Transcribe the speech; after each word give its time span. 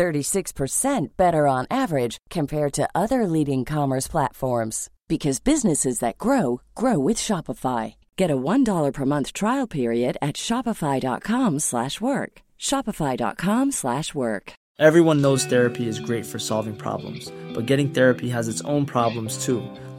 36% 0.00 1.08
better 1.18 1.46
on 1.46 1.66
average 1.70 2.16
compared 2.30 2.72
to 2.72 2.88
other 2.94 3.26
leading 3.26 3.66
commerce 3.66 4.08
platforms 4.08 4.88
because 5.08 5.40
businesses 5.40 5.98
that 5.98 6.16
grow 6.16 6.62
grow 6.74 6.98
with 6.98 7.18
Shopify. 7.18 7.94
Get 8.16 8.30
a 8.30 8.36
$1 8.36 8.92
per 8.94 9.04
month 9.04 9.34
trial 9.34 9.66
period 9.66 10.16
at 10.22 10.36
shopify.com/work. 10.36 12.32
shopify.com/work. 12.68 14.52
Everyone 14.88 15.20
knows 15.20 15.44
therapy 15.44 15.86
is 15.92 16.06
great 16.08 16.24
for 16.24 16.38
solving 16.38 16.76
problems, 16.76 17.30
but 17.54 17.66
getting 17.66 17.90
therapy 17.90 18.30
has 18.30 18.48
its 18.48 18.62
own 18.62 18.86
problems 18.86 19.44
too, 19.44 19.60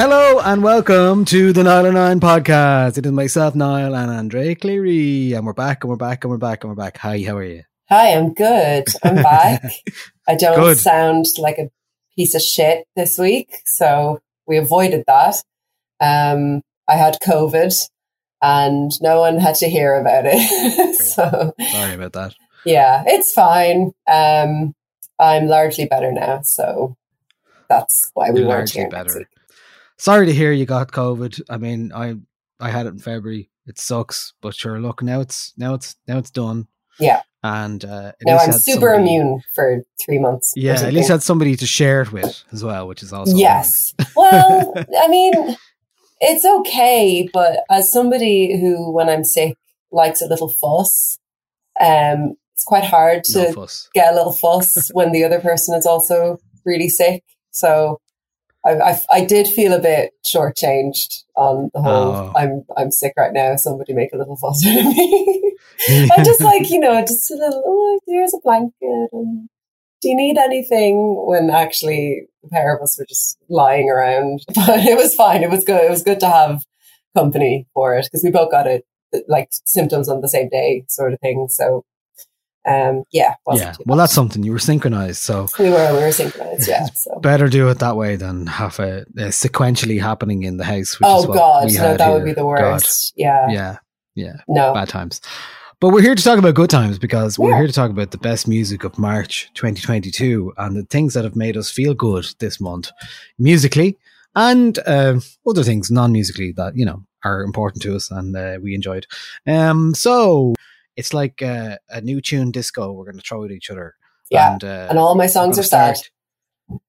Hello 0.00 0.40
and 0.42 0.62
welcome 0.62 1.26
to 1.26 1.52
the 1.52 1.60
Nialler9 1.60 2.20
podcast. 2.20 2.96
It 2.96 3.04
is 3.04 3.12
myself, 3.12 3.54
Niall, 3.54 3.94
and 3.94 4.10
Andrea 4.10 4.56
Cleary, 4.56 5.34
and 5.34 5.44
we're 5.44 5.52
back, 5.52 5.84
and 5.84 5.90
we're 5.90 5.96
back, 5.96 6.24
and 6.24 6.30
we're 6.30 6.38
back, 6.38 6.64
and 6.64 6.70
we're 6.70 6.74
back. 6.74 6.96
Hi, 6.96 7.22
how 7.22 7.36
are 7.36 7.44
you? 7.44 7.64
Hi, 7.90 8.14
I'm 8.14 8.32
good. 8.32 8.86
I'm 9.02 9.16
back. 9.16 9.62
I 10.26 10.36
don't 10.36 10.58
Good. 10.58 10.78
sound 10.78 11.26
like 11.36 11.58
a 11.58 11.68
piece 12.16 12.34
of 12.34 12.40
shit 12.40 12.86
this 12.96 13.18
week, 13.18 13.58
so 13.66 14.20
we 14.46 14.56
avoided 14.56 15.04
that. 15.06 15.34
Um, 16.00 16.62
I 16.88 16.94
had 16.96 17.18
COVID, 17.22 17.74
and 18.40 18.90
no 19.02 19.20
one 19.20 19.36
had 19.36 19.56
to 19.56 19.68
hear 19.68 19.96
about 19.96 20.24
it. 20.24 20.94
so 20.96 21.52
Sorry 21.72 21.92
about 21.92 22.14
that. 22.14 22.34
yeah, 22.64 23.04
it's 23.06 23.34
fine. 23.34 23.92
Um, 24.10 24.72
I'm 25.18 25.46
largely 25.46 25.84
better 25.84 26.10
now, 26.10 26.40
so 26.40 26.96
that's 27.68 28.10
why 28.14 28.30
we 28.30 28.40
weren't 28.40 28.74
Largely 28.74 28.80
here 28.80 28.88
next 28.88 29.14
better. 29.14 29.28
Sorry 30.00 30.24
to 30.26 30.32
hear 30.32 30.50
you 30.52 30.64
got 30.64 30.92
COVID. 30.92 31.42
I 31.50 31.56
mean, 31.58 31.92
I 31.94 32.16
I 32.58 32.70
had 32.70 32.86
it 32.86 32.90
in 32.90 32.98
February. 32.98 33.50
It 33.66 33.78
sucks, 33.78 34.32
but 34.40 34.54
sure. 34.54 34.80
Look, 34.80 35.02
now 35.02 35.20
it's 35.20 35.52
now 35.58 35.74
it's 35.74 35.94
now 36.08 36.16
it's 36.18 36.30
done. 36.30 36.66
Yeah. 36.98 37.20
and 37.42 37.84
uh, 37.84 38.12
Now 38.22 38.36
I'm 38.38 38.52
super 38.52 38.94
somebody- 38.94 39.02
immune 39.16 39.42
for 39.54 39.82
three 40.04 40.18
months. 40.18 40.52
Yeah, 40.56 40.80
at 40.80 40.92
least 40.94 41.08
had 41.10 41.22
somebody 41.22 41.54
to 41.56 41.66
share 41.66 42.02
it 42.02 42.12
with 42.12 42.42
as 42.52 42.62
well, 42.64 42.86
which 42.88 43.02
is 43.02 43.12
also 43.12 43.36
Yes. 43.36 43.94
well, 44.16 44.72
I 45.04 45.08
mean, 45.16 45.56
it's 46.20 46.44
okay, 46.44 47.28
but 47.32 47.64
as 47.70 47.90
somebody 47.92 48.58
who, 48.60 48.90
when 48.92 49.08
I'm 49.08 49.24
sick, 49.24 49.54
likes 49.92 50.20
a 50.22 50.26
little 50.26 50.48
fuss, 50.60 51.18
um, 51.80 52.34
it's 52.54 52.64
quite 52.64 52.84
hard 52.84 53.24
to 53.32 53.52
fuss. 53.54 53.88
get 53.94 54.12
a 54.12 54.16
little 54.16 54.32
fuss 54.32 54.90
when 54.92 55.12
the 55.12 55.24
other 55.24 55.40
person 55.40 55.74
is 55.74 55.86
also 55.86 56.38
really 56.66 56.88
sick. 56.90 57.22
So 57.52 57.98
I, 58.64 58.70
I, 58.72 59.00
I 59.10 59.24
did 59.24 59.48
feel 59.48 59.72
a 59.72 59.80
bit 59.80 60.12
shortchanged 60.24 61.24
on 61.36 61.70
the 61.72 61.80
whole. 61.80 62.12
Oh. 62.12 62.32
I'm 62.36 62.64
I'm 62.76 62.90
sick 62.90 63.14
right 63.16 63.32
now. 63.32 63.56
Somebody 63.56 63.94
make 63.94 64.12
a 64.12 64.18
little 64.18 64.36
fuss 64.36 64.64
out 64.66 64.78
of 64.78 64.86
me. 64.86 65.56
I'm 65.88 66.24
just 66.24 66.40
like 66.42 66.70
you 66.70 66.78
know, 66.78 67.00
just 67.00 67.30
a 67.30 67.34
little. 67.34 67.62
Oh, 67.64 68.00
here's 68.06 68.34
a 68.34 68.38
blanket. 68.42 69.08
And 69.12 69.48
do 70.02 70.08
you 70.08 70.16
need 70.16 70.36
anything? 70.36 71.26
When 71.26 71.50
actually 71.50 72.26
the 72.42 72.48
pair 72.48 72.76
of 72.76 72.82
us 72.82 72.98
were 72.98 73.06
just 73.06 73.38
lying 73.48 73.88
around, 73.88 74.44
but 74.54 74.80
it 74.80 74.96
was 74.96 75.14
fine. 75.14 75.42
It 75.42 75.50
was 75.50 75.64
good. 75.64 75.82
It 75.82 75.90
was 75.90 76.02
good 76.02 76.20
to 76.20 76.28
have 76.28 76.64
company 77.16 77.66
for 77.74 77.96
it 77.96 78.04
because 78.04 78.22
we 78.22 78.30
both 78.30 78.50
got 78.50 78.66
it 78.66 78.84
like 79.28 79.48
symptoms 79.64 80.08
on 80.08 80.20
the 80.20 80.28
same 80.28 80.48
day, 80.48 80.84
sort 80.88 81.12
of 81.12 81.20
thing. 81.20 81.48
So, 81.48 81.84
um, 82.68 83.04
yeah, 83.10 83.34
wasn't 83.46 83.78
yeah. 83.78 83.84
Well, 83.86 83.96
that's 83.96 84.12
something 84.12 84.42
you 84.42 84.52
were 84.52 84.58
synchronized, 84.58 85.18
so 85.18 85.46
we 85.58 85.70
were 85.70 85.92
we 85.94 86.00
were 86.00 86.12
synchronized. 86.12 86.68
Yeah. 86.68 86.86
So. 86.94 87.18
better 87.20 87.48
do 87.48 87.68
it 87.68 87.78
that 87.78 87.96
way 87.96 88.16
than 88.16 88.46
have 88.46 88.78
it 88.80 89.08
uh, 89.18 89.22
sequentially 89.28 90.00
happening 90.00 90.42
in 90.42 90.56
the 90.58 90.64
house. 90.64 90.98
Which 90.98 91.08
is 91.08 91.24
Oh 91.26 91.32
God, 91.32 91.72
no, 91.72 91.96
that 91.96 92.12
would 92.12 92.24
be 92.24 92.32
the 92.32 92.42
God. 92.42 92.46
worst. 92.46 93.12
Yeah. 93.16 93.48
Yeah, 93.50 93.76
yeah, 94.14 94.34
No. 94.48 94.74
bad 94.74 94.88
times. 94.88 95.20
But 95.80 95.88
we're 95.88 96.02
here 96.02 96.14
to 96.14 96.22
talk 96.22 96.38
about 96.38 96.54
good 96.54 96.68
times 96.68 96.98
because 96.98 97.38
we're 97.38 97.56
here 97.56 97.66
to 97.66 97.72
talk 97.72 97.90
about 97.90 98.10
the 98.10 98.18
best 98.18 98.46
music 98.46 98.84
of 98.84 98.98
March 98.98 99.50
2022 99.54 100.52
and 100.58 100.76
the 100.76 100.82
things 100.84 101.14
that 101.14 101.24
have 101.24 101.36
made 101.36 101.56
us 101.56 101.70
feel 101.70 101.94
good 101.94 102.26
this 102.38 102.60
month, 102.60 102.90
musically 103.38 103.96
and 104.36 104.78
uh, 104.86 105.18
other 105.46 105.62
things 105.64 105.90
non-musically 105.90 106.52
that 106.52 106.76
you 106.76 106.84
know 106.84 107.02
are 107.24 107.42
important 107.42 107.82
to 107.82 107.94
us 107.94 108.10
and 108.10 108.36
uh, 108.36 108.58
we 108.62 108.74
enjoyed. 108.74 109.06
Um, 109.46 109.94
so 109.94 110.54
it's 111.00 111.12
like 111.14 111.42
uh, 111.42 111.76
a 111.88 112.00
new 112.00 112.20
tune 112.20 112.50
disco. 112.50 112.92
We're 112.92 113.04
going 113.10 113.16
to 113.22 113.26
throw 113.28 113.44
at 113.44 113.50
each 113.50 113.70
other. 113.70 113.94
Yeah. 114.30 114.52
and, 114.52 114.62
uh, 114.64 114.86
And 114.90 114.98
all 114.98 115.14
my 115.16 115.26
songs 115.26 115.58
are 115.58 115.62
sad. 115.64 115.96
start- 115.96 116.10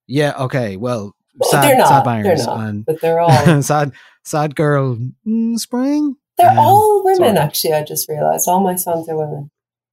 Yeah. 0.08 0.34
Okay. 0.46 0.78
Well, 0.78 1.16
Well, 1.38 1.50
sad, 1.52 1.64
they're 1.64 1.78
not. 1.78 1.88
sad 2.06 2.26
They're 2.26 2.36
not. 2.46 2.60
and 2.68 2.86
But 2.86 3.02
they're 3.02 3.20
all 3.26 3.62
sad, 3.64 3.94
sad 4.24 4.56
girl. 4.56 4.98
Mm, 5.26 5.58
spring. 5.58 6.16
they're 6.38 6.52
Um, 6.52 6.60
all 6.60 7.04
women. 7.04 7.18
sort 7.18 7.30
of. 7.38 7.38
Actually, 7.38 7.74
I 7.74 7.84
just 7.84 8.08
realized 8.10 8.48
all 8.48 8.60
my 8.60 8.76
songs 8.76 9.08
are 9.10 9.18
women 9.18 9.50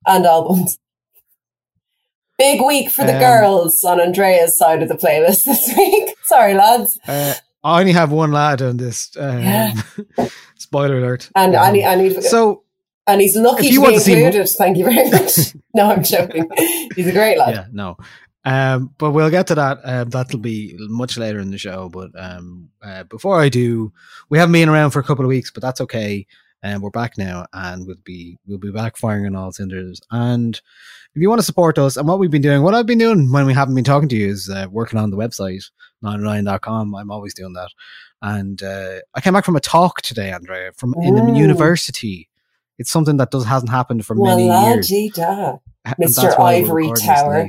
and 0.07 0.27
albums. 0.27 0.79
Big 2.39 2.61
week 2.63 2.91
for 2.91 3.05
the 3.05 3.15
Um, 3.15 3.21
girls 3.21 3.83
on 3.85 4.01
Andrea's 4.01 4.57
side 4.57 4.83
of 4.83 4.89
the 4.89 4.95
playlist 4.95 5.45
this 5.45 5.73
week. 5.77 6.15
Sorry, 6.25 6.55
lads. 6.55 6.99
Uh, 7.07 7.35
I 7.65 7.81
only 7.81 7.93
have 7.93 8.13
one 8.13 8.31
lad 8.33 8.63
on 8.63 8.77
this. 8.77 9.11
Um, 9.19 9.41
Yeah. 9.43 9.73
spoiler 10.57 10.99
alert. 10.99 11.31
And 11.35 11.57
Um, 11.57 11.63
I 11.65 11.71
need, 11.73 11.85
I 11.85 11.95
need, 11.97 12.23
so 12.23 12.63
and 13.09 13.21
he's 13.21 13.37
lucky 13.37 13.67
if 13.67 13.73
you 13.73 13.79
to 13.81 13.83
want 13.83 13.97
be 13.97 14.13
to 14.13 14.27
included. 14.27 14.49
Thank 14.51 14.77
you 14.77 14.85
very 14.85 15.11
much. 15.11 15.55
no, 15.75 15.91
I'm 15.91 16.05
joking. 16.05 16.49
He's 16.95 17.07
a 17.07 17.13
great 17.13 17.39
lad. 17.39 17.55
yeah, 17.55 17.67
no. 17.73 17.97
Um, 18.45 18.95
but 18.99 19.11
we'll 19.11 19.31
get 19.31 19.47
to 19.49 19.55
that. 19.57 19.81
Um, 19.83 20.11
that'll 20.11 20.39
be 20.39 20.77
much 20.79 21.19
later 21.19 21.41
in 21.41 21.51
the 21.51 21.59
show. 21.59 21.89
But 21.89 22.11
um, 22.17 22.69
uh, 22.83 23.05
before 23.05 23.41
I 23.41 23.49
do, 23.49 23.93
we 24.31 24.39
haven't 24.39 24.53
been 24.53 24.69
around 24.69 24.91
for 24.93 25.01
a 25.01 25.05
couple 25.05 25.25
of 25.25 25.29
weeks, 25.29 25.51
but 25.51 25.63
that's 25.63 25.81
okay. 25.81 26.27
And 26.63 26.83
we're 26.83 26.91
back 26.91 27.17
now, 27.17 27.47
and 27.53 27.87
we'll 27.87 27.97
be 28.05 28.37
we'll 28.47 28.59
be 28.59 28.73
back 28.73 28.97
firing 28.97 29.27
on 29.27 29.37
all 29.37 29.53
cylinders. 29.53 30.01
And 30.11 30.61
if 31.15 31.23
you 31.23 31.29
want 31.29 31.41
to 31.41 31.45
support 31.45 31.79
us, 31.79 31.97
and 31.97 32.09
what 32.09 32.19
we've 32.19 32.31
been 32.31 32.43
doing, 32.43 32.63
what 32.63 32.75
I've 32.75 32.87
been 32.87 32.99
doing 32.99 33.31
when 33.31 33.47
we 33.47 33.55
haven't 33.55 33.77
been 33.77 33.85
talking 33.85 34.09
to 34.09 34.17
you 34.17 34.29
is 34.29 34.51
uh, 34.51 34.67
working 34.71 34.99
on 34.99 35.11
the 35.11 35.17
website 35.17 35.65
nialler9.com. 36.03 36.95
I'm 36.95 37.11
always 37.11 37.35
doing 37.35 37.53
that. 37.55 37.71
And 38.23 38.63
uh, 38.63 39.01
I 39.15 39.21
came 39.21 39.35
back 39.35 39.45
from 39.45 39.57
a 39.57 39.61
talk 39.61 40.03
today, 40.03 40.33
Andrea, 40.33 40.73
from 40.73 40.95
in 41.03 41.15
the 41.15 41.33
university. 41.33 42.28
It's 42.79 42.91
something 42.91 43.17
that 43.19 43.31
does 43.31 43.45
hasn't 43.45 43.71
happened 43.71 44.07
for 44.07 44.15
many 44.15 44.47
Well, 44.49 44.75
years. 44.77 44.89
da. 45.15 45.57
Mr. 45.87 45.97
that's 46.23 46.39
why 46.39 46.61
we're 46.61 46.67
Ivory 46.67 46.93
Tower. 46.97 47.49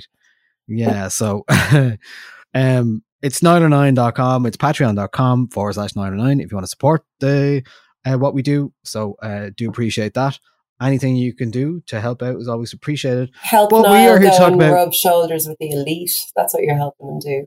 Yeah, 0.68 1.08
so 1.10 1.46
um 2.54 3.04
it's 3.22 3.42
nialler9.com. 3.42 4.46
It's 4.46 4.56
patreon.com 4.58 5.50
forward 5.50 5.74
slash 5.74 5.92
nialler9 5.94 6.42
if 6.44 6.52
you 6.52 6.56
want 6.56 6.64
to 6.66 6.70
support 6.70 7.04
the 7.20 7.64
uh, 8.06 8.18
what 8.18 8.34
we 8.34 8.42
do. 8.42 8.72
So 8.86 9.16
uh, 9.22 9.50
do 9.58 9.70
appreciate 9.70 10.14
that. 10.14 10.40
Anything 10.82 11.18
you 11.18 11.34
can 11.34 11.52
do 11.52 11.82
to 11.88 12.00
help 12.00 12.22
out 12.24 12.38
is 12.38 12.48
always 12.48 12.72
appreciated. 12.72 13.32
Help 13.42 13.74
Well, 13.74 13.82
we 13.84 13.90
are 14.08 14.18
here 14.18 14.20
to 14.20 14.24
go 14.26 14.38
talk 14.38 14.52
and 14.54 14.56
about- 14.62 14.72
rub 14.74 14.94
shoulders 14.94 15.46
with 15.48 15.58
the 15.60 15.70
elite. 15.72 16.14
That's 16.38 16.54
what 16.54 16.64
you're 16.64 16.78
helping 16.78 17.08
them 17.08 17.20
do. 17.20 17.46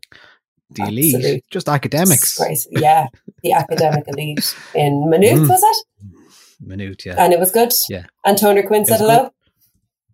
The 0.73 0.83
elite, 0.89 1.15
Absolute 1.15 1.45
just 1.51 1.69
academics. 1.71 2.39
Yeah, 2.71 3.07
the 3.43 3.53
academic 3.55 4.05
elite 4.09 4.55
in 4.75 5.09
Maynooth, 5.09 5.41
Mm. 5.41 5.49
was 5.49 5.63
it? 5.63 5.87
Maynooth, 6.63 7.05
yeah. 7.05 7.15
And 7.19 7.33
it 7.33 7.41
was 7.41 7.51
good. 7.51 7.73
Yeah. 7.89 8.07
And 8.25 8.39
Toner 8.39 8.63
Quinn 8.63 8.85
said 8.85 8.99
hello. 9.01 9.31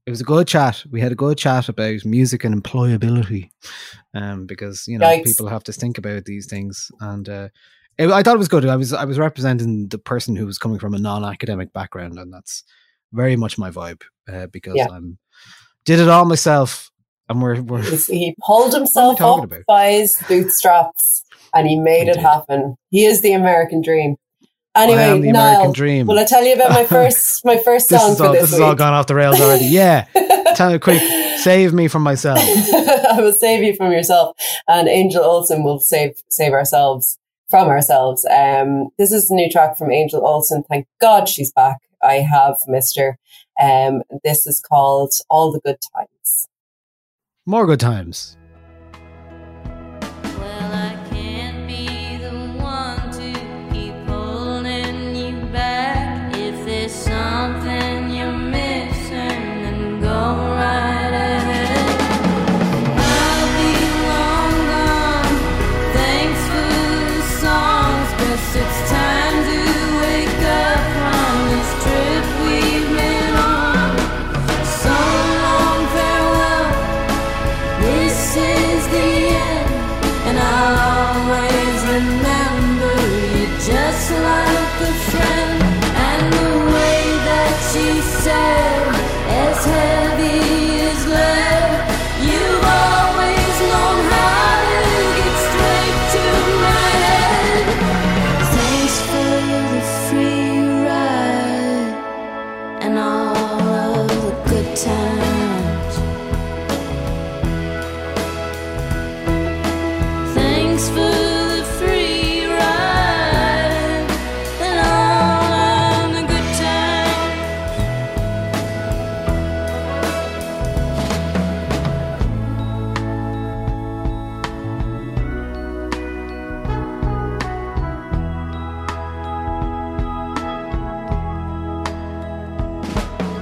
it 0.07 0.11
was 0.11 0.21
a 0.21 0.25
good 0.25 0.47
chat. 0.49 0.85
We 0.91 1.01
had 1.01 1.13
a 1.13 1.17
good 1.17 1.39
chat 1.39 1.69
about 1.69 2.05
music 2.05 2.45
and 2.45 2.55
employability, 2.63 3.51
um, 4.15 4.47
because 4.47 4.87
you 4.89 4.99
know 4.99 5.07
Yikes. 5.07 5.25
people 5.25 5.49
have 5.49 5.65
to 5.65 5.73
think 5.73 5.99
about 5.99 6.25
these 6.25 6.47
things, 6.47 6.91
and 7.01 7.29
uh, 7.29 7.49
it, 7.99 8.11
I 8.11 8.23
thought 8.23 8.35
it 8.37 8.39
was 8.39 8.49
good. 8.49 8.65
I 8.67 8.77
was 8.77 8.93
I 8.93 9.05
was 9.05 9.19
representing 9.19 9.89
the 9.89 9.99
person 9.99 10.37
who 10.37 10.47
was 10.47 10.59
coming 10.59 10.79
from 10.79 10.95
a 10.95 10.99
non-academic 10.99 11.73
background, 11.73 12.19
and 12.19 12.33
that's 12.33 12.65
very 13.13 13.37
much 13.37 13.59
my 13.59 13.71
vibe 13.71 14.03
uh, 14.33 14.47
because 14.47 14.75
Yeah. 14.77 14.89
I'm 14.91 15.19
did 15.85 15.99
it 16.01 16.09
all 16.09 16.25
myself, 16.27 16.91
and 17.29 17.41
we're 17.43 17.61
we're 17.63 17.83
He 17.83 18.35
pulled 18.45 18.75
himself 18.81 19.21
up 19.21 19.45
about? 19.45 19.63
by 19.67 19.91
his 19.93 20.17
bootstraps 20.29 21.25
and 21.55 21.67
he 21.67 21.77
made 21.77 22.09
it 22.09 22.15
did. 22.15 22.23
happen. 22.23 22.77
He 22.91 23.07
is 23.07 23.23
the 23.23 23.33
American 23.33 23.81
dream. 23.81 24.17
I 24.75 24.85
Anyway, 24.85 25.03
am 25.03 25.21
the 25.23 25.33
Niall, 25.33 25.47
American 25.51 25.73
dream. 25.73 26.07
will 26.07 26.19
I 26.19 26.25
tell 26.25 26.45
you 26.45 26.55
about 26.55 26.71
my 26.71 26.85
first 26.97 27.45
my 27.45 27.57
first 27.59 27.89
this 27.89 28.01
song 28.01 28.13
is 28.13 28.19
for 28.19 28.27
all 28.27 28.33
this 28.33 28.43
this 28.43 28.51
week? 28.53 28.57
is 28.59 28.61
all 28.61 28.75
gone 28.75 28.95
off 28.95 29.07
the 29.07 29.15
rails 29.15 29.41
already. 29.41 29.65
Yeah, 29.71 30.05
tell 30.55 30.71
me 30.71 30.79
quick, 30.79 31.01
save 31.39 31.73
me 31.73 31.89
from 31.89 32.03
myself. 32.03 32.39
I 32.43 33.17
will 33.21 33.33
save 33.33 33.65
you 33.65 33.75
from 33.75 33.91
yourself, 33.93 34.37
and 34.69 34.89
Angel 34.89 35.23
Olsen 35.25 35.65
will 35.65 35.81
save 35.81 36.23
save 36.31 36.53
ourselves 36.53 37.19
from 37.51 37.69
ourselves. 37.69 38.25
Um, 38.31 38.89
this 38.99 39.11
is 39.11 39.31
a 39.31 39.35
new 39.35 39.51
track 39.51 39.77
from 39.77 39.91
Angel 39.91 40.25
Olsen. 40.27 40.63
Thank 40.69 40.87
God 41.01 41.29
she's 41.29 41.51
back. 41.51 41.79
I 42.03 42.17
have 42.17 42.59
missed 42.69 42.97
her. 42.99 43.19
Um, 43.61 44.03
this 44.23 44.47
is 44.47 44.61
called 44.61 45.13
"All 45.29 45.51
the 45.51 45.61
Good 45.61 45.79
Times." 45.97 46.47
More 47.47 47.67
good 47.67 47.81
times. 47.81 48.37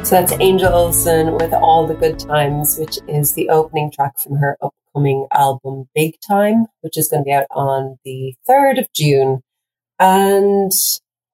So 0.06 0.10
that's 0.20 0.32
Angel 0.40 0.72
Olsen 0.72 1.34
with 1.34 1.52
All 1.52 1.84
the 1.84 1.94
Good 1.94 2.20
Times, 2.20 2.78
which 2.78 3.00
is 3.08 3.32
the 3.32 3.48
opening 3.48 3.90
track 3.90 4.20
from 4.20 4.36
her 4.36 4.56
upcoming 4.62 5.26
album 5.32 5.88
Big 5.96 6.14
Time, 6.20 6.66
which 6.82 6.96
is 6.96 7.08
going 7.08 7.24
to 7.24 7.26
be 7.26 7.32
out 7.32 7.46
on 7.50 7.98
the 8.04 8.36
3rd 8.48 8.78
of 8.78 8.86
June. 8.94 9.40
And 9.98 10.70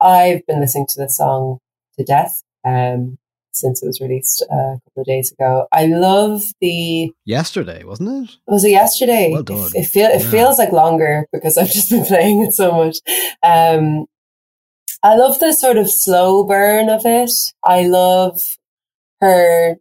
I've 0.00 0.46
been 0.46 0.60
listening 0.60 0.86
to 0.88 0.94
this 1.02 1.18
song 1.18 1.58
to 1.98 2.04
death 2.04 2.42
um, 2.64 3.18
since 3.50 3.82
it 3.82 3.86
was 3.86 4.00
released 4.00 4.40
a 4.40 4.78
couple 4.86 5.02
of 5.02 5.04
days 5.06 5.30
ago. 5.32 5.66
I 5.70 5.84
love 5.84 6.42
the 6.62 7.12
Yesterday, 7.26 7.84
wasn't 7.84 8.24
it? 8.30 8.36
was 8.46 8.64
it 8.64 8.70
yesterday? 8.70 9.28
Well 9.34 9.42
done. 9.42 9.70
It, 9.74 9.80
it, 9.80 9.86
feel, 9.88 10.08
it 10.08 10.22
Yeah. 10.22 10.30
feels 10.30 10.58
like 10.58 10.72
longer 10.72 11.26
because 11.30 11.58
I've 11.58 11.70
just 11.70 11.90
been 11.90 12.06
playing 12.06 12.42
it 12.46 12.54
so 12.54 12.72
much. 12.72 12.96
Um, 13.42 14.06
I 15.02 15.14
love 15.16 15.40
the 15.40 15.52
sort 15.52 15.76
of 15.76 15.90
slow 15.90 16.42
burn 16.44 16.88
of 16.88 17.02
it. 17.04 17.32
I 17.62 17.82
love 17.86 18.40
her 19.22 19.76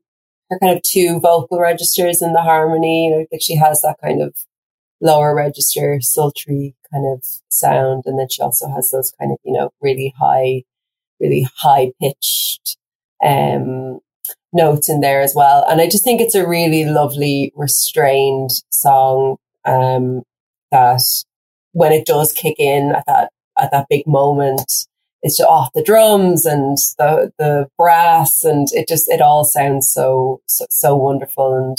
her 0.49 0.59
kind 0.59 0.75
of 0.75 0.83
two 0.83 1.19
vocal 1.19 1.59
registers 1.59 2.21
in 2.21 2.33
the 2.33 2.41
harmony. 2.41 3.27
Like, 3.31 3.41
she 3.41 3.55
has 3.55 3.81
that 3.81 3.97
kind 4.01 4.21
of 4.21 4.35
lower 5.01 5.35
register, 5.35 5.99
sultry 6.01 6.75
kind 6.93 7.05
of 7.11 7.25
sound, 7.49 8.03
and 8.05 8.19
then 8.19 8.29
she 8.29 8.41
also 8.41 8.69
has 8.69 8.91
those 8.91 9.11
kind 9.19 9.31
of 9.31 9.37
you 9.43 9.53
know 9.53 9.71
really 9.81 10.13
high, 10.19 10.63
really 11.19 11.47
high 11.57 11.91
pitched 12.01 12.77
um, 13.23 13.99
notes 14.53 14.89
in 14.89 15.01
there 15.01 15.21
as 15.21 15.33
well. 15.35 15.65
And 15.69 15.81
I 15.81 15.85
just 15.89 16.03
think 16.03 16.21
it's 16.21 16.35
a 16.35 16.47
really 16.47 16.85
lovely, 16.85 17.51
restrained 17.55 18.51
song 18.69 19.37
um, 19.65 20.23
that 20.71 21.01
when 21.73 21.91
it 21.91 22.05
does 22.05 22.33
kick 22.33 22.55
in 22.59 22.93
at 22.95 23.05
that 23.07 23.31
at 23.57 23.71
that 23.71 23.87
big 23.89 24.05
moment, 24.07 24.87
it's 25.23 25.39
off 25.39 25.71
the 25.73 25.83
drums 25.83 26.45
and 26.45 26.77
the 26.97 27.31
the 27.37 27.67
brass 27.77 28.43
and 28.43 28.67
it 28.71 28.87
just 28.87 29.09
it 29.09 29.21
all 29.21 29.45
sounds 29.45 29.91
so 29.91 30.41
so, 30.47 30.65
so 30.69 30.95
wonderful. 30.95 31.55
And 31.55 31.77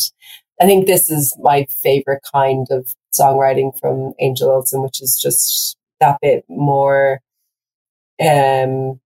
I 0.60 0.66
think 0.66 0.86
this 0.86 1.10
is 1.10 1.36
my 1.40 1.66
favorite 1.82 2.22
kind 2.32 2.66
of 2.70 2.94
songwriting 3.18 3.78
from 3.78 4.14
Angel 4.20 4.50
Olsen, 4.50 4.82
which 4.82 5.02
is 5.02 5.18
just 5.20 5.76
that 6.00 6.18
bit 6.22 6.44
more 6.48 7.20
um 8.20 9.00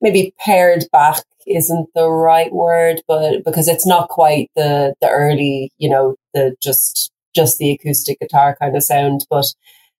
maybe 0.00 0.34
pared 0.38 0.84
back 0.92 1.22
isn't 1.46 1.88
the 1.94 2.10
right 2.10 2.52
word, 2.52 3.02
but 3.06 3.44
because 3.44 3.68
it's 3.68 3.86
not 3.86 4.08
quite 4.08 4.50
the 4.56 4.94
the 5.00 5.08
early, 5.08 5.72
you 5.78 5.88
know, 5.88 6.16
the 6.34 6.56
just 6.62 7.12
just 7.34 7.58
the 7.58 7.70
acoustic 7.70 8.18
guitar 8.20 8.56
kind 8.60 8.76
of 8.76 8.82
sound, 8.82 9.26
but 9.30 9.46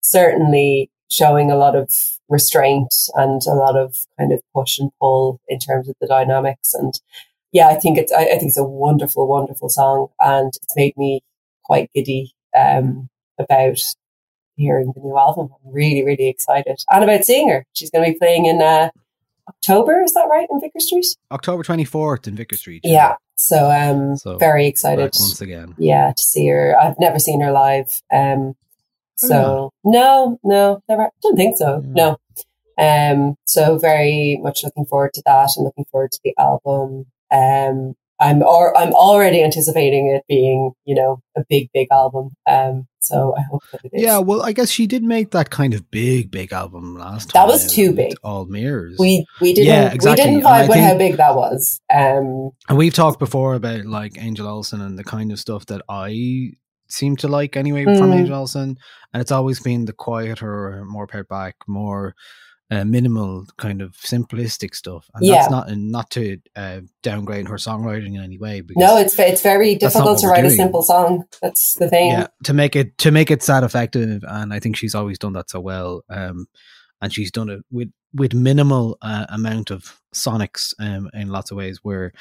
certainly 0.00 0.90
showing 1.10 1.50
a 1.50 1.56
lot 1.56 1.76
of 1.76 1.90
restraint 2.28 2.94
and 3.14 3.40
a 3.46 3.54
lot 3.54 3.76
of 3.76 3.96
kind 4.18 4.32
of 4.32 4.40
push 4.54 4.78
and 4.78 4.90
pull 5.00 5.40
in 5.48 5.58
terms 5.58 5.88
of 5.88 5.94
the 6.00 6.06
dynamics. 6.06 6.74
And 6.74 6.92
yeah, 7.52 7.68
I 7.68 7.74
think 7.76 7.98
it's 7.98 8.12
I, 8.12 8.22
I 8.24 8.38
think 8.38 8.44
it's 8.48 8.58
a 8.58 8.64
wonderful, 8.64 9.26
wonderful 9.28 9.68
song, 9.68 10.08
and 10.20 10.48
it's 10.48 10.76
made 10.76 10.96
me 10.96 11.20
quite 11.64 11.90
giddy 11.94 12.32
um, 12.56 13.08
about 13.38 13.78
hearing 14.56 14.92
the 14.94 15.00
new 15.00 15.16
album. 15.16 15.48
I'm 15.52 15.72
really, 15.72 16.04
really 16.04 16.28
excited, 16.28 16.78
and 16.90 17.04
about 17.04 17.24
seeing 17.24 17.48
her. 17.50 17.64
She's 17.72 17.90
going 17.90 18.04
to 18.04 18.12
be 18.12 18.18
playing 18.18 18.46
in 18.46 18.60
uh, 18.60 18.90
October. 19.48 20.02
Is 20.02 20.12
that 20.14 20.26
right 20.30 20.46
in 20.50 20.60
Vicar 20.60 20.80
Street? 20.80 21.06
October 21.30 21.62
24th 21.62 22.26
in 22.26 22.34
Vicar 22.36 22.56
Street. 22.56 22.80
Yeah. 22.84 23.14
So 23.38 23.70
um, 23.70 24.16
So, 24.16 24.38
very 24.38 24.66
excited. 24.66 25.02
once 25.18 25.40
again. 25.40 25.74
Yeah, 25.78 26.12
to 26.16 26.22
see 26.22 26.46
her. 26.48 26.74
I've 26.80 26.98
never 26.98 27.18
seen 27.18 27.40
her 27.42 27.52
live. 27.52 28.02
Um, 28.12 28.54
so 29.16 29.70
no, 29.84 30.38
no, 30.44 30.82
never. 30.88 31.02
I 31.04 31.08
don't 31.22 31.36
think 31.36 31.56
so. 31.56 31.82
Mm. 31.84 31.94
No. 31.94 32.16
Um, 32.78 33.36
so 33.46 33.78
very 33.78 34.38
much 34.42 34.62
looking 34.62 34.84
forward 34.84 35.14
to 35.14 35.22
that 35.24 35.50
and 35.56 35.64
looking 35.64 35.86
forward 35.90 36.12
to 36.12 36.20
the 36.24 36.34
album. 36.38 37.06
Um, 37.32 37.94
I'm 38.18 38.42
or 38.42 38.76
I'm 38.76 38.94
already 38.94 39.42
anticipating 39.42 40.08
it 40.08 40.24
being, 40.28 40.72
you 40.84 40.94
know, 40.94 41.20
a 41.36 41.44
big, 41.48 41.68
big 41.74 41.88
album. 41.90 42.30
Um, 42.46 42.86
so 42.98 43.34
I 43.36 43.42
hope 43.42 43.62
that 43.72 43.84
it 43.84 43.90
is. 43.92 44.02
Yeah, 44.02 44.18
well, 44.18 44.42
I 44.42 44.52
guess 44.52 44.70
she 44.70 44.86
did 44.86 45.02
make 45.02 45.30
that 45.32 45.50
kind 45.50 45.74
of 45.74 45.90
big, 45.90 46.30
big 46.30 46.52
album 46.52 46.96
last 46.96 47.28
That 47.28 47.40
time. 47.40 47.48
That 47.48 47.52
was 47.52 47.72
too 47.72 47.92
big. 47.92 48.14
All 48.24 48.46
mirrors. 48.46 48.96
we 48.98 49.26
we 49.40 49.52
didn't 49.52 49.68
Yeah, 49.68 49.92
exactly. 49.92 50.24
we 50.24 50.30
didn't 50.32 50.46
vibe 50.46 50.68
with 50.68 50.78
how 50.78 50.96
big 50.96 51.16
that 51.18 51.36
was. 51.36 51.80
Um, 51.92 52.50
and 52.68 52.78
we've 52.78 52.94
talked 52.94 53.18
before 53.18 53.54
about 53.54 53.84
like 53.84 54.16
Angel 54.18 54.48
Olsen 54.48 54.80
and 54.80 54.98
the 54.98 55.04
kind 55.04 55.30
of 55.30 55.38
stuff 55.38 55.66
that 55.66 55.82
I 55.88 56.52
seem 56.88 57.16
to 57.16 57.28
like 57.28 57.56
anyway 57.56 57.84
from 57.84 58.10
Mm. 58.10 58.14
Angel 58.20 58.36
Olsen, 58.36 58.76
and 59.12 59.20
it's 59.20 59.32
always 59.32 59.60
been 59.60 59.84
the 59.86 59.92
quieter, 59.92 60.84
more 60.86 61.06
pared 61.06 61.28
back, 61.28 61.56
more 61.66 62.14
uh, 62.68 62.84
minimal 62.84 63.46
kind 63.58 63.80
of 63.80 63.92
simplistic 63.92 64.74
stuff. 64.74 65.08
And 65.14 65.24
Yeah. 65.24 65.34
that's 65.36 65.50
not 65.50 65.68
not 65.76 66.10
to 66.12 66.38
uh, 66.56 66.80
downgrade 67.02 67.46
her 67.48 67.56
songwriting 67.58 68.16
in 68.16 68.22
any 68.22 68.38
way. 68.38 68.60
Because, 68.60 68.80
No, 68.80 68.96
it's 68.96 69.16
it's 69.18 69.40
very 69.42 69.76
difficult 69.76 70.18
to 70.20 70.26
write 70.26 70.44
a 70.44 70.50
simple 70.50 70.82
song. 70.82 71.24
That's 71.40 71.74
the 71.74 71.88
thing. 71.88 72.10
yeah 72.10 72.26
to 72.44 72.52
make 72.52 72.74
it 72.74 72.98
to 72.98 73.10
make 73.12 73.30
it 73.30 73.42
that 73.42 73.62
effective, 73.62 74.24
and 74.26 74.52
I 74.52 74.58
think 74.58 74.76
she's 74.76 74.94
always 74.96 75.18
done 75.18 75.34
that 75.34 75.48
so 75.48 75.60
well. 75.60 76.02
Um, 76.10 76.46
and 77.00 77.12
she's 77.12 77.30
done 77.30 77.50
it 77.50 77.60
with 77.70 77.90
with 78.12 78.34
minimal 78.34 78.98
uh, 79.02 79.26
amount 79.28 79.70
of 79.70 80.00
sonics 80.14 80.72
um, 80.80 81.08
in 81.14 81.28
lots 81.28 81.50
of 81.52 81.56
ways. 81.58 81.78
Where 81.84 82.12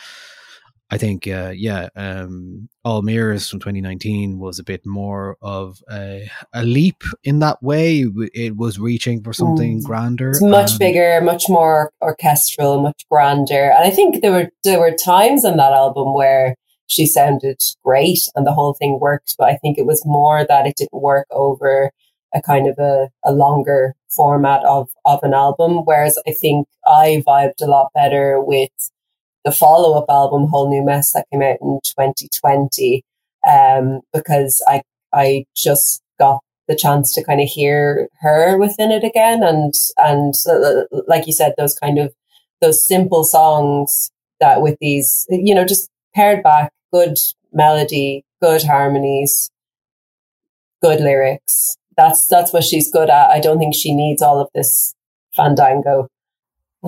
I 0.92 0.98
think, 1.00 1.28
uh, 1.28 1.52
yeah, 1.56 1.90
um, 1.96 2.70
All 2.84 3.02
Mirrors 3.02 3.50
from 3.50 3.60
2019 3.60 4.38
was 4.38 4.60
a 4.60 4.64
bit 4.64 4.86
more 4.86 5.36
of 5.42 5.82
a, 5.92 6.30
a 6.54 6.64
leap 6.64 7.02
in 7.24 7.40
that 7.40 7.62
way. 7.64 8.06
It 8.34 8.56
was 8.56 8.78
reaching 8.78 9.24
for 9.24 9.34
something 9.34 9.80
Mm. 9.80 9.84
grander. 9.84 10.30
It's 10.30 10.42
much 10.44 10.78
bigger, 10.78 11.22
much 11.22 11.46
more 11.50 11.92
orchestral, 12.04 12.82
much 12.82 13.04
grander. 13.10 13.72
And 13.72 13.84
I 13.84 13.90
think 13.90 14.22
there 14.22 14.32
were 14.32 14.50
there 14.64 14.80
were 14.80 14.92
times 14.92 15.44
on 15.44 15.58
that 15.58 15.74
album 15.74 16.14
where 16.14 16.56
she 16.88 17.08
sounded 17.08 17.60
great 17.84 18.20
and 18.36 18.46
the 18.46 18.54
whole 18.54 18.76
thing 18.76 19.00
worked, 19.00 19.34
but 19.40 19.50
I 19.50 19.56
think 19.58 19.80
it 19.80 19.88
was 19.88 20.04
more 20.06 20.46
that 20.48 20.68
it 20.68 20.76
didn't 20.78 20.94
work 21.02 21.26
over 21.32 21.90
a 22.36 22.42
kind 22.44 22.68
of 22.68 22.78
a, 22.78 23.10
a 23.26 23.32
longer 23.32 23.96
format 24.16 24.64
of, 24.66 24.90
of 25.06 25.20
an 25.24 25.34
album. 25.34 25.78
Whereas 25.86 26.20
I 26.28 26.32
think 26.32 26.68
I 26.86 27.24
vibed 27.28 27.62
a 27.62 27.66
lot 27.66 27.90
better 27.96 28.40
with 28.40 28.70
the 29.46 29.52
follow 29.52 29.98
up 29.98 30.06
album, 30.10 30.48
Whole 30.48 30.70
New 30.70 30.84
Mess, 30.84 31.14
that 31.14 31.28
came 31.32 31.42
out 31.42 31.58
in 31.62 31.80
2020, 31.84 33.04
um, 33.50 34.02
because 34.14 34.62
I 34.68 34.82
I 35.14 35.46
just 35.56 36.02
got 36.20 36.42
the 36.68 36.76
chance 36.76 37.14
to 37.14 37.24
kind 37.24 37.40
of 37.40 37.48
hear 37.48 38.10
her 38.22 38.58
within 38.58 38.92
it 38.92 39.04
again, 39.04 39.44
and 39.44 39.74
and 39.98 40.34
uh, 40.50 40.84
like 41.08 41.28
you 41.28 41.34
said, 41.34 41.54
those 41.58 41.76
kind 41.76 42.00
of 42.00 42.14
those 42.62 42.86
simple 42.86 43.24
songs 43.24 44.12
that 44.40 44.62
with 44.62 44.78
these, 44.82 45.26
you 45.30 45.54
know, 45.54 45.66
just 45.66 45.90
pared 46.14 46.44
back, 46.44 46.72
good 46.92 47.18
melody, 47.54 48.24
good 48.42 48.64
harmonies, 48.64 49.50
good 50.82 51.00
lyrics. 51.00 51.78
That's 51.98 52.26
that's 52.28 52.52
what 52.52 52.64
she's 52.64 52.92
good 52.92 53.10
at. 53.10 53.30
I 53.30 53.40
don't 53.40 53.60
think 53.60 53.76
she 53.76 53.94
needs 53.94 54.22
all 54.22 54.40
of 54.42 54.50
this 54.54 54.94
fandango. 55.36 56.08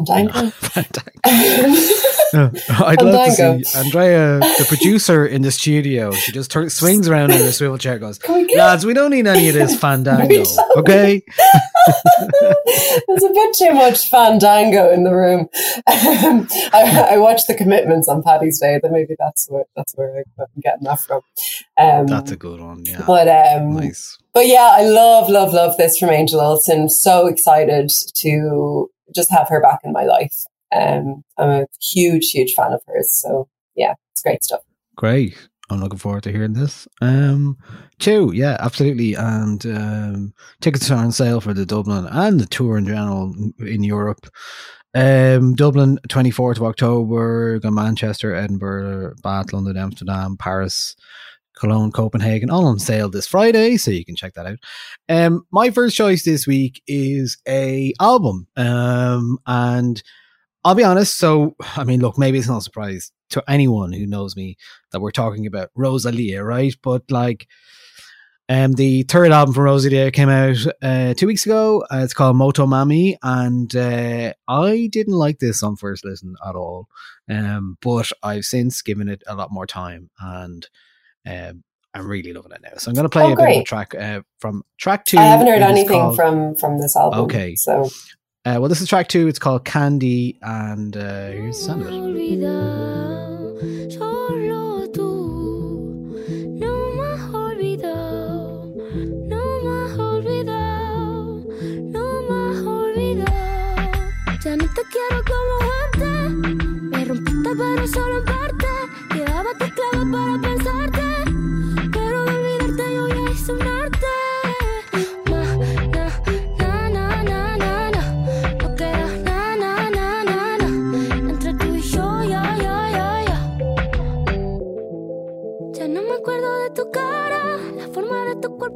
Fandango. 0.06 0.51
I'd 2.34 3.01
love 3.01 3.36
to 3.36 3.63
see 3.63 3.77
Andrea, 3.77 4.39
the 4.39 4.66
producer 4.68 5.25
in 5.25 5.42
the 5.44 5.51
studio. 5.51 6.12
She 6.12 6.32
just 6.32 6.51
turns, 6.51 6.74
swings 6.74 7.08
around 7.08 7.32
in 7.32 7.38
her 7.38 7.51
swivel 7.51 7.77
chair, 7.77 7.98
goes, 8.00 8.20
we 8.27 8.54
"Lads, 8.56 8.86
we 8.86 8.94
don't 8.94 9.12
need 9.12 9.27
any 9.27 9.48
of 9.48 9.56
this 9.56 9.80
fandango, 9.80 10.44
okay?" 10.75 11.24
There's 13.08 13.24
a 13.24 13.30
bit 13.30 13.56
too 13.58 13.74
much 13.74 14.10
fandango 14.10 14.92
in 14.92 15.04
the 15.04 15.16
room. 15.16 15.48
Um, 15.88 16.48
I, 16.74 17.10
I 17.12 17.18
watched 17.18 17.48
the 17.48 17.56
commitments 17.56 18.10
on 18.10 18.24
Paddy's 18.24 18.60
Day. 18.60 18.80
Then 18.82 18.92
maybe 18.92 19.16
that's 19.18 19.48
where 19.50 19.63
that's 19.75 19.94
where 19.96 20.25
I'm 20.39 20.46
getting 20.62 20.84
that 20.84 21.00
from. 21.00 21.22
Um, 21.77 22.08
That's 22.08 22.32
a 22.32 22.36
good 22.36 22.60
one. 22.60 22.84
Yeah, 22.84 23.04
but 23.08 23.27
um, 23.27 23.75
nice. 23.75 24.18
but 24.34 24.48
yeah, 24.48 24.74
I 24.75 24.84
love 24.84 25.30
love 25.30 25.54
love 25.54 25.77
this 25.77 25.98
from 25.98 26.10
Angel 26.10 26.42
Olsen. 26.42 26.89
So 26.89 27.27
excited 27.27 27.89
to 28.16 28.89
just 29.16 29.32
have 29.32 29.50
her 29.50 29.62
back 29.62 29.80
in 29.84 29.92
my 29.92 30.04
life. 30.04 30.46
Um, 30.76 31.24
I'm 31.38 31.50
a 31.50 31.66
huge 31.82 32.32
huge 32.32 32.54
fan 32.54 32.74
of 32.74 32.82
hers. 32.88 33.14
So 33.14 33.48
yeah, 33.76 33.94
it's 34.12 34.22
great 34.22 34.44
stuff. 34.44 34.62
Great. 34.96 35.38
I'm 35.70 35.82
looking 35.82 36.00
forward 36.00 36.24
to 36.24 36.32
hearing 36.32 36.54
this. 36.54 36.88
Um, 37.02 37.58
Chew, 38.00 38.32
yeah, 38.34 38.56
absolutely. 38.60 39.16
And 39.16 39.66
um, 39.66 40.34
tickets 40.62 40.90
are 40.90 40.98
on 40.98 41.12
sale 41.12 41.42
for 41.42 41.54
the 41.54 41.66
Dublin 41.66 42.08
and 42.10 42.40
the 42.40 42.46
tour 42.46 42.78
in 42.78 42.86
general 42.86 43.36
in 43.60 43.84
Europe. 43.84 44.28
Um, 44.96 45.56
Dublin, 45.56 46.00
24th 46.08 46.58
of 46.58 46.64
October, 46.64 47.60
Manchester, 47.64 48.34
Edinburgh, 48.34 49.16
Bath, 49.22 49.52
London, 49.52 49.78
Amsterdam, 49.78 50.38
Paris, 50.38 50.96
Cologne, 51.60 51.92
Copenhagen, 51.92 52.50
all 52.50 52.66
on 52.66 52.80
sale 52.80 53.10
this 53.10 53.28
Friday, 53.28 53.78
so 53.78 53.92
you 53.92 54.06
can 54.06 54.16
check 54.16 54.34
that 54.34 54.46
out. 54.46 54.60
Um, 55.10 55.46
my 55.52 55.70
first 55.70 55.96
choice 55.96 56.24
this 56.24 56.48
week 56.48 56.82
is 56.88 57.38
a 57.48 57.94
album, 58.00 58.48
um, 58.56 59.38
and 59.46 60.02
I'll 60.64 60.76
be 60.76 60.84
honest. 60.84 61.18
So, 61.18 61.56
I 61.76 61.84
mean, 61.84 62.02
look, 62.02 62.18
maybe 62.18 62.38
it's 62.38 62.48
not 62.48 62.60
a 62.60 62.62
surprise 62.62 63.12
to 63.30 63.44
anyone 63.48 63.92
who 63.92 64.06
knows 64.06 64.36
me 64.36 64.58
that 64.92 65.02
we're 65.02 65.12
talking 65.12 65.46
about 65.46 65.70
Rosalia, 65.76 66.44
right? 66.44 66.74
But 66.82 67.10
like, 67.12 67.48
um, 68.50 68.74
the 68.74 69.04
third 69.04 69.32
album 69.32 69.54
from 69.54 69.66
Rosalia 69.66 70.10
came 70.12 70.30
out 70.30 70.58
uh, 70.82 71.14
two 71.14 71.28
weeks 71.28 71.46
ago. 71.46 71.84
Uh, 71.92 72.00
it's 72.04 72.14
called 72.14 72.38
Motomami, 72.38 73.18
and 73.22 73.76
uh, 73.76 74.34
I 74.48 74.88
didn't 74.90 75.16
like 75.16 75.40
this 75.40 75.62
on 75.64 75.76
first 75.76 76.06
listen 76.06 76.36
at 76.46 76.56
all. 76.56 76.88
Um, 77.30 77.78
but 77.82 78.10
I've 78.24 78.46
since 78.46 78.82
given 78.82 79.10
it 79.10 79.22
a 79.28 79.36
lot 79.36 79.52
more 79.52 79.68
time, 79.68 80.10
and 80.22 80.66
um, 81.27 81.63
I'm 81.93 82.07
really 82.07 82.31
loving 82.34 82.51
it 82.51 82.62
now. 82.62 82.77
So 82.77 82.89
I'm 82.89 82.96
going 82.96 83.05
to 83.05 83.10
play 83.10 83.24
Oh, 83.24 83.34
a 83.34 83.36
bit 83.36 83.55
of 83.57 83.62
a 83.62 83.63
track 83.63 83.96
uh, 83.96 84.22
from 84.39 84.63
track 84.77 85.05
two. 85.05 85.17
I 85.17 85.24
haven't 85.24 85.48
heard 85.48 85.62
anything 85.62 85.88
called- 86.00 86.15
from 86.15 86.55
from 86.55 86.79
this 86.79 86.96
album. 86.96 87.19
Okay. 87.22 87.55
so 87.55 87.89
Uh, 88.46 88.57
well, 88.60 88.69
this 88.69 88.79
is 88.81 88.88
track 88.88 89.07
two. 89.10 89.27
It's 89.27 89.39
called 89.39 89.65
Candy, 89.65 90.38
and 90.41 90.96
uh, 90.96 91.29
here's 91.31 91.57
the 91.60 91.63
sound 91.65 91.81
of 91.81 91.88
it. 91.89 93.07
Ya 104.46 104.55
no 104.55 104.65
te 104.74 104.81
quiero 104.89 105.24
como 105.25 105.72
antes, 105.84 106.53
me 106.91 107.03
rompiste 107.05 107.50
pero 107.57 107.88
solo 107.88 108.17
en 108.19 108.24
parte. 108.25 108.65
Quedaba 109.13 109.50
tus 109.60 109.72
claves 109.74 110.07
para 110.12 110.38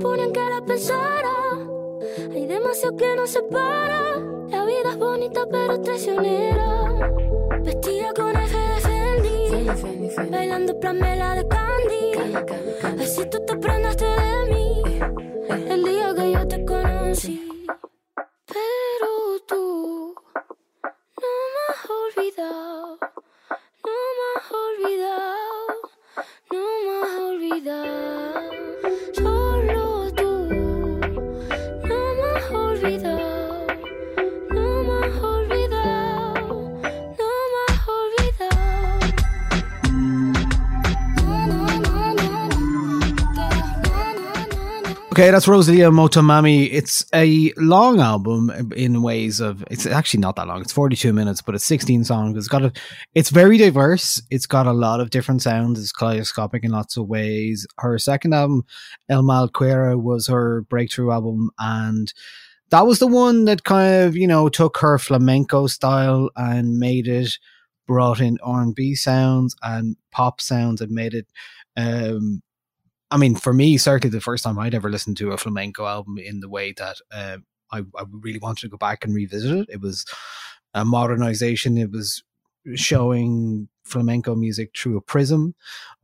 de 0.02 0.08
tu 0.08 0.08
cuerpo 0.08 0.16
ni 0.16 0.24
en 0.24 0.34
que 0.34 0.40
la 0.50 0.62
pensara. 0.62 1.36
Hay 2.34 2.46
demasiado 2.48 2.98
que 2.98 3.16
nos 3.16 3.30
separa. 3.30 4.18
La 4.50 4.66
vida 4.66 4.90
es 4.92 4.98
bonita 4.98 5.46
pero 5.50 5.82
traicionera. 5.82 7.12
Vestida 7.64 8.14
con 8.14 8.36
F 8.36 8.58
de 8.58 8.82
Fendi, 8.82 10.30
bailando 10.30 10.80
Pamela 10.80 11.36
de 11.36 11.48
Candy. 11.48 12.12
Así 13.02 13.26
tú 13.30 13.40
te 13.46 13.56
prendaste 13.58 14.06
de 14.06 14.46
mí 14.50 14.82
el 15.70 15.84
día 15.84 16.14
que 16.16 16.32
yo 16.32 16.48
te 16.48 16.66
conocí. 16.66 17.68
Pero 18.48 19.40
tú 19.48 20.16
no 21.22 21.30
me 21.54 21.62
has 21.70 21.90
olvidado, 21.90 22.98
no 23.86 23.96
me 24.18 24.26
has 24.36 24.52
olvidado, 24.66 25.74
no 26.52 26.64
me 26.84 26.92
has 27.02 27.16
olvidado. 27.20 28.52
Solo 29.14 29.91
Okay, 45.12 45.30
that's 45.30 45.48
Rosalia 45.48 45.92
Motomami. 45.92 46.70
It's 46.72 47.06
a 47.14 47.54
long 47.56 48.00
album 48.00 48.50
in 48.76 49.04
ways 49.04 49.40
of 49.40 49.64
it's 49.70 49.86
actually 49.86 50.22
not 50.22 50.36
that 50.38 50.48
long. 50.48 50.62
It's 50.62 50.74
42 50.74 51.14
minutes, 51.14 51.44
but 51.44 51.54
it's 51.54 51.66
16 51.66 52.06
songs. 52.06 52.36
It's 52.36 52.48
got 52.48 52.64
a 52.64 52.72
it's 53.14 53.30
very 53.30 53.60
diverse. 53.60 54.20
It's 54.32 54.48
got 54.48 54.66
a 54.66 54.74
lot 54.74 55.00
of 55.00 55.12
different 55.12 55.44
sounds. 55.44 55.80
It's 55.80 55.92
kaleidoscopic 55.92 56.64
in 56.64 56.72
lots 56.72 56.98
of 56.98 57.08
ways. 57.08 57.68
Her 57.78 58.00
second 58.00 58.34
album, 58.34 58.66
El 59.08 59.22
Mal 59.22 59.50
Malquera, 59.50 60.02
was 60.02 60.26
her 60.26 60.62
breakthrough 60.64 61.12
album 61.12 61.52
and 61.60 62.12
that 62.72 62.88
was 62.88 63.00
the 63.00 63.08
one 63.08 63.46
that 63.46 63.64
kind 63.64 64.04
of, 64.04 64.16
you 64.16 64.28
know, 64.28 64.50
took 64.50 64.78
her 64.78 64.98
flamenco 64.98 65.68
style 65.68 66.30
and 66.36 66.78
made 66.78 67.08
it 67.08 67.38
brought 67.88 68.22
in 68.22 68.38
R&B 68.44 68.96
sounds 68.96 69.56
and 69.64 69.98
pop 70.12 70.40
sounds 70.42 70.82
and 70.82 70.92
made 70.92 71.14
it 71.14 71.28
um 71.78 72.42
I 73.12 73.18
mean, 73.18 73.36
for 73.36 73.54
me, 73.54 73.78
certainly 73.78 74.10
the 74.12 74.22
first 74.22 74.44
time 74.44 74.58
I'd 74.58 74.74
ever 74.74 74.90
listened 74.90 75.18
to 75.18 75.32
a 75.32 75.38
flamenco 75.38 75.86
album 75.86 76.18
in 76.18 76.40
the 76.40 76.50
way 76.50 76.74
that 76.78 76.98
uh, 77.12 77.38
I, 77.72 77.80
I 77.80 78.06
really 78.10 78.40
wanted 78.40 78.62
to 78.62 78.70
go 78.70 78.78
back 78.78 79.04
and 79.04 79.14
revisit 79.14 79.52
it. 79.52 79.70
It 79.70 79.82
was 79.82 80.06
a 80.74 80.86
modernization. 80.86 81.78
It 81.78 81.92
was 81.92 82.24
showing 82.76 83.68
flamenco 83.84 84.36
music 84.36 84.72
through 84.78 84.98
a 84.98 85.02
prism 85.02 85.56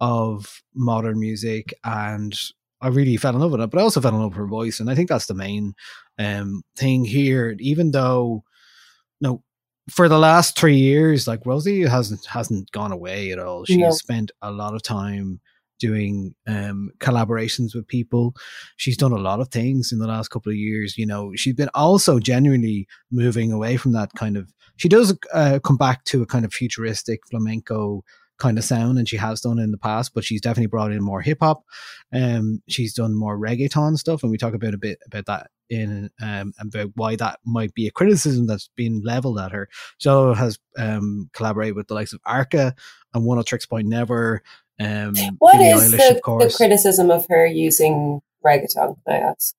of 0.01 0.61
modern 0.75 1.19
music 1.19 1.73
and 1.83 2.37
I 2.81 2.89
really 2.89 3.17
fell 3.17 3.33
in 3.33 3.41
love 3.41 3.51
with 3.51 3.61
it, 3.61 3.69
but 3.71 3.79
I 3.79 3.83
also 3.83 4.01
fell 4.01 4.13
in 4.13 4.21
love 4.21 4.31
with 4.31 4.37
her 4.37 4.47
voice, 4.47 4.79
and 4.79 4.89
I 4.89 4.95
think 4.95 5.09
that's 5.09 5.25
the 5.27 5.33
main 5.33 5.73
um, 6.19 6.61
thing 6.75 7.05
here. 7.05 7.55
Even 7.59 7.91
though, 7.91 8.43
no, 9.19 9.41
for 9.89 10.07
the 10.07 10.19
last 10.19 10.57
three 10.57 10.77
years, 10.77 11.27
like 11.27 11.45
Rosie 11.45 11.81
hasn't 11.83 12.25
hasn't 12.25 12.71
gone 12.71 12.91
away 12.91 13.31
at 13.31 13.39
all. 13.39 13.65
She's 13.65 13.77
No. 13.77 13.91
spent 13.91 14.31
a 14.41 14.51
lot 14.51 14.75
of 14.75 14.83
time 14.83 15.39
doing 15.79 16.33
um, 16.47 16.89
collaborations 16.99 17.75
with 17.75 17.87
people. 17.87 18.33
She's 18.77 18.97
done 18.97 19.11
a 19.11 19.17
lot 19.17 19.39
of 19.39 19.49
things 19.49 19.91
in 19.91 19.99
the 19.99 20.07
last 20.07 20.29
couple 20.29 20.51
of 20.51 20.55
years. 20.57 20.97
You 20.97 21.05
know, 21.05 21.33
she's 21.35 21.53
been 21.53 21.69
also 21.75 22.19
genuinely 22.19 22.87
moving 23.11 23.51
away 23.51 23.77
from 23.77 23.91
that 23.93 24.09
kind 24.15 24.37
of. 24.37 24.51
She 24.77 24.89
does 24.89 25.17
uh, 25.33 25.59
come 25.63 25.77
back 25.77 26.03
to 26.05 26.21
a 26.21 26.25
kind 26.25 26.45
of 26.45 26.53
futuristic 26.53 27.21
flamenco 27.29 28.03
kind 28.37 28.57
of 28.57 28.63
sound, 28.63 28.97
and 28.97 29.07
she 29.07 29.17
has 29.17 29.41
done 29.41 29.59
in 29.59 29.71
the 29.71 29.77
past. 29.77 30.13
But 30.13 30.23
she's 30.23 30.41
definitely 30.41 30.67
brought 30.67 30.91
in 30.91 31.01
more 31.03 31.21
hip 31.21 31.39
hop. 31.41 31.63
Um, 32.13 32.61
she's 32.67 32.93
done 32.93 33.15
more 33.15 33.37
reggaeton 33.37 33.97
stuff, 33.97 34.23
and 34.23 34.31
we 34.31 34.37
talk 34.37 34.53
about 34.53 34.73
a 34.73 34.77
bit 34.77 34.99
about 35.05 35.25
that 35.25 35.47
in 35.69 36.09
um 36.21 36.53
about 36.59 36.91
why 36.95 37.15
that 37.17 37.39
might 37.45 37.73
be 37.73 37.87
a 37.87 37.91
criticism 37.91 38.47
that's 38.47 38.69
been 38.75 39.01
leveled 39.03 39.39
at 39.39 39.51
her. 39.51 39.67
So 39.97 40.33
has 40.33 40.57
um 40.77 41.29
collaborated 41.33 41.75
with 41.75 41.87
the 41.87 41.93
likes 41.93 42.13
of 42.13 42.21
Arca 42.25 42.73
and 43.13 43.23
Oneohtrix 43.25 43.69
Point 43.69 43.87
Never. 43.87 44.41
Um, 44.79 45.13
What 45.39 45.53
Billie 45.53 45.69
is 45.69 45.91
Eilish, 45.91 45.97
the, 45.97 46.47
the 46.47 46.53
criticism 46.55 47.11
of 47.11 47.25
her 47.29 47.45
using 47.45 48.21
reggaeton? 48.45 48.97
I 49.07 49.17
ask? 49.17 49.55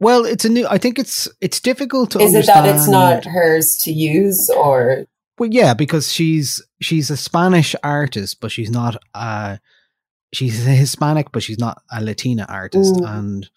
well, 0.00 0.24
it's 0.24 0.44
a 0.44 0.48
new. 0.48 0.66
I 0.68 0.78
think 0.78 0.98
it's 0.98 1.28
it's 1.40 1.60
difficult 1.60 2.12
to 2.12 2.18
understand. 2.18 2.42
Is 2.42 2.48
it 2.48 2.52
that 2.52 2.76
it's 2.76 2.88
not 2.88 3.24
hers 3.24 3.76
to 3.78 3.92
use, 3.92 4.48
or 4.50 5.06
Well, 5.38 5.48
yeah, 5.52 5.74
because 5.74 6.12
she's 6.12 6.62
she's 6.80 7.10
a 7.10 7.16
Spanish 7.16 7.74
artist, 7.82 8.40
but 8.40 8.50
she's 8.50 8.70
not. 8.70 8.96
Uh, 9.14 9.58
she's 10.32 10.66
a 10.66 10.70
Hispanic, 10.84 11.32
but 11.32 11.42
she's 11.42 11.58
not 11.58 11.82
a 11.92 12.02
Latina 12.02 12.46
artist, 12.48 12.94
Mm. 12.94 13.18
and 13.18 13.50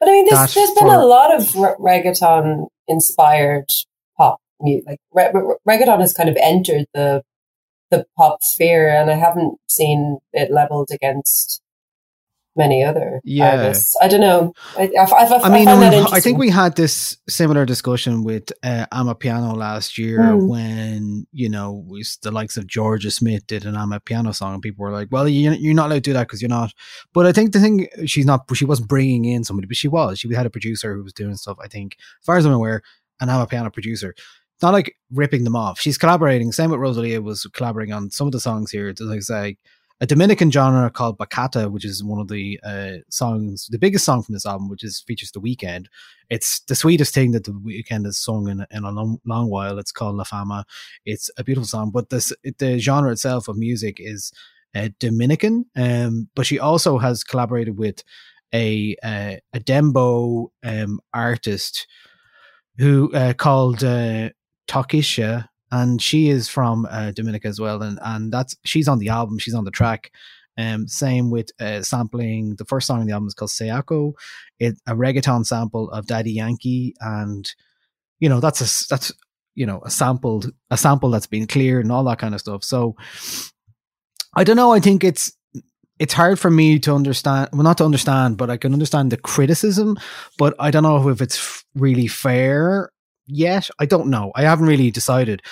But 0.00 0.08
I 0.08 0.12
mean, 0.12 0.26
there's, 0.28 0.54
there's 0.54 0.70
been 0.72 0.88
a 0.88 1.04
lot 1.04 1.34
of 1.34 1.54
re- 1.54 1.74
reggaeton 2.02 2.66
inspired 2.86 3.70
pop 4.16 4.40
music. 4.60 4.84
Like 4.86 5.00
re- 5.12 5.30
re- 5.34 5.56
reggaeton 5.78 6.00
has 6.00 6.12
kind 6.12 6.28
of 6.28 6.36
entered 6.40 6.86
the 6.94 7.22
the 7.90 8.04
pop 8.16 8.42
sphere, 8.42 8.88
and 8.88 9.10
I 9.10 9.14
haven't 9.14 9.58
seen 9.68 10.18
it 10.32 10.50
leveled 10.50 10.90
against 10.92 11.62
many 12.58 12.84
other 12.84 13.20
Yeah. 13.24 13.56
artists. 13.56 13.96
I 14.02 14.08
don't 14.08 14.20
know. 14.20 14.52
I, 14.76 14.90
I, 14.98 15.04
I, 15.04 15.40
I, 15.44 15.48
mean, 15.48 15.68
I 15.68 16.20
think 16.20 16.36
we 16.38 16.50
had 16.50 16.76
this 16.76 17.16
similar 17.28 17.64
discussion 17.64 18.24
with 18.24 18.52
uh, 18.62 18.86
amapiano 18.92 19.56
last 19.56 19.96
year 19.96 20.18
Mm. 20.18 20.48
when 20.48 21.26
you 21.32 21.48
know 21.48 21.84
we, 21.88 22.04
the 22.22 22.30
likes 22.30 22.56
of 22.56 22.66
Jorja 22.66 23.12
Smith 23.12 23.46
did 23.46 23.64
an 23.64 23.74
amapiano 23.74 24.34
song, 24.34 24.54
and 24.54 24.62
people 24.62 24.82
were 24.84 24.90
like, 24.90 25.08
"Well, 25.10 25.28
you, 25.28 25.52
you're 25.52 25.74
not 25.74 25.86
allowed 25.86 25.94
to 26.04 26.10
do 26.10 26.12
that 26.12 26.26
because 26.26 26.42
you're 26.42 26.48
not." 26.48 26.74
But 27.14 27.24
I 27.26 27.32
think 27.32 27.52
the 27.52 27.60
thing 27.60 27.86
she's 28.06 28.26
not, 28.26 28.44
she 28.54 28.64
wasn't 28.64 28.88
bringing 28.88 29.24
in 29.24 29.44
somebody, 29.44 29.66
but 29.66 29.76
she 29.76 29.88
was. 29.88 30.18
She 30.18 30.32
had 30.34 30.46
a 30.46 30.50
producer 30.50 30.94
who 30.94 31.02
was 31.04 31.12
doing 31.12 31.36
stuff. 31.36 31.56
I 31.62 31.68
think, 31.68 31.96
as 31.98 32.24
far 32.26 32.36
as 32.36 32.44
I'm 32.44 32.52
aware, 32.52 32.82
an 33.20 33.28
amapiano 33.28 33.72
producer. 33.72 34.14
Not 34.60 34.72
like 34.72 34.96
ripping 35.12 35.44
them 35.44 35.54
off. 35.54 35.78
She's 35.78 35.96
collaborating. 35.96 36.50
Same 36.50 36.70
with 36.70 36.80
Rosalia 36.80 37.22
was 37.22 37.46
collaborating 37.52 37.94
on 37.94 38.10
some 38.10 38.26
of 38.26 38.32
the 38.32 38.40
songs 38.40 38.72
here. 38.72 38.88
It's 38.88 39.30
like 39.30 39.56
a 40.00 40.06
Dominican 40.06 40.50
genre 40.50 40.90
called 40.90 41.18
bachata, 41.18 41.70
which 41.70 41.84
is 41.84 42.04
one 42.04 42.20
of 42.20 42.28
the 42.28 42.60
uh, 42.62 42.98
songs, 43.10 43.66
the 43.70 43.78
biggest 43.78 44.04
song 44.04 44.22
from 44.22 44.34
this 44.34 44.46
album, 44.46 44.68
which 44.68 44.84
is 44.84 45.00
features 45.00 45.32
The 45.32 45.40
Weeknd. 45.40 45.86
It's 46.30 46.60
the 46.60 46.76
sweetest 46.76 47.12
thing 47.12 47.32
that 47.32 47.44
The 47.44 47.52
Weeknd 47.52 48.04
has 48.04 48.18
sung 48.18 48.48
in, 48.48 48.64
in 48.70 48.84
a 48.84 48.90
long, 48.92 49.18
long 49.26 49.50
while. 49.50 49.78
It's 49.78 49.90
called 49.90 50.16
La 50.16 50.24
Fama. 50.24 50.64
It's 51.04 51.30
a 51.36 51.42
beautiful 51.42 51.66
song, 51.66 51.90
but 51.90 52.10
this 52.10 52.32
the 52.58 52.78
genre 52.78 53.10
itself 53.10 53.48
of 53.48 53.56
music 53.56 53.96
is 53.98 54.32
uh, 54.74 54.90
Dominican. 55.00 55.66
Um, 55.74 56.28
but 56.36 56.46
she 56.46 56.60
also 56.60 56.98
has 56.98 57.24
collaborated 57.24 57.76
with 57.76 58.04
a 58.54 58.96
uh, 59.02 59.36
a 59.52 59.60
dembow 59.60 60.48
um, 60.62 61.00
artist 61.12 61.86
who 62.78 63.12
uh, 63.12 63.32
called 63.32 63.82
uh, 63.82 64.30
Tokischa, 64.68 65.48
and 65.70 66.00
she 66.00 66.28
is 66.28 66.48
from 66.48 66.86
uh, 66.90 67.10
Dominica 67.12 67.48
as 67.48 67.60
well, 67.60 67.82
and 67.82 67.98
and 68.02 68.32
that's 68.32 68.56
she's 68.64 68.88
on 68.88 68.98
the 68.98 69.08
album, 69.08 69.38
she's 69.38 69.54
on 69.54 69.64
the 69.64 69.70
track. 69.70 70.12
Um, 70.56 70.88
same 70.88 71.30
with 71.30 71.50
uh, 71.60 71.82
sampling. 71.82 72.56
The 72.56 72.64
first 72.64 72.88
song 72.88 73.00
on 73.00 73.06
the 73.06 73.12
album 73.12 73.28
is 73.28 73.34
called 73.34 73.50
Saoko. 73.50 74.14
It 74.58 74.76
a 74.86 74.94
reggaeton 74.94 75.46
sample 75.46 75.88
of 75.90 76.06
Daddy 76.06 76.32
Yankee, 76.32 76.94
and 77.00 77.50
you 78.18 78.28
know 78.28 78.40
that's 78.40 78.60
a 78.60 78.88
that's 78.88 79.12
you 79.54 79.66
know 79.66 79.80
a 79.84 79.90
sampled 79.90 80.52
a 80.70 80.76
sample 80.76 81.10
that's 81.10 81.26
been 81.26 81.46
cleared 81.46 81.84
and 81.84 81.92
all 81.92 82.04
that 82.04 82.18
kind 82.18 82.34
of 82.34 82.40
stuff. 82.40 82.64
So 82.64 82.96
I 84.34 84.44
don't 84.44 84.56
know. 84.56 84.72
I 84.72 84.80
think 84.80 85.04
it's 85.04 85.32
it's 85.98 86.14
hard 86.14 86.38
for 86.38 86.50
me 86.50 86.78
to 86.80 86.94
understand. 86.94 87.50
Well, 87.52 87.62
not 87.62 87.78
to 87.78 87.84
understand, 87.84 88.36
but 88.36 88.50
I 88.50 88.56
can 88.56 88.72
understand 88.72 89.12
the 89.12 89.16
criticism. 89.16 89.96
But 90.38 90.54
I 90.58 90.70
don't 90.70 90.82
know 90.82 91.08
if 91.08 91.20
it's 91.20 91.64
really 91.74 92.06
fair 92.06 92.90
yet. 93.28 93.68
I 93.78 93.86
don't 93.86 94.08
know. 94.08 94.32
I 94.34 94.42
haven't 94.42 94.66
really 94.66 94.90
decided. 94.90 95.42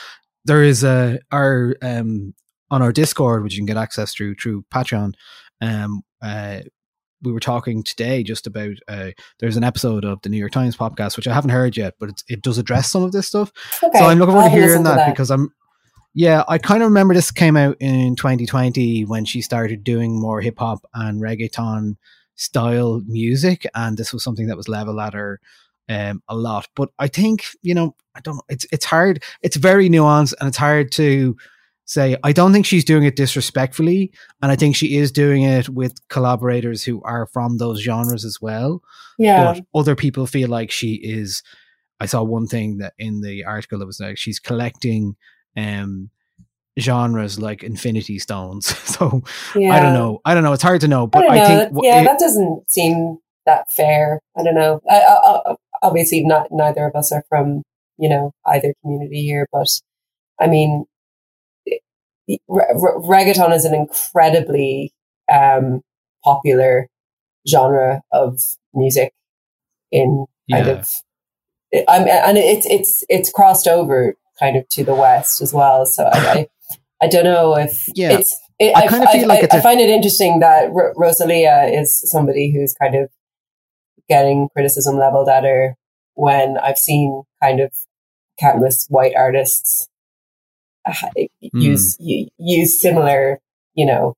There 0.45 0.62
is 0.62 0.83
a 0.83 1.19
our 1.31 1.77
um 1.83 2.35
on 2.71 2.83
our 2.83 2.93
Discord, 2.93 3.43
which 3.43 3.55
you 3.55 3.61
can 3.61 3.67
get 3.67 3.77
access 3.77 4.15
through 4.15 4.35
through 4.37 4.65
Patreon. 4.73 5.15
Um, 5.61 6.03
uh, 6.23 6.61
we 7.23 7.33
were 7.33 7.41
talking 7.41 7.83
today 7.83 8.23
just 8.23 8.47
about 8.47 8.77
uh, 8.89 9.11
there's 9.41 9.57
an 9.57 9.65
episode 9.65 10.05
of 10.05 10.21
the 10.23 10.29
New 10.29 10.37
York 10.37 10.53
Times 10.53 10.77
podcast 10.77 11.17
which 11.17 11.27
I 11.27 11.35
haven't 11.35 11.51
heard 11.51 11.77
yet, 11.77 11.95
but 11.99 12.11
it, 12.11 12.23
it 12.29 12.43
does 12.43 12.59
address 12.59 12.91
some 12.91 13.03
of 13.03 13.12
this 13.12 13.29
stuff. 13.29 13.53
Okay, 13.83 13.99
So 13.99 14.05
I'm 14.05 14.19
looking 14.19 14.35
I'll 14.35 14.43
forward 14.43 14.61
to 14.61 14.67
hearing 14.67 14.83
that, 14.85 15.07
to 15.07 15.11
because 15.12 15.31
I'm. 15.31 15.51
Yeah, 16.15 16.45
I 16.49 16.57
kind 16.57 16.83
of 16.83 16.89
remember 16.89 17.12
this 17.12 17.31
came 17.31 17.59
out 17.59 17.77
in 17.79 18.17
2020 18.17 19.05
when 19.05 19.27
she 19.27 19.43
started 19.43 19.85
doing 19.85 20.19
more 20.19 20.41
hip 20.41 20.59
hop 20.59 20.79
and 20.95 21.21
reggaeton 21.21 21.97
style 22.37 23.03
music, 23.07 23.67
and 23.75 23.99
this 23.99 24.15
was 24.15 24.25
something 24.25 24.47
that 24.47 24.57
was 24.57 24.69
level 24.69 25.01
at 25.01 25.12
her 25.12 25.41
um, 25.88 26.22
a 26.29 26.37
lot. 26.37 26.68
But 26.75 26.90
I 26.99 27.09
think 27.09 27.46
you 27.62 27.75
know, 27.75 27.94
I 28.14 28.20
don't. 28.20 28.40
It's 28.49 28.66
it's 28.72 28.85
hard. 28.85 29.22
It's 29.42 29.57
very 29.57 29.88
nuanced, 29.88 30.35
and 30.40 30.49
it's 30.49 30.57
hard 30.57 30.92
to 30.92 31.37
say. 31.85 32.16
I 32.22 32.33
don't 32.33 32.53
think 32.53 32.66
she's 32.66 32.85
doing 32.85 33.05
it 33.05 33.16
disrespectfully, 33.16 34.12
and 34.42 34.51
I 34.53 34.57
think 34.57 34.77
she 34.77 34.96
is 34.96 35.12
doing 35.12 35.42
it 35.42 35.68
with 35.68 36.07
collaborators 36.09 36.85
who 36.85 37.03
are 37.03 37.27
from 37.27 37.59
those 37.59 37.81
genres 37.81 38.25
as 38.25 38.40
well 38.40 38.83
yeah. 39.18 39.55
but 39.55 39.64
other 39.79 39.94
people 39.96 40.27
feel 40.27 40.49
like 40.49 40.70
she 40.70 40.94
is 40.94 41.42
i 42.01 42.07
saw 42.07 42.22
one 42.22 42.46
thing 42.46 42.79
that 42.79 42.94
in 42.99 43.20
the 43.20 43.44
article 43.44 43.79
that 43.79 43.87
was 43.87 44.01
like 44.01 44.18
she's 44.18 44.38
collecting 44.38 45.16
um 45.57 46.11
genres 46.79 47.38
like 47.38 47.62
infinity 47.62 48.18
stones 48.18 48.66
so 48.79 49.22
yeah. 49.55 49.72
i 49.72 49.81
don't 49.81 49.94
know 49.94 50.20
i 50.25 50.35
don't 50.35 50.42
know 50.42 50.53
it's 50.53 50.62
hard 50.62 50.81
to 50.81 50.88
know 50.88 51.05
I 51.05 51.07
but 51.07 51.20
don't 51.22 51.31
i, 51.31 51.46
think 51.46 51.72
yeah, 51.83 52.01
it- 52.01 52.05
that 52.05 52.18
doesn't 52.18 52.70
seem 52.70 53.18
that 53.46 53.72
fair. 53.72 54.20
I 54.37 54.42
don't 54.42 54.57
know. 54.57 54.81
I, 54.90 54.96
I, 54.96 55.40
I, 55.51 55.55
obviously, 55.83 56.23
not 56.25 56.49
neither 56.51 56.87
of 56.87 56.95
us 56.95 57.12
are 57.12 57.25
from 57.29 57.62
you 57.99 58.09
know 58.09 58.33
either 58.47 58.75
community 58.83 59.23
here, 59.23 59.47
but 59.53 59.69
I 60.41 60.47
mean, 60.49 60.85
it- 61.65 61.83
re- 62.49 62.67
re- 62.75 63.25
reggaeton 63.25 63.55
is 63.55 63.65
an 63.65 63.75
incredibly 63.75 64.93
um, 65.33 65.83
popular 66.25 66.89
genre 67.49 68.03
of 68.12 68.41
music 68.75 69.12
in 69.91 70.27
kind 70.51 70.67
Yeah. 70.67 70.73
of. 70.73 70.89
I'm, 71.89 72.09
and 72.09 72.39
it's 72.39 72.67
it's 72.67 73.05
it's 73.09 73.31
crossed 73.31 73.67
over 73.69 74.15
kind 74.39 74.57
of 74.57 74.69
to 74.71 74.85
the 74.85 74.95
west 74.95 75.41
as 75.43 75.53
well. 75.53 75.85
So 75.87 76.05
I 76.12 76.19
I, 76.19 76.49
I 77.03 77.09
don't 77.09 77.25
know 77.25 77.57
if 77.57 77.85
Yeah. 77.95 78.12
it's. 78.19 78.39
It, 78.59 78.75
I 78.75 78.83
I, 78.85 78.89
kinda 78.89 79.07
feel 79.12 79.25
I- 79.25 79.27
like 79.35 79.41
I- 79.41 79.45
it's 79.45 79.55
I 79.55 79.59
a- 79.59 79.62
find 79.62 79.81
it 79.81 79.91
interesting 79.91 80.39
that 80.41 80.71
R- 80.71 80.95
Rosalia 80.97 81.65
is 81.73 82.01
somebody 82.11 82.51
who's 82.53 82.73
kind 82.75 82.95
of 82.95 83.11
getting 84.09 84.49
criticism 84.55 84.97
leveled 84.99 85.29
at 85.29 85.45
her 85.45 85.75
when 86.14 86.57
I've 86.59 86.79
seen 86.79 87.23
kind 87.42 87.61
of 87.61 87.73
countless 88.40 88.87
white 88.88 89.14
artists 89.16 89.88
uh, 90.87 90.92
Hmm. 91.53 91.61
use 91.61 91.97
use 91.99 92.81
similar, 92.81 93.38
you 93.75 93.87
know, 93.87 94.14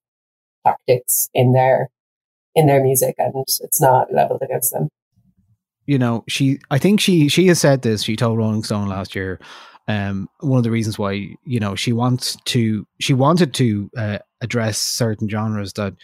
tactics 0.67 1.29
in 1.35 1.53
their 1.53 1.89
in 2.55 2.67
their 2.67 2.83
music, 2.83 3.15
and 3.19 3.33
it's 3.37 3.81
not 3.81 4.13
leveled 4.13 4.43
against 4.43 4.73
them. 4.73 4.89
you 5.87 5.99
know 5.99 6.23
she 6.29 6.59
i 6.71 6.77
think 6.79 7.01
she 7.01 7.29
she 7.29 7.47
has 7.47 7.59
said 7.59 7.81
this 7.83 8.03
she 8.03 8.17
told 8.17 8.37
rolling 8.37 8.63
stone 8.63 8.89
last 8.89 9.15
year 9.15 9.41
um 9.87 10.29
one 10.41 10.59
of 10.59 10.65
the 10.65 10.71
reasons 10.71 10.99
why 10.99 11.13
you 11.45 11.59
know 11.59 11.75
she 11.75 11.93
wants 11.95 12.37
to 12.45 12.87
she 13.01 13.15
wanted 13.15 13.55
to 13.55 13.89
uh, 13.97 14.19
address 14.43 14.79
certain 14.79 15.29
genres 15.29 15.73
that 15.75 15.95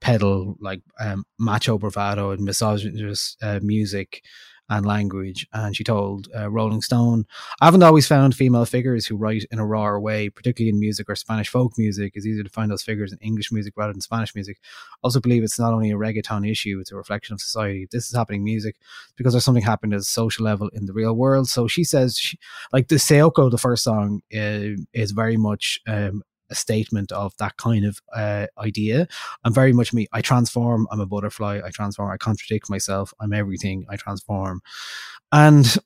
peddle 0.00 0.56
like 0.60 0.82
um 1.00 1.24
macho 1.38 1.78
bravado 1.78 2.30
and 2.30 2.42
misogynist 2.42 3.36
uh, 3.42 3.60
music 3.62 4.22
and 4.70 4.86
language. 4.86 5.46
And 5.52 5.74
she 5.76 5.82
told 5.82 6.28
uh, 6.34 6.48
rolling 6.48 6.80
stone 6.80 7.26
i 7.60 7.64
haven't 7.64 7.82
always 7.82 8.06
found 8.06 8.34
female 8.34 8.64
figures 8.64 9.04
who 9.04 9.16
write 9.16 9.44
in 9.50 9.58
a 9.58 9.66
rawer 9.66 10.00
way 10.00 10.30
particularly 10.30 10.70
in 10.70 10.78
music 10.78 11.10
or 11.10 11.16
spanish 11.16 11.48
folk 11.48 11.72
music. 11.76 12.12
It's 12.14 12.24
easier 12.26 12.44
to 12.44 12.50
find 12.50 12.70
those 12.70 12.82
figures 12.82 13.12
in 13.12 13.18
english 13.18 13.52
music 13.52 13.74
rather 13.76 13.92
than 13.92 14.00
spanish 14.00 14.34
music. 14.34 14.58
Also 15.02 15.20
believe 15.20 15.42
it's 15.42 15.58
not 15.58 15.74
only 15.74 15.90
a 15.90 15.96
reggaeton 15.96 16.48
issue 16.48 16.78
it's 16.80 16.92
a 16.92 16.96
reflection 16.96 17.34
of 17.34 17.40
society. 17.40 17.88
This 17.90 18.08
is 18.08 18.16
happening 18.16 18.40
in 18.42 18.44
music 18.44 18.76
because 19.16 19.32
there's 19.32 19.44
something 19.44 19.64
happening 19.64 19.94
at 19.94 20.00
a 20.00 20.04
social 20.04 20.44
level 20.44 20.68
in 20.72 20.86
the 20.86 20.92
real 20.92 21.14
world. 21.14 21.48
So 21.48 21.66
she 21.66 21.84
says, 21.84 22.16
she, 22.16 22.38
like 22.72 22.88
the 22.88 22.96
Saoko, 22.96 23.50
the 23.50 23.58
first 23.58 23.82
song, 23.82 24.22
uh, 24.34 24.78
is 24.92 25.10
very 25.10 25.36
much 25.36 25.80
um, 25.86 26.22
a 26.50 26.54
statement 26.54 27.12
of 27.12 27.36
that 27.38 27.56
kind 27.56 27.84
of 27.84 28.00
uh, 28.14 28.46
idea. 28.58 29.08
I'm 29.44 29.54
very 29.54 29.72
much 29.72 29.92
me. 29.92 30.06
I 30.12 30.20
transform. 30.20 30.86
I'm 30.90 31.00
a 31.00 31.06
butterfly. 31.06 31.60
I 31.64 31.70
transform. 31.70 32.10
I 32.10 32.16
contradict 32.16 32.68
myself. 32.68 33.14
I'm 33.20 33.32
everything. 33.32 33.86
I 33.88 33.96
transform. 33.96 34.60
And 35.32 35.76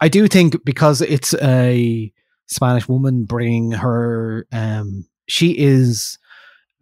I 0.00 0.08
do 0.08 0.26
think 0.26 0.64
because 0.64 1.00
it's 1.00 1.34
a 1.34 2.12
Spanish 2.46 2.88
woman 2.88 3.24
bringing 3.24 3.72
her, 3.72 4.46
um, 4.52 5.06
she 5.28 5.56
is 5.56 6.18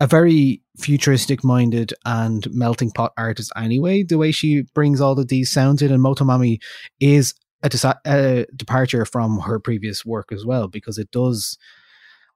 a 0.00 0.06
very 0.06 0.62
futuristic 0.78 1.42
minded 1.42 1.92
and 2.04 2.46
melting 2.52 2.90
pot 2.92 3.12
artist 3.16 3.52
anyway. 3.56 4.02
The 4.04 4.18
way 4.18 4.30
she 4.30 4.62
brings 4.74 5.00
all 5.00 5.18
of 5.18 5.28
these 5.28 5.50
sounds 5.50 5.82
in, 5.82 5.92
and 5.92 6.02
Motomami 6.02 6.60
is 7.00 7.34
a, 7.62 7.68
desa- 7.68 7.98
a 8.06 8.46
departure 8.54 9.04
from 9.04 9.40
her 9.40 9.58
previous 9.58 10.06
work 10.06 10.30
as 10.32 10.44
well 10.46 10.68
because 10.68 10.98
it 10.98 11.10
does. 11.10 11.58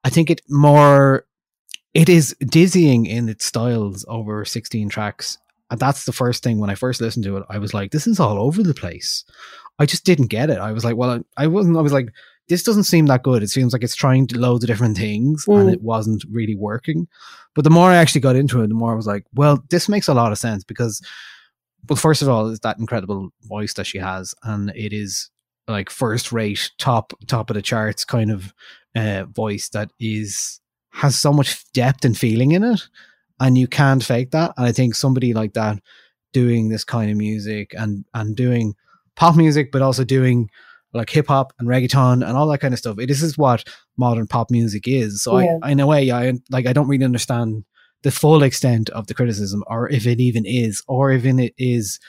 I 0.04 0.10
think 0.10 0.30
it 0.30 0.40
more. 0.48 1.26
It 1.94 2.08
is 2.08 2.34
dizzying 2.40 3.04
in 3.06 3.28
its 3.28 3.44
styles 3.44 4.04
over 4.08 4.44
16 4.46 4.88
tracks. 4.88 5.36
And 5.70 5.78
that's 5.78 6.04
the 6.06 6.12
first 6.12 6.42
thing 6.42 6.58
when 6.58 6.70
I 6.70 6.74
first 6.74 7.00
listened 7.02 7.24
to 7.26 7.36
it, 7.36 7.44
I 7.50 7.58
was 7.58 7.74
like, 7.74 7.90
this 7.90 8.06
is 8.06 8.18
all 8.18 8.38
over 8.38 8.62
the 8.62 8.72
place. 8.74 9.24
I 9.78 9.84
just 9.86 10.04
didn't 10.04 10.26
get 10.28 10.48
it. 10.50 10.58
I 10.58 10.72
was 10.72 10.84
like, 10.84 10.96
well, 10.96 11.10
I, 11.36 11.44
I 11.44 11.46
wasn't, 11.48 11.76
I 11.76 11.80
was 11.82 11.92
like, 11.92 12.08
this 12.48 12.62
doesn't 12.62 12.84
seem 12.84 13.06
that 13.06 13.22
good. 13.22 13.42
It 13.42 13.48
seems 13.50 13.72
like 13.72 13.82
it's 13.82 13.94
trying 13.94 14.26
to 14.28 14.38
loads 14.38 14.64
of 14.64 14.68
different 14.68 14.96
things 14.96 15.46
and 15.46 15.68
Mm. 15.68 15.72
it 15.72 15.82
wasn't 15.82 16.24
really 16.30 16.56
working. 16.56 17.08
But 17.54 17.64
the 17.64 17.70
more 17.70 17.90
I 17.90 17.96
actually 17.96 18.22
got 18.22 18.36
into 18.36 18.62
it, 18.62 18.68
the 18.68 18.74
more 18.74 18.92
I 18.92 18.96
was 18.96 19.06
like, 19.06 19.24
well, 19.34 19.62
this 19.70 19.88
makes 19.88 20.08
a 20.08 20.14
lot 20.14 20.32
of 20.32 20.38
sense 20.38 20.64
because, 20.64 21.00
well, 21.88 21.96
first 21.96 22.22
of 22.22 22.28
all, 22.28 22.48
it's 22.48 22.60
that 22.60 22.78
incredible 22.78 23.30
voice 23.42 23.74
that 23.74 23.86
she 23.86 23.98
has, 23.98 24.34
and 24.42 24.70
it 24.74 24.92
is 24.94 25.30
like 25.68 25.90
first 25.90 26.32
rate, 26.32 26.70
top 26.78 27.12
top 27.28 27.48
of 27.50 27.54
the 27.54 27.62
charts 27.62 28.04
kind 28.04 28.30
of 28.30 28.52
uh, 28.94 29.24
voice 29.24 29.68
that 29.70 29.90
is 30.00 30.60
has 30.90 31.18
so 31.18 31.32
much 31.32 31.70
depth 31.72 32.04
and 32.04 32.16
feeling 32.16 32.52
in 32.52 32.62
it, 32.62 32.88
and 33.40 33.56
you 33.56 33.66
can't 33.66 34.04
fake 34.04 34.30
that. 34.32 34.52
And 34.56 34.66
I 34.66 34.72
think 34.72 34.94
somebody 34.94 35.32
like 35.34 35.54
that 35.54 35.80
doing 36.32 36.68
this 36.68 36.84
kind 36.84 37.10
of 37.10 37.16
music 37.16 37.74
and 37.76 38.04
and 38.14 38.36
doing 38.36 38.74
pop 39.16 39.36
music, 39.36 39.72
but 39.72 39.82
also 39.82 40.04
doing 40.04 40.50
like 40.94 41.10
hip 41.10 41.28
hop 41.28 41.52
and 41.58 41.68
reggaeton 41.68 42.26
and 42.26 42.36
all 42.36 42.46
that 42.48 42.58
kind 42.58 42.74
of 42.74 42.78
stuff. 42.78 42.98
It, 42.98 43.06
this 43.06 43.22
is 43.22 43.38
what 43.38 43.64
modern 43.96 44.26
pop 44.26 44.50
music 44.50 44.86
is. 44.86 45.22
So 45.22 45.38
Yeah. 45.38 45.58
I, 45.62 45.70
in 45.70 45.80
a 45.80 45.86
way, 45.86 46.10
I 46.10 46.34
like 46.50 46.66
I 46.66 46.72
don't 46.72 46.88
really 46.88 47.04
understand 47.04 47.64
the 48.02 48.10
full 48.10 48.42
extent 48.42 48.90
of 48.90 49.06
the 49.06 49.14
criticism, 49.14 49.62
or 49.68 49.88
if 49.88 50.06
it 50.06 50.20
even 50.20 50.44
is, 50.44 50.82
or 50.88 51.12
even 51.12 51.38
it 51.38 51.54
is 51.56 52.00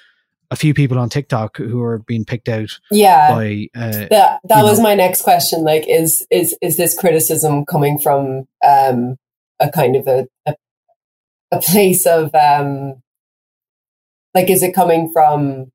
a 0.53 0.55
few 0.55 0.73
people 0.73 0.97
on 0.99 1.09
TikTok 1.09 1.57
who 1.57 1.81
are 1.81 1.97
being 1.99 2.23
picked 2.23 2.47
out 2.47 2.79
Yeah. 2.91 3.29
by. 3.33 3.67
Uh, 3.75 4.05
that 4.09 4.39
that 4.45 4.63
was 4.63 4.77
know. 4.77 4.83
my 4.83 4.95
next 4.95 5.23
question 5.23 5.63
like 5.63 5.85
is 5.87 6.25
is 6.31 6.55
is 6.61 6.77
this 6.77 6.97
criticism 6.97 7.65
coming 7.65 7.97
from 7.99 8.47
um 8.65 9.17
a 9.59 9.69
kind 9.69 9.95
of 9.95 10.07
a 10.07 10.27
a, 10.45 10.55
a 11.51 11.59
place 11.59 12.05
of 12.05 12.33
um 12.35 13.01
like 14.33 14.49
is 14.49 14.63
it 14.63 14.73
coming 14.73 15.11
from 15.11 15.71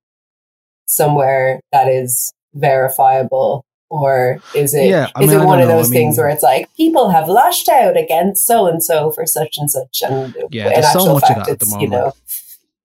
somewhere 0.87 1.61
that 1.73 1.89
is 1.89 2.33
verifiable 2.55 3.65
or 3.91 4.41
is 4.55 4.75
it 4.75 4.85
is 4.85 4.91
Yeah, 4.91 5.09
I 5.15 5.21
mean, 5.21 5.31
it 5.31 5.45
one 5.45 5.61
of 5.61 5.69
those 5.69 5.91
I 5.91 5.95
things 5.95 6.19
where 6.19 6.29
it's 6.29 6.43
like 6.43 6.69
people 6.77 7.11
have 7.11 7.29
lashed 7.29 7.69
out 7.69 7.97
against 7.97 8.47
so 8.47 8.67
and 8.67 8.83
so 8.83 9.11
for 9.11 9.27
such 9.27 9.57
and 9.59 9.71
such 9.71 10.03
and 10.03 10.35
Yeah, 10.51 10.69
there's 10.69 10.93
so 10.93 11.01
actual 11.01 11.15
much 11.15 11.31
of 11.31 11.37
that 11.37 11.49
at 11.49 11.59
the 11.59 11.65
it's 11.65 11.73
you 11.73 11.89
moment. 11.89 11.93
know 11.93 12.13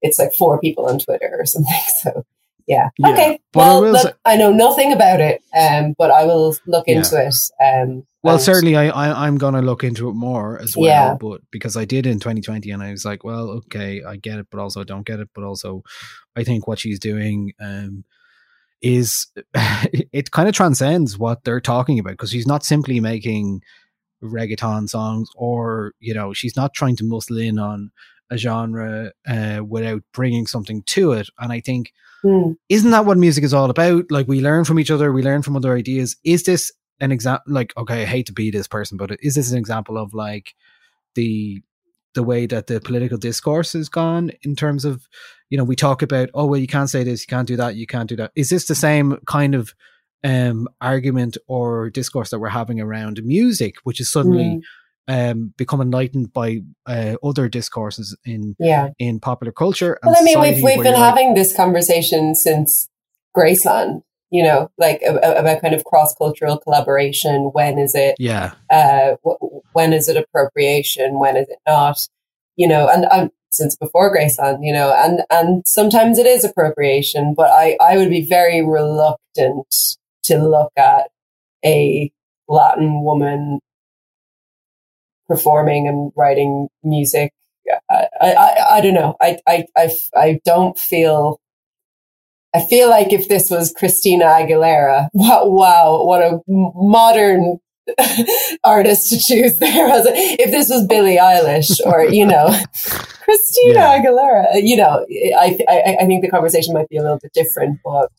it's 0.04 0.18
like 0.18 0.32
four 0.38 0.60
people 0.60 0.86
on 0.86 0.98
Twitter 0.98 1.30
or 1.40 1.46
something 1.54 1.82
so 2.02 2.24
yeah, 2.66 2.88
Yeah, 2.98 3.08
okay 3.10 3.40
but 3.52 3.58
well 3.60 3.82
will 3.82 3.92
look, 3.92 4.02
say- 4.02 4.12
I 4.24 4.36
know 4.36 4.52
nothing 4.52 4.92
about 4.92 5.20
it 5.20 5.42
um 5.58 5.94
but 5.98 6.10
I 6.10 6.24
will 6.24 6.54
look 6.66 6.84
Yeah. 6.86 6.96
into 6.98 7.16
it 7.26 7.34
um 7.62 8.06
well, 8.26 8.38
certainly, 8.38 8.74
I, 8.74 8.86
I 8.88 9.26
I'm 9.26 9.36
gonna 9.36 9.60
look 9.60 9.84
into 9.84 10.08
it 10.08 10.14
more 10.14 10.58
as 10.58 10.74
well. 10.74 10.86
Yeah. 10.88 11.14
But 11.20 11.42
because 11.50 11.76
I 11.76 11.84
did 11.84 12.06
in 12.06 12.20
2020, 12.20 12.70
and 12.70 12.82
I 12.82 12.90
was 12.90 13.04
like, 13.04 13.22
well, 13.22 13.50
okay, 13.50 14.02
I 14.02 14.16
get 14.16 14.38
it, 14.38 14.46
but 14.50 14.60
also 14.60 14.80
I 14.80 14.84
don't 14.84 15.04
get 15.04 15.20
it. 15.20 15.28
But 15.34 15.44
also, 15.44 15.82
I 16.34 16.42
think 16.42 16.66
what 16.66 16.78
she's 16.78 16.98
doing 16.98 17.52
um, 17.60 18.02
is 18.80 19.26
it 19.54 20.30
kind 20.30 20.48
of 20.48 20.54
transcends 20.54 21.18
what 21.18 21.44
they're 21.44 21.60
talking 21.60 21.98
about 21.98 22.12
because 22.12 22.30
she's 22.30 22.46
not 22.46 22.64
simply 22.64 22.98
making 22.98 23.60
reggaeton 24.22 24.88
songs, 24.88 25.28
or 25.36 25.92
you 26.00 26.14
know, 26.14 26.32
she's 26.32 26.56
not 26.56 26.72
trying 26.72 26.96
to 26.96 27.04
muscle 27.04 27.36
in 27.38 27.58
on 27.58 27.90
a 28.30 28.36
genre 28.38 29.12
uh, 29.26 29.60
without 29.66 30.02
bringing 30.12 30.46
something 30.46 30.82
to 30.84 31.12
it. 31.12 31.28
And 31.38 31.52
I 31.52 31.60
think 31.60 31.92
Hmm. 32.22 32.52
isn't 32.70 32.90
that 32.90 33.04
what 33.04 33.18
music 33.18 33.44
is 33.44 33.52
all 33.52 33.68
about? 33.68 34.10
Like 34.10 34.26
we 34.26 34.40
learn 34.40 34.64
from 34.64 34.80
each 34.80 34.90
other, 34.90 35.12
we 35.12 35.22
learn 35.22 35.42
from 35.42 35.56
other 35.56 35.74
ideas. 35.76 36.16
Is 36.24 36.44
this 36.44 36.72
an 36.98 37.12
example? 37.12 37.52
Like, 37.52 37.76
okay, 37.76 38.00
I 38.00 38.06
hate 38.06 38.24
to 38.26 38.32
be 38.32 38.50
this 38.50 38.66
person, 38.66 38.96
but 38.96 39.14
is 39.20 39.34
this 39.34 39.52
an 39.52 39.58
example 39.58 39.98
of 39.98 40.14
like 40.14 40.54
the 41.14 41.62
the 42.14 42.22
way 42.22 42.46
that 42.46 42.68
the 42.68 42.80
political 42.80 43.18
discourse 43.18 43.72
has 43.74 43.88
gone 43.88 44.30
in 44.42 44.54
terms 44.54 44.84
of, 44.84 45.06
you 45.50 45.58
know, 45.58 45.64
we 45.64 45.76
talk 45.76 46.00
about, 46.00 46.30
oh 46.32 46.46
well, 46.46 46.60
you 46.60 46.66
can't 46.68 46.88
say 46.88 47.02
this, 47.04 47.22
you 47.22 47.26
can't 47.26 47.48
do 47.48 47.56
that, 47.56 47.74
you 47.74 47.86
can't 47.86 48.08
do 48.08 48.16
that. 48.16 48.30
Is 48.36 48.48
this 48.50 48.66
the 48.68 48.74
same 48.74 49.18
kind 49.26 49.54
of 49.54 49.74
um 50.22 50.66
argument 50.80 51.36
or 51.46 51.90
discourse 51.90 52.30
that 52.30 52.38
we're 52.38 52.48
having 52.48 52.80
around 52.80 53.22
music, 53.22 53.74
which 53.84 54.00
is 54.00 54.10
suddenly 54.10 54.44
Mm, 54.44 54.60
um 55.06 55.52
become 55.56 55.80
enlightened 55.80 56.32
by 56.32 56.60
uh, 56.86 57.16
other 57.22 57.48
discourses 57.48 58.16
in 58.24 58.56
yeah 58.58 58.90
in 58.98 59.20
popular 59.20 59.52
culture? 59.52 59.98
well 60.02 60.16
I 60.18 60.22
mean 60.22 60.40
we've 60.40 60.62
we've 60.62 60.76
been 60.76 60.92
you're 60.92 60.94
like, 60.94 61.16
having 61.16 61.34
this 61.34 61.54
conversation 61.54 62.34
since 62.34 62.88
Graceland 63.36 64.02
you 64.30 64.42
know 64.42 64.70
like 64.78 65.02
about 65.06 65.60
kind 65.60 65.74
of 65.74 65.84
cross 65.84 66.14
cultural 66.14 66.58
collaboration 66.58 67.50
when 67.52 67.78
is 67.78 67.94
it 67.94 68.16
yeah, 68.18 68.54
uh, 68.70 69.16
when 69.74 69.92
is 69.92 70.08
it 70.08 70.16
appropriation? 70.16 71.18
When 71.18 71.36
is 71.36 71.48
it 71.48 71.58
not? 71.66 72.08
You 72.56 72.68
know, 72.68 72.88
and 72.88 73.04
um, 73.10 73.30
since 73.50 73.76
before 73.76 74.14
Graceland, 74.14 74.60
you 74.62 74.72
know, 74.72 74.94
and 74.96 75.20
and 75.30 75.62
sometimes 75.66 76.18
it 76.18 76.26
is 76.26 76.44
appropriation, 76.44 77.34
but 77.36 77.50
I 77.50 77.76
I 77.80 77.98
would 77.98 78.08
be 78.08 78.26
very 78.26 78.64
reluctant 78.64 79.66
to 80.24 80.38
look 80.38 80.72
at 80.78 81.10
a 81.64 82.10
Latin 82.48 83.02
woman 83.02 83.60
performing 85.28 85.88
and 85.88 86.12
writing 86.16 86.68
music. 86.82 87.32
I 87.90 88.06
I, 88.20 88.66
I, 88.72 88.80
don't 88.80 88.94
know. 88.94 89.16
I, 89.20 89.38
I 89.46 89.64
I 89.76 89.90
I 90.14 90.40
don't 90.44 90.78
feel. 90.78 91.40
I 92.54 92.64
feel 92.66 92.88
like 92.88 93.12
if 93.12 93.28
this 93.28 93.50
was 93.50 93.72
Christina 93.76 94.26
Aguilera, 94.26 95.08
wow, 95.14 95.46
wow 95.46 96.04
what 96.04 96.22
a 96.22 96.40
modern 96.46 97.58
artist 98.64 99.10
to 99.10 99.18
choose 99.18 99.58
there. 99.58 99.88
If 100.36 100.50
this 100.50 100.70
was 100.70 100.86
Billie 100.86 101.16
Eilish 101.16 101.80
or, 101.84 102.04
you 102.04 102.26
know, 102.26 102.48
Christina 103.22 103.74
Yeah. 103.74 103.98
Aguilera, 103.98 104.62
you 104.62 104.76
know, 104.76 105.04
I, 105.38 105.58
I, 105.68 105.96
I 106.00 106.06
think 106.06 106.22
the 106.22 106.30
conversation 106.30 106.74
might 106.74 106.88
be 106.88 106.96
a 106.96 107.02
little 107.02 107.18
bit 107.20 107.32
different, 107.32 107.80
but 107.84 108.10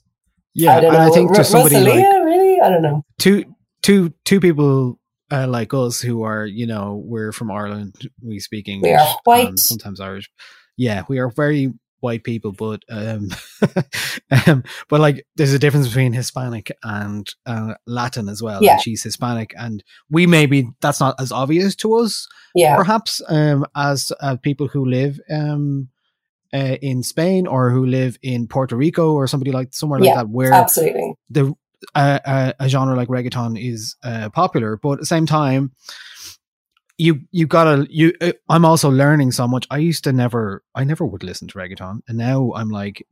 yeah. 0.53 0.77
I 0.77 0.79
don't 0.81 0.93
know. 0.93 0.99
I 0.99 1.09
think 1.09 1.33
to 1.33 1.43
somebody 1.43 1.75
like 1.75 1.85
Rosalia, 1.85 2.23
really? 2.25 2.61
I 2.61 2.69
don't 2.69 2.81
know. 2.81 3.03
two 3.19 3.43
two 3.81 4.13
two 4.23 4.39
people 4.39 4.97
uh, 5.31 5.47
like 5.47 5.73
us 5.73 6.01
who 6.01 6.23
are 6.23 6.45
you 6.45 6.67
know 6.67 7.01
we're 7.05 7.31
from 7.31 7.51
Ireland 7.51 7.95
we 8.21 8.39
speak 8.39 8.67
English 8.67 8.91
We 8.91 8.95
are 8.95 9.17
white. 9.23 9.47
and 9.49 9.59
sometimes 9.59 9.99
Irish 9.99 10.29
yeah 10.77 11.03
we 11.07 11.19
are 11.19 11.29
very 11.29 11.73
white 12.01 12.23
people 12.23 12.51
but 12.51 12.83
um, 12.89 13.29
um 14.47 14.63
but 14.89 14.99
like 14.99 15.25
there's 15.35 15.53
a 15.53 15.59
difference 15.59 15.87
between 15.87 16.13
Hispanic 16.13 16.71
and 16.83 17.27
uh, 17.45 17.73
Latin 17.87 18.29
as 18.29 18.41
well 18.43 18.61
Yeah. 18.63 18.73
and 18.73 18.81
she's 18.81 19.03
Hispanic 19.03 19.53
and 19.57 19.83
we 20.09 20.27
maybe 20.27 20.69
that's 20.81 20.99
not 20.99 21.15
as 21.19 21.31
obvious 21.31 21.75
to 21.77 21.95
us 21.95 22.27
Yeah. 22.53 22.75
perhaps 22.75 23.21
um 23.29 23.65
as 23.75 24.11
uh, 24.21 24.35
people 24.37 24.67
who 24.67 24.85
live 24.85 25.19
um 25.31 25.89
uh, 26.53 26.77
in 26.81 27.03
Spain 27.03 27.47
or 27.47 27.69
who 27.71 27.85
live 27.85 28.17
in 28.21 28.47
Puerto 28.47 28.75
Rico 28.77 29.13
or 29.13 29.27
somebody 29.27 29.51
like 29.51 29.73
somewhere 29.73 29.99
like 29.99 30.09
Yeah, 30.09 30.15
that 30.17 30.29
where 30.29 30.53
Absolutely. 30.53 31.15
the 31.29 31.53
uh, 31.93 32.19
uh, 32.25 32.53
a 32.59 32.69
genre 32.69 32.95
like 32.95 33.07
reggaeton 33.09 33.59
is 33.61 33.95
uh, 34.03 34.29
popular, 34.29 34.77
but 34.77 34.93
at 34.93 34.99
the 34.99 35.05
same 35.05 35.25
time, 35.25 35.71
you 36.97 37.21
you 37.31 37.45
gotta 37.45 37.85
you. 37.89 38.13
Uh, 38.21 38.31
I'm 38.49 38.65
also 38.65 38.89
learning 38.89 39.31
so 39.31 39.47
much. 39.47 39.67
I 39.69 39.77
used 39.77 40.03
to 40.05 40.13
never, 40.13 40.63
I 40.73 40.83
never 40.83 41.05
would 41.05 41.23
listen 41.23 41.47
to 41.49 41.57
reggaeton, 41.57 41.99
and 42.07 42.17
now 42.17 42.53
I'm 42.55 42.69
like, 42.69 43.05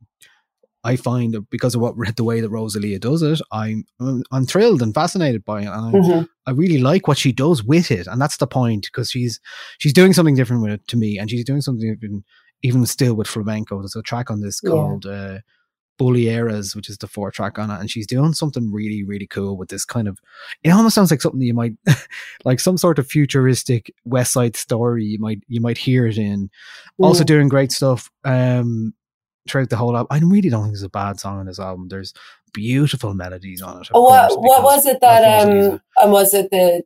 I 0.82 0.96
find 0.96 1.34
that 1.34 1.50
because 1.50 1.74
of 1.74 1.80
what 1.80 1.94
the 2.16 2.24
way 2.24 2.40
that 2.40 2.50
Rosalia 2.50 2.98
does 2.98 3.22
it, 3.22 3.40
I'm 3.52 3.84
I'm, 4.30 4.46
thrilled 4.46 4.82
and 4.82 4.94
fascinated 4.94 5.44
by 5.44 5.62
it, 5.62 5.66
and 5.66 5.70
I, 5.70 5.92
Mhm. 5.92 6.28
I 6.46 6.50
really 6.52 6.78
like 6.78 7.08
what 7.08 7.18
she 7.18 7.32
does 7.32 7.62
with 7.62 7.90
it, 7.90 8.06
and 8.06 8.20
that's 8.20 8.38
the 8.38 8.46
point 8.46 8.86
because 8.90 9.10
she's 9.10 9.38
she's 9.78 9.92
doing 9.92 10.12
something 10.12 10.34
different 10.34 10.62
with 10.62 10.72
it 10.72 10.88
to 10.88 10.96
me, 10.96 11.18
and 11.18 11.30
she's 11.30 11.44
doing 11.44 11.60
something 11.60 11.92
different 11.94 12.24
even 12.62 12.86
still 12.86 13.14
with 13.14 13.26
flamenco. 13.28 13.78
There's 13.80 13.94
a 13.96 14.02
track 14.02 14.30
on 14.30 14.40
this 14.40 14.60
Yeah. 14.62 14.70
called. 14.70 15.04
Uh, 15.06 15.38
Bulerías, 15.98 16.74
which 16.74 16.88
is 16.88 16.98
the 16.98 17.06
four 17.06 17.30
track 17.30 17.58
on 17.58 17.70
it, 17.70 17.80
and 17.80 17.90
she's 17.90 18.06
doing 18.06 18.32
something 18.32 18.72
really, 18.72 19.02
really 19.04 19.26
cool 19.26 19.56
with 19.56 19.68
this 19.68 19.84
kind 19.84 20.08
of. 20.08 20.18
It 20.62 20.70
almost 20.70 20.94
sounds 20.94 21.10
like 21.10 21.20
something 21.22 21.40
that 21.40 21.46
you 21.46 21.54
might, 21.54 21.72
like 22.44 22.60
some 22.60 22.76
sort 22.76 22.98
of 22.98 23.06
futuristic 23.06 23.92
West 24.04 24.32
Side 24.32 24.56
Story. 24.56 25.04
You 25.04 25.18
might, 25.18 25.40
you 25.48 25.60
might 25.60 25.78
hear 25.78 26.06
it 26.06 26.18
in. 26.18 26.50
Also 26.98 27.24
doing 27.24 27.48
great 27.48 27.72
stuff 27.72 28.10
um 28.24 28.94
throughout 29.48 29.68
the 29.70 29.76
whole 29.76 29.96
album. 29.96 30.08
I 30.10 30.18
really 30.20 30.48
don't 30.48 30.62
think 30.62 30.72
there's 30.74 30.82
a 30.82 30.88
bad 30.88 31.20
song 31.20 31.38
on 31.38 31.46
this 31.46 31.60
album. 31.60 31.88
There's 31.88 32.14
beautiful 32.54 33.12
melodies 33.14 33.60
on 33.62 33.80
it. 33.82 33.88
Oh, 33.92 34.02
what 34.02 34.28
course, 34.30 34.38
what 34.40 34.62
was 34.62 34.86
it 34.86 35.00
that 35.00 35.42
um 35.42 35.80
and 35.98 36.12
was 36.12 36.32
it 36.34 36.50
the 36.50 36.82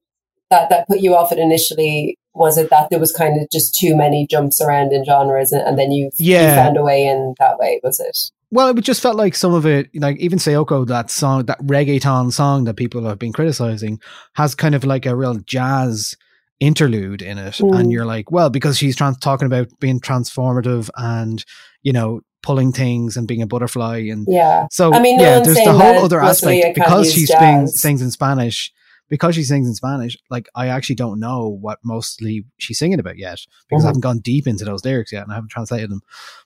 that 0.51 0.69
that 0.71 0.89
put 0.89 1.01
you 1.01 1.15
off 1.15 1.31
it 1.31 1.39
initially? 1.39 2.17
Was 2.35 2.57
it 2.59 2.71
that 2.71 2.89
there 2.91 2.99
was 2.99 3.13
kind 3.13 3.41
of 3.41 3.49
just 3.51 3.75
too 3.75 3.97
many 3.97 4.27
jumps 4.29 4.61
around 4.61 4.93
in 4.93 5.05
genres, 5.05 5.53
and, 5.53 5.63
and 5.63 5.79
then 5.79 5.91
you, 5.93 6.11
you 6.17 6.35
Yeah. 6.35 6.65
found 6.65 6.77
a 6.77 6.83
way 6.83 7.05
in 7.07 7.35
that 7.39 7.59
way? 7.59 7.81
Was 7.83 8.01
it? 8.01 8.31
Well, 8.51 8.69
it 8.69 8.81
just 8.81 9.03
felt 9.03 9.17
like 9.17 9.35
some 9.35 9.53
of 9.53 9.67
it, 9.67 9.91
like 9.95 10.17
even 10.19 10.39
Saoko, 10.39 10.87
that 10.87 11.11
song, 11.11 11.45
that 11.47 11.61
reggaeton 11.61 12.33
song 12.33 12.65
that 12.65 12.75
people 12.77 13.05
have 13.05 13.19
been 13.19 13.33
criticizing, 13.33 14.01
has 14.35 14.55
kind 14.55 14.75
of 14.75 14.85
like 14.85 15.05
a 15.05 15.15
real 15.15 15.35
jazz 15.41 16.15
interlude 16.61 17.21
in 17.23 17.39
it. 17.39 17.55
Mm. 17.55 17.79
And 17.79 17.93
you're 17.93 18.07
like, 18.07 18.31
well, 18.31 18.49
because 18.51 18.79
she's 18.79 18.97
trans- 18.97 19.19
talking 19.19 19.47
about 19.47 19.69
being 19.81 20.01
transformative 20.01 20.89
and, 20.97 21.45
you 21.83 21.93
know, 21.93 22.23
pulling 22.43 22.73
things 22.73 23.17
and 23.17 23.29
being 23.29 23.43
a 23.43 23.47
butterfly. 23.47 23.99
And 24.11 24.27
Yeah. 24.29 24.67
so, 24.71 24.95
I 24.95 25.01
mean, 25.01 25.19
no 25.19 25.25
yeah, 25.25 25.41
there's 25.41 25.57
the 25.57 25.73
whole 25.73 26.05
other 26.05 26.21
aspect 26.21 26.75
because 26.75 27.07
use 27.07 27.15
she 27.15 27.27
jazz. 27.27 27.39
sings, 27.39 27.81
sings 27.81 28.03
in 28.03 28.11
Spanish. 28.11 28.73
Because 29.09 29.35
she 29.35 29.43
sings 29.43 29.67
in 29.69 29.75
Spanish, 29.75 30.17
like 30.31 30.49
I 30.55 30.69
actually 30.69 30.97
don't 30.97 31.19
know 31.19 31.49
what 31.49 31.79
mostly 31.85 32.45
she's 32.59 32.79
singing 32.79 33.01
about 33.01 33.19
yet 33.19 33.41
because 33.69 33.83
Mhm. 33.83 33.87
I 33.87 33.89
haven't 33.89 34.03
gone 34.03 34.19
deep 34.21 34.47
into 34.47 34.65
those 34.65 34.85
lyrics 34.85 35.13
yet 35.13 35.23
and 35.23 35.33
I 35.33 35.37
haven't 35.37 35.51
translated 35.51 35.91
them. 35.91 36.03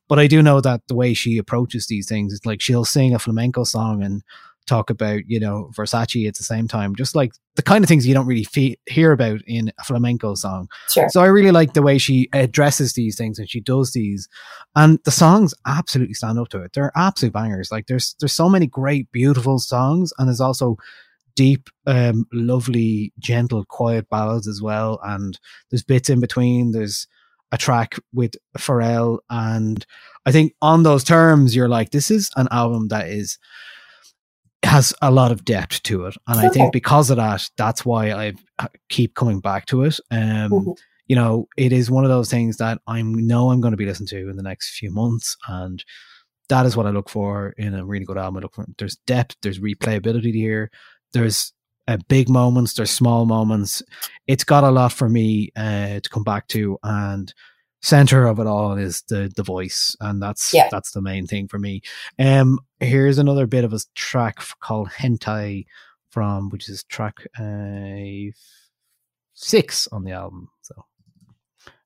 But 0.09 0.19
I 0.19 0.27
do 0.27 0.43
know 0.43 0.61
that 0.61 0.83
the 0.89 0.95
way 0.95 1.15
she 1.15 1.39
approaches 1.39 1.87
these 1.87 2.07
things, 2.09 2.33
it's 2.33 2.47
like 2.47 2.61
she'll 2.61 2.85
sing 2.85 3.15
a 3.15 3.19
flamenco 3.19 3.65
song 3.65 4.03
and 4.03 4.23
talk 4.69 4.91
about, 4.91 5.23
you 5.27 5.41
know, 5.41 5.73
Versace 5.77 6.29
at 6.29 6.37
the 6.37 6.45
same 6.45 6.69
time, 6.69 6.95
just 6.95 7.17
like 7.17 7.33
the 7.57 7.63
kind 7.65 7.83
of 7.83 7.89
things 7.89 8.07
you 8.07 8.15
don't 8.15 8.29
really 8.29 8.45
fe- 8.45 8.77
hear 8.87 9.11
about 9.11 9.41
in 9.49 9.73
a 9.81 9.83
flamenco 9.83 10.37
song. 10.37 10.69
Sure. 10.89 11.09
So 11.09 11.21
I 11.21 11.27
really 11.27 11.51
like 11.51 11.73
the 11.73 11.83
way 11.83 11.99
she 11.99 12.29
addresses 12.33 12.93
these 12.93 13.17
things 13.19 13.41
and 13.41 13.51
she 13.51 13.61
does 13.61 13.91
these, 13.91 14.29
and 14.77 15.01
the 15.05 15.11
songs 15.11 15.53
absolutely 15.67 16.15
stand 16.15 16.39
up 16.39 16.49
to 16.51 16.63
it. 16.63 16.75
They're 16.75 16.93
absolute 16.95 17.33
bangers. 17.35 17.73
Like 17.73 17.89
there's 17.89 18.15
there's 18.21 18.33
so 18.35 18.49
many 18.49 18.69
great, 18.69 19.11
beautiful 19.11 19.59
songs, 19.59 20.13
and 20.17 20.29
there's 20.29 20.41
also 20.41 20.77
deep, 21.35 21.69
um, 21.87 22.27
lovely, 22.33 23.13
gentle, 23.19 23.65
quiet 23.65 24.09
ballads 24.11 24.47
as 24.49 24.61
well. 24.63 24.99
And 25.03 25.39
there's 25.71 25.83
bits 25.85 26.09
in 26.11 26.21
between. 26.21 26.73
There's 26.73 27.07
a 27.53 27.59
track 27.59 27.99
with 28.15 28.35
Pharrell, 28.57 29.19
and 29.29 29.85
I 30.25 30.33
think 30.33 30.55
on 30.63 30.85
those 30.85 31.05
terms, 31.05 31.55
you're 31.55 31.69
like, 31.69 31.91
this 31.91 32.11
is 32.11 32.31
an 32.37 32.49
album 32.51 32.89
that 32.89 33.09
is 33.09 33.39
has 34.65 34.95
a 35.03 35.11
lot 35.11 35.33
of 35.33 35.45
depth 35.45 35.83
to 35.83 36.07
it, 36.07 36.17
and 36.29 36.39
I 36.39 36.49
think 36.49 36.73
because 36.73 37.11
of 37.11 37.17
that, 37.17 37.51
that's 37.57 37.85
why 37.85 38.13
I 38.13 38.33
keep 38.89 39.15
coming 39.15 39.41
back 39.41 39.67
to 39.67 39.83
it. 39.83 39.99
Um, 40.11 40.51
Mhm. 40.51 40.77
you 41.09 41.17
know, 41.17 41.49
it 41.57 41.73
is 41.73 41.91
one 41.91 42.05
of 42.05 42.11
those 42.11 42.31
things 42.31 42.59
that 42.59 42.81
I 42.87 43.03
know 43.03 43.51
I'm 43.51 43.61
going 43.61 43.73
to 43.73 43.77
be 43.77 43.87
listening 43.87 44.07
to 44.09 44.31
in 44.31 44.37
the 44.37 44.43
next 44.43 44.79
few 44.79 44.91
months, 44.93 45.37
and 45.49 45.85
that 46.49 46.65
is 46.65 46.77
what 46.77 46.87
I 46.87 46.91
look 46.91 47.09
for 47.09 47.55
in 47.59 47.75
a 47.75 47.85
really 47.85 48.05
good 48.05 48.17
album. 48.19 48.37
I 48.39 48.41
look 48.41 48.55
for 48.55 48.65
there's 48.79 48.97
depth, 49.07 49.37
there's 49.43 49.59
replayability 49.59 50.33
here, 50.33 50.71
there's 51.13 51.53
uh, 51.89 51.99
big 52.09 52.29
moments, 52.29 52.75
there's 52.75 52.91
small 52.91 53.27
moments. 53.27 53.83
It's 54.27 54.45
got 54.45 54.65
a 54.65 54.71
lot 54.71 54.93
for 54.93 55.09
me 55.09 55.51
uh, 55.57 56.01
to 56.01 56.09
come 56.11 56.25
back 56.25 56.49
to, 56.49 56.79
and 56.83 57.33
center 57.83 58.27
of 58.27 58.39
it 58.39 58.47
all 58.47 58.77
is 58.79 59.03
the 59.09 59.33
the 59.35 59.43
voice, 59.43 59.97
and 60.01 60.23
that's 60.23 60.55
Yeah. 60.55 60.69
that's 60.71 60.93
the 60.93 61.03
main 61.03 61.27
thing 61.27 61.49
for 61.49 61.59
me. 61.59 61.83
Um, 62.19 62.61
here's 62.81 63.19
another 63.19 63.47
bit 63.47 63.65
of 63.65 63.73
a 63.73 63.81
track 63.95 64.39
called 64.61 64.91
Hentai 64.91 65.67
from 66.11 66.51
which 66.51 66.69
is 66.69 66.85
track 66.85 67.27
uh, 67.39 68.31
six 69.35 69.89
on 69.89 70.05
the 70.05 70.13
album. 70.13 70.51
So 70.63 70.85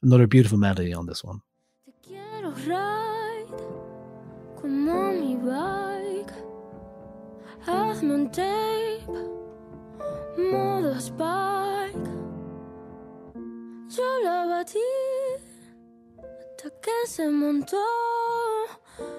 another 0.03 0.27
beautiful 0.27 0.59
melody 0.59 0.93
on 0.93 1.07
this 1.07 1.25
one. 1.25 1.41
Hazme 7.67 8.15
un 8.15 8.31
tape, 8.31 9.07
modo 10.39 10.95
spike. 11.01 12.11
Yo 13.89 14.21
la 14.23 14.47
batí 14.47 14.79
hasta 16.17 16.71
que 16.81 17.07
se 17.07 17.29
montó. 17.29 17.83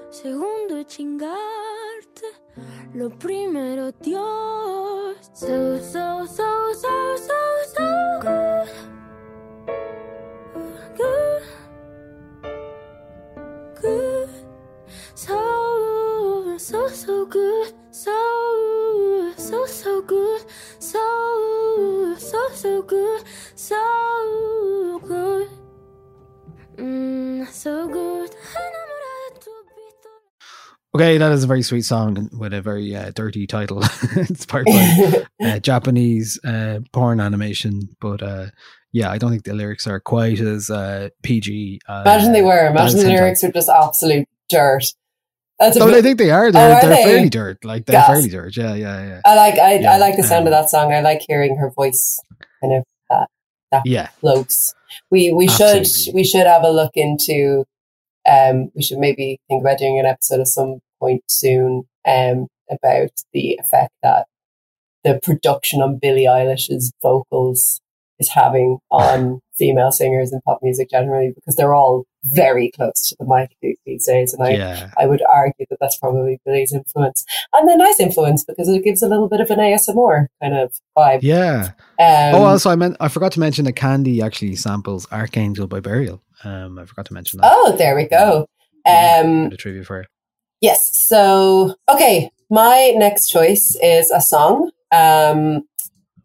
Segundo 0.10 0.84
chingarte, 0.84 2.28
lo 2.94 3.10
primero 3.10 3.92
Dios. 3.92 5.18
So, 5.34 5.78
so, 5.80 6.26
so, 6.26 6.74
so, 6.74 7.18
so, 7.18 7.34
so. 7.76 8.57
So 22.68 22.82
good, 22.82 23.24
so 23.56 25.02
good, 25.08 25.48
mm, 26.76 27.48
so 27.48 27.88
good. 27.88 28.30
Okay, 30.94 31.18
that 31.18 31.32
is 31.32 31.44
a 31.46 31.48
very 31.48 31.62
sweet 31.62 31.84
song 31.84 32.30
with 32.38 32.54
a 32.54 32.62
very 32.62 32.94
uh, 32.94 33.12
dirty 33.16 33.48
title. 33.48 33.84
it's 34.18 34.46
part 34.46 34.66
by 34.66 35.24
uh, 35.44 35.60
Japanese 35.60 36.40
uh, 36.44 36.80
porn 36.92 37.22
animation, 37.22 37.88
but 38.02 38.22
uh, 38.22 38.48
yeah, 38.92 39.12
I 39.12 39.18
don't 39.18 39.32
think 39.32 39.44
the 39.46 39.54
lyrics 39.54 39.88
are 39.88 40.02
quite 40.02 40.42
as 40.42 40.70
uh, 40.70 41.08
PG. 41.24 41.80
Uh, 41.88 42.02
Imagine 42.06 42.34
they 42.34 42.42
were. 42.42 42.68
Imagine 42.68 43.00
the 43.00 43.06
lyrics 43.08 43.44
were 43.44 43.52
just 43.52 43.70
absolute 43.70 44.28
dirt. 44.50 44.84
That's 45.60 45.78
I 45.78 46.02
think 46.02 46.18
they 46.20 46.32
are. 46.32 46.52
They're, 46.52 46.70
Oh, 46.70 46.74
are 46.76 46.82
they're 46.82 46.90
they? 46.90 47.04
fairly 47.04 47.30
dirt. 47.30 47.64
Like 47.64 47.86
they're 47.86 48.00
Gas. 48.00 48.08
fairly 48.08 48.30
dirt. 48.30 48.58
Yeah, 48.58 48.76
yeah, 48.76 49.06
yeah. 49.08 49.22
I 49.26 49.36
like 49.36 49.56
I, 49.56 49.80
Yeah, 49.80 49.94
I 49.94 49.98
like 49.98 50.18
the 50.18 50.24
sound 50.24 50.48
of 50.48 50.54
um, 50.54 50.62
that 50.62 50.70
song. 50.70 50.94
I 50.94 51.00
like 51.02 51.22
hearing 51.28 51.56
her 51.58 51.72
voice 51.72 52.20
kind 52.62 52.74
of 52.76 52.84
that 53.72 53.82
Yeah, 53.86 54.10
close. 54.20 54.74
We 55.12 55.32
we 55.34 55.48
should 55.48 55.80
Absolutely. 55.82 56.14
we 56.14 56.24
should 56.24 56.48
have 56.48 56.64
a 56.64 56.72
look 56.72 56.92
into 56.96 57.66
um 58.30 58.72
we 58.76 58.82
should 58.82 59.00
maybe 59.00 59.40
think 59.48 59.62
about 59.62 59.80
doing 59.80 60.00
an 60.00 60.06
episode 60.06 60.42
at 60.42 60.48
some 60.48 60.80
point 61.00 61.24
soon 61.30 61.84
um 62.08 62.48
about 62.70 63.12
the 63.34 63.54
effect 63.62 63.94
that 64.04 64.28
the 65.04 65.20
production 65.24 65.82
on 65.82 66.00
Billie 66.00 66.26
Eilish's 66.26 66.92
vocals 67.02 67.80
is 68.20 68.30
having 68.30 68.80
on 68.92 69.40
female 69.58 69.92
singers 69.92 70.32
in 70.32 70.42
pop 70.42 70.60
music 70.62 70.90
generally 70.90 71.32
because 71.34 71.56
they're 71.56 71.74
all 71.74 72.06
very 72.24 72.72
close 72.72 73.10
to 73.10 73.16
the 73.20 73.26
mic 73.26 73.56
these 73.86 74.06
days 74.06 74.34
and 74.34 74.44
I 74.44 74.52
yeah. 74.52 74.92
I 74.98 75.06
would 75.06 75.22
argue 75.30 75.66
that 75.70 75.78
that's 75.80 75.98
probably 75.98 76.40
Billie's 76.46 76.74
influence 76.74 77.26
and 77.54 77.70
a 77.70 77.78
nice 77.78 78.00
influence 78.00 78.44
because 78.44 78.68
it 78.70 78.84
gives 78.84 79.02
a 79.02 79.08
little 79.08 79.30
bit 79.30 79.40
of 79.40 79.50
an 79.50 79.60
ASMR 79.60 80.28
kind 80.42 80.56
of 80.56 80.74
vibe. 80.98 81.20
Yeah. 81.22 81.72
Um, 82.00 82.36
oh, 82.36 82.44
also, 82.44 82.70
I 82.70 82.76
meant 82.76 82.98
I 83.00 83.08
forgot 83.08 83.32
to 83.34 83.40
mention 83.40 83.66
that 83.66 83.74
Candy 83.74 84.22
actually 84.22 84.56
samples 84.56 85.08
"Archangel" 85.12 85.68
by 85.68 85.80
Burial. 85.80 86.22
Um, 86.44 86.78
I 86.80 86.86
forgot 86.86 87.06
to 87.08 87.14
mention 87.14 87.40
that. 87.40 87.52
oh, 87.54 87.76
there 87.78 87.96
we 87.96 88.08
go. 88.08 88.48
Yeah, 88.86 89.22
Um, 89.24 89.46
of 89.48 89.58
trivia 89.58 89.84
for 89.84 90.02
you. 90.02 90.06
Yes. 90.62 90.92
So, 91.08 91.76
okay, 91.90 92.30
my 92.50 92.94
next 92.96 93.28
choice 93.28 93.78
is 93.82 94.12
a 94.12 94.22
song 94.22 94.72
um, 94.92 95.64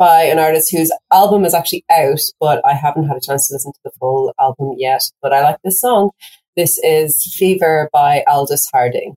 by 0.02 0.24
an 0.24 0.40
artist 0.40 0.72
whose 0.72 0.90
album 1.12 1.44
is 1.44 1.54
actually 1.54 1.84
out, 1.88 2.18
but 2.40 2.60
I 2.66 2.74
haven't 2.74 3.06
had 3.06 3.16
a 3.16 3.20
chance 3.20 3.46
to 3.46 3.54
listen 3.54 3.70
to 3.70 3.78
the 3.84 3.92
full 4.00 4.34
album 4.40 4.74
yet. 4.76 5.04
But 5.22 5.32
I 5.32 5.42
like 5.42 5.58
this 5.62 5.80
song. 5.80 6.10
This 6.56 6.80
is 6.82 7.32
Fever 7.38 7.88
by 7.92 8.24
Aldous 8.26 8.68
Harding. 8.72 9.14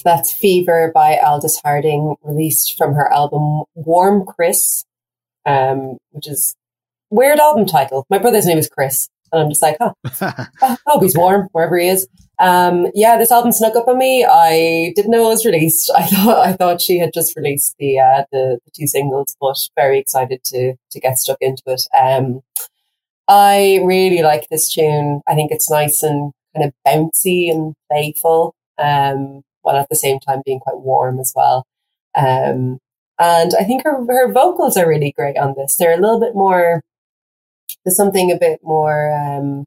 So 0.00 0.08
that's 0.08 0.32
Fever 0.32 0.90
by 0.94 1.18
Aldous 1.18 1.60
Harding, 1.62 2.14
released 2.22 2.78
from 2.78 2.94
her 2.94 3.12
album 3.12 3.64
Warm 3.74 4.24
Chris, 4.24 4.86
um, 5.44 5.98
which 6.12 6.26
is 6.26 6.56
weird 7.10 7.38
album 7.38 7.66
title. 7.66 8.06
My 8.08 8.16
brother's 8.16 8.46
name 8.46 8.56
is 8.56 8.66
Chris, 8.66 9.10
and 9.30 9.42
I'm 9.42 9.50
just 9.50 9.60
like, 9.60 9.76
oh, 9.80 9.92
I 10.22 10.78
hope 10.86 11.02
he's 11.02 11.18
warm 11.18 11.48
wherever 11.52 11.76
he 11.76 11.88
is. 11.88 12.08
Um, 12.38 12.86
yeah, 12.94 13.18
this 13.18 13.30
album 13.30 13.52
snuck 13.52 13.76
up 13.76 13.88
on 13.88 13.98
me. 13.98 14.24
I 14.24 14.94
didn't 14.96 15.10
know 15.10 15.26
it 15.26 15.34
was 15.34 15.44
released. 15.44 15.92
I 15.94 16.06
thought 16.06 16.46
I 16.46 16.54
thought 16.54 16.80
she 16.80 16.98
had 16.98 17.12
just 17.12 17.36
released 17.36 17.74
the 17.78 17.98
uh, 17.98 18.24
the, 18.32 18.58
the 18.64 18.70
two 18.74 18.86
singles, 18.86 19.36
but 19.38 19.58
very 19.76 19.98
excited 19.98 20.42
to 20.44 20.76
to 20.92 21.00
get 21.00 21.18
stuck 21.18 21.36
into 21.42 21.62
it. 21.66 21.82
Um, 21.94 22.40
I 23.28 23.80
really 23.84 24.22
like 24.22 24.48
this 24.48 24.72
tune. 24.72 25.20
I 25.28 25.34
think 25.34 25.52
it's 25.52 25.70
nice 25.70 26.02
and 26.02 26.32
kind 26.56 26.66
of 26.66 26.72
bouncy 26.86 27.50
and 27.50 27.74
playful, 27.90 28.54
um, 28.78 29.42
while 29.62 29.76
at 29.76 29.88
the 29.88 29.96
same 29.96 30.18
time 30.20 30.42
being 30.44 30.60
quite 30.60 30.80
warm 30.80 31.18
as 31.18 31.32
well. 31.34 31.66
Um, 32.16 32.78
and 33.18 33.52
I 33.58 33.64
think 33.64 33.84
her 33.84 34.04
her 34.06 34.32
vocals 34.32 34.76
are 34.76 34.88
really 34.88 35.12
great 35.12 35.36
on 35.36 35.54
this. 35.56 35.76
They're 35.76 35.98
a 35.98 36.00
little 36.00 36.20
bit 36.20 36.34
more. 36.34 36.82
There's 37.84 37.96
something 37.96 38.32
a 38.32 38.38
bit 38.38 38.60
more. 38.62 39.12
Um, 39.12 39.64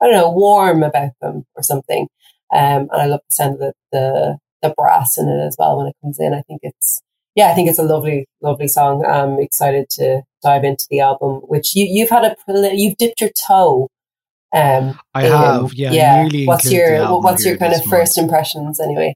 I 0.00 0.06
don't 0.06 0.14
know, 0.14 0.30
warm 0.30 0.82
about 0.82 1.12
them 1.22 1.46
or 1.54 1.62
something. 1.62 2.08
Um, 2.52 2.88
and 2.92 3.02
I 3.02 3.06
love 3.06 3.20
the 3.28 3.34
sound 3.34 3.54
of 3.54 3.60
the, 3.60 3.72
the, 3.92 4.38
the 4.62 4.74
brass 4.76 5.16
in 5.16 5.26
it 5.28 5.40
as 5.46 5.56
well 5.58 5.78
when 5.78 5.86
it 5.86 5.96
comes 6.02 6.18
in. 6.20 6.34
I 6.34 6.42
think 6.42 6.60
it's, 6.62 7.00
yeah, 7.34 7.48
I 7.48 7.54
think 7.54 7.70
it's 7.70 7.78
a 7.78 7.82
lovely, 7.82 8.26
lovely 8.42 8.68
song. 8.68 9.06
I'm 9.06 9.40
excited 9.40 9.88
to 9.92 10.22
dive 10.42 10.64
into 10.64 10.86
the 10.90 11.00
album, 11.00 11.40
which 11.48 11.74
you, 11.74 11.86
you've 11.88 12.10
had 12.10 12.24
a, 12.24 12.36
you've 12.74 12.98
dipped 12.98 13.22
your 13.22 13.30
toe. 13.46 13.88
Um, 14.54 14.98
I 15.14 15.26
in. 15.26 15.32
have, 15.32 15.74
yeah. 15.74 16.16
I 16.16 16.22
really 16.24 16.46
what's 16.46 16.70
your, 16.70 17.20
what's 17.20 17.44
your 17.44 17.56
kind 17.56 17.72
of 17.72 17.82
first 17.84 18.16
month. 18.16 18.26
impressions 18.26 18.80
anyway? 18.80 19.14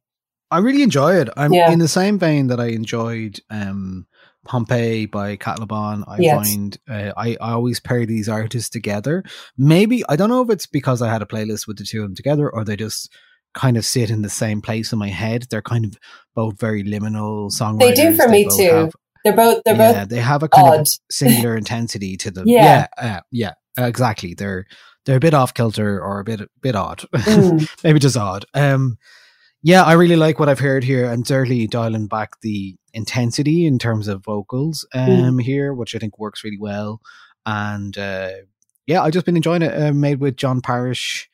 I 0.50 0.58
really 0.58 0.82
enjoy 0.82 1.14
it. 1.20 1.28
I'm 1.36 1.52
Yeah. 1.52 1.70
in 1.70 1.78
the 1.78 1.88
same 1.88 2.18
vein 2.18 2.48
that 2.48 2.60
I 2.60 2.66
enjoyed 2.66 3.38
um, 3.50 4.06
Pompeii 4.44 5.06
by 5.06 5.36
Cate 5.36 5.58
Le 5.58 5.66
Bon. 5.66 6.04
I 6.08 6.16
Yes. 6.18 6.34
find 6.34 6.76
uh, 6.88 7.12
I, 7.16 7.36
I 7.40 7.52
always 7.52 7.78
pair 7.80 8.06
these 8.06 8.28
artists 8.28 8.70
together. 8.70 9.22
Maybe 9.56 10.02
I 10.08 10.16
don't 10.16 10.28
know 10.30 10.42
if 10.42 10.50
it's 10.50 10.66
because 10.66 11.02
I 11.02 11.10
had 11.10 11.22
a 11.22 11.26
playlist 11.26 11.66
with 11.66 11.78
the 11.78 11.84
two 11.84 12.00
of 12.02 12.08
them 12.08 12.14
together 12.16 12.48
or 12.50 12.64
they 12.64 12.76
just 12.76 13.12
kind 13.54 13.76
of 13.76 13.84
sit 13.84 14.10
in 14.10 14.22
the 14.22 14.30
same 14.30 14.60
place 14.62 14.92
in 14.92 14.98
my 14.98 15.08
head. 15.08 15.46
They're 15.50 15.62
kind 15.62 15.84
of 15.84 15.96
both 16.34 16.58
very 16.58 16.82
liminal 16.84 17.50
songwriters. 17.52 17.78
They 17.80 17.94
do 17.94 18.16
for 18.16 18.28
me 18.28 18.44
too. 18.56 18.72
have- 18.74 18.92
They're 19.24 19.36
both, 19.36 19.62
they're 19.64 19.76
yeah, 19.76 20.00
both 20.00 20.08
they 20.08 20.20
have 20.20 20.42
a 20.42 20.48
kind 20.48 20.68
odd. 20.68 20.80
of 20.80 20.88
singular 21.10 21.56
intensity 21.56 22.16
to 22.18 22.30
them. 22.30 22.48
Yeah. 22.48 22.86
yeah, 22.98 23.16
uh, 23.16 23.20
yeah, 23.30 23.52
exactly. 23.76 24.34
They're 24.34 24.66
they're 25.06 25.16
a 25.16 25.20
bit 25.20 25.34
off 25.34 25.52
kilter 25.54 26.00
or 26.00 26.20
a 26.20 26.24
bit 26.24 26.40
bit 26.60 26.74
odd. 26.74 27.04
Mm. 27.14 27.68
maybe 27.84 27.98
just 27.98 28.16
odd. 28.16 28.46
Um, 28.54 28.96
yeah, 29.62 29.82
I 29.82 29.92
really 29.94 30.16
like 30.16 30.38
what 30.38 30.48
I've 30.48 30.58
heard 30.60 30.84
here, 30.84 31.04
and 31.10 31.26
certainly 31.26 31.66
dialing 31.66 32.06
back 32.06 32.40
the 32.40 32.76
intensity 32.92 33.66
in 33.66 33.78
terms 33.78 34.08
of 34.08 34.24
vocals 34.24 34.86
um 34.94 35.38
here, 35.38 35.72
which 35.74 35.94
I 35.94 35.98
think 35.98 36.18
works 36.18 36.42
really 36.44 36.58
well. 36.58 37.00
And 37.46 37.96
uh, 37.96 38.30
yeah, 38.86 39.02
I've 39.02 39.12
just 39.12 39.26
been 39.26 39.36
enjoying 39.36 39.62
it. 39.62 39.74
Uh, 39.80 39.92
made 39.92 40.20
with 40.20 40.36
John 40.36 40.60
Parish, 40.60 41.28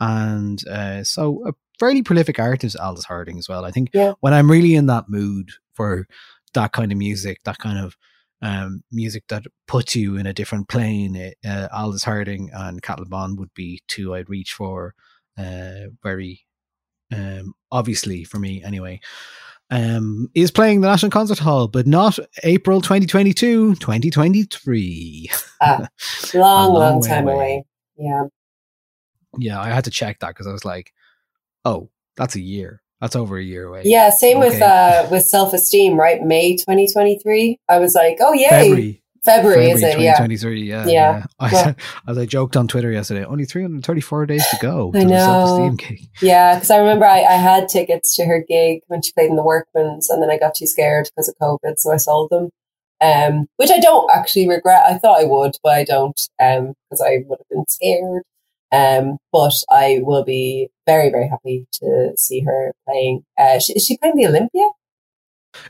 and 0.00 0.66
uh, 0.68 1.04
so 1.04 1.42
a 1.46 1.52
fairly 1.78 2.02
prolific 2.02 2.38
artist, 2.38 2.76
Aldous 2.78 3.04
Harding 3.04 3.38
as 3.38 3.48
well. 3.48 3.64
I 3.64 3.70
think 3.70 3.90
Yeah. 3.92 4.12
when 4.20 4.32
I'm 4.34 4.50
really 4.50 4.74
in 4.74 4.86
that 4.86 5.08
mood 5.08 5.50
for 5.74 6.06
that 6.54 6.72
kind 6.72 6.92
of 6.92 6.98
music, 6.98 7.38
that 7.44 7.58
kind 7.58 7.78
of 7.78 7.96
um, 8.42 8.82
music 8.92 9.24
that 9.28 9.44
puts 9.68 9.94
you 9.96 10.16
in 10.16 10.26
a 10.26 10.32
different 10.34 10.68
plane, 10.68 11.16
eh, 11.16 11.32
uh, 11.48 11.68
Aldous 11.72 12.04
Harding 12.04 12.50
and 12.52 12.82
Cate 12.82 12.98
Le 12.98 13.06
Bon 13.06 13.36
would 13.36 13.54
be 13.54 13.80
two 13.88 14.14
I'd 14.14 14.28
reach 14.28 14.52
for 14.52 14.94
uh, 15.38 15.88
very 16.02 16.44
um, 17.12 17.54
obviously 17.70 18.24
for 18.24 18.38
me 18.38 18.62
anyway. 18.62 19.00
Um, 19.70 20.28
is 20.34 20.50
playing 20.50 20.82
the 20.82 20.88
National 20.88 21.10
Concert 21.10 21.38
Hall, 21.38 21.66
but 21.66 21.86
not 21.86 22.18
April 22.42 22.82
2022, 22.82 23.76
2023. 23.76 25.30
Ah, 25.62 25.88
long, 26.34 26.74
long 26.74 26.74
long 26.74 27.02
time 27.02 27.26
away. 27.26 27.34
away. 27.34 27.64
Yeah. 27.96 28.24
yeah, 29.38 29.60
I 29.60 29.68
had 29.68 29.84
to 29.84 29.90
check 29.90 30.18
that 30.18 30.28
because 30.28 30.46
I 30.46 30.52
was 30.52 30.66
like, 30.66 30.92
oh, 31.64 31.88
that's 32.16 32.36
a 32.36 32.40
year. 32.40 32.82
That's 33.00 33.16
over 33.16 33.36
a 33.36 33.42
year 33.42 33.64
away. 33.66 33.82
Yeah, 33.84 34.10
same 34.10 34.38
with 34.38 34.62
uh 34.62 35.08
with 35.10 35.24
self 35.24 35.52
esteem, 35.52 35.98
right? 35.98 36.22
May 36.22 36.56
2023. 36.56 37.58
I 37.68 37.78
was 37.78 37.94
like, 37.94 38.18
oh 38.20 38.32
yay, 38.32 38.48
February. 38.48 39.01
February, 39.24 39.70
is 39.70 39.82
it? 39.82 40.00
Yeah, 40.00 40.14
2023. 40.18 40.62
Yeah. 40.62 40.86
Yeah. 40.86 40.90
yeah. 40.90 41.24
I, 41.38 41.74
as 42.10 42.18
I 42.18 42.26
joked 42.26 42.56
on 42.56 42.66
Twitter 42.66 42.90
yesterday, 42.90 43.24
only 43.24 43.44
334 43.44 44.26
days 44.26 44.46
to 44.48 44.56
go 44.60 44.90
I 44.94 45.00
to 45.00 45.06
know. 45.06 45.16
self-esteem 45.18 45.76
gig. 45.76 46.08
yeah. 46.20 46.54
Because 46.56 46.70
I 46.70 46.78
remember 46.78 47.04
I, 47.06 47.22
I 47.22 47.36
had 47.36 47.68
tickets 47.68 48.16
to 48.16 48.24
her 48.24 48.44
gig 48.46 48.80
when 48.88 49.02
she 49.02 49.12
played 49.12 49.30
in 49.30 49.36
the 49.36 49.44
Workman's, 49.44 50.10
and 50.10 50.22
then 50.22 50.30
I 50.30 50.38
got 50.38 50.54
too 50.54 50.66
scared 50.66 51.08
because 51.14 51.28
of 51.28 51.36
COVID, 51.40 51.78
so 51.78 51.92
I 51.92 51.96
sold 51.98 52.30
them. 52.30 52.50
Um, 53.00 53.46
which 53.56 53.70
I 53.72 53.80
don't 53.80 54.08
actually 54.12 54.48
regret. 54.48 54.84
I 54.86 54.96
thought 54.96 55.20
I 55.20 55.24
would, 55.24 55.56
but 55.64 55.72
I 55.72 55.82
don't, 55.82 56.20
um, 56.40 56.74
because 56.88 57.00
I 57.00 57.24
would 57.26 57.40
have 57.40 57.48
been 57.50 57.64
scared. 57.68 58.22
Um, 58.70 59.18
but 59.32 59.52
I 59.70 60.00
will 60.02 60.24
be 60.24 60.68
very, 60.86 61.10
very 61.10 61.28
happy 61.28 61.66
to 61.74 62.12
see 62.16 62.40
her 62.40 62.72
playing. 62.88 63.24
Uh, 63.38 63.58
she, 63.58 63.74
is 63.74 63.84
she 63.84 63.98
playing 63.98 64.16
the 64.16 64.26
Olympia? 64.26 64.68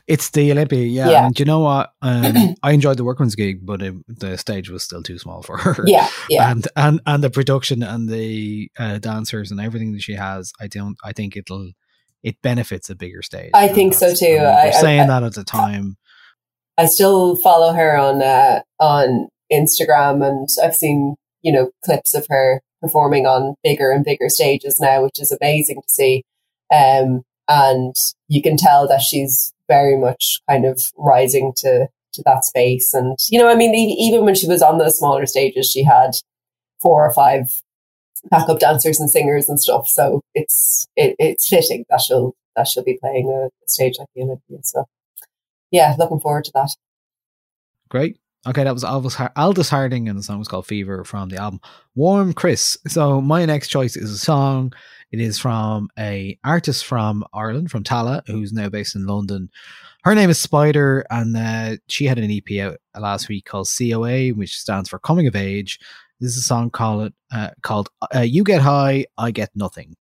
It's 0.07 0.29
the 0.31 0.51
Olympia, 0.51 0.85
yeah. 0.85 1.09
Yeah. 1.09 1.25
And 1.25 1.37
you 1.39 1.45
know 1.45 1.59
what? 1.59 1.91
Um, 2.03 2.55
I 2.63 2.71
enjoyed 2.73 2.97
the 2.97 3.03
workman's 3.03 3.35
gig, 3.35 3.65
but 3.65 3.81
it, 3.81 3.93
the 4.07 4.37
stage 4.37 4.69
was 4.69 4.83
still 4.83 5.01
too 5.03 5.17
small 5.17 5.41
for 5.41 5.57
her. 5.57 5.83
Yeah, 5.87 6.07
yeah. 6.29 6.51
And 6.51 6.67
and 6.75 7.01
and 7.05 7.23
the 7.23 7.29
production 7.29 7.81
and 7.83 8.07
the 8.09 8.69
uh, 8.77 8.97
dancers 8.99 9.51
and 9.51 9.59
everything 9.59 9.93
that 9.93 10.01
she 10.01 10.13
has, 10.13 10.51
I 10.59 10.67
don't. 10.67 10.97
I 11.03 11.11
think 11.13 11.35
it'll 11.37 11.71
it 12.23 12.41
benefits 12.41 12.89
a 12.89 12.95
bigger 12.95 13.21
stage. 13.21 13.51
I 13.53 13.67
think 13.67 13.93
so 13.93 14.13
too. 14.13 14.37
I- 14.39 14.65
were 14.65 14.71
I- 14.71 14.71
saying 14.71 15.01
I- 15.01 15.07
that 15.07 15.23
at 15.23 15.33
the 15.35 15.43
time. 15.43 15.97
I 16.77 16.85
still 16.87 17.35
follow 17.37 17.73
her 17.73 17.97
on 17.97 18.21
uh, 18.21 18.61
on 18.79 19.27
Instagram, 19.51 20.27
and 20.27 20.47
I've 20.63 20.75
seen 20.75 21.15
you 21.41 21.51
know 21.53 21.71
clips 21.85 22.13
of 22.13 22.25
her 22.29 22.61
performing 22.81 23.25
on 23.25 23.55
bigger 23.63 23.91
and 23.91 24.03
bigger 24.03 24.27
stages 24.29 24.77
now, 24.79 25.03
which 25.03 25.19
is 25.19 25.31
amazing 25.31 25.77
to 25.77 25.93
see. 25.93 26.23
Um, 26.73 27.21
and 27.47 27.95
you 28.27 28.41
can 28.41 28.57
tell 28.57 28.87
that 28.87 29.01
she's 29.01 29.52
very 29.67 29.97
much 29.97 30.39
kind 30.49 30.65
of 30.65 30.81
rising 30.97 31.53
to 31.57 31.87
to 32.13 32.23
that 32.25 32.45
space. 32.45 32.93
And 32.93 33.17
you 33.29 33.39
know, 33.39 33.49
I 33.49 33.55
mean, 33.55 33.73
even 33.73 34.25
when 34.25 34.35
she 34.35 34.47
was 34.47 34.61
on 34.61 34.77
those 34.77 34.97
smaller 34.97 35.25
stages, 35.25 35.71
she 35.71 35.83
had 35.83 36.11
four 36.81 37.05
or 37.05 37.11
five 37.11 37.49
backup 38.29 38.59
dancers 38.59 38.99
and 38.99 39.09
singers 39.09 39.49
and 39.49 39.59
stuff. 39.59 39.87
So 39.87 40.21
it's 40.33 40.87
it, 40.95 41.15
it's 41.19 41.49
fitting 41.49 41.85
that 41.89 42.01
she'll 42.01 42.35
that 42.55 42.67
she'll 42.67 42.83
be 42.83 42.97
playing 43.01 43.29
a, 43.29 43.49
stage 43.67 43.95
like 43.99 44.07
the 44.15 44.23
Olympia. 44.23 44.59
So 44.63 44.85
yeah, 45.71 45.95
looking 45.97 46.19
forward 46.19 46.45
to 46.45 46.51
that. 46.53 46.69
Great. 47.89 48.17
Okay, 48.45 48.65
that 48.65 48.73
was 48.73 48.83
Aldous, 48.83 49.17
Aldous 49.37 49.69
Harding, 49.69 50.09
and 50.09 50.19
the 50.19 50.23
song 50.23 50.37
was 50.37 50.49
called 50.49 50.67
Fever 50.67 51.05
from 51.05 51.29
the 51.29 51.37
album 51.37 51.61
Warm 51.95 52.33
Chris. 52.33 52.77
So 52.87 53.21
my 53.21 53.45
next 53.45 53.69
choice 53.69 53.95
is 53.95 54.11
a 54.11 54.17
song. 54.17 54.73
It 55.13 55.21
is 55.21 55.37
from 55.37 55.89
a 55.97 56.39
artist 56.43 56.85
from 56.85 57.23
Ireland, 57.35 57.69
from 57.69 57.83
Tallaght, 57.83 58.27
who's 58.27 58.51
now 58.51 58.67
based 58.67 58.95
in 58.95 59.05
London. 59.05 59.51
Her 60.03 60.15
name 60.15 60.31
is 60.31 60.39
Spider, 60.39 61.05
and 61.11 61.37
uh, 61.37 61.77
she 61.87 62.05
had 62.05 62.17
an 62.17 62.31
EP 62.31 62.59
out 62.59 62.77
last 62.99 63.29
week 63.29 63.45
called 63.45 63.69
COA, 63.69 64.29
which 64.29 64.57
stands 64.57 64.89
for 64.89 64.97
Coming 64.97 65.27
of 65.27 65.35
Age. 65.35 65.79
This 66.19 66.31
is 66.31 66.39
a 66.39 66.41
song 66.41 66.71
called 66.71 67.13
uh, 67.31 67.51
called 67.61 67.89
uh, 68.15 68.21
"You 68.21 68.43
Get 68.43 68.63
High, 68.63 69.05
I 69.15 69.29
Get 69.29 69.51
Nothing." 69.53 69.95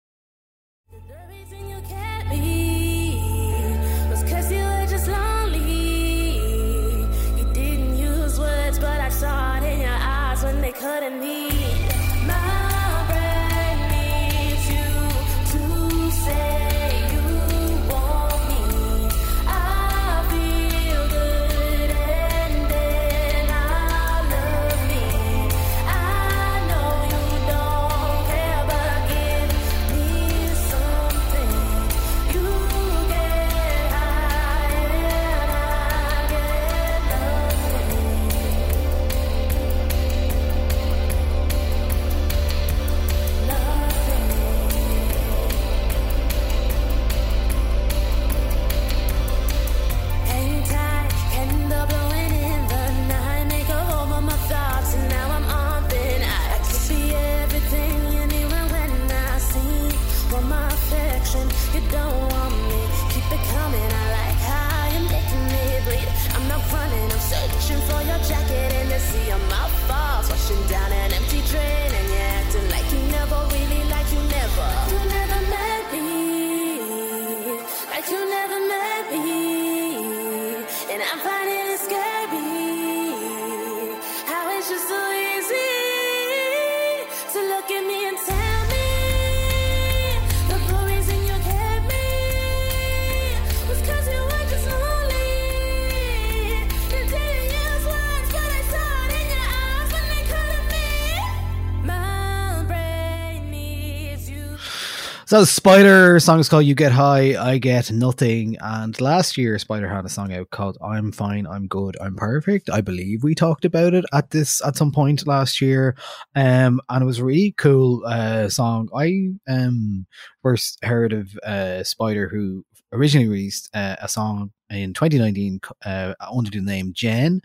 So 105.30 105.44
Spider 105.44 106.20
song 106.20 106.40
is 106.40 106.50
called 106.50 106.66
"You 106.66 106.74
Get 106.74 106.92
High, 106.92 107.38
I 107.40 107.60
Get 107.60 107.92
Nothing," 107.92 108.58
and 108.62 109.00
last 109.00 109.38
year 109.38 109.60
Spider 109.60 109.88
had 109.88 110.04
a 110.04 110.10
song 110.10 110.34
out 110.34 110.50
called 110.50 110.80
"I'm 110.84 111.12
Fine, 111.12 111.46
I'm 111.46 111.68
Good, 111.68 111.96
I'm 112.02 112.16
Perfect." 112.16 112.68
I 112.68 112.82
believe 112.82 113.22
we 113.22 113.36
talked 113.36 113.64
about 113.64 113.94
it 113.94 114.06
at 114.12 114.32
this 114.32 114.60
at 114.66 114.76
some 114.76 114.92
point 114.92 115.28
last 115.28 115.62
year, 115.62 115.96
um, 116.34 116.82
and 116.90 117.04
it 117.04 117.06
was 117.06 117.20
a 117.20 117.26
really 117.26 117.54
cool 117.60 118.04
uh, 118.08 118.50
song. 118.50 118.90
I 118.92 119.34
um 119.48 120.08
first 120.42 120.84
heard 120.84 121.14
of 121.14 121.38
uh, 121.44 121.84
Spider, 121.84 122.28
who 122.28 122.66
originally 122.92 123.28
released 123.28 123.70
uh, 123.76 123.98
a 124.02 124.10
song 124.10 124.52
in 124.72 124.96
2019 124.96 125.60
uh, 125.86 126.16
under 126.34 126.50
the 126.50 126.62
name 126.62 126.92
Jen, 126.92 127.42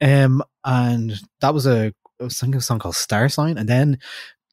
um, 0.00 0.42
and 0.64 1.12
that 1.42 1.54
was 1.54 1.68
a 1.68 1.94
was 2.18 2.42
a 2.42 2.60
song 2.60 2.80
called 2.80 2.96
Star 2.96 3.28
Sign, 3.28 3.56
and 3.56 3.68
then 3.68 3.98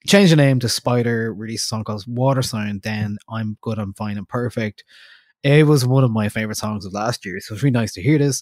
changed 0.07 0.31
the 0.31 0.37
name 0.37 0.59
to 0.59 0.69
Spider, 0.69 1.33
released 1.33 1.65
a 1.65 1.67
song 1.67 1.83
called 1.83 2.05
Water 2.07 2.41
Sign, 2.41 2.79
then 2.81 3.17
I'm 3.29 3.57
Good, 3.61 3.77
I'm 3.77 3.93
Fine, 3.93 4.17
I'm 4.17 4.25
Perfect. 4.25 4.83
It 5.43 5.67
was 5.67 5.85
one 5.85 6.03
of 6.03 6.11
my 6.11 6.29
favorite 6.29 6.57
songs 6.57 6.85
of 6.85 6.93
last 6.93 7.25
year, 7.25 7.39
so 7.39 7.53
it's 7.53 7.63
really 7.63 7.71
nice 7.71 7.93
to 7.93 8.01
hear 8.01 8.17
this. 8.17 8.41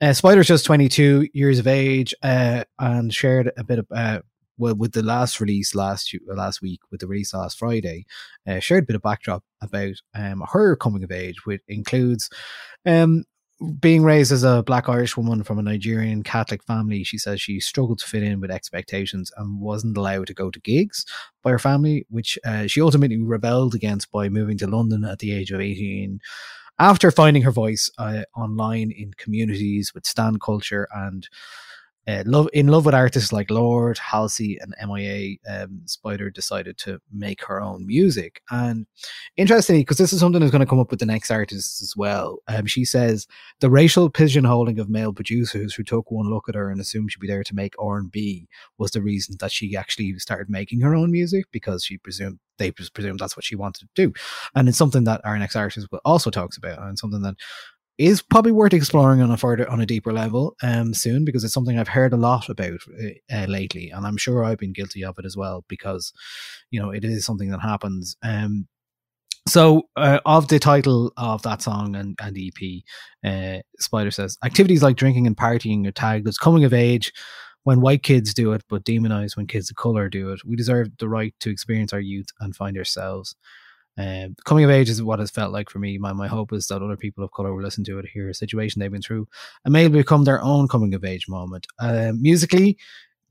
Uh, 0.00 0.12
Spider's 0.12 0.46
just 0.46 0.66
22 0.66 1.28
years 1.32 1.58
of 1.58 1.66
age 1.66 2.14
uh, 2.22 2.64
and 2.78 3.12
shared 3.12 3.50
a 3.56 3.64
bit 3.64 3.80
of, 3.80 3.86
uh, 3.90 4.20
well, 4.56 4.74
with 4.74 4.92
the 4.92 5.02
last 5.02 5.40
release 5.40 5.74
last 5.74 6.14
last 6.26 6.62
week, 6.62 6.80
with 6.90 7.00
the 7.00 7.06
release 7.06 7.34
last 7.34 7.58
Friday, 7.58 8.04
uh, 8.46 8.60
shared 8.60 8.84
a 8.84 8.86
bit 8.86 8.96
of 8.96 9.02
backdrop 9.02 9.42
about 9.60 9.94
um, 10.14 10.44
her 10.52 10.76
coming 10.76 11.02
of 11.02 11.10
age, 11.10 11.44
which 11.46 11.62
includes 11.66 12.30
um, 12.86 13.24
being 13.80 14.04
raised 14.04 14.30
as 14.30 14.44
a 14.44 14.62
black 14.62 14.88
Irish 14.88 15.16
woman 15.16 15.42
from 15.42 15.58
a 15.58 15.62
Nigerian 15.62 16.22
Catholic 16.22 16.62
family, 16.62 17.02
she 17.02 17.18
says 17.18 17.40
she 17.40 17.58
struggled 17.58 17.98
to 17.98 18.06
fit 18.06 18.22
in 18.22 18.40
with 18.40 18.50
expectations 18.50 19.32
and 19.36 19.60
wasn't 19.60 19.96
allowed 19.96 20.28
to 20.28 20.34
go 20.34 20.50
to 20.50 20.60
gigs 20.60 21.04
by 21.42 21.50
her 21.50 21.58
family, 21.58 22.06
which 22.08 22.38
uh, 22.44 22.66
she 22.66 22.80
ultimately 22.80 23.20
rebelled 23.20 23.74
against 23.74 24.12
by 24.12 24.28
moving 24.28 24.58
to 24.58 24.66
London 24.68 25.04
at 25.04 25.18
the 25.18 25.32
age 25.32 25.50
of 25.50 25.60
18. 25.60 26.20
After 26.78 27.10
finding 27.10 27.42
her 27.42 27.50
voice 27.50 27.90
uh, 27.98 28.22
online 28.36 28.92
in 28.92 29.12
communities 29.14 29.92
with 29.92 30.06
stan 30.06 30.38
culture 30.38 30.86
and 30.94 31.28
uh, 32.08 32.22
love 32.24 32.48
in 32.54 32.68
love 32.68 32.86
with 32.86 32.94
artists 32.94 33.32
like 33.32 33.50
Lorde 33.50 33.98
Halsey, 33.98 34.58
and 34.58 34.74
MIA, 34.88 35.36
um, 35.48 35.82
Spider 35.84 36.30
decided 36.30 36.78
to 36.78 37.00
make 37.12 37.44
her 37.44 37.60
own 37.60 37.86
music. 37.86 38.40
And 38.50 38.86
interestingly, 39.36 39.82
because 39.82 39.98
this 39.98 40.14
is 40.14 40.20
something 40.20 40.40
that's 40.40 40.50
going 40.50 40.60
to 40.60 40.66
come 40.66 40.78
up 40.78 40.90
with 40.90 41.00
the 41.00 41.06
next 41.06 41.30
artist 41.30 41.82
as 41.82 41.94
well, 41.96 42.38
um, 42.48 42.64
she 42.64 42.86
says 42.86 43.26
the 43.60 43.68
racial 43.68 44.10
pigeonholing 44.10 44.80
of 44.80 44.88
male 44.88 45.12
producers 45.12 45.74
who 45.74 45.84
took 45.84 46.10
one 46.10 46.30
look 46.30 46.48
at 46.48 46.54
her 46.54 46.70
and 46.70 46.80
assumed 46.80 47.12
she'd 47.12 47.20
be 47.20 47.26
there 47.26 47.44
to 47.44 47.54
make 47.54 47.74
R 47.78 47.98
and 47.98 48.10
B 48.10 48.48
was 48.78 48.92
the 48.92 49.02
reason 49.02 49.36
that 49.40 49.52
she 49.52 49.76
actually 49.76 50.18
started 50.18 50.48
making 50.48 50.80
her 50.80 50.94
own 50.94 51.12
music 51.12 51.44
because 51.52 51.84
she 51.84 51.98
presumed 51.98 52.38
they 52.56 52.72
presumed 52.72 53.20
that's 53.20 53.36
what 53.36 53.44
she 53.44 53.54
wanted 53.54 53.80
to 53.80 54.06
do, 54.06 54.12
and 54.54 54.68
it's 54.68 54.78
something 54.78 55.04
that 55.04 55.20
our 55.24 55.38
next 55.38 55.56
artist 55.56 55.86
also 56.04 56.30
talks 56.30 56.56
about, 56.56 56.80
and 56.80 56.98
something 56.98 57.22
that 57.22 57.36
is 57.98 58.22
probably 58.22 58.52
worth 58.52 58.72
exploring 58.72 59.20
on 59.20 59.30
a 59.30 59.36
further 59.36 59.68
on 59.68 59.80
a 59.80 59.86
deeper 59.86 60.12
level 60.12 60.54
um 60.62 60.94
soon 60.94 61.24
because 61.24 61.44
it's 61.44 61.52
something 61.52 61.78
I've 61.78 61.88
heard 61.88 62.12
a 62.12 62.16
lot 62.16 62.48
about 62.48 62.80
uh, 63.32 63.46
lately 63.46 63.90
and 63.90 64.06
I'm 64.06 64.16
sure 64.16 64.44
I've 64.44 64.58
been 64.58 64.72
guilty 64.72 65.04
of 65.04 65.18
it 65.18 65.24
as 65.24 65.36
well 65.36 65.64
because 65.68 66.12
you 66.70 66.80
know 66.80 66.90
it 66.90 67.04
is 67.04 67.24
something 67.24 67.50
that 67.50 67.60
happens. 67.60 68.16
Um 68.22 68.68
so 69.46 69.88
uh, 69.96 70.20
of 70.26 70.48
the 70.48 70.58
title 70.58 71.10
of 71.16 71.40
that 71.42 71.62
song 71.62 71.96
and, 71.96 72.18
and 72.20 72.36
EP 72.36 72.82
uh, 73.24 73.62
Spider 73.78 74.10
says 74.10 74.36
activities 74.44 74.82
like 74.82 74.96
drinking 74.96 75.26
and 75.26 75.36
partying 75.36 75.86
are 75.86 75.92
tagged 75.92 76.28
as 76.28 76.36
coming 76.36 76.64
of 76.64 76.74
age 76.74 77.12
when 77.64 77.80
white 77.80 78.02
kids 78.02 78.34
do 78.34 78.52
it 78.52 78.62
but 78.68 78.84
demonized 78.84 79.36
when 79.36 79.46
kids 79.46 79.70
of 79.70 79.76
color 79.76 80.08
do 80.08 80.32
it. 80.32 80.40
We 80.44 80.54
deserve 80.54 80.88
the 80.98 81.08
right 81.08 81.34
to 81.40 81.50
experience 81.50 81.92
our 81.92 82.00
youth 82.00 82.28
and 82.40 82.54
find 82.54 82.76
ourselves 82.76 83.34
um, 83.98 84.36
coming 84.44 84.64
of 84.64 84.70
age 84.70 84.88
is 84.88 85.02
what 85.02 85.18
it's 85.18 85.30
felt 85.30 85.52
like 85.52 85.68
for 85.68 85.80
me. 85.80 85.98
My 85.98 86.12
my 86.12 86.28
hope 86.28 86.52
is 86.52 86.68
that 86.68 86.82
other 86.82 86.96
people 86.96 87.24
of 87.24 87.32
color 87.32 87.52
will 87.52 87.62
listen 87.62 87.82
to 87.84 87.98
it, 87.98 88.06
hear 88.06 88.28
a 88.28 88.34
situation 88.34 88.78
they've 88.78 88.92
been 88.92 89.02
through, 89.02 89.26
and 89.64 89.72
maybe 89.72 89.98
become 89.98 90.24
their 90.24 90.40
own 90.40 90.68
coming 90.68 90.94
of 90.94 91.04
age 91.04 91.28
moment. 91.28 91.66
Uh, 91.80 92.12
musically, 92.14 92.78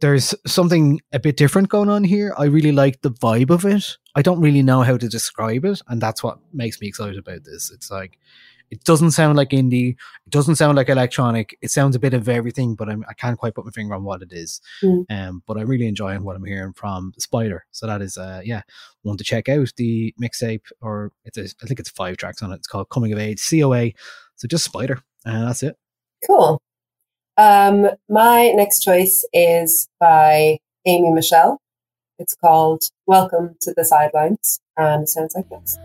there's 0.02 0.36
something 0.46 1.00
a 1.14 1.20
bit 1.20 1.38
different 1.38 1.70
going 1.70 1.90
on 1.90 2.04
here. 2.04 2.36
I 2.38 2.46
really 2.46 2.74
like 2.74 3.02
the 3.02 3.12
vibe 3.12 3.50
of 3.50 3.66
it. 3.66 3.98
I 4.16 4.22
don't 4.22 4.42
really 4.42 4.62
know 4.62 4.82
how 4.82 4.98
to 4.98 5.08
describe 5.08 5.64
it, 5.64 5.82
and 5.88 6.02
that's 6.02 6.22
what 6.22 6.40
makes 6.54 6.82
me 6.82 6.88
excited 6.88 7.18
about 7.18 7.46
this. 7.46 7.72
It's 7.74 7.90
like 7.90 8.20
it 8.70 8.84
doesn't 8.84 9.12
sound 9.12 9.38
like 9.38 9.50
indie. 9.50 9.92
It 10.26 10.30
doesn't 10.30 10.56
sound 10.56 10.76
like 10.76 10.90
electronic. 10.90 11.58
It 11.62 11.72
sounds 11.72 11.96
a 11.96 12.00
bit 12.00 12.14
of 12.14 12.28
everything, 12.28 12.76
but 12.76 12.90
I'm, 12.90 13.06
I 13.08 13.14
can 13.14 13.32
not 13.32 13.40
quite 13.40 13.56
put 13.56 13.66
my 13.66 13.72
finger 13.72 13.96
on 13.96 14.04
what 14.04 14.22
it 14.22 14.34
is. 14.34 14.62
Mm. 14.84 15.06
Um, 15.10 15.44
but 15.46 15.58
I'm 15.58 15.68
really 15.68 15.88
enjoying 15.88 16.24
what 16.24 16.36
I'm 16.36 16.44
hearing 16.44 16.74
from 16.74 17.14
Spider. 17.18 17.66
So 17.72 17.88
that 17.88 18.02
is, 18.02 18.18
uh, 18.18 18.42
yeah, 18.44 18.62
one 19.04 19.18
to 19.18 19.24
check 19.24 19.50
out 19.50 19.72
the 19.78 20.14
mixtape, 20.22 20.64
or 20.82 21.12
it's 21.26 21.38
a, 21.38 21.46
I 21.64 21.68
think 21.68 21.80
it's 21.80 21.90
five 21.90 22.18
tracks 22.18 22.42
on 22.42 22.52
it. 22.52 22.56
It's 22.56 22.68
called 22.68 22.90
Coming 22.90 23.14
of 23.14 23.20
Age, 23.20 23.42
COA. 23.50 23.92
So 24.36 24.48
just 24.48 24.66
Spider, 24.66 25.02
and 25.26 25.48
that's 25.48 25.64
it. 25.64 25.78
Cool. 26.26 26.62
Um, 27.38 27.88
my 28.10 28.52
next 28.52 28.82
choice 28.82 29.24
is 29.32 29.88
by 30.00 30.58
Amy 30.86 31.12
Michelle. 31.12 31.62
It's 32.20 32.36
called 32.36 32.84
Welcome 33.06 33.56
to 33.62 33.74
the 33.76 33.86
Sidelines, 33.86 34.60
and 34.76 35.04
it 35.04 35.10
sounds 35.10 35.36
like 35.36 35.48
this. 35.50 35.78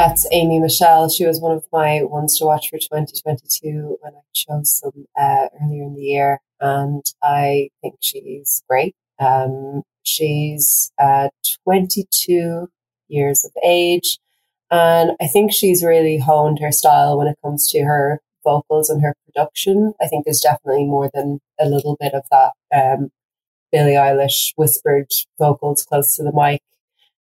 That's 0.00 0.26
Amy 0.32 0.58
Michelle. 0.58 1.10
She 1.10 1.26
was 1.26 1.40
one 1.40 1.54
of 1.54 1.66
my 1.70 2.02
ones 2.02 2.38
to 2.38 2.46
watch 2.46 2.70
for 2.70 2.78
2022 2.78 3.98
when 4.00 4.14
I 4.14 4.20
chose 4.32 4.80
some 4.80 5.04
uh, 5.14 5.48
earlier 5.62 5.82
in 5.82 5.94
the 5.94 6.00
year, 6.00 6.38
and 6.58 7.04
I 7.22 7.68
think 7.82 7.96
she's 8.00 8.62
great. 8.66 8.96
Um, 9.18 9.82
she's 10.02 10.90
uh, 10.98 11.28
22 11.64 12.68
years 13.08 13.44
of 13.44 13.50
age, 13.62 14.18
and 14.70 15.10
I 15.20 15.26
think 15.26 15.52
she's 15.52 15.84
really 15.84 16.16
honed 16.16 16.60
her 16.60 16.72
style 16.72 17.18
when 17.18 17.26
it 17.26 17.36
comes 17.44 17.70
to 17.72 17.82
her 17.82 18.20
vocals 18.42 18.88
and 18.88 19.02
her 19.02 19.14
production. 19.26 19.92
I 20.00 20.06
think 20.06 20.24
there's 20.24 20.40
definitely 20.40 20.86
more 20.86 21.10
than 21.12 21.40
a 21.60 21.66
little 21.66 21.98
bit 22.00 22.14
of 22.14 22.22
that 22.30 22.52
um, 22.74 23.10
Billie 23.70 23.96
Eilish 23.96 24.54
whispered 24.56 25.10
vocals 25.38 25.84
close 25.84 26.16
to 26.16 26.22
the 26.22 26.32
mic 26.32 26.62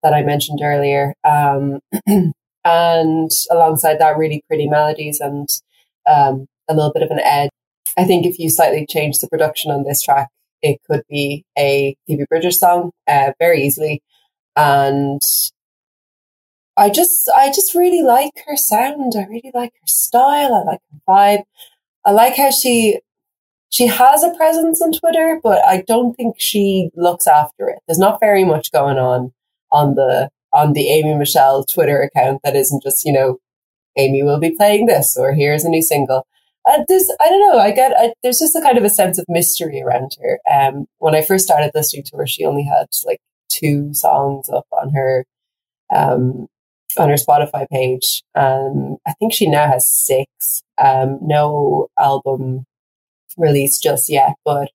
that 0.02 0.12
I 0.12 0.24
mentioned 0.24 0.58
earlier. 0.60 1.14
Um, 1.22 1.78
and 2.64 3.30
alongside 3.50 3.98
that, 3.98 4.16
really 4.16 4.42
pretty 4.48 4.68
melodies 4.68 5.20
and 5.20 5.48
um, 6.06 6.46
a 6.68 6.74
little 6.74 6.92
bit 6.92 7.02
of 7.02 7.10
an 7.10 7.20
edge. 7.20 7.50
I 7.96 8.04
think 8.04 8.26
if 8.26 8.38
you 8.38 8.50
slightly 8.50 8.86
change 8.86 9.18
the 9.18 9.28
production 9.28 9.70
on 9.70 9.84
this 9.84 10.02
track, 10.02 10.28
it 10.62 10.78
could 10.90 11.02
be 11.08 11.44
a 11.58 11.94
Phoebe 12.06 12.24
Bridgers 12.28 12.58
song 12.58 12.90
uh, 13.06 13.32
very 13.38 13.62
easily. 13.62 14.02
And 14.56 15.20
I 16.76 16.90
just, 16.90 17.30
I 17.36 17.48
just 17.48 17.74
really 17.74 18.02
like 18.02 18.32
her 18.46 18.56
sound. 18.56 19.12
I 19.16 19.26
really 19.26 19.52
like 19.54 19.72
her 19.74 19.86
style. 19.86 20.54
I 20.54 20.62
like 20.62 20.80
her 20.90 21.00
vibe. 21.06 21.42
I 22.04 22.10
like 22.10 22.36
how 22.36 22.50
she, 22.50 23.00
she 23.68 23.86
has 23.86 24.24
a 24.24 24.34
presence 24.34 24.80
on 24.82 24.92
Twitter, 24.92 25.40
but 25.42 25.64
I 25.64 25.82
don't 25.86 26.14
think 26.14 26.36
she 26.38 26.90
looks 26.96 27.26
after 27.26 27.68
it. 27.68 27.78
There's 27.86 27.98
not 27.98 28.20
very 28.20 28.44
much 28.44 28.72
going 28.72 28.98
on 28.98 29.32
on 29.70 29.94
the 29.94 30.30
on 30.54 30.72
the 30.74 30.88
Amy 30.88 31.14
Michelle 31.14 31.64
Twitter 31.64 32.00
account 32.02 32.40
that 32.44 32.56
isn't 32.56 32.82
just, 32.82 33.04
you 33.04 33.12
know, 33.12 33.38
Amy 33.96 34.22
will 34.22 34.40
be 34.40 34.50
playing 34.52 34.86
this 34.86 35.16
or 35.18 35.34
here's 35.34 35.64
a 35.64 35.68
new 35.68 35.82
single. 35.82 36.26
uh, 36.68 36.82
there's 36.88 37.10
I 37.20 37.28
don't 37.28 37.40
know. 37.52 37.58
I 37.58 37.70
get 37.72 37.92
I, 37.98 38.14
there's 38.22 38.38
just 38.38 38.56
a 38.56 38.60
kind 38.62 38.78
of 38.78 38.84
a 38.84 38.90
sense 38.90 39.18
of 39.18 39.26
mystery 39.28 39.82
around 39.82 40.16
her. 40.22 40.40
Um, 40.50 40.86
when 40.98 41.14
I 41.14 41.22
first 41.22 41.44
started 41.44 41.72
listening 41.74 42.04
to 42.04 42.16
her, 42.18 42.26
she 42.26 42.44
only 42.44 42.64
had 42.64 42.86
like 43.06 43.20
two 43.50 43.92
songs 43.94 44.48
up 44.48 44.66
on 44.72 44.90
her 44.94 45.24
um 45.94 46.48
on 46.98 47.08
her 47.08 47.16
Spotify 47.16 47.68
page. 47.70 48.22
Um, 48.34 48.96
I 49.06 49.12
think 49.14 49.32
she 49.32 49.48
now 49.48 49.66
has 49.68 49.90
six. 49.90 50.62
Um, 50.78 51.18
no 51.22 51.88
album 51.98 52.66
released 53.36 53.82
just 53.82 54.08
yet, 54.10 54.34
but 54.44 54.70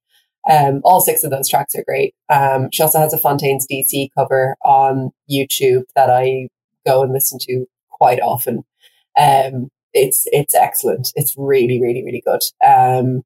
um, 0.49 0.81
all 0.83 1.01
six 1.01 1.23
of 1.23 1.31
those 1.31 1.49
tracks 1.49 1.75
are 1.75 1.83
great. 1.83 2.13
Um, 2.29 2.69
she 2.71 2.83
also 2.83 2.99
has 2.99 3.13
a 3.13 3.17
Fontaines 3.17 3.65
DC 3.71 4.09
cover 4.17 4.55
on 4.63 5.11
YouTube 5.31 5.83
that 5.95 6.09
I 6.09 6.49
go 6.85 7.01
and 7.03 7.11
listen 7.11 7.39
to 7.43 7.65
quite 7.89 8.19
often. 8.21 8.63
Um, 9.19 9.69
it's 9.93 10.23
it's 10.27 10.53
excellent. 10.55 11.09
It's 11.15 11.33
really 11.37 11.81
really 11.81 12.03
really 12.03 12.23
good. 12.25 12.41
Um, 12.65 13.23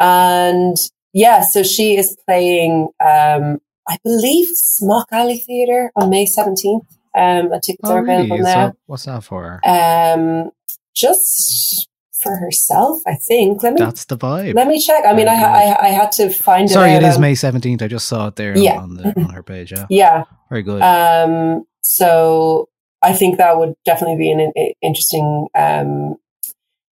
and 0.00 0.76
yeah, 1.12 1.42
so 1.42 1.62
she 1.62 1.96
is 1.96 2.16
playing. 2.26 2.88
Um, 3.00 3.58
I 3.88 3.98
believe 4.02 4.48
Smock 4.48 5.06
Alley 5.12 5.38
Theatre 5.38 5.92
on 5.96 6.10
May 6.10 6.26
seventeenth. 6.26 6.84
Um, 7.16 7.50
and 7.50 7.62
tickets 7.62 7.88
Oh, 7.88 7.94
are 7.94 8.02
available 8.02 8.36
Is 8.36 8.44
now. 8.44 8.66
that- 8.66 8.76
what's 8.84 9.04
that 9.06 9.24
for? 9.24 9.58
Um, 9.64 10.50
just 10.94 11.88
for 12.22 12.36
herself, 12.36 13.02
I 13.06 13.14
think. 13.14 13.62
Let 13.62 13.74
me 13.74 13.80
That's 13.80 14.04
the 14.06 14.16
vibe. 14.16 14.54
let 14.54 14.66
me 14.68 14.80
check. 14.80 15.04
I 15.06 15.12
mean, 15.14 15.28
I, 15.28 15.34
I 15.34 15.86
I 15.86 15.88
had 15.88 16.12
to 16.12 16.30
find 16.30 16.68
Sorry, 16.70 16.90
it. 16.92 17.02
it 17.02 17.04
out 17.04 17.20
May 17.20 17.34
seventeenth. 17.34 17.82
I 17.82 17.88
just 17.88 18.06
saw 18.08 18.28
it 18.28 18.36
there 18.36 18.56
Yeah. 18.56 18.78
on 18.80 18.94
the 18.96 19.08
on 19.18 19.30
her 19.30 19.42
page. 19.42 19.72
Yeah, 19.72 19.86
Yeah. 19.90 20.24
very 20.50 20.62
good. 20.62 20.82
Um, 20.82 21.64
so 21.82 22.68
I 23.02 23.12
think 23.12 23.38
that 23.38 23.58
would 23.58 23.74
definitely 23.84 24.16
be 24.16 24.30
an, 24.32 24.40
in 24.40 24.72
interesting, 24.82 25.46
um, 25.54 26.16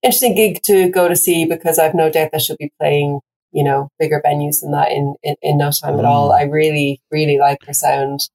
interesting 0.02 0.34
gig 0.34 0.62
to 0.64 0.88
go 0.90 1.08
to 1.08 1.16
see 1.16 1.44
because 1.46 1.78
I've 1.78 1.94
no 1.94 2.10
doubt 2.10 2.30
that 2.32 2.42
she'll 2.42 2.56
be 2.56 2.70
playing, 2.78 3.20
you 3.52 3.64
know, 3.64 3.88
bigger 3.98 4.20
venues 4.24 4.60
than 4.60 4.70
that 4.72 4.92
in, 4.92 5.14
in, 5.22 5.34
in 5.42 5.58
no 5.58 5.70
time 5.72 5.98
at 5.98 6.04
all. 6.04 6.30
Mm. 6.30 6.38
I 6.38 6.42
really, 6.44 7.00
really 7.10 7.38
like 7.38 7.64
her 7.66 7.72
sound. 7.72 8.28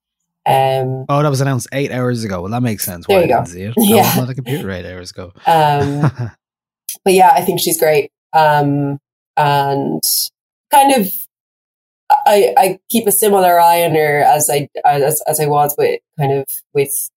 Um, 0.45 1.05
oh, 1.09 1.21
that 1.21 1.29
was 1.29 1.41
announced 1.41 1.67
eight 1.71 1.91
hours 1.91 2.23
ago. 2.23 2.41
Well, 2.41 2.51
that 2.51 2.63
makes 2.63 2.83
sense. 2.83 3.05
There 3.05 3.17
Why 3.19 3.25
you 3.25 3.33
I 3.33 3.37
go. 3.37 3.43
didn't 3.45 3.53
see 3.53 3.61
it. 3.63 3.73
That 3.75 3.85
Yeah. 3.87 3.97
was 4.15 4.17
on 4.17 4.27
the 4.27 4.35
computer 4.35 4.71
eight 4.71 4.85
hours 4.85 5.11
ago. 5.11 5.31
um, 5.45 6.31
but 7.03 7.13
yeah, 7.13 7.31
I 7.33 7.41
think 7.41 7.59
she's 7.59 7.79
great. 7.79 8.11
Um, 8.33 8.99
and 9.37 10.01
kind 10.71 10.93
of, 10.93 11.11
I, 12.09 12.53
I 12.57 12.79
keep 12.89 13.07
a 13.07 13.11
similar 13.11 13.59
eye 13.59 13.83
on 13.83 13.95
her 13.95 14.21
as 14.21 14.49
I, 14.49 14.67
as, 14.85 15.21
as 15.27 15.39
I 15.39 15.45
was 15.45 15.75
with 15.77 15.99
kind 16.17 16.33
of 16.33 16.45
with 16.73 17.09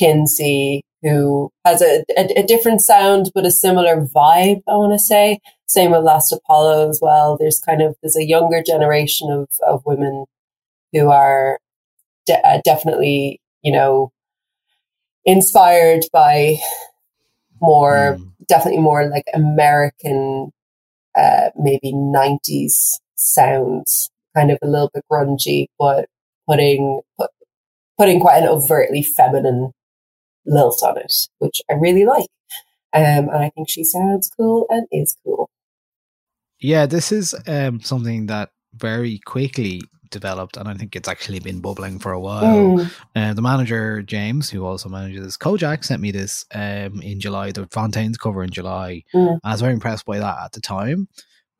Kynsy, 0.00 0.80
who 1.02 1.50
has 1.64 1.82
a, 1.82 2.04
a, 2.16 2.40
a 2.40 2.46
different 2.46 2.80
sound, 2.80 3.30
but 3.34 3.46
a 3.46 3.50
similar 3.50 3.96
vibe, 3.96 4.62
I 4.68 4.76
want 4.76 4.92
to 4.92 4.98
say. 4.98 5.38
Same 5.66 5.90
with 5.90 6.02
Last 6.02 6.32
Apollo 6.32 6.88
as 6.88 6.98
well. 7.02 7.36
There's 7.36 7.60
kind 7.60 7.82
of, 7.82 7.94
there's 8.02 8.16
a 8.16 8.26
younger 8.26 8.62
generation 8.62 9.30
of, 9.30 9.48
of 9.66 9.82
women 9.84 10.24
who 10.92 11.10
are 11.10 11.58
de- 12.26 12.46
uh, 12.46 12.60
definitely, 12.64 13.40
you 13.62 13.72
know, 13.72 14.10
inspired 15.24 16.04
by 16.12 16.58
more 17.60 18.16
Mm. 18.18 18.32
definitely 18.48 18.80
more 18.80 19.08
like 19.08 19.24
American, 19.34 20.50
uh, 21.16 21.50
maybe 21.56 21.92
90s 21.92 23.00
sounds, 23.16 24.10
kind 24.36 24.50
of 24.50 24.58
a 24.62 24.66
little 24.66 24.90
bit 24.92 25.04
grungy, 25.10 25.66
but 25.78 26.08
putting, 26.48 27.00
put, 27.18 27.30
putting 27.98 28.20
quite 28.20 28.42
an 28.42 28.48
overtly 28.48 29.02
feminine 29.02 29.72
lilt 30.46 30.82
on 30.82 30.96
it, 30.98 31.12
which 31.38 31.60
I 31.70 31.74
really 31.74 32.04
like. 32.04 32.28
Um, 32.94 33.28
and 33.28 33.36
I 33.36 33.50
think 33.50 33.68
she 33.68 33.84
sounds 33.84 34.30
cool 34.34 34.66
and 34.70 34.86
is 34.90 35.16
cool. 35.24 35.50
Yeah, 36.60 36.86
this 36.86 37.12
is 37.12 37.34
um, 37.46 37.80
something 37.80 38.26
that 38.26 38.50
very 38.74 39.18
quickly 39.26 39.82
developed, 40.10 40.56
and 40.56 40.68
I 40.68 40.74
think 40.74 40.94
it's 40.96 41.08
actually 41.08 41.40
been 41.40 41.60
bubbling 41.60 41.98
for 41.98 42.12
a 42.12 42.20
while. 42.20 42.42
Mm, 42.76 42.90
Uh, 43.16 43.34
the 43.34 43.42
manager 43.42 44.02
James, 44.02 44.50
who 44.50 44.64
also 44.64 44.88
manages 44.88 45.36
Kojaque, 45.36 45.84
sent 45.84 46.00
me 46.02 46.10
this 46.10 46.44
um, 46.54 47.00
in 47.02 47.20
July, 47.20 47.52
the 47.52 47.66
Fontaines 47.66 48.18
cover 48.18 48.42
in 48.42 48.50
July. 48.50 49.02
Mm. 49.14 49.38
I 49.44 49.52
was 49.52 49.60
very 49.60 49.72
impressed 49.72 50.06
by 50.06 50.18
that 50.18 50.38
at 50.44 50.52
the 50.52 50.60
time, 50.60 51.08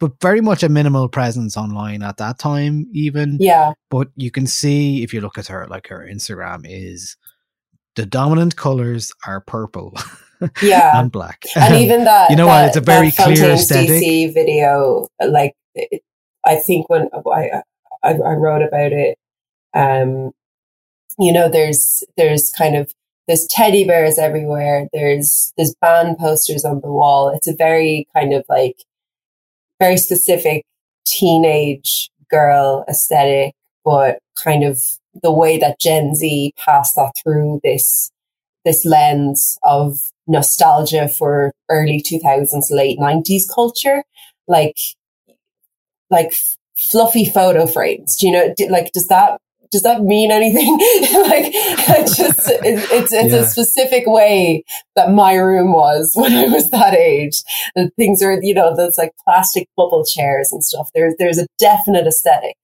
but 0.01 0.13
very 0.21 0.41
much 0.41 0.63
a 0.63 0.69
minimal 0.69 1.09
presence 1.09 1.57
online 1.57 2.03
at 2.03 2.17
that 2.19 2.39
time, 2.39 2.87
even. 2.93 3.37
yeah, 3.41 3.73
But 3.91 4.09
you 4.17 4.31
can 4.31 4.47
see 4.47 5.03
if 5.03 5.13
you 5.15 5.21
look 5.21 5.39
at 5.39 5.47
her, 5.49 5.67
like 5.69 5.89
her 5.89 6.07
Instagram 6.11 6.65
is 6.65 7.17
the 7.97 8.07
dominant 8.07 8.55
colors 8.55 9.13
are 9.27 9.41
purple 9.41 9.93
yeah. 10.63 10.99
and 11.01 11.11
black. 11.11 11.45
and 11.57 11.75
even 11.85 12.05
that 12.05 12.31
You 12.31 12.37
know 12.37 12.47
what, 12.47 12.67
it's 12.69 12.77
a 12.77 12.81
very 12.81 13.11
that 13.11 13.25
clear 13.25 13.37
Fontaines 13.37 13.61
aesthetic. 13.63 13.91
DC 14.03 14.33
video 14.35 15.09
like 15.27 15.55
it, 15.75 16.03
i 16.47 16.55
think 16.55 16.89
when 16.89 17.09
I, 17.27 17.63
I 18.03 18.11
i 18.13 18.35
wrote 18.35 18.63
about 18.63 18.93
it. 18.93 19.19
Um 19.75 20.33
you 21.19 21.33
know 21.33 21.49
there's 21.49 22.05
there's 22.17 22.51
kind 22.53 22.77
of 22.77 22.93
there's 23.27 23.47
teddy 23.51 23.85
bears 23.85 24.19
everywhere. 24.19 24.89
There's 24.93 25.53
there's 25.57 25.75
band 25.81 26.19
posters 26.19 26.65
on 26.65 26.81
the 26.81 26.93
wall. 26.93 27.31
It's 27.31 27.49
a 27.49 27.55
very 27.57 28.09
kind 28.15 28.33
of 28.35 28.45
like 28.49 28.77
very 29.81 29.97
specific 29.97 30.65
teenage 31.07 32.11
girl 32.31 32.85
aesthetic 32.89 33.55
but 33.85 34.19
kind 34.37 34.63
of 34.65 34.83
the 35.23 35.33
way 35.33 35.57
that 35.59 35.81
gen 35.81 36.15
z 36.15 36.53
passed 36.59 36.95
that 36.97 37.13
through 37.23 37.61
this 37.65 38.11
this 38.65 38.85
lens 38.85 39.59
of 39.63 39.99
nostalgia 40.27 41.09
for 41.09 41.53
early 41.71 42.03
2000s 42.03 42.71
late 42.71 42.99
90s 42.99 43.45
culture. 43.53 44.05
Like 44.47 44.79
like 46.11 46.35
fluffy 46.91 47.25
photo 47.25 47.67
frames 47.67 48.17
do 48.17 48.27
you 48.27 48.33
know 48.33 48.55
do, 48.57 48.69
like 48.69 48.93
does 48.93 49.07
that 49.09 49.41
does 49.71 49.83
that 49.83 50.03
mean 50.03 50.31
anything 50.31 50.73
like 51.29 51.53
I 51.89 52.03
just 52.17 52.49
it, 52.49 52.79
it's 52.91 53.13
it's 53.13 53.33
Yeah. 53.33 53.41
a 53.41 53.47
specific 53.47 54.05
way 54.07 54.65
that 54.97 55.11
my 55.11 55.35
room 55.35 55.73
was 55.73 56.13
when 56.17 56.33
i 56.33 56.47
was 56.47 56.71
that 56.71 56.95
age 56.95 57.43
and 57.77 57.93
things 57.97 58.23
are 58.23 58.41
you 58.43 58.55
know 58.55 58.75
those 58.75 58.97
like 58.97 59.13
plastic 59.25 59.69
bubble 59.77 60.05
chairs 60.05 60.51
and 60.53 60.65
stuff 60.65 60.89
there's 60.95 61.15
there's 61.19 61.39
a 61.39 61.47
definite 61.59 62.07
aesthetic 62.07 62.57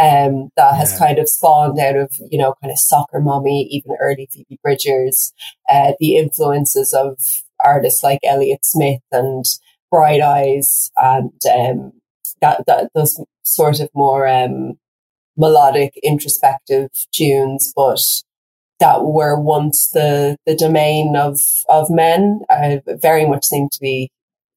um, 0.00 0.50
that 0.56 0.76
has 0.76 0.92
Yeah. 0.92 0.98
kind 0.98 1.18
of 1.18 1.28
spawned 1.28 1.78
out 1.78 1.96
of 1.96 2.10
you 2.30 2.38
know 2.38 2.54
kind 2.62 2.72
of 2.72 2.78
soccer 2.78 3.20
mommy 3.20 3.68
even 3.70 3.96
early 4.00 4.28
phoebe 4.32 4.58
bridgers 4.62 5.32
uh, 5.68 5.92
the 6.00 6.16
influences 6.16 6.92
of 6.94 7.18
artists 7.64 8.02
like 8.02 8.20
Elliott 8.24 8.64
Smith 8.64 9.02
and 9.12 9.44
Bright 9.90 10.20
Eyes 10.22 10.90
and 10.96 11.32
um, 11.54 11.92
that, 12.40 12.64
that 12.66 12.90
those 12.94 13.20
sort 13.42 13.80
of 13.80 13.90
more 13.94 14.26
um, 14.26 14.78
melodic, 15.36 15.98
introspective 16.02 16.90
tunes, 17.12 17.72
but 17.74 18.00
that 18.80 19.04
were 19.04 19.38
once 19.38 19.90
the 19.90 20.36
the 20.46 20.56
domain 20.56 21.14
of 21.16 21.38
of 21.68 21.90
men, 21.90 22.40
uh, 22.48 22.78
very 22.86 23.26
much 23.26 23.44
seem 23.44 23.68
to 23.70 23.78
be, 23.80 24.10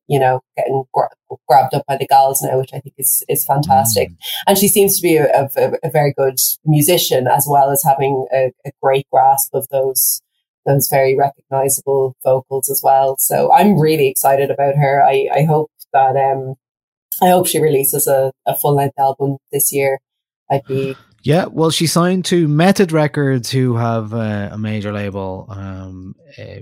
you 0.07 0.19
know, 0.19 0.41
getting 0.57 0.84
gra- 0.93 1.09
grabbed 1.47 1.73
up 1.73 1.84
by 1.88 1.97
the 1.97 2.07
gals 2.07 2.41
now, 2.41 2.57
which 2.57 2.73
I 2.73 2.79
think 2.79 2.95
is 2.97 3.23
is 3.27 3.45
fantastic. 3.45 4.09
Mm. 4.09 4.15
And 4.47 4.57
she 4.57 4.67
seems 4.67 4.95
to 4.97 5.01
be 5.01 5.17
a, 5.17 5.49
a, 5.55 5.71
a 5.84 5.91
very 5.91 6.13
good 6.17 6.39
musician 6.65 7.27
as 7.27 7.45
well 7.49 7.69
as 7.69 7.84
having 7.84 8.25
a, 8.34 8.51
a 8.65 8.71
great 8.81 9.07
grasp 9.11 9.53
of 9.53 9.67
those 9.69 10.21
those 10.65 10.88
very 10.88 11.15
recognizable 11.15 12.15
vocals 12.23 12.69
as 12.69 12.81
well. 12.81 13.17
So 13.17 13.51
I'm 13.51 13.77
really 13.77 14.07
excited 14.07 14.49
about 14.49 14.75
her. 14.75 15.03
I, 15.03 15.27
I 15.34 15.43
hope 15.43 15.69
that 15.91 16.15
um 16.15 16.55
I 17.22 17.30
hope 17.30 17.47
she 17.47 17.59
releases 17.59 18.07
a, 18.07 18.32
a 18.45 18.55
full 18.57 18.76
length 18.76 18.97
album 18.99 19.38
this 19.51 19.72
year. 19.72 19.99
I'd 20.49 20.66
be 20.66 20.95
Yeah, 21.24 21.45
well, 21.45 21.72
she 21.72 21.88
signed 21.88 22.26
to 22.26 22.47
Method 22.47 22.91
Records, 22.91 23.49
who 23.49 23.76
have 23.76 24.14
uh, 24.14 24.49
a 24.51 24.57
major 24.57 24.91
label. 24.91 25.47
Um, 25.49 26.16
uh, 26.38 26.61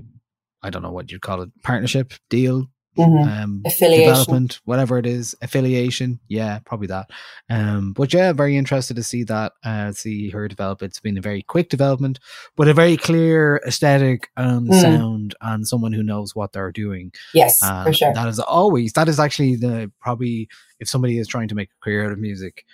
I 0.62 0.70
don't 0.70 0.82
know 0.82 0.92
what 0.92 1.10
you'd 1.10 1.22
call 1.22 1.42
it, 1.42 1.50
partnership 1.62 2.12
deal, 2.30 2.68
mhm. 2.96 3.42
um, 3.42 3.62
Affiliation. 3.64 4.08
development, 4.08 4.60
whatever 4.64 4.98
it 4.98 5.06
is, 5.06 5.34
affiliation. 5.42 6.20
Yeah, 6.28 6.58
probably 6.64 6.88
that. 6.88 7.10
Um, 7.50 7.92
but 7.92 8.12
yeah, 8.12 8.32
very 8.32 8.56
interested 8.56 8.96
to 8.96 9.02
see 9.02 9.24
that. 9.24 9.52
Uh, 9.64 9.92
see 9.92 10.30
her 10.30 10.48
develop. 10.48 10.82
It's 10.82 11.00
been 11.00 11.18
a 11.18 11.22
very 11.22 11.42
quick 11.42 11.68
development, 11.68 12.18
but 12.56 12.68
a 12.68 12.74
very 12.74 12.96
clear 12.96 13.60
aesthetic 13.66 14.30
and 14.36 14.68
Mm. 14.68 14.80
sound, 14.80 15.34
and 15.40 15.66
someone 15.66 15.92
who 15.92 16.02
knows 16.02 16.34
what 16.34 16.52
they're 16.52 16.72
doing. 16.72 17.12
yes, 17.34 17.60
And 17.62 17.86
for 17.86 17.92
sure. 17.92 18.12
That 18.14 18.28
is 18.28 18.38
always 18.38 18.92
that 18.94 19.08
is 19.08 19.18
actually 19.20 19.56
the 19.56 19.90
probably 20.00 20.48
if 20.80 20.88
somebody 20.88 21.18
is 21.18 21.28
trying 21.28 21.48
to 21.48 21.54
make 21.54 21.70
a 21.70 21.84
career 21.84 22.04
out 22.06 22.12
of 22.12 22.18
music, 22.18 22.64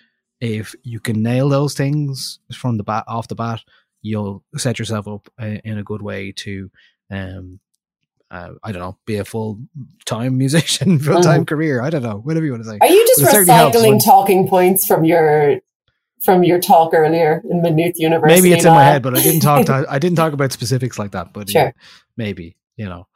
if 0.40 0.74
you 0.82 1.00
can 1.00 1.22
nail 1.22 1.48
those 1.48 1.74
things 1.74 2.38
from 2.52 2.76
the 2.76 2.84
bat 2.84 3.04
off 3.06 3.28
the 3.28 3.34
bat, 3.34 3.60
you'll 4.02 4.42
set 4.56 4.78
yourself 4.78 5.06
up 5.08 5.28
uh, 5.40 5.58
in 5.64 5.76
a 5.78 5.82
good 5.82 6.00
way 6.02 6.32
to, 6.32 6.70
um, 7.10 7.58
uh, 8.30 8.50
I 8.62 8.72
don't 8.72 8.82
know, 8.82 8.98
be 9.06 9.16
a 9.16 9.24
full 9.24 9.60
time 10.04 10.36
musician, 10.38 10.98
full 11.00 11.22
time 11.22 11.44
career. 11.46 11.80
I 11.82 11.90
don't 11.90 12.02
know, 12.02 12.18
whatever 12.18 12.44
you 12.46 12.52
want 12.52 12.64
to 12.64 12.70
say. 12.70 12.78
Are 12.80 12.86
you 12.88 13.06
just 13.06 13.20
But 13.22 13.28
it 13.28 13.46
certainly 13.46 13.70
recycling 13.80 13.90
when- 13.90 13.98
talking 14.00 14.48
points 14.48 14.86
from 14.86 15.04
your 15.04 15.60
from 16.24 16.42
your 16.42 16.60
talk 16.60 16.92
earlier 16.94 17.40
in 17.48 17.62
Maynooth 17.62 17.94
University? 17.98 18.40
Maybe 18.40 18.52
it's 18.52 18.64
in 18.64 18.72
my 18.72 18.82
head, 18.84 19.02
but 19.02 19.16
I 19.16 19.22
didn't 19.22 19.40
talk. 19.40 19.66
To, 19.66 19.86
I 19.90 19.98
didn't 19.98 20.16
talk 20.16 20.32
about 20.32 20.52
specifics 20.52 20.98
like 20.98 21.12
that. 21.12 21.32
But 21.32 21.50
Sure. 21.50 21.62
yeah, 21.62 21.70
maybe 22.16 22.56
you 22.76 22.86
know. 22.86 23.06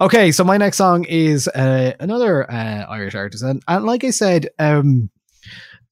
Okay, 0.00 0.32
so 0.32 0.42
my 0.44 0.56
next 0.56 0.76
song 0.76 1.04
is 1.04 1.46
uh, 1.48 1.92
another 2.00 2.50
uh, 2.50 2.84
Irish 2.88 3.14
artist, 3.14 3.44
and, 3.44 3.62
and 3.68 3.84
like 3.84 4.02
I 4.02 4.10
said, 4.10 4.48
um, 4.58 5.08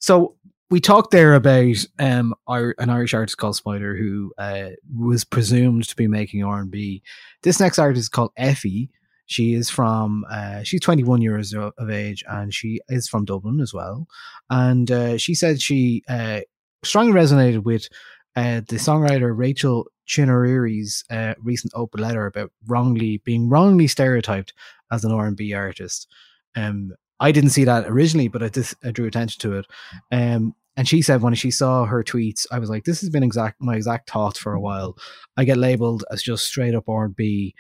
so 0.01 0.35
we 0.73 0.81
talked 0.81 1.11
there 1.11 1.35
about 1.35 1.77
um, 1.99 2.35
Ir- 2.49 2.75
an 2.79 2.89
Irish 2.89 3.13
artist 3.13 3.37
called 3.37 3.57
Spider 3.57 3.95
who 3.95 4.33
uh, 4.39 4.71
was 4.99 5.23
presumed 5.23 5.87
to 5.87 5.95
be 5.95 6.09
making 6.09 6.43
R 6.43 6.61
and 6.61 6.71
B. 6.71 7.03
This 7.43 7.61
next 7.61 7.79
artist 7.79 8.01
is 8.01 8.09
called 8.09 8.33
EFÉ. 8.39 8.89
She 9.27 9.53
is 9.53 9.69
from 9.69 10.25
uh, 10.31 10.63
she's 10.63 10.81
21 10.81 11.21
years 11.21 11.53
of 11.53 11.91
age, 11.91 12.25
and 12.27 12.55
she 12.55 12.81
is 12.89 13.07
from 13.07 13.27
Dublin 13.27 13.61
as 13.61 13.75
well. 13.75 14.09
And 14.49 14.91
uh, 14.91 15.19
she 15.19 15.35
said 15.35 15.61
she 15.61 16.05
uh, 16.09 16.41
strongly 16.83 17.13
resonated 17.13 17.65
with 17.65 17.87
uh, 18.35 18.63
the 18.67 18.77
songwriter 18.77 19.37
Rachel 19.37 19.89
Chinouriri's 20.09 21.05
uh, 21.11 21.35
recent 21.43 21.75
open 21.77 22.01
letter 22.01 22.25
about 22.25 22.51
wrongly 22.67 23.19
being 23.19 23.51
wrongly 23.51 23.89
stereotyped 23.89 24.55
as 24.91 25.05
an 25.05 25.13
R 25.13 25.27
and 25.27 25.37
B 25.37 25.53
artist. 25.53 26.09
Um, 26.57 26.95
I 27.21 27.31
didn't 27.31 27.51
see 27.51 27.65
that 27.65 27.87
originally, 27.87 28.29
but 28.29 28.43
I 28.43 28.49
just 28.49 28.75
I 28.83 28.91
drew 28.91 29.07
attention 29.07 29.39
to 29.43 29.59
it. 29.59 29.67
Um, 30.11 30.55
and 30.77 30.89
she 30.89 31.03
said 31.03 31.23
when 31.23 31.35
she 31.35 31.51
saw 31.51 31.85
her 31.85 32.03
tweets, 32.03 32.47
I 32.51 32.59
was 32.59 32.71
like, 32.71 32.85
"This 32.85 33.01
has 33.01 33.11
been 33.11 33.23
exact 33.23 33.61
my 33.61 33.77
exact 33.77 34.11
thoughts 34.11 34.39
for 34.39 34.53
a 34.55 34.61
while." 34.61 34.97
I 35.37 35.45
get 35.45 35.59
labeled 35.59 36.05
as 36.11 36.23
just 36.23 36.47
straight 36.47 36.75
up 36.75 36.89
R 36.89 37.07
and 37.07 37.17
B, 37.17 37.55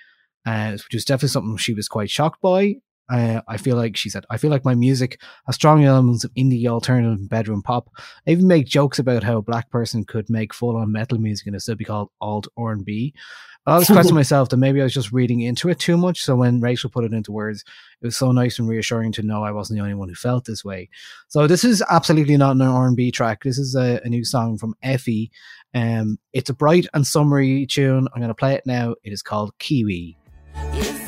uh, 0.46 0.72
which 0.72 0.94
is 0.94 1.04
definitely 1.04 1.28
something 1.28 1.56
she 1.56 1.74
was 1.74 1.88
quite 1.88 2.10
shocked 2.10 2.40
by. 2.40 2.76
Uh, 3.12 3.42
I 3.46 3.58
feel 3.58 3.76
like 3.76 3.96
she 3.96 4.08
said, 4.08 4.24
I 4.30 4.38
feel 4.38 4.50
like 4.50 4.64
my 4.64 4.74
music 4.74 5.20
has 5.46 5.56
strong 5.56 5.84
elements 5.84 6.24
of 6.24 6.32
indie, 6.34 6.66
alternative, 6.66 7.12
and 7.18 7.28
bedroom 7.28 7.62
pop. 7.62 7.90
I 8.26 8.30
even 8.30 8.46
make 8.46 8.66
jokes 8.66 8.98
about 8.98 9.22
how 9.22 9.36
a 9.36 9.42
black 9.42 9.70
person 9.70 10.04
could 10.04 10.30
make 10.30 10.54
full 10.54 10.76
on 10.76 10.92
metal 10.92 11.18
music 11.18 11.46
and 11.46 11.56
it 11.56 11.60
still 11.60 11.74
be 11.74 11.84
called 11.84 12.08
alt 12.20 12.46
R 12.56 12.72
and 12.72 12.84
B. 12.84 13.12
I 13.66 13.72
always 13.74 13.86
question 13.86 14.14
myself 14.16 14.48
that 14.48 14.56
maybe 14.56 14.80
I 14.80 14.84
was 14.84 14.94
just 14.94 15.12
reading 15.12 15.40
into 15.40 15.68
it 15.68 15.78
too 15.78 15.96
much. 15.96 16.22
So 16.22 16.34
when 16.36 16.60
Rachel 16.60 16.90
put 16.90 17.04
it 17.04 17.12
into 17.12 17.30
words, 17.30 17.64
it 18.00 18.06
was 18.06 18.16
so 18.16 18.32
nice 18.32 18.58
and 18.58 18.68
reassuring 18.68 19.12
to 19.12 19.22
know 19.22 19.44
I 19.44 19.52
wasn't 19.52 19.78
the 19.78 19.82
only 19.82 19.94
one 19.94 20.08
who 20.08 20.14
felt 20.14 20.44
this 20.44 20.64
way. 20.64 20.88
So 21.28 21.46
this 21.46 21.64
is 21.64 21.82
absolutely 21.88 22.36
not 22.36 22.56
an 22.56 22.62
R 22.62 22.86
and 22.86 22.96
B 22.96 23.10
track. 23.12 23.44
This 23.44 23.58
is 23.58 23.74
a, 23.74 24.00
a 24.04 24.08
new 24.08 24.24
song 24.24 24.58
from 24.58 24.74
EFÉ. 24.84 25.30
Um, 25.74 26.18
it's 26.32 26.50
a 26.50 26.54
bright 26.54 26.86
and 26.92 27.06
summery 27.06 27.66
tune. 27.66 28.08
I'm 28.12 28.20
going 28.20 28.28
to 28.28 28.34
play 28.34 28.54
it 28.54 28.66
now. 28.66 28.94
It 29.04 29.12
is 29.12 29.22
called 29.22 29.56
Kiwi. 29.58 30.18
If 30.54 31.01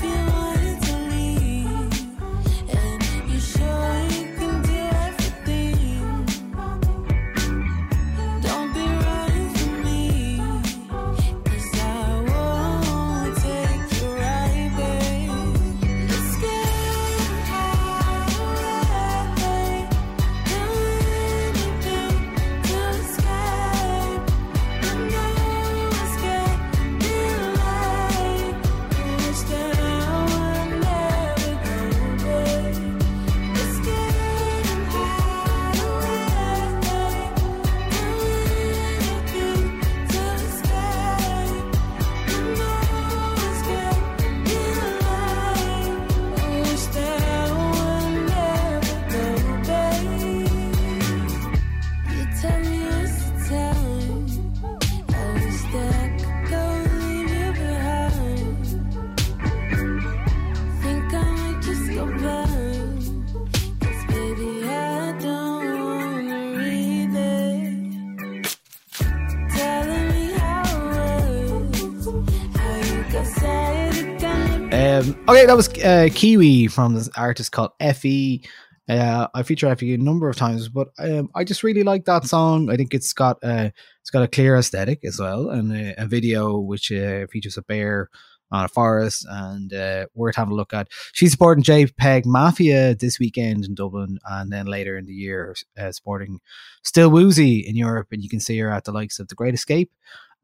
Um, 74.95 75.19
okay, 75.29 75.45
that 75.45 75.57
was 75.57 75.69
uh, 75.81 76.09
Kiwi 76.15 76.69
from 76.69 76.95
this 76.95 77.09
artist 77.17 77.51
called 77.51 77.73
EFÉ. 77.81 78.47
Uh, 78.89 79.27
I 79.35 79.43
feature 79.43 79.67
EFÉ 79.67 79.95
a 79.95 79.99
number 79.99 80.29
of 80.29 80.37
times, 80.37 80.69
but 80.69 80.89
um, 81.01 81.31
I 81.35 81.43
just 81.43 81.65
really 81.65 81.83
like 81.83 82.05
that 82.05 82.27
song. 82.27 82.71
I 82.71 82.77
think 82.77 82.95
it's 82.95 83.13
got 83.13 83.39
uh, 83.43 83.71
it's 84.01 84.11
got 84.11 84.23
a 84.23 84.29
clear 84.29 84.55
aesthetic 84.55 85.05
as 85.05 85.19
well, 85.19 85.51
and 85.51 85.73
a, 85.73 86.01
a 86.01 86.07
video 86.07 86.61
which 86.61 86.93
uh, 86.93 87.27
features 87.27 87.57
a 87.57 87.63
bear 87.63 88.09
on 88.53 88.67
a 88.67 88.69
forest 88.69 89.27
and 89.29 89.73
uh, 89.73 90.07
worth 90.15 90.37
having 90.37 90.53
a 90.53 90.57
look 90.57 90.73
at. 90.73 90.87
She's 91.13 91.33
supporting 91.33 91.65
JPEG 91.65 92.25
Mafia 92.25 92.95
this 92.95 93.19
weekend 93.19 93.65
in 93.65 93.75
Dublin, 93.75 94.21
and 94.31 94.53
then 94.53 94.67
later 94.67 94.97
in 94.97 95.07
the 95.07 95.13
year 95.13 95.57
uh, 95.77 95.91
supporting 95.91 96.39
Still 96.85 97.11
Woozy 97.11 97.67
in 97.67 97.75
Europe, 97.75 98.09
and 98.13 98.23
you 98.23 98.29
can 98.29 98.39
see 98.39 98.59
her 98.59 98.71
at 98.71 98.85
the 98.85 98.93
likes 98.93 99.19
of 99.19 99.27
The 99.27 99.35
Great 99.35 99.55
Escape 99.55 99.91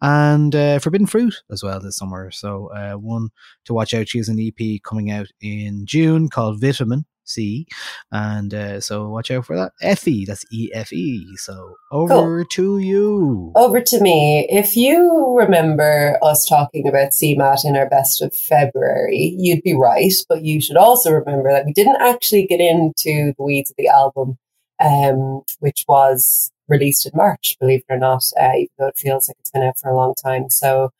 and 0.01 0.55
uh, 0.55 0.79
Forbidden 0.79 1.07
Fruit 1.07 1.43
as 1.51 1.63
well 1.63 1.81
this 1.81 1.97
summer. 1.97 2.31
So 2.31 2.71
uh, 2.75 2.95
one 2.95 3.31
to 3.65 3.75
watch 3.75 3.95
out. 3.95 4.09
She 4.09 4.19
has 4.19 4.29
an 4.29 4.41
EP 4.41 4.81
coming 4.83 5.11
out 5.11 5.29
in 5.41 5.87
June 5.87 6.29
called 6.29 6.61
Vitamin 6.61 7.05
C, 7.25 7.67
and 8.11 8.53
uh, 8.53 8.81
so 8.81 9.09
watch 9.09 9.31
out 9.31 9.47
for 9.47 9.57
that. 9.57 9.73
EFÉ, 9.83 10.27
that's 10.27 10.45
E 10.53 10.71
F 10.75 10.93
E. 10.93 11.37
So 11.37 11.77
over 11.93 12.45
to 12.45 12.79
you. 12.79 13.53
Over 13.55 13.81
to 13.81 14.01
me. 14.01 14.47
If 14.51 14.77
you 14.77 15.37
remember 15.39 16.19
us 16.23 16.47
talking 16.49 16.89
about 16.89 17.13
CMAT 17.13 17.65
in 17.65 17.77
our 17.77 17.89
best 17.89 18.21
of 18.21 18.35
February, 18.35 19.35
you'd 19.39 19.63
be 19.63 19.75
right. 19.75 20.13
But 20.29 20.45
you 20.45 20.61
should 20.61 20.77
also 20.77 21.13
remember 21.13 21.53
that 21.53 21.67
we 21.67 21.73
didn't 21.73 22.01
actually 22.01 22.47
get 22.47 22.61
into 22.61 23.33
the 23.37 23.45
weeds 23.45 23.71
of 23.71 23.77
the 23.77 23.89
album, 23.89 24.37
um, 24.81 25.43
which 25.61 25.85
was 25.89 26.51
released 26.71 27.05
in 27.05 27.13
March, 27.15 27.57
believe 27.61 27.83
it 27.89 27.93
or 27.93 27.99
not, 27.99 28.25
uh, 28.41 28.53
even 28.55 28.69
though 28.79 28.87
it 28.87 28.97
feels 28.97 29.29
like 29.29 29.37
it's 29.41 29.51
been 29.51 29.63
out 29.63 29.79
for 29.79 29.91
a 29.91 29.97
long 29.97 30.15
time. 30.15 30.49
So 30.49 30.91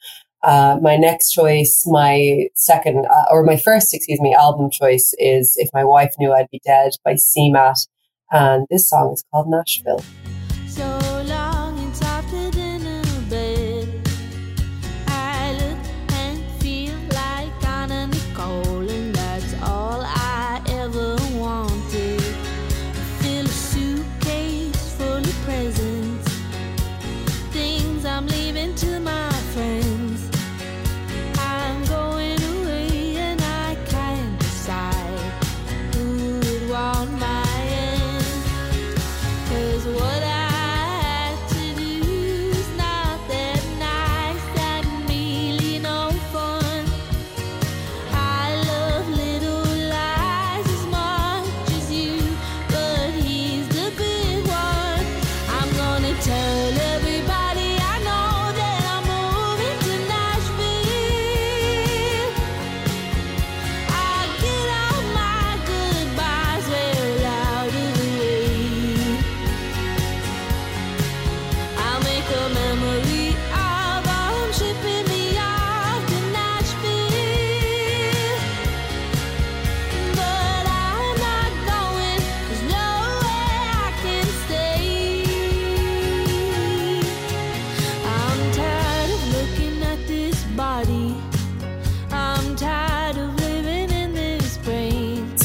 uh, 0.43 0.79
my 0.83 0.97
next 0.97 1.31
choice, 1.31 1.85
my 1.87 2.49
second, 2.55 3.07
uh, 3.07 3.25
or 3.31 3.45
my 3.45 3.57
first, 3.57 3.95
excuse 3.95 4.21
me, 4.21 4.35
album 4.35 4.71
choice 4.71 5.15
is 5.19 5.55
If 5.57 5.71
My 5.73 5.85
Wife 5.85 6.15
Knew 6.19 6.33
I'd 6.33 6.51
Be 6.51 6.61
Dead 6.65 6.93
by 7.05 7.15
CMAT. 7.15 7.87
And 8.33 8.67
this 8.71 8.89
song 8.89 9.13
is 9.13 9.25
called 9.31 9.49
Nashville. 9.49 10.03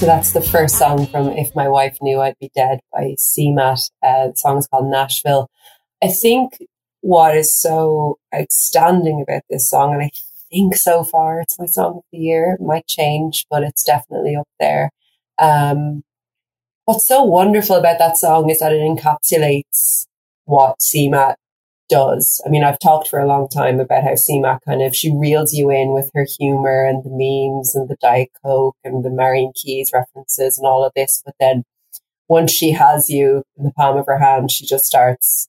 That's 0.05 0.33
the 0.33 0.41
first 0.41 0.77
song 0.77 1.07
from 1.07 1.29
If 1.29 1.55
My 1.55 1.67
Wife 1.67 1.97
Knew 1.99 2.21
I'd 2.21 2.37
Be 2.39 2.51
Dead 2.53 2.79
by 2.93 3.15
CMAT. 3.17 3.89
Uh, 4.03 4.27
the 4.27 4.33
song 4.35 4.59
is 4.59 4.67
called 4.67 4.91
Nashville. 4.91 5.49
I 6.03 6.09
think 6.09 6.59
what 7.01 7.35
is 7.35 7.59
so 7.59 8.19
outstanding 8.33 9.25
about 9.27 9.41
this 9.49 9.67
song, 9.67 9.95
and 9.95 10.03
I 10.03 10.11
think 10.51 10.75
so 10.75 11.03
far 11.03 11.41
it's 11.41 11.57
my 11.57 11.65
song 11.65 11.97
of 11.97 12.03
the 12.11 12.19
year, 12.19 12.55
it 12.59 12.63
might 12.63 12.85
change, 12.85 13.47
but 13.49 13.63
it's 13.63 13.83
definitely 13.83 14.35
up 14.35 14.47
there. 14.59 14.91
Um, 15.39 16.03
what's 16.85 17.07
so 17.07 17.23
wonderful 17.23 17.75
about 17.75 17.97
that 17.97 18.15
song 18.15 18.51
is 18.51 18.59
that 18.59 18.73
it 18.73 18.81
encapsulates 18.81 20.05
what 20.43 20.77
CMAT 20.81 21.33
does. 21.89 22.41
I 22.45 22.49
mean, 22.49 22.63
I've 22.63 22.79
talked 22.79 23.07
for 23.07 23.19
a 23.19 23.27
long 23.27 23.47
time 23.47 23.79
about 23.79 24.03
how 24.03 24.11
CMAT 24.11 24.59
kind 24.65 24.81
of, 24.81 24.95
she 24.95 25.11
reels 25.15 25.53
you 25.53 25.69
in 25.69 25.93
with 25.93 26.11
her 26.13 26.25
humor 26.37 26.85
and 26.85 27.03
the 27.03 27.09
memes 27.11 27.75
and 27.75 27.87
the 27.89 27.97
Diet 28.01 28.29
Coke 28.43 28.77
and 28.83 29.03
the 29.03 29.09
Marian 29.09 29.51
Keyes 29.55 29.91
references 29.93 30.57
and 30.57 30.67
all 30.67 30.85
of 30.85 30.93
this. 30.95 31.21
But 31.25 31.35
then 31.39 31.63
once 32.27 32.51
she 32.51 32.71
has 32.71 33.09
you 33.09 33.43
in 33.57 33.65
the 33.65 33.71
palm 33.71 33.97
of 33.97 34.05
her 34.07 34.19
hand, 34.19 34.51
she 34.51 34.65
just 34.65 34.85
starts, 34.85 35.47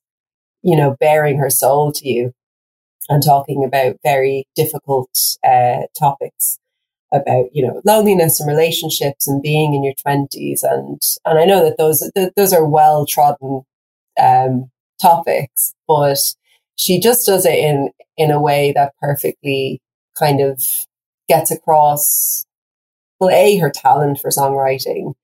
you 0.63 0.77
know, 0.77 0.97
bearing 1.01 1.39
her 1.39 1.51
soul 1.51 1.93
to 1.93 2.09
you 2.09 2.33
and 3.09 3.23
talking 3.25 3.65
about 3.65 3.97
very 4.03 4.47
difficult 4.55 5.11
uh, 5.45 5.83
topics 5.99 6.59
about 7.13 7.47
you 7.53 7.65
know 7.65 7.81
loneliness 7.85 8.41
and 8.41 8.49
relationships 8.49 9.29
and 9.29 9.41
being 9.43 9.75
in 9.75 9.85
your 9.85 9.95
20s 9.95 10.63
and 10.63 11.01
and 11.25 11.39
I 11.39 11.45
know 11.45 11.63
that 11.65 11.79
those 11.79 12.11
th- 12.17 12.33
those 12.37 12.53
are 12.53 12.67
well 12.67 13.07
trodden 13.07 13.63
um, 14.21 14.71
topics, 15.01 15.75
but 15.87 16.19
she 16.77 17.01
just 17.01 17.27
does 17.27 17.47
it 17.47 17.59
in 17.59 17.91
in 18.17 18.31
a 18.31 18.41
way 18.41 18.73
that 18.75 18.93
perfectly 19.01 19.81
kind 20.19 20.41
of 20.41 20.63
gets 21.29 21.51
across 21.51 22.47
well 23.21 23.31
a 23.31 23.59
her 23.59 23.71
talent 23.71 24.19
for 24.19 24.31
songwriting 24.31 25.15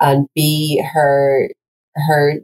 and 0.00 0.26
b 0.34 0.82
her 0.94 1.50
her 1.96 2.34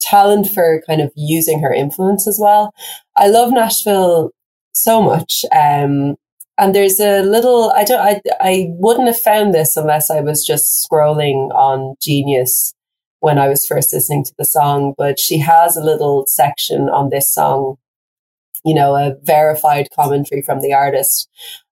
talent 0.00 0.48
for 0.48 0.82
kind 0.86 1.00
of 1.00 1.12
using 1.16 1.60
her 1.60 1.72
influence 1.72 2.26
as 2.26 2.38
well. 2.40 2.72
I 3.16 3.28
love 3.28 3.52
Nashville 3.52 4.30
so 4.74 5.02
much. 5.02 5.44
Um, 5.52 6.16
and 6.56 6.74
there's 6.74 7.00
a 7.00 7.22
little 7.22 7.70
I 7.70 7.84
don't 7.84 8.00
I 8.00 8.20
I 8.40 8.66
wouldn't 8.70 9.06
have 9.06 9.20
found 9.20 9.54
this 9.54 9.76
unless 9.76 10.10
I 10.10 10.20
was 10.20 10.44
just 10.44 10.86
scrolling 10.86 11.50
on 11.54 11.94
Genius 12.02 12.74
when 13.20 13.38
I 13.38 13.48
was 13.48 13.66
first 13.66 13.92
listening 13.92 14.24
to 14.24 14.34
the 14.38 14.44
song, 14.44 14.94
but 14.96 15.18
she 15.18 15.38
has 15.38 15.76
a 15.76 15.84
little 15.84 16.26
section 16.26 16.88
on 16.88 17.10
this 17.10 17.32
song, 17.32 17.76
you 18.64 18.74
know, 18.74 18.94
a 18.94 19.16
verified 19.22 19.88
commentary 19.94 20.42
from 20.42 20.60
the 20.60 20.72
artist 20.72 21.28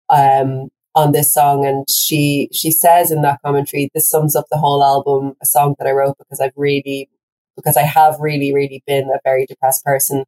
um, 0.08 0.68
on 0.94 1.12
this 1.12 1.34
song. 1.34 1.66
And 1.66 1.84
she, 1.90 2.48
she 2.52 2.70
says 2.70 3.10
in 3.10 3.22
that 3.22 3.40
commentary, 3.44 3.90
this 3.94 4.08
sums 4.08 4.34
up 4.34 4.46
the 4.50 4.58
whole 4.58 4.82
album, 4.82 5.34
a 5.42 5.46
song 5.46 5.74
that 5.78 5.88
I 5.88 5.92
wrote 5.92 6.16
because 6.18 6.40
I've 6.40 6.52
really, 6.56 7.08
because 7.56 7.76
I 7.76 7.82
have 7.82 8.18
really, 8.20 8.52
really 8.52 8.82
been 8.86 9.10
a 9.10 9.20
very 9.24 9.46
depressed 9.46 9.84
person. 9.84 10.24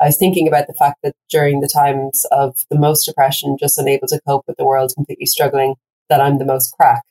I 0.00 0.06
was 0.06 0.16
thinking 0.16 0.46
about 0.48 0.66
the 0.66 0.74
fact 0.74 0.98
that 1.02 1.14
during 1.30 1.60
the 1.60 1.68
times 1.68 2.24
of 2.30 2.64
the 2.70 2.78
most 2.78 3.04
depression, 3.04 3.56
just 3.58 3.78
unable 3.78 4.08
to 4.08 4.20
cope 4.26 4.44
with 4.46 4.56
the 4.56 4.64
world, 4.64 4.92
completely 4.94 5.26
struggling, 5.26 5.74
that 6.08 6.20
I'm 6.20 6.38
the 6.38 6.44
most 6.44 6.74
crack. 6.76 7.02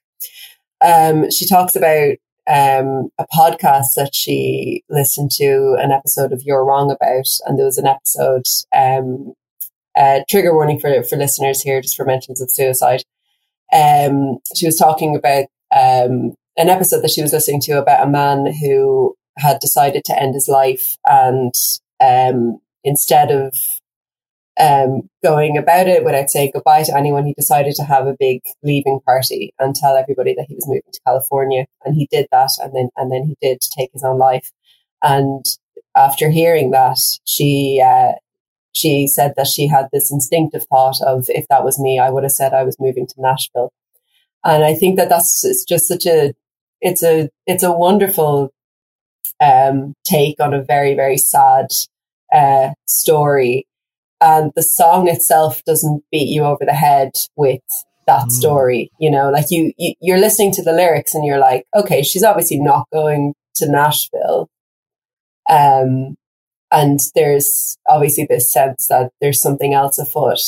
Um, 0.82 1.30
she 1.32 1.48
talks 1.48 1.76
about 1.76 2.16
um, 2.48 3.10
a 3.18 3.26
podcast 3.34 3.94
that 3.96 4.12
she 4.14 4.84
listened 4.90 5.32
to 5.32 5.78
an 5.80 5.92
episode 5.92 6.34
of 6.34 6.42
You're 6.44 6.66
Wrong 6.66 6.92
about, 6.92 7.28
and 7.46 7.58
there 7.58 7.66
was 7.66 7.78
an 7.78 7.88
episode, 7.88 8.46
um, 8.76 9.34
uh, 9.96 10.22
trigger 10.30 10.54
warning 10.54 10.80
for, 10.80 11.04
for 11.04 11.18
listeners 11.18 11.62
here, 11.62 11.82
just 11.82 11.96
for 11.96 12.06
mentions 12.06 12.42
of 12.42 12.52
suicide. 12.52 13.04
Um, 13.72 14.40
she 14.56 14.66
was 14.66 14.78
talking 14.78 15.16
about 15.16 15.46
um, 15.76 16.34
an 16.58 16.70
episode 16.70 17.02
that 17.02 17.12
she 17.12 17.22
was 17.22 17.34
listening 17.34 17.62
to 17.62 17.80
about 17.80 18.06
a 18.06 18.10
man 18.10 18.54
who 18.62 19.16
had 19.38 19.60
decided 19.60 20.04
to 20.06 20.22
end 20.22 20.34
his 20.34 20.48
life, 20.48 20.98
and 21.06 21.54
um, 22.00 22.60
instead 22.84 23.32
of 23.32 23.56
um, 24.60 25.10
going 25.24 25.58
about 25.58 25.88
it 25.88 26.04
without 26.04 26.30
saying 26.30 26.52
goodbye 26.54 26.84
to 26.84 26.96
anyone. 26.96 27.26
He 27.26 27.34
decided 27.34 27.76
to 27.76 27.84
have 27.84 28.08
a 28.08 28.16
big 28.20 28.42
leaving 28.62 29.00
party 29.06 29.54
and 29.60 29.76
tell 29.76 29.96
everybody 29.96 30.34
that 30.36 30.46
he 30.48 30.56
was 30.56 30.68
moving 30.68 30.92
to 30.92 31.00
California. 31.06 31.66
And 31.86 31.96
he 31.96 32.08
did 32.12 32.28
that. 32.32 32.50
And 32.62 32.74
then, 32.74 32.90
and 32.96 33.12
then 33.12 33.24
he 33.24 33.36
did 33.42 33.60
take 33.76 33.90
his 33.94 34.04
own 34.04 34.18
life. 34.18 34.52
And 35.02 35.44
after 35.96 36.30
hearing 36.30 36.72
that, 36.72 36.98
she, 37.26 37.82
uh, 37.84 38.14
she 38.74 39.08
said 39.08 39.34
that 39.38 39.48
she 39.48 39.68
had 39.68 39.88
this 39.92 40.12
instinctive 40.12 40.66
thought 40.70 41.02
of 41.02 41.26
if 41.30 41.48
that 41.50 41.64
was 41.64 41.80
me, 41.80 42.00
I 42.00 42.10
would 42.10 42.24
have 42.24 42.32
said 42.32 42.54
I 42.54 42.64
was 42.64 42.80
moving 42.80 43.08
to 43.08 43.22
Nashville. 43.22 43.72
And 44.44 44.64
I 44.64 44.74
think 44.74 44.98
that 44.98 45.10
that's 45.10 45.44
it's 45.46 45.64
just 45.64 45.88
such 45.88 46.06
a, 46.06 46.34
it's 46.82 47.04
a, 47.04 47.30
it's 47.48 47.64
a 47.64 47.72
wonderful, 47.72 48.52
um, 49.40 49.94
take 50.06 50.40
on 50.40 50.54
a 50.54 50.64
very, 50.64 50.96
very 50.96 51.18
sad, 51.18 51.68
uh, 52.34 52.72
story 52.88 53.68
and 54.24 54.52
the 54.56 54.64
song 54.64 55.10
itself 55.10 55.64
doesn't 55.66 56.02
beat 56.12 56.30
you 56.30 56.44
over 56.44 56.66
the 56.66 56.74
head 56.74 57.12
with 57.36 57.62
that 58.08 58.26
mm. 58.26 58.32
story 58.32 58.90
you 59.00 59.12
know? 59.12 59.30
Like 59.30 59.48
you, 59.50 59.74
you 59.78 59.94
you're 60.02 60.20
listening 60.20 60.52
to 60.54 60.64
the 60.64 60.74
lyrics 60.74 61.14
and 61.14 61.26
you're 61.26 61.40
like 61.40 61.66
okay 61.76 62.02
she's 62.02 62.24
obviously 62.24 62.60
not 62.60 62.88
going 62.92 63.34
to 63.56 63.70
nashville. 63.70 64.50
Um 65.50 66.16
and 66.72 67.00
there's 67.14 67.78
obviously 67.88 68.26
this 68.28 68.52
sense 68.52 68.88
that 68.88 69.12
there's 69.22 69.42
something 69.42 69.74
else 69.74 70.00
afoot. 70.00 70.40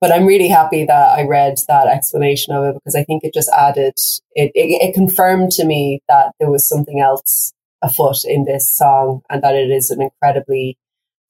But 0.00 0.12
i'm 0.12 0.26
really 0.26 0.48
happy 0.48 0.84
that 0.84 1.18
i 1.18 1.24
read 1.24 1.56
that 1.66 1.88
explanation 1.88 2.54
of 2.54 2.64
it 2.64 2.74
because 2.74 2.94
i 2.94 3.02
think 3.02 3.24
it 3.24 3.34
just 3.34 3.50
added 3.50 3.94
it, 4.34 4.52
it, 4.54 4.68
it 4.80 4.94
confirmed 4.94 5.50
to 5.52 5.64
me 5.64 6.00
that 6.08 6.34
there 6.38 6.50
was 6.50 6.68
something 6.68 7.00
else 7.00 7.52
afoot 7.82 8.18
in 8.24 8.44
this 8.44 8.68
song 8.72 9.22
and 9.28 9.42
that 9.42 9.56
it 9.56 9.70
is 9.70 9.90
an 9.90 10.00
incredibly 10.00 10.78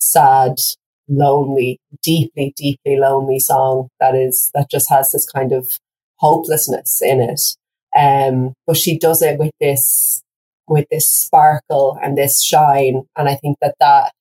sad 0.01 0.57
lonely, 1.09 1.81
deeply, 2.03 2.53
deeply 2.57 2.97
lonely 2.97 3.39
song 3.39 3.89
that 4.01 4.15
is, 4.15 4.51
that 4.55 4.71
just 4.71 4.89
has 4.91 5.13
this 5.13 5.27
kind 5.27 5.53
of 5.53 5.67
hopelessness 6.17 7.01
in 7.03 7.21
it. 7.21 7.41
Um, 7.97 8.53
but 8.67 8.77
she 8.77 8.99
does 8.99 9.23
it 9.23 9.39
with 9.39 9.53
this, 9.61 10.23
with 10.69 10.87
this 10.91 11.11
sparkle 11.11 11.99
and 12.03 12.17
this 12.17 12.43
shine. 12.43 13.05
And 13.17 13.29
I 13.29 13.35
think 13.35 13.57
that 13.63 13.75
that, 13.81 14.13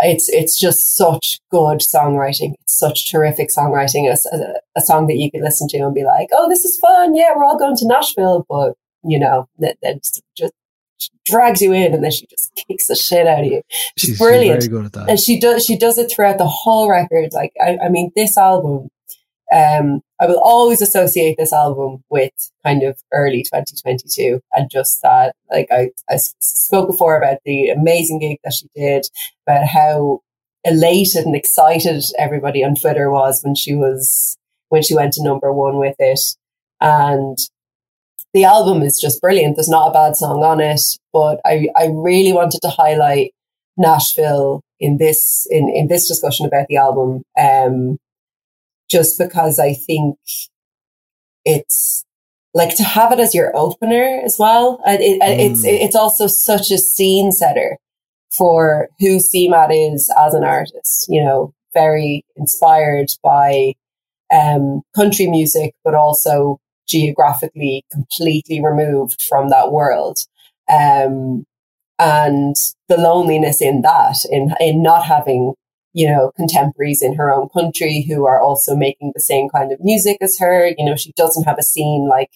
it's, 0.00 0.28
it's 0.28 0.58
just 0.58 0.96
such 0.96 1.38
good 1.50 1.80
songwriting. 1.80 2.54
It's 2.62 2.76
such 2.76 3.10
terrific 3.12 3.50
songwriting. 3.56 4.10
A, 4.10 4.54
a 4.74 4.80
song 4.80 5.06
that 5.06 5.18
you 5.18 5.30
can 5.30 5.44
listen 5.44 5.68
to 5.68 5.78
and 5.78 5.94
be 5.94 6.04
like, 6.04 6.28
oh, 6.32 6.48
this 6.48 6.64
is 6.64 6.78
fun. 6.78 7.14
Yeah, 7.14 7.32
we're 7.36 7.44
all 7.44 7.58
going 7.58 7.76
to 7.76 7.86
Nashville. 7.86 8.44
But, 8.48 8.74
you 9.04 9.20
know, 9.20 9.46
that, 9.58 9.76
that's 9.82 10.20
just 11.10 11.24
drags 11.24 11.60
you 11.60 11.72
in 11.72 11.94
and 11.94 12.02
then 12.02 12.10
she 12.10 12.26
just 12.26 12.52
kicks 12.68 12.86
the 12.86 12.94
shit 12.94 13.26
out 13.26 13.40
of 13.40 13.46
you. 13.46 13.62
She's, 13.96 14.10
she's 14.10 14.18
brilliant. 14.18 14.62
She's 14.62 14.70
very 14.70 14.82
good 14.82 14.86
at 14.86 14.92
that. 14.92 15.10
And 15.10 15.20
she 15.20 15.38
does 15.38 15.64
she 15.64 15.76
does 15.76 15.98
it 15.98 16.10
throughout 16.10 16.38
the 16.38 16.46
whole 16.46 16.88
record. 16.90 17.32
Like 17.32 17.52
I, 17.60 17.78
I 17.84 17.88
mean 17.88 18.10
this 18.16 18.36
album, 18.38 18.88
um, 19.52 20.00
I 20.20 20.26
will 20.26 20.40
always 20.40 20.80
associate 20.80 21.36
this 21.38 21.52
album 21.52 22.02
with 22.10 22.32
kind 22.64 22.82
of 22.82 22.98
early 23.12 23.42
2022 23.42 24.40
and 24.52 24.70
just 24.70 25.00
that 25.02 25.34
like 25.50 25.68
I, 25.70 25.90
I 26.10 26.16
spoke 26.40 26.88
before 26.88 27.16
about 27.16 27.38
the 27.44 27.68
amazing 27.68 28.20
gig 28.20 28.38
that 28.44 28.54
she 28.54 28.68
did, 28.74 29.06
about 29.46 29.66
how 29.66 30.20
elated 30.64 31.26
and 31.26 31.36
excited 31.36 32.02
everybody 32.18 32.64
on 32.64 32.74
Twitter 32.74 33.10
was 33.10 33.42
when 33.42 33.54
she 33.54 33.74
was 33.74 34.36
when 34.70 34.82
she 34.82 34.94
went 34.94 35.12
to 35.14 35.22
number 35.22 35.52
one 35.52 35.78
with 35.78 35.96
it. 35.98 36.20
And 36.80 37.38
the 38.34 38.44
album 38.44 38.82
is 38.82 39.00
just 39.00 39.20
brilliant. 39.20 39.56
There's 39.56 39.68
not 39.68 39.88
a 39.88 39.92
bad 39.92 40.16
song 40.16 40.42
on 40.42 40.60
it, 40.60 40.80
but 41.12 41.40
I, 41.46 41.68
I 41.76 41.86
really 41.86 42.32
wanted 42.32 42.60
to 42.62 42.68
highlight 42.68 43.32
Nashville 43.76 44.60
in 44.80 44.98
this 44.98 45.46
in, 45.50 45.68
in 45.68 45.86
this 45.86 46.08
discussion 46.08 46.44
about 46.44 46.66
the 46.68 46.76
album, 46.76 47.22
um, 47.38 47.96
just 48.90 49.18
because 49.18 49.58
I 49.58 49.72
think 49.72 50.16
it's 51.44 52.04
like 52.54 52.76
to 52.76 52.82
have 52.82 53.12
it 53.12 53.20
as 53.20 53.34
your 53.34 53.56
opener 53.56 54.20
as 54.24 54.36
well. 54.38 54.80
It, 54.84 55.00
it, 55.00 55.22
mm. 55.22 55.50
It's 55.52 55.64
it's 55.64 55.96
also 55.96 56.26
such 56.26 56.72
a 56.72 56.78
scene 56.78 57.30
setter 57.30 57.78
for 58.36 58.88
who 58.98 59.18
CMAT 59.18 59.94
is 59.94 60.12
as 60.18 60.34
an 60.34 60.42
artist. 60.42 61.06
You 61.08 61.24
know, 61.24 61.54
very 61.72 62.24
inspired 62.34 63.12
by 63.22 63.74
um, 64.32 64.82
country 64.96 65.28
music, 65.28 65.74
but 65.84 65.94
also 65.94 66.58
geographically 66.86 67.84
completely 67.90 68.62
removed 68.62 69.22
from 69.22 69.48
that 69.48 69.72
world. 69.72 70.18
Um, 70.70 71.44
and 71.98 72.56
the 72.88 72.96
loneliness 72.96 73.62
in 73.62 73.82
that, 73.82 74.16
in, 74.30 74.52
in 74.60 74.82
not 74.82 75.04
having, 75.04 75.54
you 75.92 76.06
know, 76.06 76.32
contemporaries 76.36 77.02
in 77.02 77.14
her 77.14 77.32
own 77.32 77.48
country 77.50 78.04
who 78.08 78.26
are 78.26 78.40
also 78.40 78.74
making 78.74 79.12
the 79.14 79.20
same 79.20 79.48
kind 79.48 79.72
of 79.72 79.78
music 79.80 80.18
as 80.20 80.36
her. 80.38 80.68
You 80.76 80.84
know, 80.84 80.96
she 80.96 81.12
doesn't 81.16 81.44
have 81.44 81.58
a 81.58 81.62
scene 81.62 82.08
like, 82.08 82.30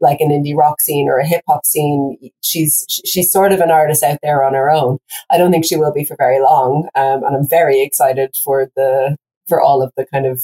like 0.00 0.20
an 0.20 0.30
indie 0.30 0.56
rock 0.56 0.80
scene 0.80 1.08
or 1.08 1.18
a 1.18 1.26
hip 1.26 1.42
hop 1.48 1.64
scene. 1.64 2.18
She's, 2.42 2.84
she's 3.04 3.30
sort 3.30 3.52
of 3.52 3.60
an 3.60 3.70
artist 3.70 4.02
out 4.02 4.18
there 4.22 4.42
on 4.42 4.54
her 4.54 4.68
own. 4.68 4.98
I 5.30 5.38
don't 5.38 5.52
think 5.52 5.64
she 5.64 5.76
will 5.76 5.92
be 5.92 6.04
for 6.04 6.16
very 6.16 6.40
long. 6.40 6.88
Um, 6.96 7.22
and 7.24 7.36
I'm 7.36 7.48
very 7.48 7.80
excited 7.82 8.34
for 8.44 8.68
the, 8.74 9.16
for 9.48 9.60
all 9.60 9.80
of 9.80 9.92
the 9.96 10.06
kind 10.12 10.26
of 10.26 10.42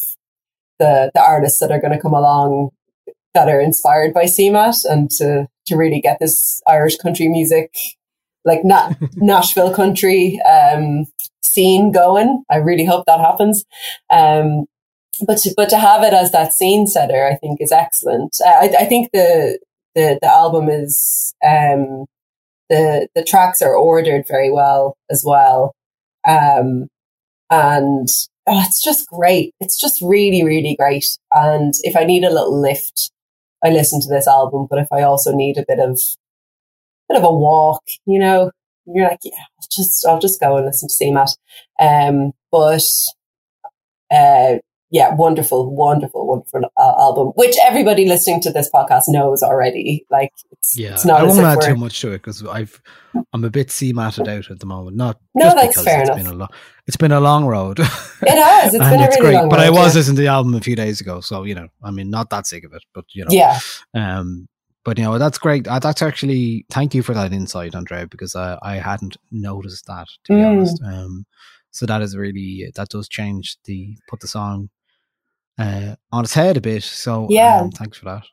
the, 0.78 1.10
the 1.12 1.20
artists 1.20 1.58
that 1.58 1.72
are 1.72 1.80
going 1.80 1.92
to 1.92 2.00
come 2.00 2.14
along 2.14 2.70
that 3.34 3.48
are 3.48 3.60
inspired 3.60 4.12
by 4.12 4.24
CMAT 4.24 4.84
and 4.84 5.10
to 5.12 5.46
to 5.66 5.76
really 5.76 6.00
get 6.00 6.18
this 6.20 6.60
Irish 6.66 6.96
country 6.96 7.28
music, 7.28 7.74
like 8.44 8.64
not 8.64 8.96
Nashville 9.16 9.72
country 9.72 10.40
um, 10.42 11.06
scene 11.42 11.92
going. 11.92 12.44
I 12.50 12.56
really 12.56 12.84
hope 12.84 13.06
that 13.06 13.20
happens. 13.20 13.64
Um, 14.10 14.66
but 15.26 15.38
to, 15.38 15.54
but 15.56 15.68
to 15.70 15.78
have 15.78 16.02
it 16.02 16.14
as 16.14 16.32
that 16.32 16.52
scene 16.52 16.86
setter, 16.86 17.26
I 17.26 17.36
think 17.36 17.60
is 17.60 17.72
excellent. 17.72 18.36
Uh, 18.44 18.48
I, 18.48 18.74
I 18.80 18.84
think 18.86 19.10
the 19.12 19.58
the 19.94 20.18
the 20.20 20.28
album 20.28 20.68
is 20.68 21.34
um, 21.44 22.06
the 22.68 23.08
the 23.14 23.24
tracks 23.24 23.62
are 23.62 23.76
ordered 23.76 24.24
very 24.26 24.50
well 24.50 24.96
as 25.10 25.22
well, 25.26 25.74
um, 26.26 26.88
and 27.50 28.08
oh, 28.46 28.62
it's 28.64 28.82
just 28.82 29.08
great. 29.08 29.54
It's 29.60 29.80
just 29.80 30.00
really 30.02 30.44
really 30.44 30.76
great. 30.78 31.06
And 31.32 31.74
if 31.82 31.96
I 31.96 32.04
need 32.04 32.24
a 32.24 32.32
little 32.32 32.58
lift, 32.58 33.10
I 33.64 33.70
listen 33.70 34.00
to 34.00 34.08
this 34.08 34.28
album. 34.28 34.66
But 34.68 34.80
if 34.80 34.88
I 34.92 35.02
also 35.02 35.32
need 35.32 35.58
a 35.58 35.64
bit 35.66 35.78
of 35.78 36.00
bit 37.08 37.18
of 37.18 37.24
a 37.24 37.32
walk, 37.32 37.82
you 38.06 38.18
know, 38.18 38.50
you're 38.86 39.08
like, 39.08 39.20
yeah, 39.22 39.32
I'll 39.36 39.68
just 39.70 40.06
I'll 40.06 40.20
just 40.20 40.40
go 40.40 40.56
and 40.56 40.66
listen 40.66 40.88
to 40.88 40.94
CMAT. 40.94 41.36
Um, 41.80 42.32
but 42.50 42.82
uh, 44.10 44.58
yeah, 44.90 45.14
wonderful, 45.14 45.74
wonderful, 45.74 46.26
wonderful 46.26 46.62
uh, 46.76 46.94
album, 46.98 47.28
which 47.36 47.56
everybody 47.62 48.06
listening 48.06 48.40
to 48.42 48.50
this 48.52 48.68
podcast 48.74 49.04
knows 49.08 49.42
already. 49.42 50.04
Like, 50.10 50.32
it's, 50.50 50.76
Yeah, 50.76 50.92
it's 50.92 51.04
not 51.04 51.20
I 51.20 51.24
won't 51.24 51.40
add 51.40 51.60
too 51.62 51.76
much 51.76 52.00
to 52.00 52.08
it 52.12 52.18
because 52.18 52.44
I've 52.44 52.80
I'm 53.32 53.44
a 53.44 53.50
bit 53.50 53.70
sea 53.70 53.92
matted 53.92 54.28
out 54.28 54.50
at 54.50 54.58
the 54.60 54.66
moment. 54.66 54.96
Not 54.96 55.20
No, 55.34 55.44
just 55.46 55.56
that's 55.56 55.82
fair 55.84 56.00
it's 56.00 56.10
enough. 56.10 56.18
been 56.24 56.26
a 56.32 56.34
long 56.34 56.48
it's 56.86 56.96
been 56.96 57.12
a 57.12 57.20
long 57.20 57.46
road. 57.46 57.78
It 57.78 57.84
has. 58.26 58.74
It's 58.74 58.84
been 58.84 59.00
a 59.00 59.04
it's 59.04 59.16
really 59.16 59.30
great. 59.30 59.34
long 59.36 59.48
but 59.48 59.60
I 59.60 59.70
was 59.70 59.94
yeah. 59.94 59.98
listening 60.00 60.16
to 60.16 60.22
the 60.22 60.28
album 60.28 60.54
a 60.54 60.60
few 60.60 60.74
days 60.76 61.00
ago, 61.00 61.20
so 61.20 61.44
you 61.44 61.54
know, 61.54 61.68
I 61.84 61.90
mean, 61.92 62.10
not 62.10 62.30
that 62.30 62.46
sick 62.46 62.64
of 62.64 62.72
it, 62.74 62.82
but 62.94 63.04
you 63.12 63.24
know, 63.24 63.30
Yeah. 63.30 63.58
Um, 63.94 64.48
but 64.84 64.98
you 64.98 65.04
know, 65.04 65.18
that's 65.18 65.38
great. 65.38 65.68
Uh, 65.68 65.78
that's 65.78 66.02
actually 66.02 66.64
thank 66.70 66.94
you 66.94 67.02
for 67.02 67.14
that 67.14 67.32
insight, 67.32 67.74
Andrea, 67.76 68.06
because 68.08 68.34
I 68.34 68.58
I 68.62 68.76
hadn't 68.76 69.16
noticed 69.30 69.86
that 69.86 70.08
to 70.24 70.32
be 70.32 70.40
Mm. 70.40 70.46
honest. 70.50 70.82
Um, 70.84 71.26
so 71.70 71.86
that 71.86 72.02
is 72.02 72.16
really 72.16 72.72
that 72.74 72.88
does 72.88 73.08
change 73.08 73.56
the 73.66 73.96
put 74.08 74.18
the 74.20 74.26
song 74.28 74.68
uh 75.60 75.94
on 76.12 76.24
its 76.24 76.34
head 76.34 76.56
a 76.56 76.60
bit. 76.60 76.82
So 76.82 77.26
Yeah. 77.30 77.60
um, 77.60 77.70
thanks 77.70 77.98
for 77.98 78.06
that. 78.06 78.24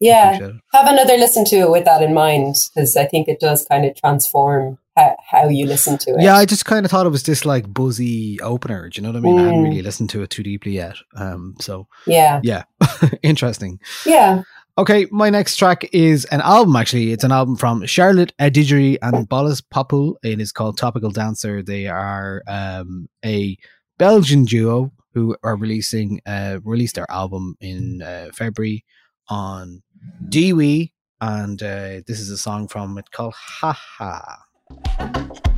Yeah. 0.00 0.38
Have 0.74 0.86
another 0.88 1.16
listen 1.16 1.44
to 1.46 1.56
it 1.56 1.70
with 1.70 1.84
that 1.86 2.02
in 2.02 2.12
mind, 2.12 2.54
because 2.74 2.96
I 2.96 3.06
think 3.06 3.28
it 3.28 3.40
does 3.40 3.66
kind 3.70 3.84
of 3.86 3.94
transform 3.96 4.78
how, 4.96 5.16
how 5.30 5.48
you 5.48 5.64
listen 5.66 5.96
to 5.98 6.10
it. 6.10 6.20
Yeah, 6.22 6.36
I 6.36 6.44
just 6.44 6.66
kind 6.66 6.84
of 6.84 6.90
thought 6.90 7.06
it 7.06 7.10
was 7.10 7.22
this 7.22 7.46
like 7.46 7.72
buzzy 7.72 8.38
opener. 8.42 8.88
Do 8.90 9.00
you 9.00 9.02
know 9.02 9.12
what 9.12 9.16
I 9.16 9.20
mean? 9.20 9.38
I 9.38 9.44
hadn't 9.44 9.60
Mm. 9.60 9.68
really 9.70 9.82
listened 9.82 10.10
to 10.10 10.22
it 10.22 10.30
too 10.30 10.42
deeply 10.42 10.72
yet. 10.72 10.96
Um, 11.16 11.54
so 11.60 11.86
Yeah. 12.06 12.40
yeah, 12.42 12.64
interesting. 13.22 13.80
Yeah. 14.04 14.42
Okay, 14.78 15.06
my 15.10 15.30
next 15.30 15.56
track 15.56 15.88
is 15.92 16.24
an 16.26 16.40
album. 16.42 16.76
Actually, 16.76 17.12
it's 17.12 17.24
an 17.24 17.32
album 17.32 17.56
from 17.56 17.84
Charlotte 17.86 18.32
Adigéry 18.38 18.98
and 19.02 19.28
Bolis 19.28 19.62
Pupul. 19.74 20.14
And 20.22 20.32
It 20.34 20.40
is 20.40 20.52
called 20.52 20.78
Topical 20.78 21.10
Dancer. 21.10 21.62
They 21.62 21.86
are 21.86 22.42
um, 22.46 23.08
a 23.24 23.56
Belgian 23.98 24.44
duo 24.44 24.90
who 25.12 25.36
are 25.42 25.56
releasing 25.56 26.20
uh, 26.26 26.58
released 26.64 26.94
their 26.94 27.10
album 27.10 27.56
in 27.60 28.02
uh, 28.02 28.30
February 28.32 28.84
on 29.28 29.82
DEEWEE, 30.28 30.92
and 31.20 31.62
uh, 31.62 32.00
this 32.06 32.20
is 32.20 32.30
a 32.30 32.38
song 32.38 32.68
from 32.68 32.98
it 32.98 33.10
called 33.10 33.34
Ha 33.34 33.72
Ha. 33.98 35.49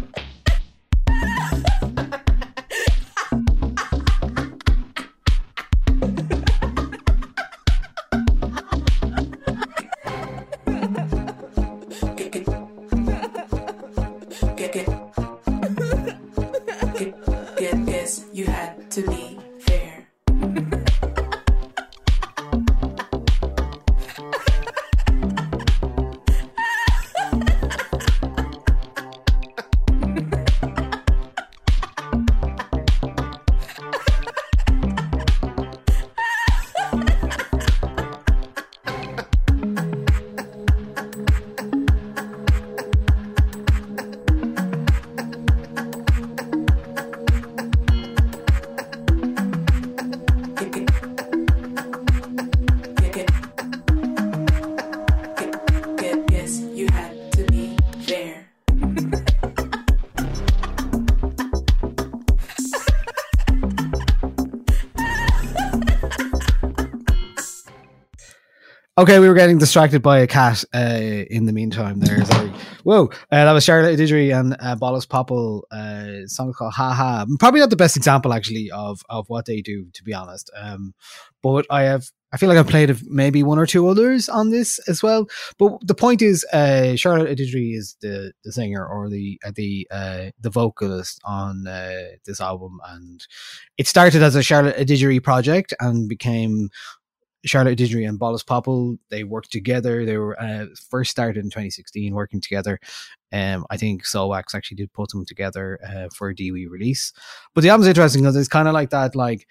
Okay, 69.03 69.19
we 69.19 69.27
were 69.27 69.35
getting 69.35 69.59
distracted 69.59 70.01
by 70.01 70.21
a 70.21 70.29
cat 70.29 70.63
uh, 70.73 71.25
in 71.29 71.47
the 71.47 71.53
meantime 71.53 71.99
there. 71.99 72.25
Sorry. 72.25 72.53
Whoa. 72.85 73.07
Uh, 73.33 73.45
that 73.47 73.51
was 73.51 73.65
Charlotte 73.65 73.99
Adigéry 73.99 74.33
and 74.33 74.55
uh, 74.61 74.77
Bolis 74.77 75.09
Pupul, 75.09 75.63
uh, 75.73 76.29
song 76.29 76.53
called 76.53 76.75
Ha 76.75 76.95
Ha. 76.95 77.27
Probably 77.41 77.59
not 77.59 77.71
the 77.71 77.75
best 77.75 77.97
example, 77.97 78.33
actually, 78.33 78.71
of, 78.71 79.01
of 79.11 79.29
what 79.29 79.47
they 79.47 79.61
do, 79.61 79.87
to 79.95 80.05
be 80.05 80.15
honest. 80.15 80.53
Um, 80.57 80.95
but 81.43 81.67
I 81.69 81.83
have, 81.83 82.13
I 82.33 82.37
feel 82.37 82.49
like 82.49 82.59
I've 82.59 82.69
played 82.69 82.97
maybe 83.11 83.43
one 83.43 83.59
or 83.59 83.67
two 83.67 83.89
others 83.89 84.29
on 84.29 84.51
this 84.51 84.79
as 84.89 85.03
well. 85.03 85.27
But 85.59 85.85
the 85.85 85.97
point 85.97 86.23
is, 86.23 86.45
uh, 86.53 86.95
Charlotte 86.95 87.37
Adigéry 87.37 87.77
is 87.77 87.97
the, 88.03 88.33
the 88.45 88.53
singer 88.53 88.87
or 88.87 89.11
the 89.11 89.41
uh, 89.45 89.51
the 89.53 89.89
uh, 89.91 90.27
the 90.41 90.51
vocalist 90.51 91.21
on 91.25 91.67
uh, 91.67 92.03
this 92.25 92.41
album, 92.41 92.79
and 92.89 93.27
it 93.79 93.89
started 93.89 94.23
as 94.23 94.37
a 94.37 94.45
Charlotte 94.45 94.77
Adigéry 94.77 95.21
project 95.21 95.75
and 95.81 96.09
became 96.09 96.71
Charlotte 97.45 97.79
Adigéry 97.79 98.09
and 98.09 98.19
Bolis 98.19 98.45
Pupul, 98.45 98.99
they 99.11 99.25
worked 99.25 99.51
together. 99.51 100.05
They 100.05 100.17
were 100.17 100.41
uh, 100.41 100.67
first 100.91 101.11
started 101.11 101.39
in 101.39 101.51
2016, 101.51 102.15
working 102.15 102.41
together. 102.41 102.79
Um, 103.33 103.67
I 103.71 103.77
think 103.77 104.05
Soulwax 104.05 104.55
actually 104.55 104.77
did 104.77 104.93
put 104.93 105.11
them 105.11 105.25
together 105.25 105.79
uh, 105.87 106.09
for 106.15 106.29
a 106.29 106.35
DEEWEE 106.35 106.69
release. 106.69 107.13
But 107.55 107.63
the 107.63 107.71
album's 107.71 107.89
interesting 107.89 108.23
because 108.23 108.37
it's 108.37 108.49
kind 108.49 108.69
of 108.69 108.75
like 108.75 108.91
that, 108.91 109.17
like 109.17 109.47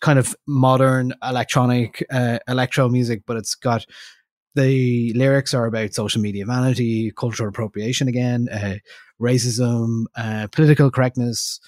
kind 0.00 0.18
of 0.18 0.34
modern 0.46 1.12
electronic 1.22 2.04
uh, 2.10 2.38
electro 2.48 2.88
music, 2.88 3.22
but 3.26 3.36
it's 3.36 3.54
got 3.54 3.86
the 4.54 5.12
lyrics 5.14 5.54
are 5.54 5.66
about 5.66 5.94
social 5.94 6.20
media 6.20 6.44
vanity, 6.44 7.12
cultural 7.12 7.48
appropriation 7.48 8.08
again, 8.08 8.48
uh, 8.50 8.76
racism, 9.20 10.04
uh, 10.16 10.48
political 10.50 10.90
correctness, 10.90 11.60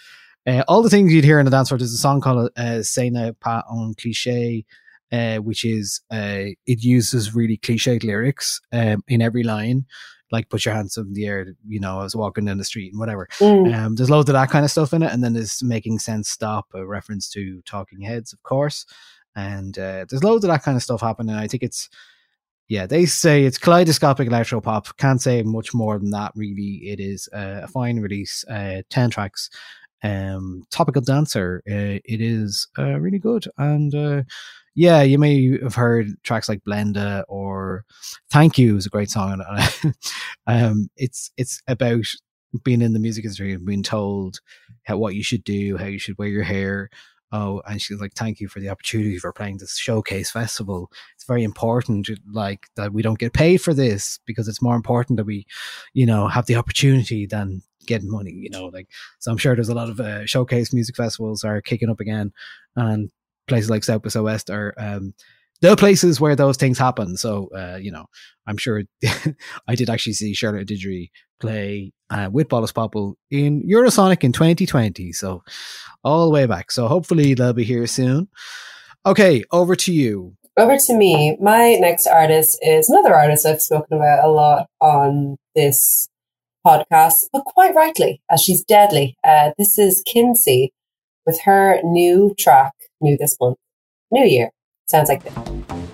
uh, 0.47 0.65
all 0.69 0.83
the 0.83 0.91
things 0.91 1.13
you'd 1.13 1.25
hear 1.25 1.39
in 1.39 1.45
the 1.45 1.51
dance 1.51 1.69
floor. 1.69 1.79
There's 1.79 1.93
a 1.93 1.99
song 1.99 2.21
called 2.21 2.51
uh, 2.57 2.83
"Sena 2.83 3.35
Pas 3.35 3.63
un 3.71 3.95
Cliché," 3.95 4.65
uh, 5.13 5.37
which 5.37 5.65
is 5.65 6.01
uh, 6.11 6.55
it 6.67 6.83
uses 6.83 7.35
really 7.35 7.59
cliched 7.59 8.05
lyrics 8.05 8.61
um, 8.73 9.03
in 9.07 9.23
every 9.23 9.43
line, 9.43 9.87
like 10.31 10.49
"Put 10.49 10.65
your 10.65 10.75
hands 10.75 10.99
up 10.99 11.07
in 11.07 11.15
the 11.15 11.27
air," 11.27 11.47
you 11.67 11.81
know, 11.81 12.01
I 12.01 12.03
was 12.03 12.17
walking 12.17 12.45
down 12.45 12.59
the 12.59 12.65
street 12.65 12.93
and 12.93 12.99
whatever. 12.99 13.29
Mm. 13.39 13.75
Um, 13.75 13.95
there's 13.95 14.11
loads 14.11 14.29
of 14.29 14.35
that 14.35 14.51
kind 14.51 14.65
of 14.65 14.71
stuff 14.71 14.93
in 14.93 15.03
it, 15.03 15.13
and 15.13 15.23
then 15.23 15.35
there's 15.35 15.63
"Making 15.63 15.99
Sense 15.99 16.29
Stop," 16.29 16.67
a 16.75 16.85
reference 16.85 17.29
to 17.31 17.63
Talking 17.63 18.01
Heads, 18.01 18.33
of 18.33 18.43
course, 18.43 18.85
and 19.37 19.79
uh, 19.79 20.07
there's 20.09 20.25
loads 20.25 20.45
of 20.45 20.49
that 20.51 20.63
kind 20.63 20.77
of 20.77 20.83
stuff 20.83 21.01
happening. 21.01 21.37
I 21.37 21.47
think 21.47 21.63
it's 21.63 21.89
yeah, 22.69 22.87
they 22.87 23.05
say 23.05 23.45
it's 23.45 23.59
kaleidoscopic 23.59 24.29
electro 24.29 24.61
pop. 24.63 24.97
Can't 24.97 25.21
say 25.21 25.43
much 25.43 25.75
more 25.75 25.99
than 25.99 26.11
that. 26.11 26.33
Really, 26.35 26.89
it 26.91 27.01
is 27.01 27.29
uh, 27.35 27.61
a 27.65 27.69
fine 27.69 28.01
release. 28.01 28.47
Uh, 28.49 28.81
Ten 28.89 29.11
tracks. 29.11 29.51
Um, 30.03 30.65
topical 30.71 31.03
dancer. 31.03 31.63
Uh, 31.71 32.03
it 32.05 32.21
is 32.21 32.67
uh, 32.79 32.99
really 32.99 33.19
good, 33.19 33.47
and 33.59 33.95
uh, 33.95 34.23
yeah, 34.75 35.03
you 35.03 35.19
may 35.19 35.59
have 35.63 35.75
heard 35.75 36.09
tracks 36.23 36.49
like 36.49 36.65
Blenda 36.65 37.25
or 37.29 37.85
Thank 38.31 38.59
You 38.59 38.77
is 38.77 38.87
a 38.87 38.91
great 38.91 39.11
song. 39.11 39.43
Um, 40.49 40.89
it's 40.97 41.31
it's 41.37 41.63
about 41.69 42.05
being 42.65 42.83
in 42.83 42.93
the 42.93 42.99
music 42.99 43.25
industry 43.25 43.53
and 43.53 43.65
being 43.65 43.85
told 43.85 44.41
how, 44.85 44.99
what 44.99 45.15
you 45.15 45.23
should 45.23 45.45
do, 45.45 45.77
how 45.77 45.87
you 45.87 45.99
should 46.01 46.19
wear 46.19 46.29
your 46.29 46.43
hair. 46.43 46.91
Oh, 47.31 47.63
and 47.67 47.81
she's 47.81 48.01
like, 48.01 48.13
"Thank 48.15 48.41
you 48.41 48.49
for 48.49 48.61
the 48.61 48.69
opportunity 48.69 49.19
for 49.19 49.33
playing 49.33 49.59
this 49.59 49.79
showcase 49.79 50.31
festival. 50.31 50.91
It's 51.15 51.25
very 51.25 51.45
important, 51.45 52.11
like 52.31 52.67
that 52.77 52.93
we 52.93 53.03
don't 53.03 53.19
get 53.19 53.33
paid 53.33 53.59
for 53.59 53.73
this 53.73 54.19
because 54.27 54.49
it's 54.49 54.61
more 54.61 54.77
important 54.77 55.17
that 55.17 55.25
we, 55.25 55.47
you 55.95 56.05
know, 56.07 56.29
have 56.29 56.47
the 56.47 56.57
opportunity 56.57 57.25
than 57.25 57.63
getting 57.87 58.11
money. 58.11 58.33
You 58.33 58.51
know, 58.51 58.67
like 58.67 58.89
so. 59.19 59.31
I'm 59.31 59.39
sure 59.39 59.55
there's 59.55 59.69
a 59.69 59.75
lot 59.75 59.91
of 59.91 60.01
uh, 60.01 60.27
showcase 60.27 60.73
music 60.73 60.97
festivals 60.97 61.45
are 61.45 61.61
kicking 61.61 61.91
up 61.91 62.01
again, 62.01 62.33
and 62.77 63.11
places 63.49 63.71
like 63.71 63.85
South 63.85 64.03
by 64.03 64.09
Southwest 64.09 64.51
are 64.51 64.75
um, 64.79 65.15
the 65.63 65.77
places 65.77 66.21
where 66.21 66.37
those 66.37 66.57
things 66.57 66.79
happen. 66.79 67.17
So, 67.17 67.49
uh, 67.57 67.79
you 67.81 67.93
know, 67.93 68.07
I'm 68.47 68.57
sure 68.57 68.83
I 69.69 69.75
did 69.75 69.89
actually 69.89 70.15
see 70.15 70.35
Charlotte 70.35 70.69
Adigéry 70.69 71.11
play 71.41 71.93
uh, 72.11 72.29
with 72.31 72.49
Bolis 72.49 72.73
Pupul 72.73 73.15
in 73.31 73.63
Eurosonic 73.69 74.25
in 74.25 74.33
2020. 74.33 75.13
So, 75.13 75.43
all 76.05 76.27
the 76.27 76.33
way 76.33 76.47
back. 76.47 76.71
So, 76.71 76.89
hopefully, 76.89 77.35
they'll 77.35 77.53
be 77.53 77.65
here 77.65 77.87
soon. 77.87 78.29
Okay, 79.07 79.45
over 79.53 79.75
to 79.77 79.93
you. 79.93 80.37
Over 80.57 80.77
to 80.77 80.95
me. 80.95 81.37
My 81.41 81.75
next 81.75 82.07
artist 82.07 82.59
is 82.63 82.91
another 82.91 83.15
artist 83.15 83.47
I've 83.47 83.63
spoken 83.63 83.97
about 83.97 84.25
a 84.25 84.31
lot 84.31 84.67
on 84.81 85.37
this 85.55 86.09
podcast, 86.67 87.25
but 87.33 87.45
quite 87.45 87.75
rightly, 87.75 88.23
as 88.31 88.43
she's 88.43 88.65
deadly. 88.65 89.17
Uh, 89.25 89.53
this 89.59 89.79
is 89.79 90.03
Kynsy 90.07 90.71
with 91.27 91.41
her 91.45 91.81
new 91.83 92.35
track, 92.39 92.73
new 93.01 93.17
this 93.17 93.37
month, 93.41 93.59
New 94.11 94.25
Year. 94.25 94.51
Sounds 94.87 95.09
like 95.09 95.25
this. 95.25 95.92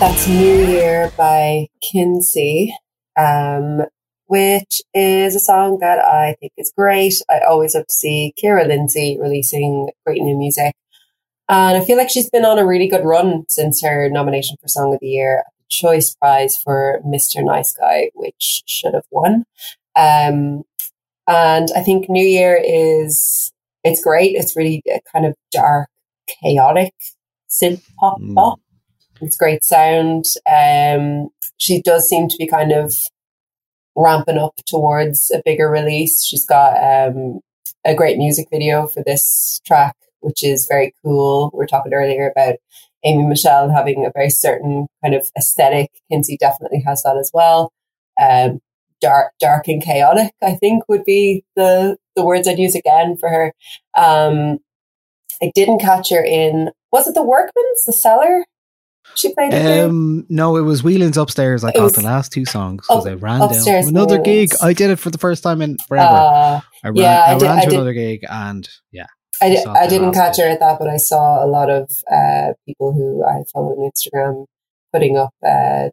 That's 0.00 0.26
New 0.28 0.64
Year 0.66 1.12
by 1.18 1.68
Kynsy, 1.84 2.70
um, 3.18 3.82
which 4.28 4.80
is 4.94 5.34
a 5.36 5.40
song 5.40 5.78
that 5.80 5.98
I 5.98 6.36
think 6.40 6.52
is 6.56 6.72
great. 6.74 7.12
I 7.28 7.40
always 7.40 7.74
love 7.74 7.86
to 7.86 7.92
see 7.92 8.32
Kira 8.42 8.66
Lindsay 8.66 9.18
releasing 9.20 9.90
great 10.06 10.22
new 10.22 10.38
music. 10.38 10.74
And 11.50 11.76
I 11.76 11.84
feel 11.84 11.98
like 11.98 12.08
she's 12.08 12.30
been 12.30 12.46
on 12.46 12.58
a 12.58 12.66
really 12.66 12.88
good 12.88 13.04
run 13.04 13.44
since 13.50 13.82
her 13.82 14.08
nomination 14.08 14.56
for 14.62 14.68
Song 14.68 14.94
of 14.94 15.00
the 15.00 15.08
Year 15.08 15.40
at 15.40 15.52
the 15.58 15.64
Choice 15.68 16.14
Prize 16.14 16.56
for 16.56 17.00
Mr. 17.06 17.44
Nice 17.44 17.74
Guy, 17.74 18.10
which 18.14 18.62
should 18.66 18.94
have 18.94 19.04
won. 19.10 19.44
Um, 19.96 20.62
and 21.28 21.68
I 21.76 21.82
think 21.82 22.08
New 22.08 22.26
Year 22.26 22.58
is, 22.64 23.52
it's 23.84 24.02
great. 24.02 24.34
It's 24.34 24.56
really 24.56 24.82
a 24.90 25.00
kind 25.12 25.26
of 25.26 25.34
dark, 25.52 25.90
chaotic 26.42 26.94
synth 27.50 27.82
pop 27.98 28.18
Mm. 28.18 28.34
pop. 28.34 28.60
It's 29.20 29.36
great 29.36 29.64
sound. 29.64 30.24
Um, 30.50 31.28
she 31.58 31.82
does 31.82 32.08
seem 32.08 32.28
to 32.28 32.36
be 32.38 32.46
kind 32.46 32.72
of 32.72 32.94
ramping 33.94 34.38
up 34.38 34.54
towards 34.66 35.30
a 35.30 35.42
bigger 35.44 35.68
release. 35.68 36.24
She's 36.24 36.46
got 36.46 36.76
um, 36.82 37.40
a 37.84 37.94
great 37.94 38.16
music 38.16 38.48
video 38.50 38.86
for 38.86 39.02
this 39.04 39.60
track, 39.66 39.96
which 40.20 40.42
is 40.42 40.66
very 40.66 40.94
cool. 41.04 41.50
We 41.52 41.58
were 41.58 41.66
talking 41.66 41.92
earlier 41.92 42.30
about 42.30 42.56
Amy 43.04 43.24
Michelle 43.24 43.70
having 43.70 44.06
a 44.06 44.12
very 44.14 44.30
certain 44.30 44.86
kind 45.02 45.14
of 45.14 45.30
aesthetic. 45.36 45.90
Kynsy 46.10 46.38
definitely 46.38 46.82
has 46.86 47.02
that 47.02 47.16
as 47.16 47.30
well. 47.34 47.72
Um, 48.20 48.60
dark, 49.00 49.32
dark 49.40 49.68
and 49.68 49.82
chaotic, 49.82 50.32
I 50.42 50.54
think 50.54 50.84
would 50.88 51.04
be 51.04 51.44
the, 51.56 51.96
the 52.16 52.24
words 52.24 52.46
I'd 52.46 52.58
use 52.58 52.74
again 52.74 53.16
for 53.16 53.28
her. 53.28 53.52
Um, 53.96 54.58
I 55.42 55.50
didn't 55.54 55.80
catch 55.80 56.10
her 56.10 56.22
in, 56.22 56.70
was 56.92 57.08
it 57.08 57.14
the 57.14 57.22
Workman's, 57.22 57.84
the 57.86 57.94
Cellar? 57.94 58.44
She 59.16 59.34
played 59.34 59.52
it? 59.52 59.84
Um, 59.84 60.24
no, 60.28 60.56
it 60.56 60.62
was 60.62 60.82
Whelan's 60.82 61.16
upstairs. 61.16 61.64
I 61.64 61.70
It 61.70 61.74
the 61.94 62.02
last 62.02 62.32
two 62.32 62.44
songs 62.44 62.84
because 62.88 63.06
Oh, 63.06 63.10
I 63.10 63.14
ran 63.14 63.40
down 63.40 63.88
another 63.88 64.18
gig. 64.20 64.50
I 64.62 64.72
did 64.72 64.90
it 64.90 64.96
for 64.96 65.10
the 65.10 65.18
first 65.18 65.42
time 65.42 65.60
in 65.62 65.76
forever. 65.88 66.14
Uh, 66.14 66.60
I 66.84 66.88
ran, 66.88 66.96
yeah, 66.96 67.24
I 67.26 67.30
I 67.34 67.38
did- 67.38 67.42
ran 67.46 67.58
I 67.58 67.60
to 67.64 67.66
did- 67.70 67.74
another 67.76 67.92
gig, 67.92 68.24
and 68.30 68.68
yeah, 68.92 69.06
I, 69.42 69.48
di- 69.50 69.62
saw 69.62 69.72
I 69.74 69.86
didn't 69.86 70.12
catch 70.12 70.38
her 70.38 70.48
at 70.48 70.60
that, 70.60 70.78
but 70.78 70.88
I 70.88 70.96
saw 70.96 71.44
a 71.44 71.48
lot 71.48 71.68
of 71.70 71.90
uh, 72.10 72.52
people 72.66 72.92
who 72.92 73.24
I 73.24 73.42
follow 73.52 73.68
on 73.72 73.90
Instagram 73.90 74.46
putting 74.92 75.16
up 75.16 75.34
uh, 75.46 75.90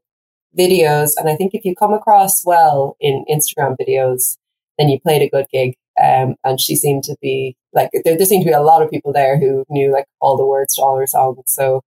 videos. 0.57 1.11
And 1.17 1.29
I 1.29 1.35
think 1.35 1.53
if 1.53 1.65
you 1.65 1.75
come 1.75 1.93
across 1.93 2.45
well 2.45 2.95
in 2.99 3.25
Instagram 3.29 3.75
videos, 3.79 4.37
then 4.77 4.89
you 4.89 4.99
played 4.99 5.21
a 5.21 5.29
good 5.29 5.45
gig. 5.51 5.75
Um, 6.01 6.35
and 6.43 6.59
she 6.61 6.75
seemed 6.75 7.03
to 7.05 7.15
be 7.21 7.55
like, 7.73 7.89
there, 8.03 8.15
there 8.17 8.25
seemed 8.25 8.43
to 8.43 8.49
be 8.49 8.53
a 8.53 8.61
lot 8.61 8.83
of 8.83 8.91
people 8.91 9.11
there 9.11 9.39
who 9.39 9.65
knew 9.69 9.91
like 9.91 10.05
all 10.21 10.37
the 10.37 10.45
words 10.45 10.75
to 10.75 10.81
all 10.83 10.97
her 10.97 11.07
songs. 11.07 11.41
So 11.47 11.81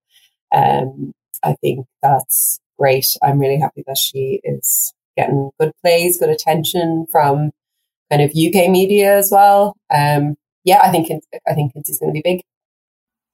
um, 0.52 1.12
I 1.42 1.54
think 1.60 1.86
that's 2.02 2.60
great. 2.78 3.06
I'm 3.22 3.38
really 3.38 3.58
happy 3.58 3.82
that 3.86 3.98
she 3.98 4.40
is 4.44 4.92
getting 5.16 5.50
good 5.60 5.72
plays, 5.82 6.18
good 6.18 6.28
attention 6.30 7.06
from 7.10 7.50
kind 8.10 8.22
of 8.22 8.30
UK 8.30 8.70
media 8.70 9.16
as 9.18 9.30
well. 9.30 9.76
Um, 9.94 10.36
yeah, 10.64 10.80
I 10.82 10.90
think 10.90 11.08
I 11.48 11.54
think 11.54 11.72
Kynsy's 11.74 11.98
going 11.98 12.10
to 12.12 12.14
be 12.14 12.22
big. 12.22 12.42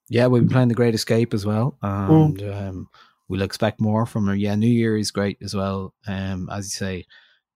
yeah, 0.09 0.27
we've 0.29 0.43
been 0.43 0.49
playing 0.51 0.69
the 0.69 0.75
Great 0.75 0.95
Escape 0.95 1.35
as 1.35 1.45
well, 1.45 1.77
Mm. 1.83 2.41
and 2.41 2.55
um, 2.55 2.89
we'll 3.29 3.43
expect 3.43 3.81
more 3.81 4.07
from 4.07 4.27
her. 4.29 4.35
Yeah, 4.37 4.55
New 4.55 4.69
Year 4.69 4.97
is 4.97 5.11
great 5.11 5.39
as 5.43 5.55
well. 5.55 5.95
Um, 6.07 6.49
as 6.53 6.67
you 6.67 6.71
say, 6.71 7.05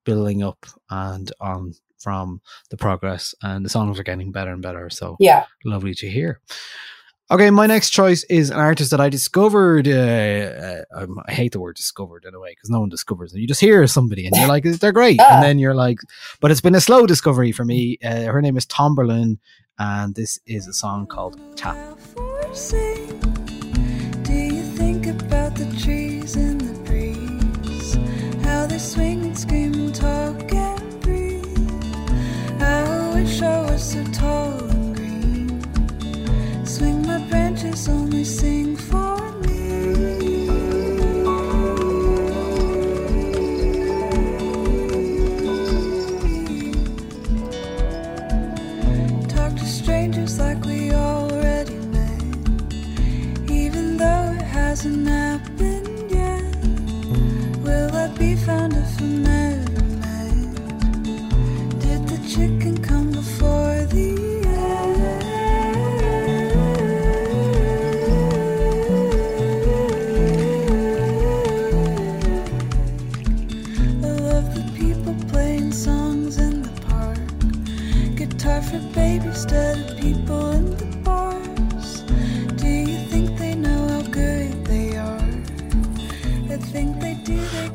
building 0.04 0.42
up 0.42 0.66
and 0.90 1.30
on 1.40 1.74
from 2.00 2.40
the 2.70 2.76
progress, 2.76 3.34
and 3.42 3.64
the 3.64 3.68
songs 3.68 3.98
are 3.98 4.02
getting 4.02 4.32
better 4.32 4.52
and 4.52 4.62
better. 4.62 4.88
So 4.90 5.16
Yeah, 5.20 5.44
lovely 5.64 5.94
to 5.94 6.08
hear. 6.10 6.40
Okay, 7.32 7.48
my 7.50 7.66
next 7.66 7.90
choice 7.90 8.24
is 8.24 8.50
an 8.50 8.58
artist 8.58 8.90
that 8.90 9.00
I 9.00 9.08
discovered. 9.08 9.86
Uh, 9.86 9.92
uh, 9.92 10.82
um, 10.96 11.20
I 11.28 11.32
hate 11.32 11.52
the 11.52 11.60
word 11.60 11.76
discovered 11.76 12.24
in 12.24 12.34
a 12.34 12.40
way 12.40 12.50
because 12.50 12.70
no 12.70 12.80
one 12.80 12.88
discovers 12.88 13.30
them. 13.30 13.40
You 13.40 13.46
just 13.46 13.60
hear 13.60 13.86
somebody 13.86 14.26
and 14.26 14.34
you're 14.34 14.48
like, 14.48 14.64
they're 14.64 14.90
great. 14.90 15.20
Ah. 15.20 15.34
And 15.34 15.42
then 15.44 15.60
you're 15.60 15.76
like, 15.76 16.00
but 16.40 16.50
it's 16.50 16.60
been 16.60 16.74
a 16.74 16.80
slow 16.80 17.06
discovery 17.06 17.52
for 17.52 17.64
me. 17.64 17.98
Uh, 18.04 18.24
her 18.24 18.42
name 18.42 18.56
is 18.56 18.66
Tomberlin, 18.66 19.38
and 19.78 20.12
this 20.16 20.40
is 20.46 20.66
a 20.66 20.72
song 20.72 21.06
called 21.06 21.38
Tap. 21.56 21.76
Do 24.24 24.32
you 24.32 24.62
think 24.62 25.06
about 25.06 25.54
the 25.54 25.72
trees 25.80 26.34
and 26.34 26.60
the 26.60 26.80
breeze? 26.80 27.94
How 28.44 28.66
they 28.66 28.78
swing 28.78 29.24
and 29.26 29.38
scream 29.38 29.74
and 29.74 29.94
talk 29.94 30.52
and 30.52 31.00
breathe. 31.00 32.60
I 32.60 33.12
wish 33.14 33.40
I 33.40 33.70
was 33.70 33.92
so 33.92 34.02
tall 34.06 34.49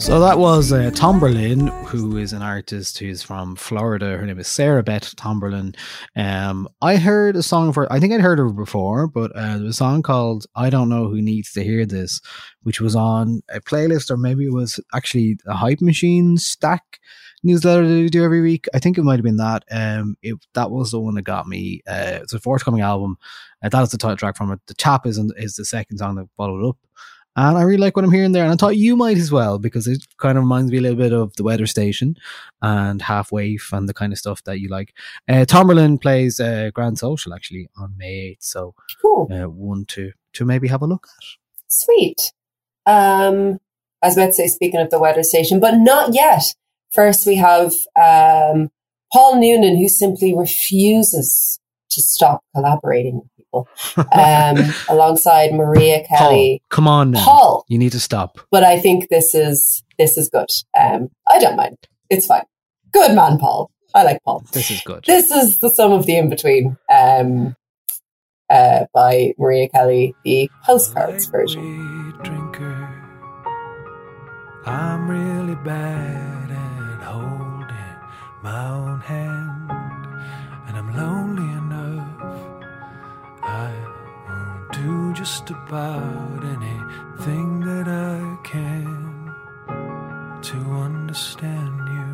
So 0.05 0.19
that 0.19 0.37
was 0.37 0.71
uh, 0.71 0.91
Tomberlin, 0.93 1.65
who 1.87 2.17
is 2.17 2.31
an 2.31 2.43
artist 2.43 2.99
who's 2.99 3.23
from 3.23 3.55
Florida. 3.55 4.17
Her 4.17 4.25
name 4.27 4.37
is 4.37 4.47
Sarah 4.47 4.83
Beth 4.83 5.15
Tomberlin. 5.15 5.73
Um, 6.15 6.69
I 6.79 6.97
heard 6.97 7.35
a 7.35 7.41
song 7.41 7.73
her. 7.73 7.91
I 7.91 7.99
think 7.99 8.13
I'd 8.13 8.21
heard 8.21 8.37
her 8.37 8.51
before, 8.51 9.07
but 9.07 9.35
uh, 9.35 9.55
there 9.55 9.63
was 9.63 9.71
a 9.71 9.73
song 9.73 10.03
called 10.03 10.45
"I 10.55 10.69
Don't 10.69 10.89
Know 10.89 11.07
Who 11.07 11.23
Needs 11.23 11.53
to 11.53 11.63
Hear 11.63 11.87
This," 11.87 12.21
which 12.61 12.79
was 12.79 12.95
on 12.95 13.41
a 13.49 13.59
playlist, 13.59 14.11
or 14.11 14.17
maybe 14.17 14.45
it 14.45 14.53
was 14.53 14.79
actually 14.93 15.39
a 15.47 15.55
Hype 15.55 15.81
Machine 15.81 16.37
stack 16.37 16.99
newsletter 17.43 17.87
that 17.87 17.95
we 17.95 18.07
do 18.07 18.23
every 18.23 18.41
week. 18.41 18.67
I 18.75 18.79
think 18.79 18.99
it 18.99 19.03
might 19.03 19.17
have 19.17 19.23
been 19.23 19.37
that. 19.37 19.63
Um, 19.71 20.17
it 20.21 20.35
that 20.53 20.69
was 20.69 20.91
the 20.91 20.99
one 20.99 21.15
that 21.15 21.23
got 21.23 21.47
me. 21.47 21.81
Uh, 21.87 22.19
it's 22.21 22.33
a 22.33 22.39
forthcoming 22.39 22.81
album. 22.81 23.17
Uh, 23.63 23.69
that 23.69 23.81
is 23.81 23.89
the 23.89 23.97
title 23.97 24.17
track 24.17 24.37
from 24.37 24.51
it. 24.51 24.59
The 24.67 24.75
chap 24.75 25.07
is 25.07 25.17
is 25.37 25.55
the 25.55 25.65
second 25.65 25.97
song 25.97 26.13
that 26.17 26.29
followed 26.37 26.69
up. 26.69 26.77
And 27.37 27.57
I 27.57 27.63
really 27.63 27.77
like 27.77 27.95
what 27.95 28.05
I'm 28.05 28.11
hearing 28.11 28.31
there. 28.31 28.43
And 28.43 28.53
I 28.53 28.55
thought 28.55 28.77
you 28.77 28.95
might 28.95 29.17
as 29.17 29.31
well 29.31 29.59
because 29.59 29.87
it 29.87 30.05
kind 30.17 30.37
of 30.37 30.43
reminds 30.43 30.71
me 30.71 30.77
a 30.77 30.81
little 30.81 30.97
bit 30.97 31.11
of 31.13 31.35
the 31.35 31.43
weather 31.43 31.65
station 31.65 32.15
and 32.61 33.01
Half 33.01 33.31
Waif 33.31 33.73
and 33.73 33.89
the 33.89 33.93
kind 33.93 34.13
of 34.13 34.19
stuff 34.19 34.43
that 34.45 34.59
you 34.59 34.69
like. 34.69 34.93
Uh, 35.27 35.43
Tomberlin 35.45 35.97
plays 35.97 36.39
uh, 36.39 36.71
Grand 36.73 36.97
Social 36.97 37.33
actually 37.33 37.67
on 37.77 37.93
May 37.97 38.31
8th. 38.31 38.37
So 38.39 38.75
Cool. 39.01 39.27
uh, 39.31 39.49
one 39.49 39.85
to, 39.87 40.11
to 40.33 40.45
maybe 40.45 40.67
have 40.69 40.81
a 40.81 40.87
look 40.87 41.07
at. 41.17 41.25
Sweet. 41.67 42.31
Um, 42.85 43.59
I 44.01 44.07
was 44.07 44.17
about 44.17 44.27
to 44.27 44.33
say, 44.33 44.47
speaking 44.47 44.79
of 44.79 44.89
the 44.89 44.99
weather 44.99 45.23
station, 45.23 45.59
but 45.59 45.75
not 45.75 46.13
yet. 46.13 46.43
First, 46.93 47.25
we 47.27 47.35
have 47.35 47.73
um, 47.95 48.69
Paul 49.11 49.41
Noonan, 49.41 49.75
who 49.77 49.89
simply 49.89 50.33
refuses 50.35 51.59
to 51.89 52.01
stop 52.01 52.41
collaborating 52.55 53.29
um, 53.97 54.73
alongside 54.89 55.53
Maria 55.53 56.03
Kelly. 56.07 56.61
Paul, 56.63 56.75
come 56.75 56.87
on 56.87 57.11
now. 57.11 57.23
Paul. 57.23 57.65
You 57.67 57.77
need 57.77 57.91
to 57.93 57.99
stop. 57.99 58.39
But 58.51 58.63
I 58.63 58.79
think 58.79 59.09
this 59.09 59.33
is 59.33 59.83
this 59.97 60.17
is 60.17 60.29
good. 60.29 60.49
Um, 60.79 61.09
I 61.27 61.39
don't 61.39 61.55
mind. 61.55 61.77
It's 62.09 62.27
fine. 62.27 62.43
Good 62.91 63.15
man, 63.15 63.37
Paul. 63.37 63.71
I 63.93 64.03
like 64.03 64.19
Paul. 64.23 64.43
This 64.51 64.69
is 64.71 64.81
good. 64.81 65.05
This 65.05 65.31
is 65.31 65.59
the 65.59 65.69
sum 65.69 65.91
of 65.91 66.05
the 66.05 66.17
in 66.17 66.29
between. 66.29 66.77
Um, 66.91 67.55
uh, 68.49 68.85
by 68.93 69.33
Maria 69.37 69.67
Kelly, 69.69 70.13
the 70.23 70.49
postcards 70.63 71.25
version. 71.25 72.13
drinker. 72.23 72.81
I'm 74.65 75.09
really 75.09 75.55
bad 75.63 76.51
at 76.51 77.01
holding 77.03 77.95
my 78.43 78.67
own 78.67 78.99
hand, 78.99 79.71
and 80.67 80.77
I'm 80.77 80.95
lonely 80.95 81.43
enough. 81.43 81.54
I 83.55 83.71
will 84.27 84.57
do 84.83 85.13
just 85.13 85.49
about 85.49 86.43
anything 86.57 87.61
that 87.61 87.87
I 87.87 88.19
can 88.43 89.33
to 90.41 90.57
understand 90.87 91.75
you. 91.97 92.11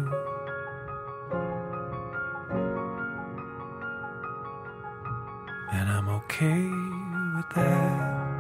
And 5.71 5.89
I'm 5.89 6.09
okay 6.19 6.63
with 7.35 7.49
that. 7.55 8.30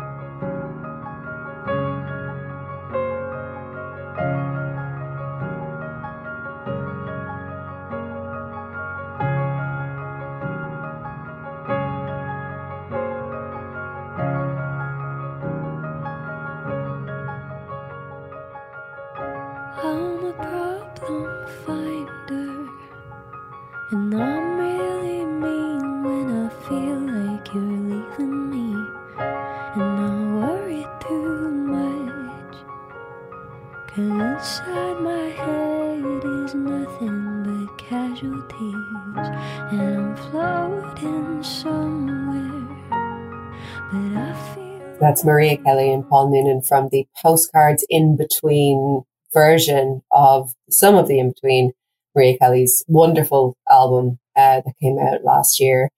That's 45.11 45.25
Maria 45.25 45.57
Kelly 45.57 45.91
and 45.91 46.07
Paul 46.07 46.31
Noonan 46.31 46.61
from 46.61 46.87
the 46.89 47.05
postcards 47.21 47.85
in 47.89 48.15
between 48.15 49.01
version 49.33 50.01
of 50.09 50.53
some 50.69 50.95
of 50.95 51.09
the 51.09 51.19
in 51.19 51.31
between 51.31 51.73
Maria 52.15 52.37
Kelly's 52.37 52.85
wonderful 52.87 53.57
album 53.69 54.19
uh, 54.37 54.61
that 54.61 54.73
came 54.81 54.97
out 54.99 55.25
last 55.25 55.59
year, 55.59 55.89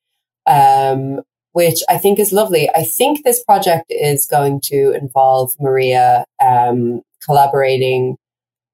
um, 0.48 1.22
which 1.52 1.82
I 1.88 2.00
think 2.00 2.18
is 2.18 2.34
lovely. 2.34 2.72
I 2.72 2.82
think 2.82 3.24
this 3.24 3.44
project 3.44 3.86
is 3.90 4.26
going 4.26 4.62
to 4.62 4.98
involve 5.00 5.54
Maria 5.60 6.26
um, 6.44 7.04
collaborating 7.24 8.18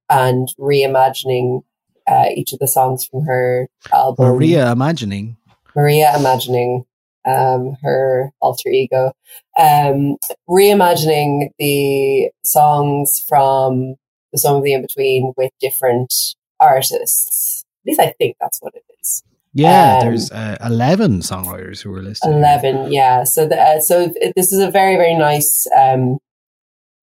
and 0.09 0.47
reimagining 0.57 1.63
uh, 2.07 2.27
each 2.33 2.53
of 2.53 2.59
the 2.59 2.67
songs 2.69 3.03
from 3.03 3.25
her 3.25 3.67
album. 3.91 4.25
Maria 4.25 4.71
imagining. 4.71 5.35
Maria 5.75 6.15
imagining 6.17 6.85
um, 7.29 7.77
her 7.83 8.31
alter 8.41 8.69
ego, 8.69 9.11
um, 9.57 10.17
reimagining 10.49 11.49
the 11.59 12.29
songs 12.43 13.23
from 13.27 13.95
the 14.31 14.39
song 14.39 14.57
of 14.57 14.63
the 14.63 14.73
in 14.73 14.81
between 14.81 15.33
with 15.37 15.51
different 15.59 16.13
artists. 16.59 17.63
At 17.83 17.89
least 17.89 17.99
I 17.99 18.13
think 18.17 18.37
that's 18.39 18.59
what 18.61 18.73
it 18.75 18.83
is. 19.01 19.23
Yeah, 19.53 19.97
Um, 19.97 20.05
there's 20.05 20.31
uh, 20.31 20.57
11 20.63 21.19
songwriters 21.21 21.81
who 21.81 21.89
were 21.89 22.03
listed. 22.03 22.31
Eleven, 22.31 22.91
yeah. 22.91 23.23
So 23.23 23.47
the, 23.47 23.59
uh, 23.59 23.79
so 23.79 24.13
this 24.35 24.51
is 24.53 24.59
a 24.59 24.69
very 24.69 24.95
very 24.95 25.15
nice 25.15 25.67
um, 25.75 26.19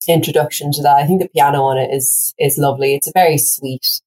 introduction 0.08 0.70
to 0.72 0.82
that. 0.82 0.96
I 0.96 1.06
think 1.06 1.20
the 1.20 1.28
piano 1.28 1.62
on 1.64 1.78
it 1.78 1.92
is 1.92 2.34
is 2.38 2.58
lovely. 2.58 2.94
It's 2.94 3.08
a 3.08 3.12
very 3.14 3.38
sweet 3.38 4.00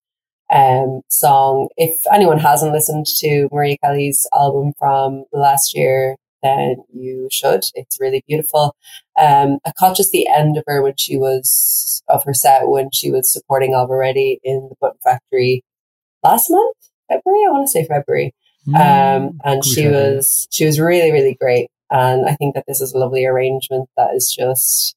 um, 0.51 1.01
song. 1.09 1.69
If 1.77 2.01
anyone 2.13 2.39
hasn't 2.39 2.73
listened 2.73 3.05
to 3.17 3.49
Maria 3.51 3.77
Kelly's 3.83 4.27
album 4.33 4.73
from 4.77 5.25
last 5.31 5.75
year, 5.75 6.15
then 6.41 6.77
you 6.93 7.27
should. 7.31 7.63
It's 7.75 7.99
really 7.99 8.23
beautiful. 8.27 8.75
Um, 9.19 9.59
I 9.65 9.71
caught 9.77 9.97
just 9.97 10.11
the 10.11 10.27
end 10.27 10.57
of 10.57 10.63
her 10.67 10.81
when 10.81 10.95
she 10.97 11.17
was 11.17 12.01
of 12.07 12.23
her 12.23 12.33
set 12.33 12.67
when 12.67 12.89
she 12.91 13.11
was 13.11 13.31
supporting 13.31 13.73
Alvaretti 13.73 14.37
in 14.43 14.69
the 14.69 14.75
Button 14.79 14.99
Factory 15.03 15.63
last 16.23 16.49
month, 16.49 16.75
February. 17.09 17.45
I 17.45 17.51
want 17.51 17.67
to 17.67 17.71
say 17.71 17.85
February. 17.85 18.33
Um, 18.67 19.39
and 19.43 19.65
she 19.65 19.83
yeah. 19.83 19.91
was 19.91 20.47
she 20.51 20.65
was 20.65 20.79
really 20.79 21.11
really 21.11 21.35
great. 21.39 21.69
And 21.89 22.27
I 22.27 22.35
think 22.35 22.53
that 22.55 22.65
this 22.67 22.81
is 22.81 22.93
a 22.93 22.97
lovely 22.97 23.25
arrangement 23.25 23.89
that 23.97 24.13
is 24.13 24.31
just 24.31 24.95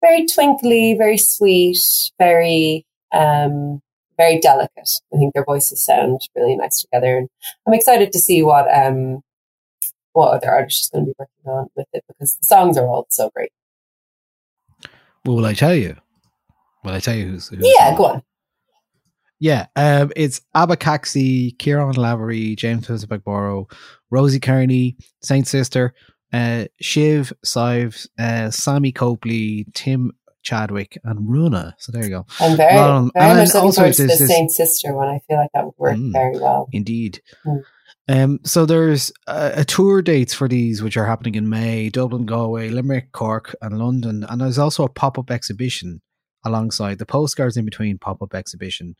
very 0.00 0.26
twinkly, 0.26 0.94
very 0.96 1.18
sweet, 1.18 1.78
very 2.18 2.86
um, 3.12 3.80
very 4.18 4.38
delicate. 4.38 4.90
I 5.14 5.16
think 5.16 5.32
their 5.32 5.44
voices 5.44 5.82
sound 5.82 6.20
really 6.36 6.56
nice 6.56 6.82
together, 6.82 7.16
and 7.16 7.28
I'm 7.66 7.72
excited 7.72 8.12
to 8.12 8.18
see 8.18 8.42
what 8.42 8.66
um 8.74 9.22
what 10.12 10.34
other 10.34 10.50
artists 10.50 10.80
she's 10.80 10.90
going 10.90 11.06
to 11.06 11.10
be 11.10 11.14
working 11.18 11.50
on 11.50 11.68
with 11.76 11.86
it 11.92 12.04
because 12.08 12.36
the 12.36 12.46
songs 12.46 12.76
are 12.76 12.86
all 12.86 13.06
so 13.08 13.30
great. 13.34 13.52
Well, 15.24 15.36
will 15.36 15.46
I 15.46 15.54
tell 15.54 15.74
you? 15.74 15.96
Will 16.84 16.92
I 16.92 17.00
tell 17.00 17.14
you 17.14 17.26
who's? 17.26 17.48
who's 17.48 17.60
Yeah, 17.62 17.96
go 17.96 18.06
on. 18.06 18.22
Yeah, 19.40 19.66
um, 19.76 20.10
it's 20.16 20.40
Abacaxi, 20.56 21.56
Kieran 21.58 21.92
Lavery, 21.92 22.56
James 22.56 22.88
Fitzpatrick, 22.88 23.68
Rosie 24.10 24.40
Kearney, 24.40 24.96
Saint 25.22 25.46
Sister, 25.46 25.94
uh, 26.32 26.64
Shiv, 26.80 27.32
Sives, 27.46 28.08
uh, 28.18 28.50
Sammy 28.50 28.90
Copley, 28.90 29.66
Tim 29.74 30.10
Chadwick, 30.42 30.98
and 31.04 31.28
Runa. 31.28 31.74
So 31.78 31.92
there 31.92 32.04
you 32.04 32.10
go. 32.10 32.26
I'm 32.40 32.56
very 32.56 32.72
very 32.72 32.78
and 32.78 33.12
much 33.14 33.48
looking 33.48 33.60
also 33.60 33.80
forward 33.82 33.94
to 33.94 34.02
the 34.02 34.08
this- 34.08 34.28
Saint 34.28 34.50
Sister 34.50 34.94
one. 34.94 35.08
I 35.08 35.20
feel 35.28 35.36
like 35.36 35.50
that 35.54 35.64
would 35.64 35.74
work 35.78 35.96
Mm. 35.96 36.12
very 36.12 36.38
well. 36.38 36.68
Indeed. 36.72 37.20
Mm. 37.46 37.62
Um, 38.10 38.40
so 38.44 38.64
there's 38.64 39.12
a, 39.26 39.52
a 39.56 39.64
tour 39.64 40.00
dates 40.00 40.32
for 40.32 40.48
these, 40.48 40.82
which 40.82 40.96
are 40.96 41.04
happening 41.06 41.34
in 41.34 41.48
May: 41.50 41.90
Dublin, 41.90 42.24
Galway, 42.24 42.70
Limerick, 42.70 43.12
Cork, 43.12 43.54
and 43.60 43.78
London. 43.78 44.24
And 44.28 44.40
there's 44.40 44.58
also 44.58 44.84
a 44.84 44.88
pop-up 44.88 45.30
exhibition 45.30 46.00
alongside 46.44 46.98
the 46.98 47.04
postcards 47.04 47.56
in 47.58 47.64
between 47.66 47.98
pop-up 47.98 48.34
exhibition, 48.34 48.96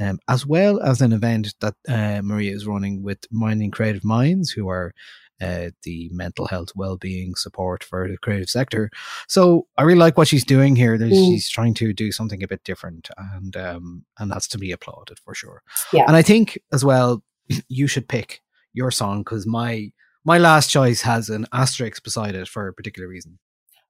um, 0.00 0.18
as 0.28 0.44
well 0.44 0.80
as 0.82 1.00
an 1.00 1.12
event 1.12 1.54
that 1.60 1.74
uh, 1.88 2.20
Maria 2.22 2.52
is 2.54 2.66
running 2.66 3.02
with 3.02 3.18
Minding 3.30 3.70
Creative 3.70 4.04
Minds, 4.04 4.50
who 4.50 4.68
are 4.68 4.92
uh, 5.40 5.70
the 5.82 6.08
mental 6.12 6.46
health 6.46 6.70
well-being 6.74 7.34
support 7.34 7.82
for 7.82 8.08
the 8.08 8.18
creative 8.18 8.50
sector. 8.50 8.90
So 9.28 9.66
I 9.78 9.82
really 9.82 9.98
like 9.98 10.16
what 10.18 10.28
she's 10.28 10.44
doing 10.44 10.76
here. 10.76 10.98
There's, 10.98 11.10
Mm. 11.10 11.26
She's 11.26 11.48
trying 11.48 11.74
to 11.74 11.92
do 11.92 12.12
something 12.12 12.42
a 12.42 12.48
bit 12.48 12.62
different, 12.64 13.08
and 13.18 13.56
um, 13.56 14.04
and 14.18 14.30
that's 14.30 14.48
to 14.48 14.58
be 14.58 14.72
applauded 14.72 15.18
for 15.18 15.34
sure. 15.34 15.62
Yeah. 15.92 16.04
And 16.06 16.16
I 16.16 16.22
think 16.22 16.58
as 16.72 16.84
well, 16.84 17.22
you 17.68 17.86
should 17.86 18.08
pick 18.08 18.42
your 18.72 18.90
song 18.90 19.20
because 19.20 19.46
my 19.46 19.92
my 20.24 20.38
last 20.38 20.70
choice 20.70 21.02
has 21.02 21.28
an 21.28 21.46
asterisk 21.52 22.02
beside 22.04 22.34
it 22.34 22.48
for 22.48 22.68
a 22.68 22.72
particular 22.72 23.08
reason. 23.08 23.38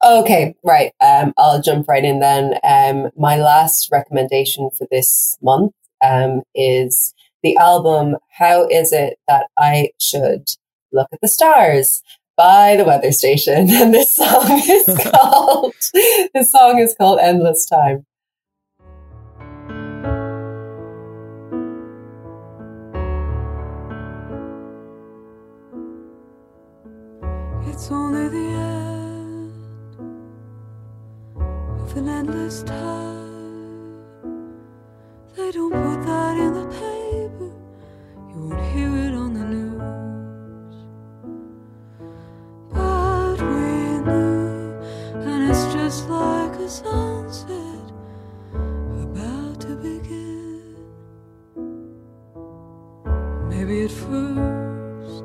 Okay, 0.02 0.54
right. 0.64 0.92
Um, 1.00 1.34
I'll 1.36 1.60
jump 1.60 1.86
right 1.88 2.04
in 2.04 2.20
then. 2.20 2.54
Um, 2.64 3.10
my 3.16 3.36
last 3.36 3.90
recommendation 3.92 4.70
for 4.70 4.86
this 4.90 5.36
month 5.42 5.72
um, 6.02 6.42
is 6.54 7.12
the 7.42 7.56
album 7.58 8.16
How 8.30 8.66
Is 8.68 8.92
It 8.92 9.18
That 9.28 9.48
I 9.58 9.90
Should 10.00 10.48
Look 10.92 11.08
at 11.12 11.20
the 11.20 11.28
Stars 11.28 12.02
by 12.36 12.76
the 12.76 12.84
Weather 12.84 13.12
Station. 13.12 13.68
And 13.72 13.94
this 13.94 14.16
song 14.16 14.60
is 14.68 14.86
called, 15.12 15.74
this 16.34 16.50
song 16.50 16.78
is 16.78 16.94
called 16.98 17.20
Endless 17.20 17.66
Time. 17.66 18.06
It's 27.68 27.90
only 27.90 28.28
the 28.28 28.48
end 28.58 29.52
of 31.80 31.96
an 31.96 32.08
endless 32.08 32.62
time. 32.64 33.60
They 35.36 35.52
don't 35.52 35.72
put 35.72 36.02
that 36.06 36.36
in 36.36 36.52
the 36.54 36.66
paper. 36.66 37.52
You 38.28 38.48
won't 38.48 38.60
hear 38.72 38.96
it 38.96 39.09
like 46.10 46.56
a 46.58 46.68
sunset 46.68 47.92
about 48.52 49.60
to 49.60 49.76
begin. 49.76 50.76
Maybe 53.48 53.84
at 53.84 53.90
first 53.90 55.24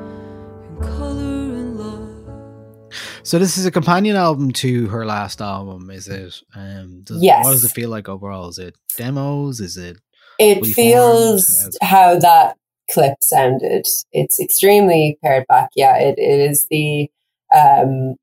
in 0.68 0.76
color 0.80 1.54
and 1.54 1.78
love. 1.78 2.90
So 3.22 3.38
this 3.38 3.56
is 3.56 3.66
a 3.66 3.70
companion 3.70 4.16
album 4.16 4.50
to 4.54 4.88
her 4.88 5.06
last 5.06 5.40
album, 5.40 5.90
is 5.90 6.08
it? 6.08 6.34
Um, 6.56 7.02
does, 7.04 7.22
Yes. 7.22 7.44
What 7.44 7.52
does 7.52 7.64
it 7.64 7.70
feel 7.70 7.90
like 7.90 8.08
overall? 8.08 8.48
Is 8.48 8.58
it 8.58 8.76
demos? 8.96 9.60
Is 9.60 9.76
it? 9.76 9.98
It 10.40 10.64
feels 10.64 11.68
how 11.82 12.18
that 12.18 12.56
clip 12.92 13.14
sounded. 13.22 13.86
It's 14.12 14.40
extremely 14.40 15.18
pared 15.22 15.46
back. 15.48 15.70
Yeah, 15.74 15.96
it, 15.98 16.18
it 16.18 16.50
is 16.50 16.66
the 16.70 17.10
um, 17.54 18.16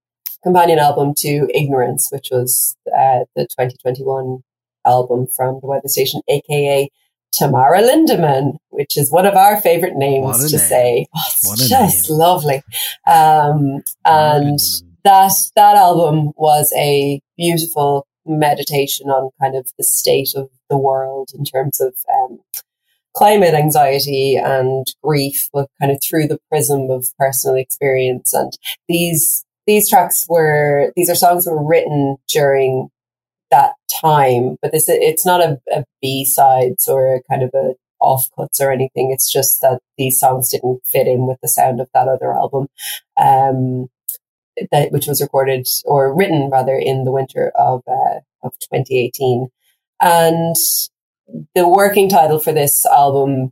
companion 0.44 0.80
album 0.80 1.14
to 1.19 1.49
Ignorance, 1.53 2.10
which 2.11 2.30
was 2.31 2.76
uh, 2.88 3.26
the 3.35 3.44
2021 3.44 4.44
album 4.85 5.27
from 5.27 5.60
the 5.61 5.68
weather 5.68 5.88
station, 5.88 6.22
aka 6.27 6.89
Tamara 7.34 7.81
Lindemann, 7.81 8.57
which 8.69 8.98
is 8.98 9.11
one 9.11 9.26
of 9.26 9.35
our 9.35 9.60
favorite 9.61 9.95
names 9.95 10.49
to 10.49 10.57
name. 10.57 10.65
say. 10.65 11.06
Oh, 11.15 11.22
it's 11.27 11.68
just 11.68 12.10
name. 12.10 12.19
lovely. 12.19 12.64
Um, 13.06 13.84
and 14.06 14.60
that 15.03 15.31
that 15.56 15.76
album 15.76 16.31
was 16.35 16.73
a 16.77 17.22
beautiful 17.38 18.07
meditation 18.26 19.07
on 19.07 19.30
kind 19.41 19.56
of 19.56 19.72
the 19.77 19.84
state 19.84 20.34
of 20.35 20.49
the 20.69 20.77
world 20.77 21.30
in 21.38 21.45
terms 21.45 21.80
of 21.80 21.94
um, 22.14 22.39
climate 23.18 23.56
anxiety 23.56 24.35
and 24.35 24.85
grief, 25.03 25.49
but 25.52 25.68
kind 25.81 25.91
of 25.91 25.98
through 26.03 26.27
the 26.27 26.39
prism 26.49 26.91
of 26.91 27.11
personal 27.18 27.57
experience. 27.57 28.31
And 28.34 28.53
these 28.88 29.44
these 29.65 29.89
tracks 29.89 30.27
were 30.30 30.94
these 30.95 31.10
are 31.10 31.15
songs 31.15 31.45
that 31.45 31.52
were 31.52 31.68
written 31.68 32.18
during 32.30 32.89
that 33.49 33.73
time, 34.02 34.57
but 34.61 34.72
this 34.72 34.88
it's 34.88 35.26
not 35.26 35.41
a, 35.41 35.60
a 35.72 35.84
B 35.99 36.26
sides 36.26 36.88
or 36.88 37.15
a 37.15 37.22
kind 37.30 37.41
of 37.41 37.49
a 37.56 37.73
offcuts 37.99 38.61
or 38.61 38.72
anything. 38.72 39.11
It's 39.11 39.31
just 39.31 39.61
that 39.61 39.80
these 39.98 40.19
songs 40.19 40.52
didn't 40.52 40.85
fit 40.85 41.07
in 41.07 41.26
with 41.26 41.39
the 41.41 41.48
sound 41.48 41.81
of 41.81 41.89
that 41.95 42.07
other 42.07 42.31
album. 42.34 42.68
Um, 43.18 43.89
that 44.72 44.91
which 44.91 45.07
was 45.07 45.22
recorded 45.22 45.68
or 45.85 46.15
written 46.15 46.49
rather 46.52 46.76
in 46.76 47.03
the 47.03 47.11
winter 47.11 47.52
of 47.56 47.81
uh, 47.88 48.19
of 48.44 48.57
2018, 48.60 49.49
and 50.02 50.56
the 51.55 51.67
working 51.67 52.09
title 52.09 52.39
for 52.39 52.53
this 52.53 52.85
album 52.85 53.51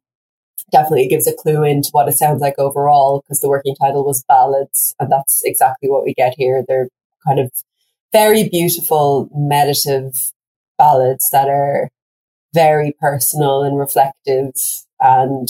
definitely 0.71 1.07
gives 1.07 1.27
a 1.27 1.33
clue 1.33 1.63
into 1.63 1.89
what 1.91 2.07
it 2.07 2.13
sounds 2.13 2.41
like 2.41 2.55
overall 2.57 3.21
because 3.21 3.39
the 3.39 3.49
working 3.49 3.75
title 3.75 4.05
was 4.05 4.23
ballads, 4.27 4.95
and 4.99 5.11
that's 5.11 5.41
exactly 5.43 5.89
what 5.89 6.03
we 6.03 6.13
get 6.13 6.33
here. 6.37 6.63
They're 6.67 6.89
kind 7.25 7.39
of 7.39 7.51
very 8.11 8.47
beautiful 8.49 9.29
meditative 9.33 10.15
ballads 10.77 11.29
that 11.31 11.49
are 11.49 11.89
very 12.53 12.95
personal 12.99 13.63
and 13.63 13.77
reflective 13.77 14.53
and 14.99 15.47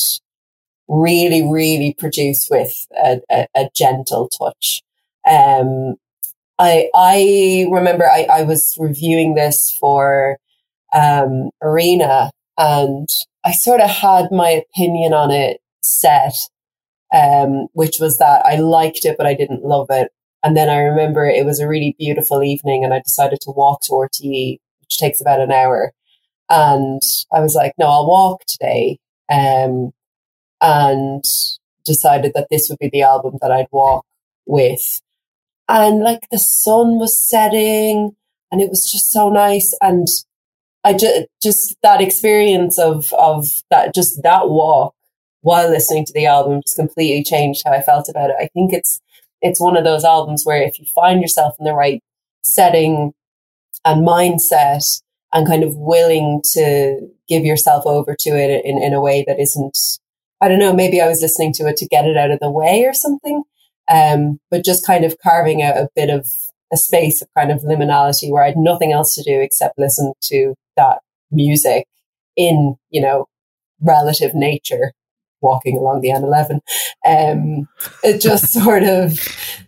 really, 0.87 1.47
really 1.47 1.95
produced 1.97 2.47
with 2.49 2.87
a, 2.95 3.21
a, 3.31 3.47
a 3.55 3.69
gentle 3.75 4.29
touch. 4.29 4.81
Um, 5.27 5.95
I 6.57 6.89
I 6.95 7.67
remember 7.69 8.05
I, 8.05 8.27
I 8.31 8.41
was 8.43 8.75
reviewing 8.79 9.35
this 9.35 9.71
for 9.79 10.37
um, 10.95 11.49
Arena, 11.61 12.31
and 12.57 13.07
I 13.45 13.51
sort 13.51 13.81
of 13.81 13.89
had 13.89 14.31
my 14.31 14.49
opinion 14.49 15.13
on 15.13 15.31
it 15.31 15.59
set, 15.83 16.33
um, 17.13 17.67
which 17.73 17.99
was 17.99 18.17
that 18.17 18.45
I 18.45 18.55
liked 18.55 19.05
it, 19.05 19.17
but 19.17 19.27
I 19.27 19.33
didn't 19.33 19.63
love 19.63 19.87
it. 19.89 20.09
And 20.43 20.55
then 20.55 20.69
I 20.69 20.77
remember 20.77 21.25
it 21.25 21.45
was 21.45 21.59
a 21.59 21.67
really 21.67 21.95
beautiful 21.99 22.43
evening, 22.43 22.83
and 22.83 22.93
I 22.93 22.99
decided 22.99 23.39
to 23.41 23.51
walk 23.51 23.81
to 23.83 23.91
RTE, 23.91 24.59
which 24.81 24.97
takes 24.97 25.21
about 25.21 25.41
an 25.41 25.51
hour. 25.51 25.91
And 26.49 27.01
I 27.33 27.39
was 27.39 27.55
like, 27.55 27.73
no, 27.77 27.87
I'll 27.87 28.07
walk 28.07 28.45
today. 28.45 28.99
Um, 29.31 29.91
and 30.61 31.23
decided 31.85 32.31
that 32.33 32.47
this 32.49 32.69
would 32.69 32.79
be 32.79 32.89
the 32.91 33.03
album 33.03 33.37
that 33.41 33.51
I'd 33.51 33.67
walk 33.71 34.05
with. 34.45 35.01
And 35.67 36.01
like 36.01 36.27
the 36.31 36.39
sun 36.39 36.99
was 36.99 37.19
setting 37.19 38.15
and 38.51 38.61
it 38.61 38.69
was 38.69 38.89
just 38.91 39.11
so 39.11 39.29
nice. 39.29 39.75
And 39.81 40.07
I 40.85 40.93
just, 40.93 41.25
just 41.41 41.75
that 41.81 41.99
experience 41.99 42.77
of, 42.77 43.11
of 43.13 43.63
that, 43.71 43.95
just 43.95 44.21
that 44.21 44.49
walk 44.49 44.93
while 45.41 45.67
listening 45.69 46.05
to 46.05 46.13
the 46.13 46.27
album 46.27 46.61
just 46.65 46.77
completely 46.77 47.23
changed 47.23 47.63
how 47.65 47.71
I 47.71 47.81
felt 47.81 48.07
about 48.07 48.29
it. 48.29 48.35
I 48.39 48.47
think 48.53 48.71
it's, 48.71 49.01
it's 49.41 49.59
one 49.59 49.75
of 49.75 49.83
those 49.83 50.03
albums 50.03 50.43
where 50.45 50.61
if 50.61 50.79
you 50.79 50.85
find 50.85 51.21
yourself 51.21 51.55
in 51.59 51.65
the 51.65 51.73
right 51.73 52.03
setting 52.43 53.13
and 53.83 54.07
mindset 54.07 55.01
and 55.33 55.47
kind 55.47 55.63
of 55.63 55.75
willing 55.75 56.41
to 56.53 57.09
give 57.27 57.43
yourself 57.43 57.85
over 57.87 58.15
to 58.19 58.29
it 58.29 58.63
in, 58.63 58.81
in 58.81 58.93
a 58.93 59.01
way 59.01 59.25
that 59.27 59.39
isn't, 59.39 59.77
I 60.39 60.47
don't 60.47 60.59
know, 60.59 60.73
maybe 60.73 61.01
I 61.01 61.07
was 61.07 61.21
listening 61.21 61.51
to 61.53 61.67
it 61.67 61.77
to 61.77 61.87
get 61.87 62.05
it 62.05 62.15
out 62.15 62.31
of 62.31 62.39
the 62.39 62.51
way 62.51 62.85
or 62.85 62.93
something. 62.93 63.43
Um, 63.91 64.39
but 64.51 64.63
just 64.63 64.85
kind 64.85 65.03
of 65.03 65.17
carving 65.21 65.63
out 65.63 65.77
a 65.77 65.89
bit 65.95 66.11
of 66.11 66.27
a 66.71 66.77
space 66.77 67.23
of 67.23 67.27
kind 67.35 67.51
of 67.51 67.61
liminality 67.61 68.31
where 68.31 68.43
I 68.43 68.47
had 68.47 68.57
nothing 68.57 68.91
else 68.91 69.15
to 69.15 69.23
do 69.23 69.39
except 69.41 69.79
listen 69.79 70.13
to 70.23 70.55
that 70.77 70.99
music 71.31 71.87
in, 72.35 72.75
you 72.89 73.01
know, 73.01 73.27
relative 73.81 74.33
nature, 74.33 74.93
walking 75.41 75.77
along 75.77 76.01
the 76.01 76.09
N11. 76.09 76.59
Um, 77.05 77.67
it 78.03 78.21
just 78.21 78.51
sort 78.53 78.83
of, 78.83 79.19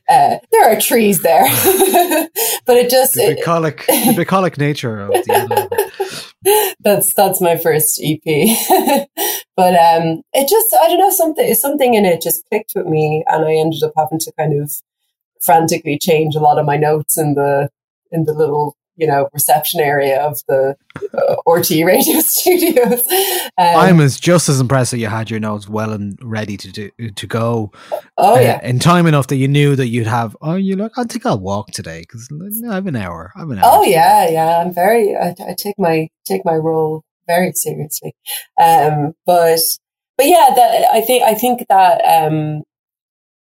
uh, 0.09 0.37
there 0.51 0.71
are 0.71 0.79
trees 0.79 1.21
there, 1.21 1.43
but 2.65 2.77
it 2.77 2.89
just, 2.89 3.13
The 3.15 3.31
it- 3.31 3.37
bucolic, 3.37 3.85
the 3.87 4.13
bucolic 4.15 4.57
nature 4.57 4.99
of 4.99 5.11
the 5.11 5.33
album. 5.33 5.79
that's 6.79 7.13
that's 7.13 7.41
my 7.41 7.57
first 7.57 7.99
EP. 8.01 8.21
but 9.57 9.73
um 9.75 10.21
it 10.33 10.47
just 10.47 10.73
I 10.81 10.87
don't 10.87 10.99
know 10.99 11.09
something 11.09 11.53
something 11.55 11.93
in 11.95 12.05
it 12.05 12.21
just 12.21 12.45
clicked 12.47 12.71
with 12.75 12.85
me 12.85 13.23
and 13.27 13.43
I 13.43 13.55
ended 13.55 13.83
up 13.83 13.91
having 13.97 14.19
to 14.19 14.31
kind 14.37 14.61
of 14.61 14.71
frantically 15.41 15.97
change 15.99 16.35
a 16.35 16.39
lot 16.39 16.57
of 16.59 16.65
my 16.65 16.77
notes 16.77 17.17
in 17.17 17.33
the 17.33 17.69
in 18.11 18.23
the 18.25 18.33
little 18.33 18.77
you 18.97 19.07
know 19.07 19.29
reception 19.33 19.79
area 19.79 20.21
of 20.21 20.41
the 20.47 20.75
uh, 21.13 21.35
RT 21.51 21.69
radio 21.85 22.19
studios. 22.19 23.03
Um, 23.57 23.77
I'm 23.77 23.99
as 24.01 24.19
just 24.19 24.49
as 24.49 24.59
impressed 24.59 24.91
that 24.91 24.99
you 24.99 25.07
had 25.07 25.29
your 25.29 25.39
notes 25.39 25.69
well 25.69 25.93
and 25.93 26.17
ready 26.21 26.57
to 26.57 26.71
do 26.71 26.91
to 27.15 27.27
go. 27.27 27.71
Oh, 28.17 28.35
uh, 28.35 28.39
yeah. 28.39 28.63
in 28.63 28.79
time 28.79 29.07
enough 29.07 29.27
that 29.27 29.37
you 29.37 29.47
knew 29.47 29.75
that 29.75 29.87
you'd 29.87 30.07
have. 30.07 30.35
Oh, 30.41 30.55
you 30.55 30.75
look. 30.75 30.93
I 30.97 31.03
think 31.03 31.25
I'll 31.25 31.39
walk 31.39 31.71
today 31.71 32.01
because 32.01 32.27
I 32.69 32.75
have 32.75 32.87
an 32.87 32.95
hour. 32.95 33.31
I 33.35 33.39
have 33.39 33.49
an 33.49 33.59
hour. 33.59 33.71
Oh 33.71 33.83
yeah, 33.83 34.29
yeah. 34.29 34.61
I'm 34.61 34.73
very. 34.73 35.15
I, 35.15 35.35
I 35.47 35.53
take 35.55 35.75
my 35.77 36.09
take 36.25 36.43
my 36.43 36.55
role 36.55 37.03
very 37.27 37.51
seriously. 37.53 38.15
Um, 38.59 39.13
but 39.25 39.59
but 40.17 40.25
yeah, 40.25 40.49
that 40.55 40.89
I 40.91 41.01
think 41.01 41.23
I 41.23 41.35
think 41.35 41.65
that 41.69 42.01
um, 42.01 42.63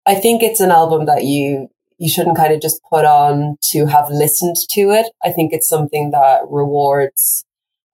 I 0.06 0.16
think 0.16 0.44
it's 0.44 0.60
an 0.60 0.72
album 0.72 1.06
that 1.06 1.24
you 1.24 1.70
you 2.00 2.10
shouldn't 2.10 2.38
kind 2.38 2.54
of 2.54 2.62
just 2.62 2.82
put 2.90 3.06
on 3.06 3.58
to 3.72 3.86
have 3.86 4.10
listened 4.10 4.56
to 4.72 4.90
it. 4.92 5.08
I 5.24 5.32
think 5.32 5.54
it's 5.54 5.68
something 5.68 6.12
that 6.12 6.42
rewards 6.50 7.46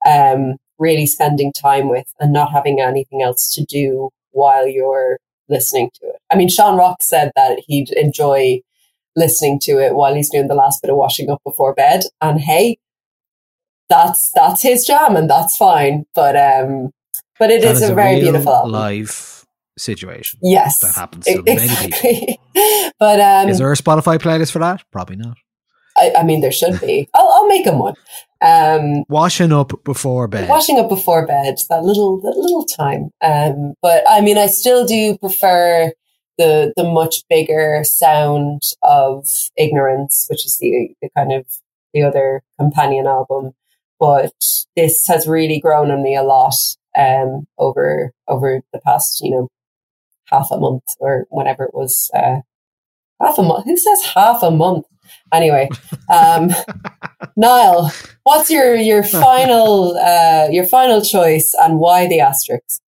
um, 0.08 0.58
really 0.78 1.08
spending 1.08 1.52
time 1.52 1.90
with 1.90 2.14
and 2.20 2.32
not 2.32 2.52
having 2.52 2.80
anything 2.80 3.24
else 3.24 3.54
to 3.56 3.66
do 3.66 4.10
while 4.32 4.68
you're 4.68 5.18
listening 5.50 5.90
to 5.96 6.08
it. 6.08 6.18
I 6.32 6.36
mean, 6.36 6.50
Sean 6.50 6.78
Rock 6.78 7.02
said 7.02 7.32
that 7.36 7.64
he'd 7.68 7.90
enjoy 7.92 8.62
listening 9.16 9.60
to 9.62 9.80
it 9.80 9.96
while 9.96 10.14
he's 10.14 10.30
doing 10.30 10.48
the 10.48 10.56
last 10.56 10.82
bit 10.82 10.92
of 10.92 10.98
washing 10.98 11.30
up 11.30 11.42
before 11.44 11.74
bed. 11.74 12.04
And 12.22 12.40
hey, 12.40 12.78
that's 13.90 14.32
that's 14.36 14.62
his 14.62 14.86
jam 14.86 15.16
and 15.16 15.30
that's 15.30 15.58
fine. 15.58 16.06
But 16.14 16.36
um 16.36 16.92
but 17.40 17.50
it 17.50 17.64
is 17.64 17.82
is 17.82 17.90
a 17.90 17.96
very 17.96 18.20
beautiful 18.20 18.54
album. 18.54 18.72
life 18.72 19.35
situation. 19.78 20.40
Yes. 20.42 20.80
that 20.80 20.96
happens 20.96 21.26
to 21.26 21.40
e- 21.40 21.56
many 21.56 21.92
people. 21.92 22.94
but 23.00 23.20
um 23.20 23.50
Is 23.50 23.58
there 23.60 23.72
a 23.72 23.76
Spotify 23.76 24.18
playlist 24.18 24.52
for 24.52 24.60
that? 24.60 24.84
Probably 24.92 25.16
not. 25.16 25.38
I, 25.98 26.14
I 26.20 26.24
mean 26.24 26.42
there 26.42 26.52
should 26.52 26.80
be. 26.82 27.10
I'll 27.14 27.28
I'll 27.28 27.48
make 27.48 27.66
him 27.66 27.80
one. 27.80 27.96
Um 28.42 29.04
Washing 29.10 29.52
up 29.54 29.72
before 29.84 30.28
bed. 30.28 30.50
washing 30.50 30.80
up 30.80 30.90
before 30.90 31.26
bed, 31.26 31.56
that 31.70 31.84
little 31.84 32.20
that 32.22 32.38
little 32.38 32.66
time. 32.66 33.10
Um 33.22 33.74
but 33.82 34.04
I 34.10 34.22
mean 34.22 34.38
I 34.38 34.48
still 34.48 34.86
do 34.86 35.18
prefer 35.18 35.92
the 36.38 36.74
the 36.76 36.84
much 36.84 37.24
bigger 37.30 37.82
sound 37.84 38.62
of 38.84 39.26
ignorance, 39.58 40.26
which 40.30 40.46
is 40.46 40.58
the 40.60 40.90
the 41.02 41.10
kind 41.18 41.32
of 41.34 41.46
the 41.94 42.04
other 42.04 42.44
companion 42.60 43.08
album. 43.08 43.52
But 44.00 44.34
this 44.76 45.08
has 45.08 45.26
really 45.28 45.60
grown 45.60 45.90
on 45.92 46.04
me 46.04 46.16
a 46.16 46.24
lot. 46.24 46.56
um, 46.98 47.46
over 47.58 48.12
over 48.28 48.62
the 48.74 48.80
past, 48.82 49.22
you 49.22 49.32
know, 49.32 49.48
half 50.28 50.50
a 50.52 50.58
month 50.58 50.84
or 51.00 51.26
whenever 51.30 51.64
it 51.64 51.74
was. 51.74 52.10
Uh, 52.14 52.42
half 53.22 53.38
a 53.38 53.44
month. 53.44 53.66
Who 53.66 53.78
says 53.78 54.06
half 54.14 54.44
a 54.44 54.52
month? 54.52 54.86
Anyway, 55.34 55.70
um, 56.14 56.50
Niall, 57.36 57.92
what's 58.24 58.50
your 58.50 58.76
your 58.76 59.04
final 59.22 59.98
uh, 59.98 60.48
your 60.50 60.66
final 60.66 61.02
choice 61.02 61.54
and 61.62 61.80
why 61.80 62.08
the 62.08 62.20
asterisks? 62.20 62.82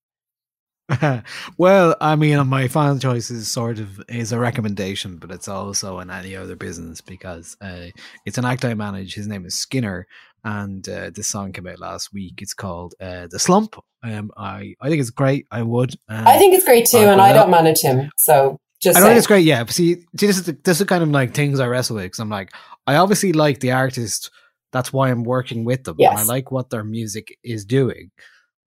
well, 1.57 1.95
I 1.99 2.15
mean, 2.15 2.47
my 2.47 2.69
final 2.69 2.97
choice 2.97 3.30
is 3.30 3.49
sort 3.49 3.80
of 3.80 4.01
is 4.07 4.31
a 4.31 4.39
recommendation, 4.39 5.18
but 5.18 5.31
it's 5.31 5.47
also 5.47 5.99
an 5.99 6.09
any 6.09 6.35
other 6.35 6.55
business 6.55 7.01
because 7.01 7.57
uh, 7.61 7.88
it's 8.26 8.38
an 8.38 8.45
act 8.45 8.64
I 8.64 8.73
manage. 8.73 9.14
His 9.14 9.27
name 9.27 9.45
is 9.45 9.53
Skinner, 9.53 10.07
and 10.48 10.88
uh, 10.88 11.10
this 11.14 11.28
song 11.28 11.52
came 11.52 11.68
out 11.68 11.80
last 11.80 12.14
week. 12.14 12.41
It's 12.41 12.53
called 12.53 12.95
uh, 13.02 13.28
"The 13.30 13.40
Slump." 13.40 13.76
Um, 14.02 14.32
I 14.38 14.76
I 14.80 14.88
think 14.90 15.02
it's 15.02 15.10
great. 15.10 15.45
I 15.52 15.61
would. 15.64 15.94
Um, 16.07 16.26
I 16.26 16.38
think 16.38 16.56
it's 16.56 16.64
great 16.65 16.86
too, 16.86 16.99
uh, 16.99 17.11
and 17.11 17.22
I 17.22 17.30
I- 17.30 17.34
don't 17.34 17.52
manage 17.52 17.82
him, 17.82 18.10
so 18.18 18.57
just 18.82 18.95
I 18.95 19.02
don't 19.02 19.10
think 19.10 19.18
it's 19.18 19.28
great. 19.28 19.45
Yeah, 19.45 19.64
but 19.65 19.74
see, 19.74 19.95
see, 19.95 20.28
this 20.28 20.38
is 20.38 20.44
the, 20.44 20.57
this 20.64 20.80
is 20.80 20.88
kind 20.88 21.03
of 21.03 21.10
like 21.10 21.34
things 21.34 21.60
I 21.60 21.68
wrestle 21.68 21.95
with 21.98 22.06
because 22.06 22.19
I'm 22.19 22.30
like, 22.30 22.53
I 22.86 22.95
obviously 22.95 23.34
like 23.34 23.60
the 23.60 23.74
artist. 23.74 24.32
That's 24.72 24.91
why 24.94 25.10
I'm 25.10 25.24
working 25.24 25.65
with 25.65 25.84
them. 25.86 25.95
and 25.99 26.19
I 26.19 26.24
like 26.24 26.52
what 26.52 26.69
their 26.69 26.84
music 26.84 27.38
is 27.44 27.65
doing, 27.65 28.11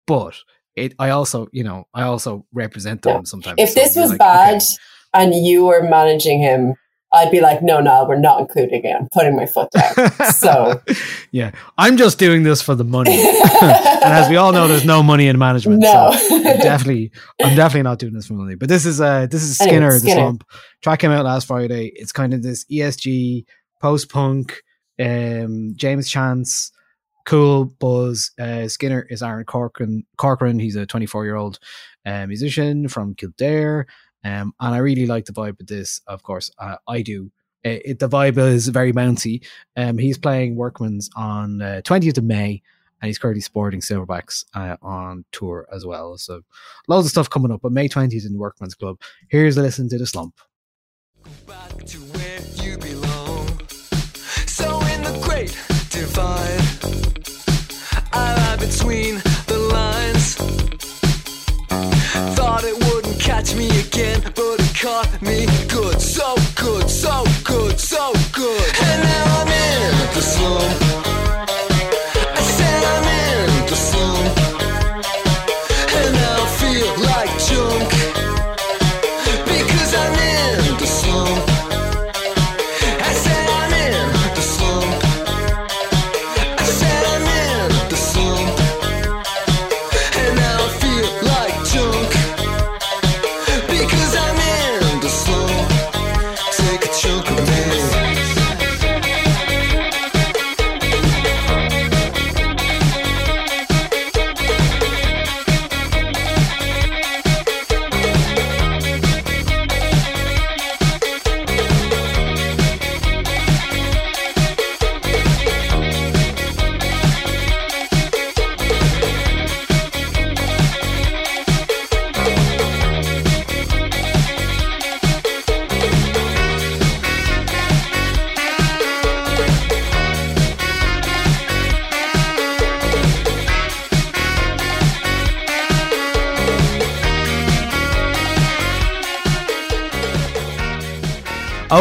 but 0.07 0.35
it. 0.77 0.95
I 0.99 1.11
also, 1.11 1.49
you 1.53 1.65
know, 1.65 1.85
I 1.95 2.03
also 2.03 2.47
represent 2.53 3.03
them 3.03 3.17
Yeah. 3.19 3.23
sometimes. 3.25 3.57
If 3.59 3.71
so 3.71 3.81
this 3.81 3.97
was 3.97 4.11
like, 4.11 4.19
bad 4.19 4.57
okay. 4.57 4.65
and 5.15 5.35
you 5.35 5.65
were 5.67 5.83
managing 5.89 6.41
him, 6.41 6.75
I'd 7.15 7.31
be 7.31 7.41
like, 7.41 7.63
no, 7.63 7.81
no, 7.81 8.05
we're 8.09 8.19
not 8.19 8.41
including 8.41 8.85
it. 8.85 8.95
I'm 8.95 9.09
putting 9.09 9.37
my 9.37 9.47
foot 9.47 9.71
down. 9.71 10.11
so 10.33 10.83
yeah, 11.31 11.53
I'm 11.79 11.97
just 11.97 12.19
doing 12.19 12.43
this 12.43 12.61
for 12.61 12.75
the 12.75 12.85
money, 12.85 13.13
and 13.63 14.13
as 14.13 14.29
we 14.29 14.37
all 14.37 14.53
know, 14.53 14.67
there's 14.69 14.85
no 14.85 15.03
money 15.03 15.29
in 15.29 15.39
management. 15.39 15.81
No. 15.81 16.13
so 16.13 16.37
I'm 16.37 16.59
definitely, 16.59 17.13
I'm 17.43 17.57
definitely 17.57 17.83
not 17.83 17.99
doing 17.99 18.13
this 18.15 18.27
for 18.27 18.35
money. 18.35 18.55
But 18.57 18.69
this 18.69 18.85
is 18.85 19.01
uh 19.01 19.27
this 19.31 19.43
is 19.43 19.61
Anyway, 19.61 19.77
Skinner, 19.77 19.93
the 19.93 20.01
Skinner. 20.01 20.21
slump. 20.21 20.45
Track 20.83 20.99
came 21.01 21.11
out 21.11 21.25
last 21.25 21.47
Friday. 21.47 21.93
It's 21.95 22.13
kind 22.13 22.35
of 22.35 22.43
this 22.43 22.65
ESG 22.67 23.45
post 23.81 24.11
punk, 24.11 24.63
um, 25.01 25.73
James 25.77 26.09
Chance, 26.09 26.73
cool 27.25 27.67
buzz. 27.67 28.33
Uh, 28.39 28.69
Skinner 28.69 29.07
is 29.11 29.23
Aaron 29.23 29.45
Corcoran. 29.45 30.05
Corcoran, 30.17 30.59
he's 30.59 30.77
a 30.77 30.87
24 30.87 31.25
year 31.25 31.37
old 31.37 31.59
uh, 32.07 32.27
musician 32.27 32.89
from 32.89 33.15
Kildare. 33.15 33.87
Um, 34.25 34.55
and 34.61 34.75
I 34.75 34.79
really 34.79 35.07
like 35.07 35.27
the 35.27 35.33
vibe 35.33 35.61
of 35.61 35.67
this. 35.67 36.01
Of 36.07 36.23
course, 36.23 36.51
uh, 36.59 36.77
I 36.89 37.03
do. 37.03 37.31
Uh, 37.65 37.81
it, 37.85 37.99
the 37.99 38.09
vibe 38.09 38.39
is 38.39 38.69
very 38.69 38.93
bouncy. 38.93 39.45
Um, 39.77 39.99
he's 39.99 40.19
playing 40.19 40.57
Workman's 40.57 41.11
on 41.17 41.63
uh, 41.63 41.81
20th 41.85 42.19
of 42.19 42.25
May, 42.25 42.63
and 43.01 43.09
he's 43.09 43.19
currently 43.19 43.41
sporting 43.41 43.81
Silverbacks 43.81 44.45
uh, 44.55 44.77
on 44.83 45.25
tour 45.33 45.67
as 45.73 45.87
well. 45.87 46.17
So 46.19 46.43
loads 46.89 47.07
of 47.07 47.11
stuff 47.11 47.31
coming 47.31 47.53
up. 47.53 47.63
But 47.63 47.73
May 47.73 47.89
20th 47.89 48.27
in 48.27 48.39
Workman's 48.39 48.75
Club. 48.75 49.01
Here's 49.29 49.57
a 49.57 49.63
listen 49.63 49.89
to 49.91 49.99
the 49.99 50.07
slump. 50.07 50.35
So 54.47 54.81
in 54.87 55.03
the 55.03 55.19
great 55.23 55.57
divide, 55.91 56.61
I 58.13 58.35
lie 58.37 58.57
between 58.57 59.34
catch 63.45 63.57
me 63.57 63.69
again, 63.81 64.21
but 64.35 64.61
it 64.61 64.75
caught 64.75 65.21
me 65.23 65.47
good, 65.69 66.01
so 66.01 66.35
good, 66.55 66.89
so 66.89 67.25
good, 67.43 67.79
so 67.79 68.13
good. 68.33 68.73
And 68.83 69.03
now 69.03 69.41
I'm 69.41 69.49
in 69.49 70.15
the 70.15 70.21
slump. 70.21 70.84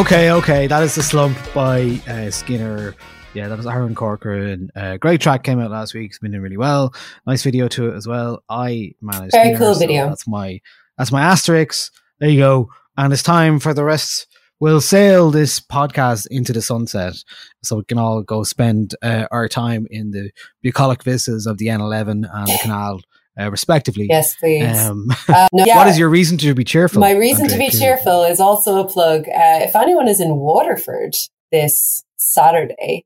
Okay, 0.03 0.31
okay, 0.31 0.67
that 0.67 0.83
is 0.83 0.95
the 0.95 1.01
slump 1.01 1.37
by 1.53 1.97
uh, 2.09 2.29
Skinner. 2.29 2.93
Yeah, 3.33 3.47
that 3.47 3.55
was 3.57 3.65
Aaron 3.65 3.95
Corcoran. 3.95 4.69
Uh, 4.75 4.97
great 4.97 5.21
track 5.21 5.43
came 5.43 5.61
out 5.61 5.71
last 5.71 5.93
week. 5.93 6.09
It's 6.09 6.19
been 6.19 6.31
doing 6.31 6.43
really 6.43 6.57
well. 6.57 6.93
Nice 7.25 7.41
video 7.41 7.69
to 7.69 7.87
it 7.87 7.95
as 7.95 8.05
well. 8.05 8.43
I 8.49 8.95
managed. 9.01 9.31
Very 9.31 9.55
Skinner, 9.55 9.57
cool 9.59 9.73
so 9.75 9.79
video. 9.79 10.09
that's 10.09 10.27
my 10.27 10.59
that's 10.97 11.13
my 11.13 11.21
asterisk. 11.21 11.93
There 12.19 12.27
you 12.29 12.37
go. 12.37 12.69
And 12.97 13.13
it's 13.13 13.23
time 13.23 13.61
for 13.61 13.73
the 13.73 13.85
rest. 13.85 14.27
We'll 14.59 14.81
sail 14.81 15.31
this 15.31 15.61
podcast 15.61 16.27
into 16.29 16.51
the 16.51 16.61
sunset, 16.61 17.15
so 17.63 17.77
we 17.77 17.85
can 17.85 17.97
all 17.97 18.23
go 18.23 18.43
spend 18.43 18.95
uh, 19.01 19.27
our 19.31 19.47
time 19.47 19.87
in 19.89 20.11
the 20.11 20.31
bucolic 20.61 21.03
vistas 21.03 21.47
of 21.47 21.59
the 21.59 21.67
N11 21.67 22.27
and 22.29 22.47
the 22.47 22.59
canal, 22.61 22.99
uh, 23.39 23.49
respectively. 23.49 24.07
yes, 24.09 24.35
please. 24.35 24.77
Um, 24.79 25.09
Uh, 25.33 25.47
no, 25.51 25.63
yeah. 25.65 25.77
What 25.77 25.87
is 25.87 25.97
your 25.97 26.09
reason 26.09 26.37
to 26.39 26.53
be 26.53 26.63
cheerful? 26.63 26.99
My 26.99 27.13
reason 27.13 27.47
to 27.47 27.53
Andrea? 27.53 27.71
be 27.71 27.77
cheerful 27.77 28.23
is 28.23 28.39
also 28.39 28.79
a 28.83 28.87
plug. 28.87 29.21
Uh, 29.27 29.63
if 29.63 29.75
anyone 29.75 30.07
is 30.07 30.19
in 30.19 30.35
Waterford 30.35 31.15
this 31.51 32.03
Saturday, 32.17 33.05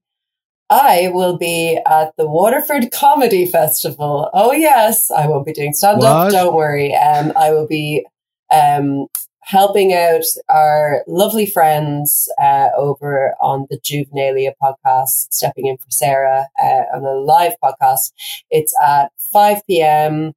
I 0.69 1.09
will 1.13 1.37
be 1.37 1.79
at 1.85 2.11
the 2.17 2.27
Waterford 2.27 2.91
Comedy 2.91 3.45
Festival. 3.45 4.29
Oh 4.33 4.51
yes, 4.51 5.09
I 5.09 5.27
won't 5.27 5.45
be 5.45 5.53
doing 5.53 5.73
stand 5.73 6.03
up. 6.03 6.31
Don't 6.31 6.55
worry. 6.55 6.93
Um, 6.93 7.31
I 7.37 7.51
will 7.51 7.67
be 7.67 8.05
um, 8.51 9.07
helping 9.47 9.93
out 9.93 10.25
our 10.49 11.03
lovely 11.07 11.45
friends 11.45 12.29
uh, 12.41 12.67
over 12.75 13.33
on 13.39 13.65
the 13.69 13.79
Juvenilia 13.79 14.51
podcast, 14.61 15.27
stepping 15.31 15.67
in 15.67 15.77
for 15.77 15.89
Sarah 15.89 16.47
uh, 16.61 16.83
on 16.93 17.05
a 17.05 17.13
live 17.13 17.53
podcast. 17.63 18.11
It's 18.49 18.73
at 18.85 19.11
five 19.31 19.61
p.m. 19.67 20.33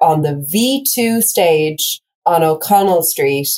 on 0.00 0.22
the 0.22 0.34
V2 0.52 1.22
stage 1.22 2.00
on 2.26 2.42
O'Connell 2.42 3.02
Street. 3.02 3.48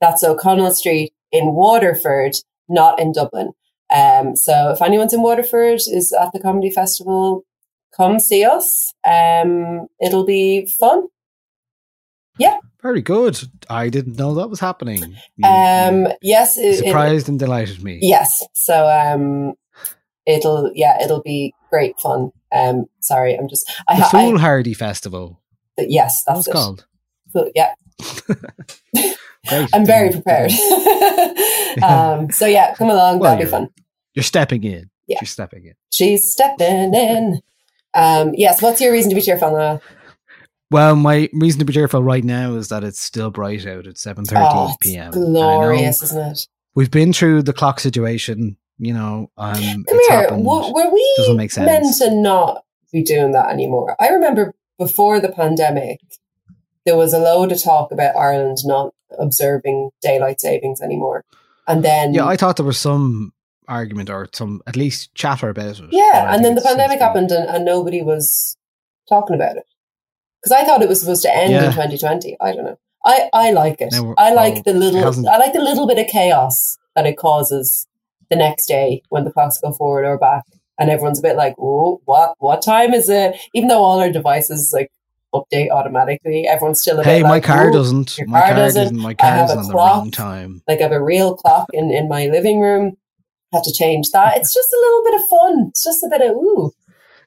That's 0.00 0.22
O'Connell 0.24 0.72
Street 0.72 1.12
in 1.32 1.54
Waterford, 1.54 2.36
not 2.68 2.98
in 3.00 3.12
Dublin. 3.12 3.50
Um, 3.94 4.34
so 4.36 4.70
if 4.70 4.82
anyone's 4.82 5.12
in 5.14 5.22
Waterford 5.22 5.74
is 5.86 6.12
at 6.20 6.32
the 6.32 6.40
comedy 6.40 6.70
festival, 6.70 7.44
come 7.96 8.18
see 8.18 8.44
us. 8.44 8.92
Um, 9.04 9.86
it'll 10.00 10.24
be 10.24 10.66
fun. 10.66 11.06
Yeah. 12.38 12.58
Very 12.82 13.00
good. 13.02 13.38
I 13.70 13.88
didn't 13.88 14.18
know 14.18 14.34
that 14.34 14.50
was 14.50 14.60
happening. 14.60 15.16
You- 15.36 15.48
Um, 15.48 16.08
yes. 16.22 16.58
It, 16.58 16.64
it- 16.66 16.84
surprised 16.86 17.28
and 17.28 17.38
delighted 17.38 17.82
me. 17.84 17.98
yes. 18.02 18.42
So 18.54 18.86
um, 18.88 19.54
it'll 20.26 20.70
yeah, 20.74 21.02
it'll 21.02 21.22
be 21.22 21.54
great 21.70 21.98
fun. 22.00 22.30
Um, 22.54 22.86
sorry, 23.00 23.34
I'm 23.34 23.48
just 23.48 23.70
I, 23.88 23.96
The 23.96 24.02
ha- 24.02 24.08
I 24.18 24.30
Foolhardy 24.30 24.74
Festival. 24.74 25.40
yes, 25.78 26.22
that's 26.26 26.36
What's 26.38 26.48
it. 26.48 26.52
called? 26.52 26.86
Fool- 27.32 27.50
yeah, 27.54 27.74
I'm 29.72 29.84
very 29.84 30.10
prepared. 30.10 30.50
um, 31.82 32.30
so 32.30 32.46
yeah, 32.46 32.74
come 32.74 32.90
along. 32.90 33.18
Well, 33.18 33.30
That'll 33.32 33.44
be 33.44 33.50
fun. 33.50 33.68
You're 34.14 34.22
stepping 34.22 34.64
in. 34.64 34.90
Yeah. 35.06 35.18
You're 35.20 35.26
stepping 35.26 35.66
in. 35.66 35.74
She's 35.92 36.30
stepping 36.32 36.94
in. 36.94 37.40
Um, 37.94 38.32
yes. 38.34 38.62
What's 38.62 38.80
your 38.80 38.92
reason 38.92 39.10
to 39.10 39.16
be 39.16 39.20
cheerful 39.22 39.50
now? 39.50 39.80
Well, 40.70 40.96
my 40.96 41.28
reason 41.32 41.58
to 41.58 41.64
be 41.64 41.72
cheerful 41.72 42.02
right 42.02 42.24
now 42.24 42.54
is 42.54 42.68
that 42.68 42.84
it's 42.84 42.98
still 43.00 43.30
bright 43.30 43.66
out 43.66 43.86
at 43.86 43.96
7.30 43.96 44.32
Oh, 44.36 44.74
p.m. 44.80 45.12
And 45.12 45.14
I 45.14 45.18
know 45.18 45.30
glorious, 45.32 46.02
isn't 46.02 46.32
it? 46.32 46.46
We've 46.74 46.90
been 46.90 47.12
through 47.12 47.42
the 47.42 47.52
clock 47.52 47.78
situation, 47.80 48.56
you 48.78 48.92
know. 48.92 49.30
Um, 49.36 49.54
Come 49.54 49.84
it's 49.88 50.08
here. 50.08 50.20
happened. 50.20 50.44
W- 50.44 50.72
were 50.74 50.90
we 50.92 51.14
Doesn't 51.18 51.36
make 51.36 51.56
meant 51.58 51.86
sense. 51.86 51.98
to 52.00 52.14
not 52.14 52.64
be 52.92 53.02
doing 53.02 53.32
that 53.32 53.50
anymore? 53.50 53.96
I 54.00 54.08
remember 54.08 54.54
before 54.78 55.20
the 55.20 55.28
pandemic, 55.30 56.00
there 56.84 56.96
was 56.96 57.12
a 57.12 57.18
load 57.18 57.52
of 57.52 57.62
talk 57.62 57.92
about 57.92 58.16
Ireland 58.16 58.58
not 58.64 58.92
observing 59.18 59.90
daylight 60.02 60.40
savings 60.40 60.80
anymore. 60.80 61.24
And 61.66 61.84
then 61.84 62.12
Yeah, 62.14 62.26
I 62.26 62.36
thought 62.36 62.56
there 62.56 62.66
was 62.66 62.78
some 62.78 63.32
argument 63.68 64.10
or 64.10 64.28
some 64.32 64.60
at 64.66 64.76
least 64.76 65.14
chatter 65.14 65.48
about 65.48 65.78
it. 65.80 65.86
Yeah, 65.90 66.34
and 66.34 66.44
then 66.44 66.54
the 66.54 66.60
pandemic 66.60 66.98
happened 67.00 67.30
and, 67.30 67.48
and 67.48 67.64
nobody 67.64 68.02
was 68.02 68.56
talking 69.08 69.34
about 69.34 69.56
it. 69.56 69.64
Because 70.42 70.52
I 70.60 70.64
thought 70.64 70.82
it 70.82 70.88
was 70.88 71.00
supposed 71.00 71.22
to 71.22 71.34
end 71.34 71.52
Yeah. 71.52 71.64
in 71.66 71.70
2020. 71.70 72.36
I 72.40 72.52
don't 72.52 72.64
know. 72.64 72.78
I, 73.06 73.30
I 73.32 73.50
like 73.52 73.80
it. 73.80 73.94
I 74.18 74.32
like 74.34 74.54
well, 74.54 74.62
the 74.64 74.74
little 74.74 75.28
I 75.28 75.38
like 75.38 75.52
the 75.54 75.60
little 75.62 75.86
bit 75.86 75.98
of 75.98 76.06
chaos 76.06 76.76
that 76.96 77.06
it 77.06 77.16
causes 77.16 77.86
the 78.34 78.44
next 78.44 78.66
day 78.66 79.02
when 79.10 79.24
the 79.24 79.30
clocks 79.32 79.58
go 79.62 79.72
forward 79.72 80.04
or 80.04 80.18
back 80.18 80.42
and 80.78 80.90
everyone's 80.90 81.18
a 81.18 81.22
bit 81.22 81.36
like, 81.36 81.54
oh, 81.58 82.00
what 82.04 82.34
what 82.38 82.62
time 82.62 82.92
is 82.94 83.08
it? 83.08 83.36
Even 83.54 83.68
though 83.68 83.82
all 83.82 84.00
our 84.00 84.10
devices 84.10 84.70
like 84.74 84.90
update 85.34 85.70
automatically, 85.70 86.46
everyone's 86.48 86.80
still 86.80 86.98
a 87.00 87.04
Hey, 87.04 87.22
my 87.22 87.28
like, 87.30 87.44
car 87.44 87.70
doesn't. 87.70 88.18
your 88.18 88.26
My 88.28 88.40
car 88.40 88.48
car 88.48 88.56
doesn't. 88.56 88.82
doesn't. 88.82 88.98
My 88.98 89.14
car's 89.14 89.50
a 89.50 89.56
on 89.58 89.68
the 89.68 89.74
wrong 89.74 90.10
time. 90.10 90.62
like 90.68 90.80
I 90.80 90.82
have 90.84 90.92
a 90.92 91.02
real 91.02 91.36
clock 91.36 91.66
in, 91.72 91.90
in 91.90 92.08
my 92.08 92.26
living 92.26 92.60
room. 92.60 92.96
Have 93.52 93.62
to 93.64 93.72
change 93.72 94.10
that. 94.12 94.36
It's 94.36 94.52
just 94.52 94.68
a 94.72 94.76
little 94.80 95.02
bit 95.04 95.14
of 95.14 95.28
fun. 95.30 95.66
It's 95.68 95.84
just 95.84 96.02
a 96.02 96.08
bit 96.10 96.22
of 96.22 96.36
ooh, 96.36 96.72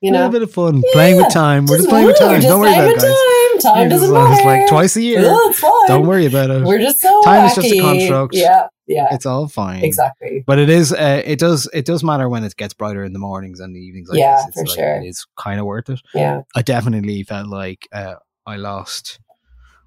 you 0.02 0.10
a 0.10 0.12
know. 0.12 0.18
little 0.26 0.32
bit 0.32 0.42
of 0.44 0.52
fun. 0.52 0.84
Playing 0.92 1.16
with 1.18 1.32
time. 1.32 1.66
We're 1.68 1.78
just 1.78 1.88
just- 1.88 1.90
playing 1.90 2.08
with 2.08 2.20
time. 2.20 2.42
Don't 2.42 2.60
worry 2.60 2.74
about 2.74 2.90
it, 2.90 2.96
guys. 3.00 3.62
time. 3.64 3.74
Time 3.74 3.90
doesn't 3.90 4.14
matter. 4.14 4.34
It's 4.34 4.46
like 4.46 4.68
twice 4.68 4.96
a 4.98 5.02
year. 5.02 5.22
Yeah. 5.22 5.52
Don't 5.88 6.06
worry 6.06 6.26
about 6.26 6.50
it. 6.50 6.64
We're 6.64 6.80
just 6.80 7.00
so 7.00 7.22
Time 7.24 7.44
wacky. 7.44 7.48
is 7.48 7.56
just 7.56 7.74
a 7.74 7.80
construct. 7.82 8.36
Yeah, 8.36 8.68
yeah, 8.88 9.08
It's 9.12 9.26
all 9.26 9.48
fine. 9.48 9.84
exactly. 9.84 10.44
But 10.48 10.60
it 10.60 10.70
is. 10.70 10.94
Uh, 10.94 11.22
it 11.26 11.40
does. 11.40 11.70
It 11.74 11.86
does 11.86 12.04
matter 12.04 12.28
when 12.30 12.44
it 12.44 12.56
gets 12.56 12.74
brighter 12.74 13.04
in 13.04 13.14
the 13.14 13.20
mornings 13.20 13.60
and 13.60 13.76
the 13.76 13.80
evenings. 13.80 14.10
Like 14.10 14.20
Yeah, 14.20 14.38
this. 14.38 14.46
It's 14.48 14.56
for 14.56 14.66
like, 14.68 14.76
sure. 14.78 14.96
It 15.02 15.08
is 15.08 15.26
kind 15.38 15.60
of 15.60 15.66
worth 15.66 15.90
it. 15.90 16.02
Yeah, 16.14 16.42
I 16.56 16.62
definitely 16.62 17.24
felt 17.24 17.48
like 17.48 17.88
uh, 17.92 18.16
I 18.46 18.56
lost 18.56 19.20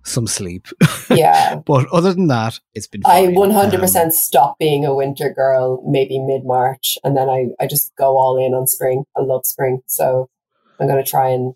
some 0.04 0.26
sleep. 0.26 0.66
yeah. 1.10 1.56
but 1.56 1.86
other 1.92 2.12
than 2.14 2.28
that, 2.28 2.58
it's 2.74 2.86
been. 2.86 3.02
I 3.04 3.26
100% 3.26 4.04
Um, 4.04 4.10
stopped 4.10 4.58
being 4.58 4.84
a 4.86 4.94
winter 4.94 5.30
girl 5.32 5.82
maybe 5.86 6.18
mid 6.18 6.44
March, 6.44 6.96
and 7.04 7.16
then 7.16 7.28
I, 7.28 7.48
I 7.60 7.66
just 7.66 7.94
go 7.96 8.16
all 8.16 8.36
in 8.44 8.54
on 8.54 8.66
spring. 8.66 9.04
I 9.16 9.20
love 9.22 9.44
spring, 9.44 9.80
so 9.86 10.28
I'm 10.78 10.88
gonna 10.88 11.04
try 11.04 11.28
and 11.30 11.54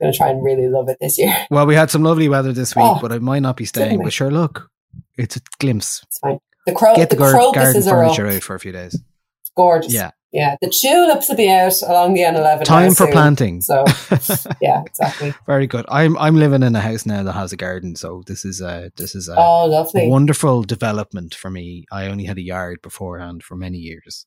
gonna 0.00 0.12
try 0.12 0.28
and 0.30 0.42
really 0.42 0.68
love 0.68 0.88
it 0.88 0.98
this 1.00 1.18
year. 1.18 1.34
well, 1.50 1.66
we 1.66 1.74
had 1.74 1.90
some 1.90 2.02
lovely 2.04 2.28
weather 2.28 2.52
this 2.52 2.74
week, 2.76 2.84
Oh, 2.86 2.98
but 3.02 3.12
I 3.12 3.18
might 3.18 3.40
not 3.42 3.56
be 3.56 3.64
staying. 3.64 4.02
But 4.02 4.12
sure, 4.12 4.30
look, 4.30 4.70
it's 5.18 5.36
a 5.36 5.40
glimpse. 5.58 6.02
It's 6.06 6.18
fine. 6.18 6.38
The 6.70 6.76
crow, 6.76 6.94
Get 6.96 7.10
the, 7.10 7.16
the, 7.16 7.20
gar- 7.20 7.32
garden 7.32 7.52
crocuses 7.52 7.86
up. 7.86 7.92
furniture 7.94 8.26
out 8.28 8.42
for 8.42 8.54
a 8.54 8.60
few 8.60 8.72
days. 8.72 8.94
It's 8.94 9.50
Gorgeous. 9.56 9.92
Yeah, 9.92 10.10
Yeah, 10.32 10.56
the 10.60 10.68
tulips 10.70 11.28
will 11.28 11.36
be 11.36 11.50
out 11.50 11.74
along 11.82 12.14
the 12.14 12.20
N11. 12.20 12.64
time 12.64 12.90
for 12.90 13.04
soon. 13.04 13.12
planting. 13.12 13.60
So, 13.60 13.84
yeah, 14.62 14.82
exactly. 14.86 15.34
Very 15.46 15.66
good. 15.66 15.84
I'm 15.88 16.16
I'm 16.18 16.36
living 16.36 16.62
in 16.62 16.74
a 16.76 16.80
house 16.80 17.04
now 17.06 17.22
that 17.24 17.32
has 17.32 17.52
a 17.52 17.56
garden, 17.56 17.96
so 17.96 18.22
this 18.26 18.44
is 18.44 18.60
a 18.60 18.90
this 18.96 19.14
is 19.14 19.28
a 19.28 19.34
Oh, 19.36 19.66
lovely. 19.66 20.08
wonderful 20.08 20.62
development 20.62 21.34
for 21.34 21.50
me. 21.50 21.84
I 21.90 22.06
only 22.06 22.24
had 22.24 22.38
a 22.38 22.42
yard 22.42 22.80
beforehand 22.82 23.42
for 23.42 23.56
many 23.56 23.78
years, 23.78 24.24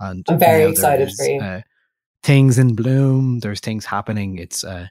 and 0.00 0.24
I'm 0.28 0.38
very 0.38 0.64
excited 0.70 1.08
is, 1.08 1.16
for 1.16 1.24
you. 1.24 1.40
Uh, 1.40 1.60
things 2.22 2.58
in 2.58 2.74
bloom. 2.74 3.38
There's 3.40 3.60
things 3.60 3.84
happening. 3.84 4.38
It's 4.38 4.64
uh, 4.64 4.88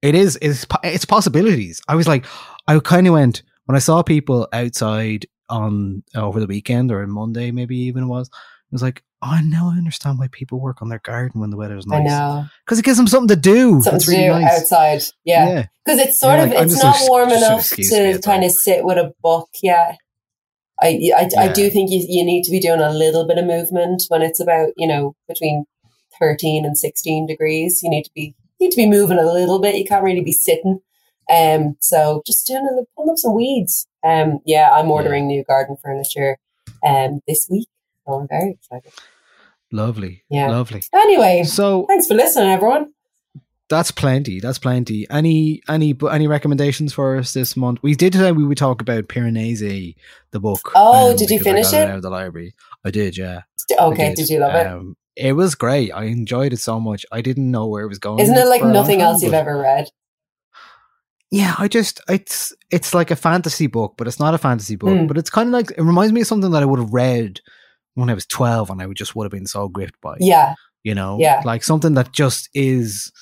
it 0.00 0.14
is 0.14 0.38
it's 0.40 0.64
it's 0.84 1.04
possibilities. 1.04 1.80
I 1.88 1.96
was 1.96 2.06
like, 2.06 2.24
I 2.68 2.78
kind 2.78 3.06
of 3.08 3.14
went 3.14 3.42
when 3.64 3.74
I 3.74 3.80
saw 3.80 4.02
people 4.02 4.46
outside 4.52 5.26
on 5.48 6.02
uh, 6.14 6.26
over 6.26 6.40
the 6.40 6.46
weekend 6.46 6.90
or 6.92 7.02
on 7.02 7.10
Monday, 7.10 7.50
maybe 7.50 7.76
even 7.76 8.04
it 8.04 8.06
was. 8.08 8.28
I 8.34 8.38
was 8.72 8.82
like, 8.82 9.02
oh, 9.22 9.38
now 9.44 9.70
I 9.74 9.78
understand 9.78 10.18
why 10.18 10.28
people 10.28 10.60
work 10.60 10.82
on 10.82 10.90
their 10.90 10.98
garden 11.00 11.40
when 11.40 11.50
the 11.50 11.56
weather's 11.56 11.86
nice 11.86 12.06
know. 12.06 12.44
because 12.66 12.78
it 12.78 12.84
gives 12.84 12.98
them 12.98 13.06
something 13.06 13.34
to 13.34 13.40
do. 13.40 13.80
Something 13.82 13.96
It's 13.96 14.04
to 14.04 14.10
really 14.10 14.24
do 14.24 14.40
nice. 14.44 14.60
outside. 14.60 15.02
Yeah. 15.24 15.66
Because 15.84 16.00
it's 16.00 16.20
sort 16.20 16.36
You're 16.38 16.46
of, 16.48 16.52
like, 16.52 16.66
it's 16.66 16.82
not 16.82 16.96
warm 17.08 17.30
ex- 17.30 17.40
just 17.40 17.44
an 17.44 17.52
enough 17.52 17.68
to 17.70 17.76
be 17.76 17.82
to 17.84 18.08
outside. 18.16 18.22
kind 18.30 18.44
of 18.44 18.50
sit 18.52 18.84
with 18.84 18.98
a 18.98 19.14
book. 19.22 19.48
Yeah. 19.62 19.94
I, 20.80 21.10
I, 21.16 21.28
I 21.38 21.48
do 21.52 21.70
think 21.70 21.90
you, 21.90 22.04
you 22.08 22.24
need 22.24 22.44
to 22.44 22.50
be 22.52 22.60
doing 22.60 22.80
a 22.80 22.90
little 22.92 23.26
bit 23.26 23.38
of 23.38 23.46
movement 23.46 24.04
when 24.08 24.22
it's 24.22 24.38
about, 24.38 24.68
you 24.76 24.86
know, 24.86 25.16
between 25.26 25.64
13 26.20 26.64
and 26.64 26.78
16 26.78 27.26
degrees. 27.26 27.80
You 27.82 27.90
need 27.90 28.04
to 28.04 28.10
be, 28.14 28.34
you 28.58 28.66
need 28.66 28.70
to 28.72 28.76
be 28.76 28.88
moving 28.88 29.18
a 29.18 29.32
little 29.32 29.60
bit. 29.60 29.76
You 29.76 29.84
can't 29.84 30.04
really 30.04 30.20
be 30.22 30.32
sitting. 30.32 30.80
Um, 31.30 31.76
so 31.80 32.22
just 32.26 32.46
doing 32.46 32.60
a 32.60 32.70
little, 32.70 32.88
pulling 32.96 33.10
up 33.10 33.18
some 33.18 33.34
weeds. 33.34 33.86
Um, 34.04 34.40
yeah, 34.46 34.70
I'm 34.72 34.90
ordering 34.90 35.26
new 35.26 35.44
garden 35.44 35.76
furniture, 35.82 36.38
um, 36.86 37.20
this 37.28 37.46
week. 37.50 37.68
So 38.06 38.14
I'm 38.14 38.28
very 38.28 38.52
excited. 38.52 38.92
Lovely, 39.70 40.24
Yeah. 40.30 40.48
lovely. 40.50 40.82
Anyway, 40.94 41.42
So 41.44 41.84
thanks 41.88 42.06
for 42.06 42.14
listening, 42.14 42.48
everyone. 42.50 42.92
That's 43.68 43.90
plenty. 43.90 44.40
That's 44.40 44.58
plenty. 44.58 45.06
Any 45.10 45.60
any 45.68 45.94
any 46.10 46.26
recommendations 46.26 46.94
for 46.94 47.18
us 47.18 47.34
this 47.34 47.54
month? 47.54 47.80
We 47.82 47.94
did 47.94 48.14
today. 48.14 48.32
we 48.32 48.46
would 48.46 48.56
talk 48.56 48.80
about 48.80 49.08
Piranesi, 49.08 49.94
the 50.30 50.40
book. 50.40 50.60
um, 50.74 50.82
Oh, 50.86 51.14
did 51.16 51.28
you 51.28 51.38
finish 51.38 51.70
got 51.72 51.82
it? 51.82 51.88
out 51.90 51.96
of 51.96 52.02
the 52.02 52.08
library? 52.08 52.54
I 52.82 52.90
did. 52.90 53.18
Yeah. 53.18 53.42
Okay, 53.78 54.14
did 54.14 54.30
you 54.30 54.38
love 54.40 54.54
it? 54.54 54.66
Um, 54.66 54.96
it 55.16 55.34
was 55.34 55.54
great. 55.54 55.90
I 55.92 56.04
enjoyed 56.04 56.54
it 56.54 56.60
so 56.60 56.80
much. 56.80 57.04
I 57.12 57.20
didn't 57.20 57.50
know 57.50 57.66
where 57.66 57.84
it 57.84 57.88
was 57.88 57.98
going. 57.98 58.20
Isn't 58.20 58.38
it 58.38 58.46
like 58.46 58.60
for 58.62 58.68
a 58.70 58.72
long 58.72 58.82
nothing 58.82 59.00
time, 59.00 59.08
else 59.08 59.22
you've 59.22 59.34
ever 59.34 59.58
read? 59.58 59.90
Yeah, 61.30 61.54
I 61.58 61.68
just 61.68 62.00
it's 62.08 62.54
it's 62.70 62.94
like 62.94 63.10
a 63.10 63.16
fantasy 63.16 63.66
book, 63.66 63.94
but 63.98 64.06
it's 64.06 64.18
not 64.20 64.34
a 64.34 64.38
fantasy 64.38 64.76
book. 64.76 64.90
Mm. 64.90 65.08
But 65.08 65.18
it's 65.18 65.30
kind 65.30 65.48
of 65.48 65.52
like 65.52 65.70
it 65.72 65.82
reminds 65.82 66.12
me 66.12 66.22
of 66.22 66.26
something 66.26 66.50
that 66.52 66.62
I 66.62 66.66
would 66.66 66.78
have 66.80 66.92
read 66.92 67.40
when 67.94 68.08
I 68.08 68.14
was 68.14 68.24
twelve, 68.26 68.70
and 68.70 68.80
I 68.80 68.86
would 68.86 68.96
just 68.96 69.14
would 69.14 69.24
have 69.24 69.32
been 69.32 69.46
so 69.46 69.68
gripped 69.68 70.00
by. 70.00 70.16
Yeah. 70.20 70.54
you 70.84 70.94
know, 70.94 71.18
Yeah. 71.20 71.42
like 71.44 71.64
something 71.64 71.94
that 71.94 72.12
just 72.12 72.48
is. 72.54 73.12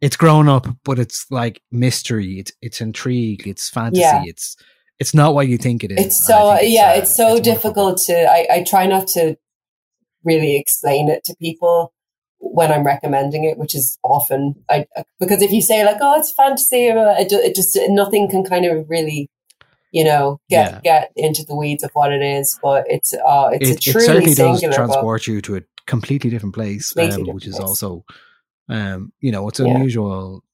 It's 0.00 0.16
grown 0.16 0.48
up, 0.48 0.68
but 0.84 1.00
it's 1.00 1.26
like 1.30 1.60
mystery. 1.72 2.38
It's 2.38 2.52
it's 2.62 2.80
intrigue. 2.80 3.46
It's 3.48 3.68
fantasy. 3.68 4.02
Yeah. 4.02 4.22
It's 4.24 4.56
it's 5.00 5.12
not 5.12 5.34
what 5.34 5.48
you 5.48 5.58
think 5.58 5.82
it 5.82 5.90
is. 5.90 6.06
It's 6.06 6.26
so 6.26 6.56
think 6.56 6.72
yeah, 6.72 6.92
uh, 6.92 6.98
it's 6.98 7.16
so 7.16 7.30
wonderful. 7.34 7.52
difficult 7.54 7.98
to. 8.06 8.30
I, 8.30 8.46
I 8.58 8.62
try 8.62 8.86
not 8.86 9.08
to 9.08 9.36
really 10.24 10.56
explain 10.56 11.08
it 11.08 11.24
to 11.24 11.34
people 11.40 11.92
when 12.40 12.70
I'm 12.72 12.84
recommending 12.86 13.44
it, 13.44 13.58
which 13.58 13.74
is 13.74 13.98
often 14.02 14.54
I 14.68 14.86
because 15.20 15.42
if 15.42 15.50
you 15.50 15.60
say 15.62 15.84
like, 15.84 15.98
oh, 16.00 16.18
it's 16.18 16.32
fantasy, 16.32 16.88
uh, 16.90 17.14
it, 17.18 17.32
it 17.32 17.54
just 17.54 17.78
nothing 17.88 18.28
can 18.30 18.44
kind 18.44 18.64
of 18.64 18.88
really, 18.88 19.28
you 19.90 20.04
know, 20.04 20.40
get 20.48 20.72
Yeah. 20.72 20.80
get 20.82 21.12
into 21.16 21.44
the 21.44 21.54
weeds 21.56 21.82
of 21.84 21.90
what 21.94 22.12
it 22.12 22.22
is. 22.22 22.58
But 22.62 22.84
it's 22.88 23.12
uh, 23.14 23.50
it's 23.52 23.70
it, 23.70 23.86
a 23.86 23.90
it 23.90 23.92
certainly 23.92 24.34
does 24.34 24.60
singular 24.60 24.76
book. 24.76 24.90
transport 24.90 25.26
you 25.26 25.40
to 25.42 25.56
a 25.56 25.62
completely 25.86 26.30
different 26.30 26.54
place, 26.54 26.92
Completely 26.92 27.14
um, 27.14 27.20
different 27.20 27.34
which 27.34 27.46
is 27.46 27.56
place. 27.56 27.68
also, 27.68 28.04
um, 28.68 29.12
you 29.20 29.32
know, 29.32 29.48
it's 29.48 29.60
Yeah. 29.60 29.74
unusual 29.74 30.44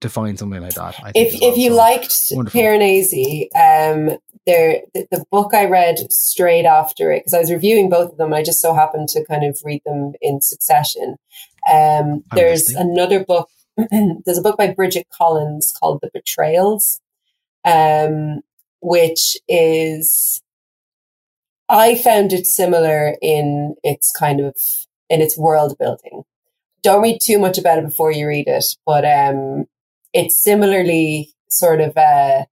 to 0.00 0.08
find 0.08 0.38
something 0.38 0.60
like 0.62 0.74
that. 0.74 0.94
I 1.02 1.12
think 1.12 1.16
if 1.34 1.40
well. 1.40 1.52
if 1.52 1.58
you 1.58 1.70
So, 1.70 1.76
liked 1.76 2.14
wonderful. 2.32 2.60
Piranesi, 2.60 3.48
um, 3.56 4.18
there 4.48 4.80
the, 4.94 5.06
the 5.10 5.24
book 5.30 5.52
I 5.54 5.66
read 5.66 6.10
straight 6.10 6.64
after 6.64 7.12
it 7.12 7.20
because 7.20 7.34
I 7.34 7.40
was 7.40 7.52
reviewing 7.52 7.90
both 7.90 8.12
of 8.12 8.18
them. 8.18 8.32
I 8.32 8.42
just 8.42 8.62
so 8.62 8.74
happened 8.74 9.08
to 9.10 9.24
kind 9.24 9.44
of 9.44 9.60
read 9.64 9.82
them 9.84 10.14
in 10.20 10.40
succession. 10.40 11.16
Um, 11.70 12.24
there's 12.34 12.68
listening. 12.68 12.92
another 12.92 13.24
book. 13.24 13.48
there's 13.76 14.38
a 14.38 14.42
book 14.42 14.56
by 14.56 14.72
Bridget 14.72 15.06
Collins 15.12 15.72
called 15.78 16.00
The 16.02 16.10
Betrayals, 16.12 16.98
um, 17.64 18.40
which 18.80 19.36
is 19.46 20.42
I 21.68 21.94
found 21.94 22.32
it 22.32 22.46
similar 22.46 23.16
in 23.20 23.74
its 23.84 24.10
kind 24.10 24.40
of 24.40 24.56
in 25.10 25.20
its 25.20 25.36
world 25.38 25.76
building. 25.78 26.22
Don't 26.82 27.02
read 27.02 27.20
too 27.20 27.38
much 27.38 27.58
about 27.58 27.78
it 27.78 27.84
before 27.84 28.12
you 28.12 28.26
read 28.26 28.48
it, 28.48 28.64
but 28.86 29.04
um, 29.04 29.66
it's 30.14 30.42
similarly 30.42 31.34
sort 31.50 31.80
of 31.80 31.96
uh, 31.96 32.44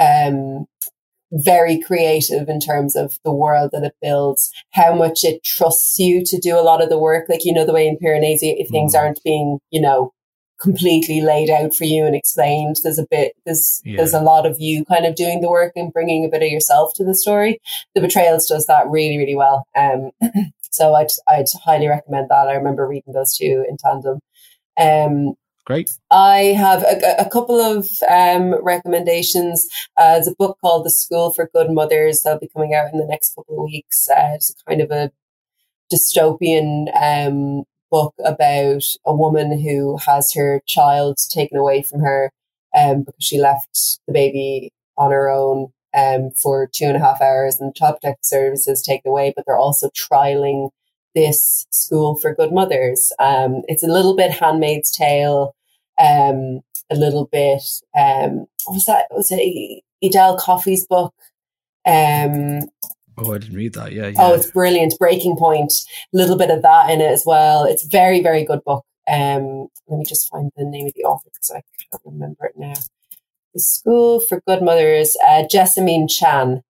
um, 0.00 0.66
very 1.32 1.80
creative 1.80 2.48
in 2.48 2.58
terms 2.58 2.96
of 2.96 3.18
the 3.24 3.32
world 3.32 3.70
that 3.72 3.84
it 3.84 3.94
builds, 4.02 4.50
how 4.72 4.94
much 4.94 5.22
it 5.22 5.44
trusts 5.44 5.98
you 5.98 6.24
to 6.24 6.38
do 6.38 6.58
a 6.58 6.62
lot 6.62 6.82
of 6.82 6.88
the 6.88 6.98
work. 6.98 7.26
Like, 7.28 7.44
you 7.44 7.52
know, 7.52 7.64
the 7.64 7.72
way 7.72 7.86
in 7.86 7.96
Piranesi, 7.98 8.54
if 8.58 8.68
things 8.68 8.94
Mm. 8.94 8.98
aren't 8.98 9.22
being, 9.22 9.58
you 9.70 9.80
know, 9.80 10.12
completely 10.60 11.20
laid 11.20 11.48
out 11.48 11.72
for 11.72 11.84
you 11.84 12.04
and 12.04 12.14
explained, 12.16 12.76
there's 12.82 12.98
a 12.98 13.06
bit, 13.10 13.32
there's, 13.46 13.80
Yeah. 13.84 13.98
there's 13.98 14.12
a 14.12 14.20
lot 14.20 14.44
of 14.44 14.60
you 14.60 14.84
kind 14.84 15.06
of 15.06 15.14
doing 15.14 15.40
the 15.40 15.48
work 15.48 15.72
and 15.76 15.92
bringing 15.92 16.24
a 16.24 16.28
bit 16.28 16.42
of 16.42 16.48
yourself 16.50 16.92
to 16.94 17.04
the 17.04 17.14
story. 17.14 17.60
The 17.94 18.00
Betrayals 18.00 18.46
does 18.46 18.66
that 18.66 18.88
really, 18.88 19.16
really 19.16 19.36
well. 19.36 19.66
Um, 19.76 20.10
so 20.70 20.94
I'd, 20.94 21.12
I'd 21.28 21.46
highly 21.64 21.86
recommend 21.86 22.28
that. 22.28 22.48
I 22.48 22.54
remember 22.54 22.86
reading 22.88 23.12
those 23.14 23.36
two 23.36 23.64
in 23.68 23.76
tandem. 23.78 24.18
Um, 24.78 25.34
Great. 25.66 25.90
I 26.10 26.54
have 26.56 26.82
a, 26.82 27.26
a 27.26 27.30
couple 27.30 27.60
of 27.60 27.86
um, 28.10 28.54
recommendations. 28.64 29.68
Uh, 29.96 30.14
there's 30.14 30.28
a 30.28 30.34
book 30.36 30.58
called 30.60 30.84
The 30.84 30.90
School 30.90 31.32
for 31.32 31.50
Good 31.54 31.70
Mothers 31.70 32.22
that'll 32.22 32.40
be 32.40 32.48
coming 32.48 32.74
out 32.74 32.92
in 32.92 32.98
the 32.98 33.06
next 33.06 33.34
couple 33.34 33.58
of 33.58 33.64
weeks. 33.64 34.08
Uh, 34.08 34.32
it's 34.34 34.54
kind 34.66 34.80
of 34.80 34.90
a 34.90 35.12
dystopian 35.92 36.86
um, 37.00 37.64
book 37.90 38.14
about 38.24 38.82
a 39.04 39.14
woman 39.14 39.60
who 39.60 39.98
has 39.98 40.32
her 40.34 40.60
child 40.66 41.18
taken 41.30 41.58
away 41.58 41.82
from 41.82 42.00
her 42.00 42.30
um, 42.76 43.02
because 43.02 43.24
she 43.24 43.40
left 43.40 44.00
the 44.06 44.12
baby 44.12 44.72
on 44.96 45.10
her 45.10 45.28
own 45.28 45.72
um, 45.94 46.30
for 46.30 46.68
two 46.72 46.84
and 46.84 46.96
a 46.96 47.00
half 47.00 47.20
hours, 47.20 47.60
and 47.60 47.74
Child 47.74 47.96
Protective 48.00 48.24
Services 48.24 48.82
taken 48.82 49.10
away, 49.10 49.32
but 49.34 49.44
they're 49.46 49.56
also 49.56 49.90
trialing 49.90 50.70
this 51.14 51.66
school 51.70 52.16
for 52.16 52.34
good 52.34 52.52
mothers. 52.52 53.12
Um, 53.18 53.62
it's 53.68 53.82
a 53.82 53.90
little 53.90 54.14
bit 54.14 54.30
Handmaid's 54.30 54.90
Tale. 54.90 55.54
Um, 55.98 56.60
a 56.90 56.96
little 56.96 57.26
bit. 57.26 57.62
Um, 57.96 58.46
what 58.64 58.74
was 58.74 58.84
that? 58.86 59.06
Was 59.10 59.30
it 59.30 59.82
Edel 60.02 60.36
Coffey's 60.36 60.86
book? 60.86 61.14
Um, 61.86 62.60
Oh, 63.22 63.34
I 63.34 63.38
didn't 63.38 63.56
read 63.56 63.74
that. 63.74 63.92
Yeah, 63.92 64.08
yeah. 64.08 64.14
Oh, 64.18 64.34
it's 64.34 64.50
brilliant. 64.50 64.98
Breaking 64.98 65.36
Point. 65.36 65.72
A 66.14 66.16
little 66.16 66.38
bit 66.38 66.50
of 66.50 66.62
that 66.62 66.90
in 66.90 67.00
it 67.00 67.10
as 67.10 67.24
well. 67.26 67.64
It's 67.64 67.84
very, 67.84 68.22
very 68.22 68.44
good 68.44 68.64
book. 68.64 68.84
Um, 69.08 69.68
let 69.88 69.98
me 69.98 70.04
just 70.06 70.28
find 70.30 70.50
the 70.56 70.64
name 70.64 70.86
of 70.86 70.94
the 70.94 71.04
author 71.04 71.28
because 71.30 71.50
I 71.50 71.62
can't 71.90 72.02
remember 72.04 72.46
it 72.46 72.54
now. 72.56 72.74
The 73.52 73.60
School 73.60 74.20
for 74.20 74.40
Good 74.46 74.62
Mothers, 74.62 75.16
uh, 75.28 75.44
Jessamine 75.50 76.08
Chan. 76.08 76.62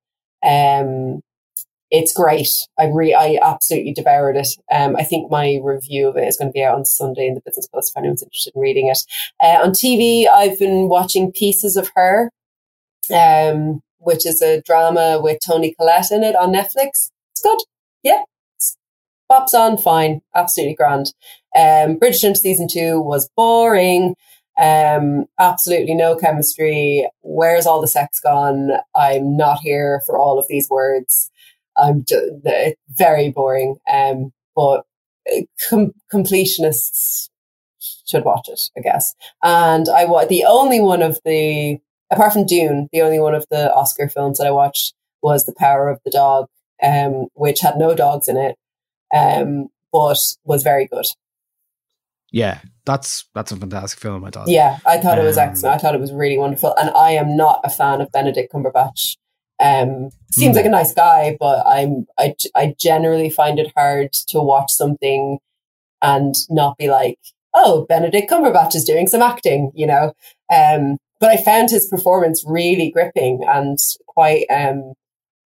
Um, 0.42 1.20
it's 1.90 2.12
great. 2.12 2.48
I 2.78 2.86
re- 2.86 3.14
I 3.14 3.38
absolutely 3.42 3.92
devoured 3.92 4.36
it. 4.36 4.48
Um, 4.72 4.96
I 4.96 5.02
think 5.02 5.30
my 5.30 5.58
review 5.62 6.08
of 6.08 6.16
it 6.16 6.26
is 6.26 6.36
going 6.36 6.48
to 6.48 6.52
be 6.52 6.62
out 6.62 6.76
on 6.76 6.84
Sunday 6.84 7.26
in 7.26 7.34
the 7.34 7.42
Business 7.44 7.66
Post 7.66 7.92
if 7.92 7.98
anyone's 7.98 8.22
interested 8.22 8.52
in 8.54 8.60
reading 8.60 8.88
it. 8.88 8.98
Uh, 9.42 9.58
on 9.64 9.70
TV, 9.70 10.28
I've 10.28 10.58
been 10.58 10.88
watching 10.88 11.32
pieces 11.32 11.76
of 11.76 11.90
her. 11.94 12.30
Um, 13.12 13.82
which 14.00 14.26
is 14.26 14.42
a 14.42 14.60
drama 14.62 15.20
with 15.22 15.38
Toni 15.44 15.74
Collette 15.74 16.10
in 16.10 16.24
it 16.24 16.34
on 16.34 16.52
Netflix. 16.52 17.10
It's 17.32 17.42
good. 17.42 17.58
Yeah. 18.02 18.22
Pops 19.28 19.54
on 19.54 19.78
fine. 19.78 20.22
Absolutely 20.34 20.74
grand. 20.74 21.12
Um, 21.56 21.98
Bridgerton 21.98 22.36
season 22.36 22.66
two 22.68 23.00
was 23.00 23.30
boring. 23.36 24.14
Um, 24.60 25.26
absolutely 25.38 25.94
no 25.94 26.16
chemistry. 26.16 27.08
Where's 27.22 27.66
all 27.66 27.80
the 27.80 27.88
sex 27.88 28.20
gone? 28.20 28.72
I'm 28.94 29.36
not 29.36 29.60
here 29.60 30.02
for 30.04 30.18
all 30.18 30.38
of 30.38 30.46
these 30.48 30.68
words. 30.68 31.29
I'm 31.80 32.04
very 32.90 33.30
boring. 33.30 33.76
Um, 33.92 34.32
but 34.54 34.84
uh, 35.34 35.40
com- 35.68 35.92
completionists 36.12 37.28
should 38.06 38.24
watch 38.24 38.48
it, 38.48 38.60
I 38.76 38.80
guess. 38.80 39.14
And 39.42 39.88
I 39.88 40.04
wa- 40.04 40.24
the 40.26 40.44
only 40.46 40.80
one 40.80 41.02
of 41.02 41.18
the 41.24 41.78
apart 42.10 42.32
from 42.32 42.46
Dune, 42.46 42.88
the 42.92 43.02
only 43.02 43.18
one 43.20 43.34
of 43.34 43.46
the 43.50 43.72
Oscar 43.72 44.08
films 44.08 44.38
that 44.38 44.46
I 44.46 44.50
watched 44.50 44.94
was 45.22 45.44
The 45.44 45.54
Power 45.56 45.88
of 45.88 46.00
the 46.04 46.10
Dog, 46.10 46.46
um, 46.82 47.26
which 47.34 47.60
had 47.60 47.76
no 47.76 47.94
dogs 47.94 48.26
in 48.28 48.36
it, 48.36 48.56
um, 49.14 49.68
but 49.92 50.18
was 50.44 50.62
very 50.62 50.86
good. 50.86 51.06
Yeah, 52.32 52.60
that's 52.86 53.24
that's 53.34 53.50
a 53.52 53.56
fantastic 53.56 53.98
film. 54.00 54.24
I 54.24 54.30
thought. 54.30 54.48
Yeah, 54.48 54.78
I 54.86 54.98
thought 54.98 55.18
it 55.18 55.24
was 55.24 55.36
Um, 55.38 55.48
excellent. 55.48 55.74
I 55.74 55.78
thought 55.78 55.94
it 55.94 56.00
was 56.00 56.12
really 56.12 56.38
wonderful, 56.38 56.74
and 56.76 56.90
I 56.90 57.12
am 57.12 57.36
not 57.36 57.60
a 57.64 57.70
fan 57.70 58.00
of 58.00 58.10
Benedict 58.12 58.52
Cumberbatch. 58.52 59.16
Um, 59.60 60.10
seems 60.32 60.54
Mm. 60.54 60.56
like 60.56 60.64
a 60.66 60.70
nice 60.70 60.94
guy, 60.94 61.36
but 61.38 61.66
I'm 61.66 62.06
I 62.18 62.34
I 62.54 62.74
generally 62.78 63.28
find 63.30 63.58
it 63.58 63.72
hard 63.76 64.12
to 64.28 64.40
watch 64.40 64.70
something 64.72 65.38
and 66.02 66.34
not 66.48 66.78
be 66.78 66.88
like, 66.88 67.18
oh, 67.52 67.84
Benedict 67.88 68.30
Cumberbatch 68.30 68.74
is 68.74 68.84
doing 68.84 69.06
some 69.06 69.20
acting, 69.22 69.70
you 69.74 69.86
know. 69.86 70.12
Um, 70.50 70.96
but 71.20 71.28
I 71.30 71.36
found 71.36 71.68
his 71.70 71.86
performance 71.88 72.42
really 72.46 72.90
gripping 72.90 73.42
and 73.46 73.76
quite 74.06 74.46
um 74.50 74.94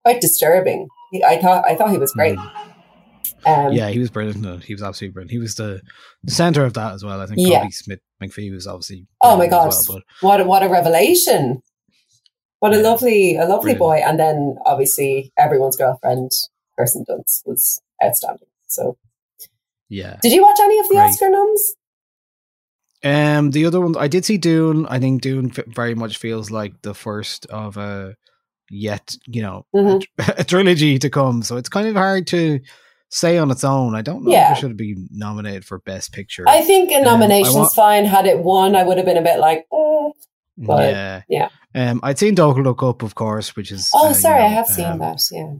quite 0.04 0.20
disturbing. 0.20 0.86
I 1.26 1.36
thought 1.38 1.64
I 1.68 1.74
thought 1.74 1.90
he 1.90 1.98
was 1.98 2.12
great. 2.12 2.38
Um, 3.46 3.72
yeah, 3.72 3.88
he 3.88 3.98
was 3.98 4.10
brilliant. 4.10 4.44
it. 4.46 4.64
He 4.64 4.74
was 4.74 4.82
absolutely 4.82 5.12
brilliant. 5.12 5.30
He 5.30 5.38
was 5.38 5.54
the, 5.56 5.80
the 6.22 6.30
center 6.30 6.64
of 6.64 6.72
that 6.74 6.94
as 6.94 7.04
well. 7.04 7.20
I 7.20 7.26
think 7.26 7.40
Yeah. 7.40 7.58
Cody 7.60 7.72
Smith 7.72 7.98
McPhee 8.22 8.50
was 8.52 8.66
obviously. 8.66 9.06
Oh 9.20 9.36
my 9.36 9.48
god! 9.48 9.72
well, 9.88 10.00
what 10.20 10.40
a, 10.40 10.44
what 10.44 10.62
a 10.62 10.68
revelation! 10.68 11.60
What 12.64 12.72
a 12.72 12.78
lovely 12.78 13.36
a 13.36 13.44
lovely 13.44 13.74
Brilliant. 13.74 13.78
boy, 13.78 13.96
and 14.08 14.18
then 14.18 14.56
obviously 14.64 15.32
everyone's 15.36 15.76
girlfriend, 15.76 16.30
Kirsten 16.78 17.04
Dunst, 17.06 17.42
was 17.44 17.82
outstanding. 18.02 18.48
So, 18.68 18.96
yeah. 19.90 20.16
did 20.22 20.32
you 20.32 20.40
watch 20.40 20.58
any 20.62 20.78
of 20.78 20.88
the 20.88 20.94
Great. 20.94 21.04
Oscar 21.10 21.28
noms? 21.28 21.74
Um, 23.04 23.50
the 23.50 23.66
other 23.66 23.82
one 23.82 23.94
I 23.98 24.08
did 24.08 24.24
see 24.24 24.38
Dune. 24.38 24.86
I 24.86 24.98
think 24.98 25.20
Dune 25.20 25.50
very 25.50 25.94
much 25.94 26.16
feels 26.16 26.50
like 26.50 26.80
the 26.80 26.94
first 26.94 27.44
of 27.46 27.76
a 27.76 28.16
yet 28.70 29.14
you 29.26 29.42
know 29.42 29.66
Mhm. 29.76 30.02
a 30.38 30.42
trilogy 30.44 30.98
to 31.00 31.10
come. 31.10 31.42
So 31.42 31.58
it's 31.58 31.68
kind 31.68 31.86
of 31.86 31.96
hard 31.96 32.26
to 32.28 32.60
say 33.10 33.36
on 33.36 33.50
its 33.50 33.62
own. 33.62 33.94
I 33.94 34.00
don't 34.00 34.24
know 34.24 34.30
Yeah. 34.32 34.52
if 34.52 34.56
it 34.56 34.60
should 34.62 34.78
be 34.78 34.96
nominated 35.10 35.66
for 35.66 35.80
Best 35.80 36.12
Picture. 36.14 36.48
I 36.48 36.62
think 36.62 36.90
a 36.92 36.96
Um, 36.96 37.04
nomination's 37.04 37.54
want- 37.56 37.74
fine. 37.74 38.04
Had 38.06 38.24
it 38.24 38.38
won, 38.38 38.74
I 38.74 38.84
would 38.84 38.96
have 38.96 39.04
been 39.06 39.18
a 39.18 39.22
bit 39.22 39.38
like, 39.38 39.66
mm. 39.70 40.12
But 40.56 40.90
yeah, 40.92 41.22
yeah. 41.28 41.48
Um, 41.74 42.00
I'd 42.02 42.18
seen 42.18 42.34
Don't 42.34 42.62
Look 42.62 42.82
Up, 42.82 43.02
of 43.02 43.14
course, 43.14 43.56
which 43.56 43.72
is 43.72 43.90
Oh, 43.94 44.06
uh, 44.06 44.08
you 44.10 44.14
sorry, 44.14 44.40
I 44.42 44.48
know, 44.48 44.54
have 44.54 44.66
seen 44.66 44.86
um, 44.86 44.98
that. 45.00 45.20
Yeah. 45.32 45.54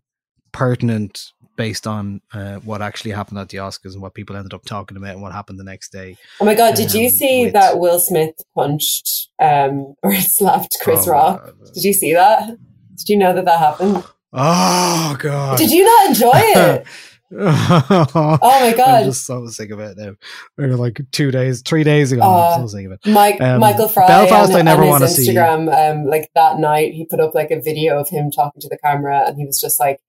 pertinent 0.52 1.32
based 1.56 1.86
on 1.86 2.20
uh, 2.32 2.56
what 2.56 2.82
actually 2.82 3.12
happened 3.12 3.38
at 3.38 3.48
the 3.48 3.58
Oscars 3.58 3.92
and 3.92 4.02
what 4.02 4.12
people 4.14 4.34
ended 4.36 4.52
up 4.54 4.64
talking 4.64 4.96
about 4.96 5.10
and 5.10 5.22
what 5.22 5.32
happened 5.32 5.58
the 5.58 5.64
next 5.64 5.90
day. 5.92 6.16
Oh 6.40 6.44
my 6.44 6.54
god! 6.54 6.74
Did 6.74 6.92
you 6.94 7.06
um, 7.06 7.10
see 7.12 7.44
with- 7.44 7.52
that 7.54 7.78
Will 7.78 7.98
Smith 8.00 8.34
punched 8.56 9.28
um 9.40 9.94
or 10.02 10.14
slapped 10.16 10.76
Chris 10.82 11.06
Oh, 11.06 11.12
Rock? 11.12 11.54
Did 11.74 11.84
you 11.84 11.92
see 11.92 12.14
that? 12.14 12.48
Did 12.96 13.08
you 13.08 13.16
know 13.16 13.32
that 13.34 13.44
that 13.44 13.58
happened? 13.58 14.04
Oh 14.32 15.16
god! 15.18 15.58
Did 15.58 15.70
you 15.70 15.84
not 15.84 16.08
enjoy 16.08 16.32
it? 16.34 16.86
oh 17.38 18.38
my 18.42 18.72
God. 18.76 18.88
I'm 18.88 19.04
just 19.04 19.26
so 19.26 19.46
sick 19.48 19.70
of 19.70 19.80
it 19.80 19.96
now. 19.96 20.14
We 20.56 20.66
like 20.66 21.00
two 21.10 21.30
days, 21.30 21.62
three 21.62 21.84
days 21.84 22.12
ago. 22.12 22.22
Uh, 22.22 22.54
I'm 22.56 22.68
so 22.68 22.76
sick 22.76 22.86
of 22.86 22.92
it. 22.92 23.00
Mike 23.06 23.40
Um, 23.40 23.60
Michael 23.60 23.88
Fry 23.88 24.06
Belfast, 24.06 24.52
on, 24.52 24.58
I 24.58 24.62
never 24.62 24.84
want 24.86 25.02
to 25.02 25.08
see. 25.08 25.28
Instagram, 25.32 25.92
um, 25.92 26.06
like 26.06 26.30
that 26.34 26.58
night, 26.58 26.94
he 26.94 27.04
put 27.04 27.20
up 27.20 27.34
like 27.34 27.50
a 27.50 27.60
video 27.60 27.98
of 27.98 28.08
him 28.08 28.30
talking 28.30 28.60
to 28.60 28.68
the 28.68 28.78
camera, 28.78 29.24
and 29.26 29.38
he 29.38 29.44
was 29.46 29.60
just 29.60 29.78
like, 29.80 30.00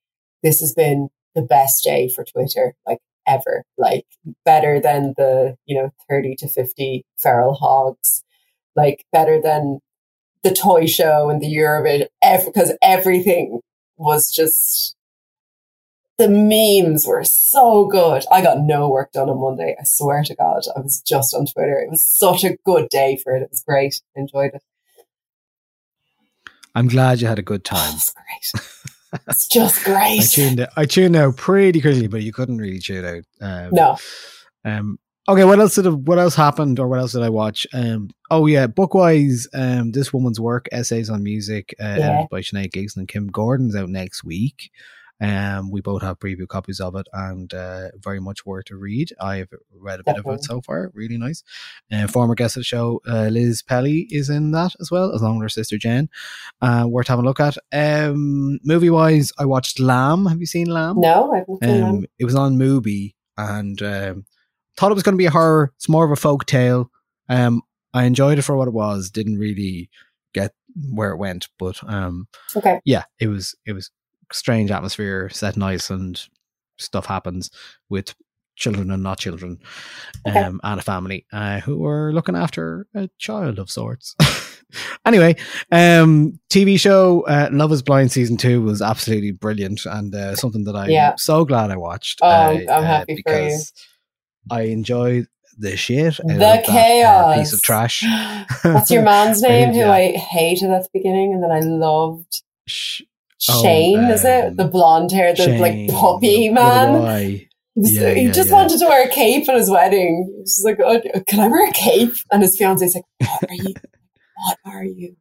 "This 0.43 0.59
has 0.59 0.73
been 0.73 1.09
the 1.33 1.41
best 1.41 1.83
day 1.83 2.09
for 2.09 2.23
Twitter, 2.23 2.75
like 2.87 2.99
ever, 3.27 3.63
like 3.77 4.05
better 4.43 4.79
than 4.79 5.13
the 5.17 5.55
you 5.65 5.75
know 5.75 5.91
thirty 6.09 6.35
to 6.37 6.47
fifty 6.47 7.05
feral 7.17 7.55
hogs, 7.55 8.23
like 8.75 9.05
better 9.11 9.41
than 9.41 9.79
the 10.43 10.53
toy 10.53 10.85
show 10.85 11.29
and 11.29 11.41
the 11.41 11.47
Eurovision, 11.53 12.07
because 12.45 12.73
everything 12.81 13.59
was 13.97 14.31
just." 14.31 14.94
The 16.17 16.29
memes 16.29 17.05
were 17.05 17.23
so 17.25 17.85
good. 17.87 18.23
I 18.31 18.41
got 18.41 18.59
no 18.61 18.87
work 18.89 19.11
done 19.11 19.29
on 19.29 19.39
Monday. 19.41 19.75
I 19.79 19.83
swear 19.83 20.23
to 20.23 20.35
God. 20.35 20.61
I 20.75 20.79
was 20.79 21.01
just 21.01 21.33
on 21.35 21.45
Twitter. 21.45 21.77
It 21.79 21.89
was 21.89 22.07
such 22.07 22.43
a 22.45 22.55
good 22.65 22.87
day 22.89 23.17
for 23.21 23.35
it. 23.35 23.41
It 23.43 23.49
was 23.51 23.61
great. 23.67 24.01
Enjoyed 24.15 24.51
it. 24.53 24.63
I'm 26.73 26.87
glad 26.87 27.21
you 27.21 27.27
had 27.27 27.39
a 27.39 27.43
good 27.43 27.63
time. 27.63 27.95
It's 27.95 28.13
great. 28.13 29.21
It's 29.27 29.47
just 29.47 29.83
great. 29.85 30.19
I 30.21 30.25
tuned 30.25 30.57
tuned. 30.57 30.67
I 30.75 30.85
tuned 30.85 31.15
out 31.15 31.37
pretty 31.37 31.81
quickly, 31.81 32.07
but 32.07 32.23
you 32.23 32.33
couldn't 32.33 32.57
really 32.57 32.79
tune 32.79 33.05
out. 33.05 33.23
Um, 33.45 33.69
No. 33.73 33.97
Um. 34.63 34.99
Okay. 35.27 35.43
What 35.43 35.59
else 35.59 35.75
did? 35.75 36.07
What 36.07 36.19
else 36.19 36.35
happened, 36.35 36.79
or 36.79 36.87
what 36.87 36.99
else 36.99 37.13
did 37.13 37.23
I 37.23 37.29
watch? 37.29 37.65
Um. 37.73 38.09
Oh 38.29 38.45
yeah. 38.45 38.67
Bookwise. 38.67 39.47
Um. 39.53 39.91
This 39.91 40.13
woman's 40.13 40.39
work, 40.39 40.67
essays 40.71 41.09
on 41.09 41.23
music, 41.23 41.73
uh, 41.79 41.95
Yeah. 41.97 42.25
by 42.29 42.41
Sinead 42.41 42.71
Gleeson 42.73 43.01
and 43.01 43.07
Kim 43.07 43.27
Gordon's 43.27 43.75
out 43.75 43.89
next 43.89 44.23
week. 44.23 44.69
Um. 45.21 45.71
We 45.71 45.81
both 45.81 46.01
have 46.01 46.19
preview 46.19 46.47
copies 46.47 46.79
of 46.79 46.95
it, 46.95 47.07
and 47.13 47.53
uh, 47.53 47.89
very 47.97 48.19
much 48.19 48.45
worth 48.45 48.65
to 48.65 48.75
read. 48.75 49.13
I've 49.21 49.49
read 49.73 49.99
a 49.99 50.03
bit 50.03 50.17
of 50.17 50.25
it 50.27 50.43
so 50.43 50.61
far. 50.61 50.91
Really 50.93 51.17
nice. 51.17 51.43
Uh, 51.91 52.07
former 52.07 52.35
guest 52.35 52.57
of 52.57 52.61
the 52.61 52.65
show, 52.65 53.01
uh, 53.07 53.27
Liz 53.29 53.61
Pelly, 53.61 54.07
is 54.09 54.29
in 54.29 54.51
that 54.51 54.73
as 54.79 54.91
well, 54.91 55.13
as 55.13 55.21
long 55.21 55.37
as 55.37 55.41
her 55.43 55.49
sister 55.49 55.77
Jen. 55.77 56.09
Uh, 56.61 56.85
worth 56.87 57.07
having 57.07 57.25
a 57.25 57.27
look 57.27 57.39
at. 57.39 57.57
Um. 57.73 58.59
Movie 58.63 58.89
wise, 58.89 59.31
I 59.37 59.45
watched 59.45 59.79
Lamb. 59.79 60.25
Have 60.25 60.39
you 60.39 60.45
seen 60.45 60.67
Lamb? 60.67 60.99
No, 60.99 61.31
I 61.33 61.37
haven't 61.39 61.63
seen 61.63 61.83
Um, 61.83 62.05
it 62.19 62.25
was 62.25 62.35
on 62.35 62.57
Mubi 62.57 63.13
and 63.37 63.81
um, 63.81 64.25
thought 64.77 64.91
it 64.91 64.95
was 64.95 65.03
going 65.03 65.13
to 65.15 65.17
be 65.17 65.25
a 65.25 65.31
horror. 65.31 65.71
It's 65.77 65.89
more 65.89 66.05
of 66.05 66.11
a 66.11 66.15
folk 66.15 66.45
tale. 66.45 66.89
Um, 67.29 67.61
I 67.93 68.03
enjoyed 68.03 68.37
it 68.39 68.43
for 68.43 68.55
what 68.57 68.67
it 68.67 68.73
was. 68.73 69.09
Didn't 69.09 69.37
really 69.37 69.89
get 70.33 70.53
where 70.91 71.11
it 71.11 71.17
went, 71.17 71.47
but 71.57 71.81
um, 71.89 72.27
Okay. 72.55 72.79
yeah, 72.85 73.03
it 73.19 73.27
was 73.27 73.55
it 73.65 73.71
was 73.73 73.89
strange 74.31 74.71
atmosphere, 74.71 75.29
set 75.29 75.57
nice, 75.57 75.89
and 75.89 76.21
stuff 76.77 77.05
happens 77.05 77.49
with 77.89 78.13
children 78.57 78.89
and 78.91 79.03
not 79.03 79.19
children, 79.19 79.59
Okay. 80.27 80.39
um, 80.39 80.61
and 80.63 80.79
a 80.79 80.83
family 80.83 81.25
uh, 81.33 81.59
who 81.59 81.85
are 81.85 82.13
looking 82.13 82.35
after 82.35 82.87
a 82.95 83.09
child 83.17 83.59
of 83.59 83.69
sorts. 83.69 84.15
anyway, 85.05 85.35
um, 85.71 86.39
TV 86.49 86.79
show 86.79 87.21
uh, 87.27 87.49
Love 87.51 87.71
Is 87.73 87.81
Blind 87.81 88.11
season 88.13 88.37
two 88.37 88.61
was 88.61 88.81
absolutely 88.81 89.31
brilliant 89.31 89.85
and 89.85 90.15
uh, 90.15 90.35
something 90.35 90.63
that 90.65 90.75
I'm 90.75 90.89
Yeah. 90.89 91.15
so 91.17 91.43
glad 91.45 91.69
I 91.71 91.75
watched. 91.77 92.19
Oh, 92.21 92.27
uh, 92.27 92.49
I'm 92.69 92.83
happy 92.83 93.05
for 93.05 93.11
you. 93.11 93.15
because 93.45 93.73
I 94.49 94.61
enjoyed 94.63 95.27
the 95.57 95.75
shit 95.77 96.17
The 96.17 96.33
of 96.33 96.39
that, 96.39 96.67
uh, 96.67 96.71
chaos. 96.71 97.37
piece 97.37 97.53
of 97.53 97.61
trash. 97.61 98.03
What's 98.63 98.89
your 98.91 99.03
man's 99.11 99.41
name 99.41 99.71
who 99.73 99.79
Yeah. 99.79 99.91
I 99.91 100.11
hated 100.13 100.69
at 100.71 100.83
the 100.83 100.89
beginning 100.93 101.33
and 101.33 101.43
then 101.43 101.51
I 101.51 101.59
loved? 101.59 102.41
Sh- 102.67 103.01
Oh, 103.49 103.61
Shane, 103.63 103.99
is 104.05 104.23
it? 104.25 104.45
um, 104.45 104.55
The 104.55 104.65
blonde 104.65 105.11
hair, 105.11 105.33
the 105.33 105.43
Shane 105.43 105.59
like 105.61 105.89
puppy 105.89 106.49
with 106.49 106.57
a- 106.57 106.61
with 106.61 106.99
a 106.99 107.01
man. 107.01 107.21
He, 107.21 107.47
Yeah, 107.75 108.13
he 108.13 108.21
yeah, 108.27 108.31
just 108.31 108.49
yeah. 108.49 108.55
wanted 108.55 108.79
to 108.79 108.85
wear 108.85 109.05
a 109.07 109.11
cape 109.11 109.49
at 109.49 109.55
his 109.55 109.69
wedding. 109.69 110.33
Just 110.45 110.63
like, 110.63 110.79
oh, 110.83 111.01
"Can 111.27 111.41
I 111.41 111.47
wear 111.47 111.67
a 111.67 111.73
cape?" 111.73 112.13
And 112.31 112.41
his 112.41 112.57
fiance's 112.57 112.95
like, 112.95 113.03
"What 113.19 113.49
are 113.51 113.53
you? 113.55 113.73
What 114.45 114.57
are 114.65 114.83
you?" 114.85 115.15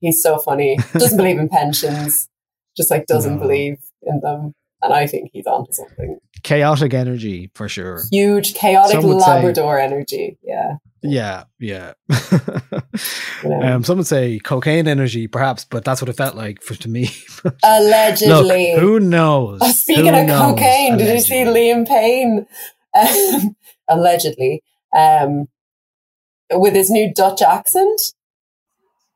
He's 0.00 0.22
so 0.22 0.38
funny. 0.38 0.78
Doesn't 0.94 1.16
believe 1.22 1.38
in 1.38 1.48
pensions. 1.50 2.28
Just 2.76 2.90
like 2.90 3.06
doesn't 3.06 3.34
No. 3.36 3.40
believe 3.42 3.76
in 4.02 4.20
them. 4.20 4.54
And 4.80 4.92
I 4.94 5.06
think 5.06 5.30
he's 5.32 5.46
onto 5.46 5.72
something. 5.72 6.18
Chaotic 6.44 6.94
energy 6.94 7.50
for 7.54 7.68
sure. 7.68 8.00
Huge, 8.12 8.54
chaotic 8.54 9.02
would 9.02 9.20
say- 9.20 9.28
Labrador 9.30 9.78
energy. 9.78 10.38
Yeah. 10.42 10.74
Yeah, 11.02 11.44
yeah. 11.58 11.92
um, 13.44 13.84
some 13.84 13.98
would 13.98 14.06
say 14.06 14.38
cocaine 14.40 14.88
energy, 14.88 15.26
perhaps, 15.26 15.64
but 15.64 15.84
that's 15.84 16.02
what 16.02 16.08
it 16.08 16.16
felt 16.16 16.34
like 16.34 16.62
for 16.62 16.74
to 16.74 16.88
me. 16.88 17.10
Allegedly. 17.64 18.72
Look, 18.74 18.80
who 18.80 19.00
knows? 19.00 19.60
Oh, 19.62 19.70
speaking 19.70 20.14
Who 20.14 20.20
of 20.20 20.26
knows? 20.26 20.40
cocaine, 20.40 20.98
did 20.98 21.14
you 21.14 21.20
see 21.20 21.44
Liam 21.44 21.86
Payne? 21.86 22.46
Um, 22.94 23.56
allegedly. 23.88 24.62
Um, 24.96 25.46
with 26.50 26.74
his 26.74 26.90
new 26.90 27.12
Dutch 27.12 27.42
accent. 27.42 28.00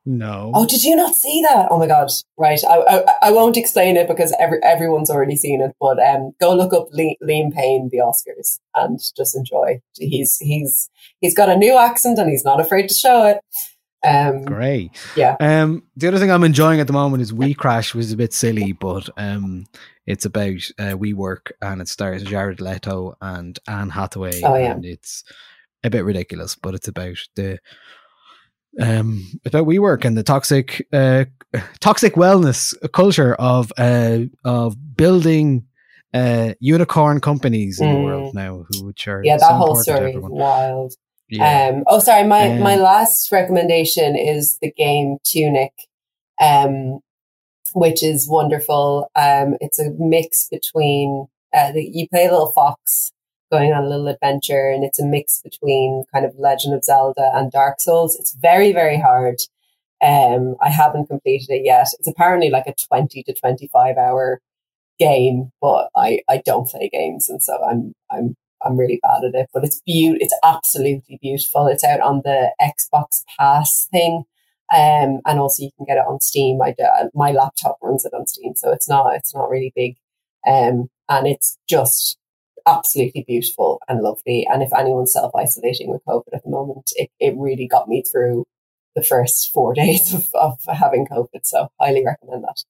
No. 0.04 0.50
Oh, 0.52 0.66
did 0.66 0.82
you 0.82 0.96
not 0.96 1.14
see 1.14 1.42
that? 1.48 1.68
Oh 1.70 1.78
my 1.78 1.86
god! 1.86 2.10
Right, 2.36 2.58
I 2.68 2.78
I, 2.78 3.28
I 3.28 3.30
won't 3.30 3.56
explain 3.56 3.96
it 3.96 4.08
because 4.08 4.34
every 4.38 4.60
everyone's 4.62 5.10
already 5.10 5.36
seen 5.36 5.60
it. 5.60 5.76
But 5.80 6.00
um, 6.00 6.32
go 6.40 6.54
look 6.54 6.72
up 6.72 6.88
Li- 6.90 7.18
Liam 7.22 7.52
Payne, 7.52 7.88
the 7.92 7.98
Oscars, 7.98 8.58
and 8.74 8.98
just 9.16 9.36
enjoy. 9.36 9.80
He's 9.96 10.38
he's 10.38 10.90
he's 11.20 11.34
got 11.34 11.48
a 11.48 11.56
new 11.56 11.78
accent 11.78 12.18
and 12.18 12.28
he's 12.28 12.44
not 12.44 12.60
afraid 12.60 12.88
to 12.88 12.94
show 12.94 13.24
it. 13.26 13.38
Um, 14.04 14.42
Great. 14.42 14.90
Yeah. 15.16 15.36
Um, 15.38 15.84
the 15.96 16.08
other 16.08 16.18
thing 16.18 16.32
I'm 16.32 16.42
enjoying 16.42 16.80
at 16.80 16.88
the 16.88 16.92
moment 16.92 17.22
is 17.22 17.32
We 17.32 17.54
Crash, 17.54 17.94
which 17.94 18.06
is 18.06 18.12
a 18.12 18.16
bit 18.16 18.32
silly, 18.32 18.72
but 18.72 19.08
um, 19.16 19.66
it's 20.06 20.24
about 20.24 20.68
uh, 20.78 20.96
WeWork 20.96 21.52
and 21.60 21.80
it 21.80 21.88
stars 21.88 22.24
Jared 22.24 22.60
Leto 22.60 23.16
and 23.20 23.58
Anne 23.68 23.90
Hathaway. 23.90 24.42
Oh, 24.42 24.56
yeah. 24.56 24.72
And 24.72 24.84
it's 24.84 25.22
a 25.84 25.90
bit 25.90 26.04
ridiculous, 26.04 26.56
but 26.56 26.74
it's 26.74 26.88
about 26.88 27.18
the 27.36 27.60
um 28.80 29.22
about 29.44 29.66
WeWork 29.66 30.04
and 30.04 30.16
the 30.16 30.22
toxic 30.22 30.86
uh 30.92 31.24
toxic 31.80 32.14
wellness 32.14 32.74
culture 32.92 33.34
of 33.34 33.72
uh 33.76 34.20
of 34.44 34.76
building 34.96 35.66
uh 36.14 36.54
unicorn 36.60 37.20
companies 37.20 37.80
in 37.80 37.88
the 37.90 37.96
Mm. 37.96 38.04
world 38.04 38.34
now 38.34 38.64
who 38.68 38.86
which 38.86 39.06
are 39.08 39.22
yeah, 39.24 39.36
so 39.36 39.46
that 39.48 39.54
whole 39.56 39.76
story 39.76 40.12
is 40.12 40.22
wild. 40.22 40.94
Yeah. 41.28 41.70
Um, 41.70 41.84
oh, 41.86 41.98
sorry. 41.98 42.24
My 42.24 42.50
Um, 42.50 42.60
my 42.60 42.76
last 42.76 43.32
recommendation 43.32 44.16
is 44.16 44.58
the 44.60 44.70
game 44.70 45.16
Tunic, 45.24 45.72
um, 46.42 47.00
which 47.74 48.02
is 48.02 48.28
wonderful. 48.28 49.08
Um, 49.16 49.56
it's 49.60 49.78
a 49.78 49.90
mix 49.98 50.48
between 50.50 51.26
uh, 51.54 51.72
the, 51.72 51.82
you 51.90 52.06
play 52.08 52.26
a 52.26 52.30
little 52.30 52.52
fox 52.52 53.12
going 53.52 53.72
on 53.72 53.84
a 53.84 53.88
little 53.88 54.08
adventure, 54.08 54.70
and 54.70 54.84
it's 54.84 55.00
a 55.00 55.06
mix 55.06 55.40
between 55.42 56.04
kind 56.12 56.26
of 56.26 56.34
Legend 56.38 56.74
of 56.74 56.84
Zelda 56.84 57.30
and 57.34 57.52
Dark 57.52 57.80
Souls. 57.80 58.16
It's 58.18 58.34
very 58.34 58.72
very 58.72 58.98
hard. 58.98 59.36
Um, 60.04 60.56
I 60.60 60.70
haven't 60.70 61.06
completed 61.08 61.50
it 61.50 61.64
yet. 61.64 61.88
It's 61.98 62.08
apparently 62.08 62.50
like 62.50 62.66
a 62.66 62.74
twenty 62.88 63.22
to 63.24 63.34
twenty 63.34 63.68
five 63.72 63.96
hour 63.98 64.40
game, 64.98 65.50
but 65.60 65.88
I 65.96 66.20
I 66.28 66.42
don't 66.44 66.68
play 66.68 66.88
games, 66.92 67.28
and 67.28 67.42
so 67.42 67.58
I'm 67.64 67.94
I'm 68.10 68.36
I'm 68.64 68.76
really 68.78 69.00
bad 69.02 69.24
at 69.24 69.34
it, 69.34 69.48
but 69.52 69.64
it's 69.64 69.80
beautiful. 69.86 70.24
It's 70.24 70.38
absolutely 70.44 71.18
beautiful. 71.22 71.66
It's 71.68 71.84
out 71.84 72.00
on 72.00 72.22
the 72.24 72.52
Xbox 72.60 73.24
Pass 73.38 73.88
thing, 73.92 74.24
um, 74.74 75.20
and 75.26 75.38
also 75.38 75.64
you 75.64 75.70
can 75.76 75.86
get 75.86 75.98
it 75.98 76.06
on 76.08 76.20
Steam. 76.20 76.58
My 76.58 76.72
da- 76.72 77.08
my 77.14 77.32
laptop 77.32 77.78
runs 77.82 78.04
it 78.04 78.14
on 78.14 78.26
Steam, 78.26 78.54
so 78.56 78.72
it's 78.72 78.88
not 78.88 79.14
it's 79.16 79.34
not 79.34 79.50
really 79.50 79.72
big, 79.76 79.96
um, 80.46 80.88
and 81.08 81.26
it's 81.26 81.58
just 81.68 82.18
absolutely 82.66 83.24
beautiful 83.26 83.80
and 83.88 84.00
lovely. 84.00 84.46
And 84.50 84.62
if 84.62 84.72
anyone's 84.76 85.12
self 85.12 85.34
isolating 85.34 85.90
with 85.90 86.02
COVID 86.08 86.34
at 86.34 86.42
the 86.44 86.50
moment, 86.50 86.90
it 86.96 87.10
it 87.20 87.34
really 87.36 87.66
got 87.66 87.88
me 87.88 88.02
through 88.10 88.44
the 88.94 89.02
first 89.02 89.50
four 89.52 89.72
days 89.82 90.14
of, 90.14 90.22
of 90.34 90.58
having 90.76 91.06
COVID. 91.06 91.40
So 91.44 91.68
highly 91.80 92.04
recommend 92.04 92.44
that. 92.44 92.62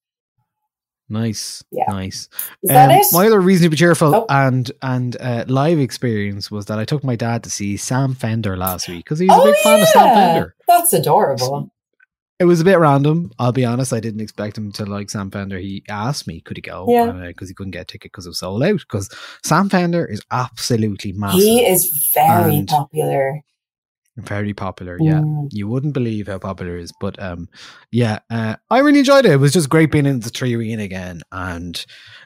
Nice. 1.09 1.63
Yeah. 1.71 1.85
Nice. 1.89 2.29
Is 2.63 2.71
that 2.71 2.91
Um, 2.91 2.97
it? 2.97 3.07
My 3.13 3.27
other 3.27 3.41
reason 3.41 3.65
to 3.65 3.71
be 3.71 3.77
cheerful 3.77 4.15
Oh. 4.15 4.27
and 4.31 4.71
and 4.81 5.17
uh, 5.21 5.45
live 5.47 5.79
experience 5.79 6.51
was 6.51 6.67
that 6.67 6.79
I 6.79 6.85
took 6.87 7.05
my 7.05 7.17
dad 7.17 7.43
to 7.45 7.51
see 7.51 7.77
Sam 7.77 8.15
Fender 8.15 8.57
last 8.57 8.89
week 8.89 9.05
because 9.05 9.19
he's 9.19 9.29
a 9.29 9.35
oh 9.35 9.45
big 9.45 9.57
fan 9.57 9.83
of 9.83 9.89
Sam 9.89 10.15
Fender. 10.15 10.55
that's 10.67 10.93
adorable. 10.95 11.71
It 12.43 12.47
was 12.47 12.61
a 12.61 12.65
bit 12.65 12.79
random. 12.81 13.31
I'll 13.39 13.53
be 13.53 13.65
honest. 13.65 13.93
I 13.93 14.01
didn't 14.01 14.21
expect 14.21 14.59
him 14.59 14.73
to 14.73 14.85
like 14.85 15.11
Sam 15.11 15.31
Fender. 15.31 15.59
He 15.59 15.85
asked 15.89 16.27
me, 16.27 16.41
could 16.41 16.57
he 16.57 16.61
go? 16.61 16.87
Yeah. 16.89 17.13
Because 17.29 17.49
he 17.49 17.55
couldn't 17.55 17.71
get 17.71 17.83
a 17.83 17.85
ticket 17.85 18.11
because 18.11 18.27
it 18.27 18.31
was 18.31 18.41
sold 18.41 18.65
out. 18.65 18.81
Because 18.81 19.09
Sam 19.45 19.69
Fender 19.69 20.05
is 20.05 20.21
absolutely 20.33 21.13
massive. 21.13 21.41
He 21.41 21.65
is 21.65 22.11
very 22.13 22.65
popular. 22.67 23.41
very 24.17 24.53
popular. 24.53 24.99
Yeah, 25.01 25.21
Mm. 25.21 25.49
you 25.53 25.67
wouldn't 25.69 25.95
believe 25.95 26.27
how 26.27 26.39
popular 26.39 26.77
it 26.77 26.83
is. 26.83 26.93
But 27.01 27.23
um, 27.23 27.49
yeah, 27.93 28.19
uh, 28.29 28.57
I 28.71 28.81
really 28.81 28.99
enjoyed 28.99 29.25
it. 29.25 29.33
It 29.33 29.37
was 29.37 29.53
just 29.55 29.71
great 29.71 29.91
being 29.93 30.05
in 30.05 30.21
the 30.21 30.31
3Arena 30.31 30.83
again, 30.83 31.23
and 31.33 31.83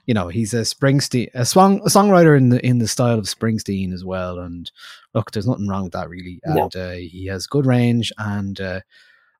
you 0.06 0.12
know 0.14 0.26
he's 0.28 0.52
a 0.52 0.62
Springsteen, 0.62 1.28
a 1.34 1.44
song, 1.44 1.80
a 1.84 1.88
songwriter 1.88 2.36
in 2.36 2.48
the 2.48 2.64
in 2.66 2.78
the 2.78 2.88
style 2.88 3.18
of 3.20 3.26
Springsteen 3.26 3.92
as 3.92 4.04
well. 4.04 4.40
And 4.40 4.68
look, 5.14 5.30
there's 5.30 5.46
nothing 5.46 5.68
wrong 5.68 5.84
with 5.84 5.92
that 5.92 6.08
really. 6.08 6.40
No. 6.44 6.64
And 6.64 6.76
uh, 6.76 6.90
he 6.92 7.26
has 7.26 7.46
good 7.46 7.66
range 7.66 8.12
and. 8.18 8.58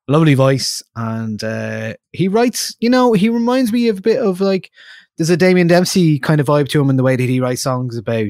Lovely 0.09 0.35
voice, 0.35 0.83
and 0.95 1.43
uh, 1.43 1.95
he 2.13 2.29
writes. 2.29 2.77
You 2.81 2.91
know, 2.91 3.13
he 3.13 3.29
reminds 3.29 3.73
me 3.73 3.89
of 3.89 3.99
a 3.99 4.03
bit 4.03 4.21
of 4.21 4.41
like 4.41 4.71
there's 5.17 5.31
a 5.31 5.37
Damien 5.37 5.67
Dempsey 5.67 6.19
kind 6.19 6.41
of 6.41 6.47
vibe 6.47 6.69
to 6.69 6.81
him 6.81 6.91
in 6.91 6.97
the 6.97 7.03
way 7.03 7.17
that 7.17 7.29
he 7.29 7.41
writes 7.41 7.63
songs 7.63 7.97
about 7.97 8.27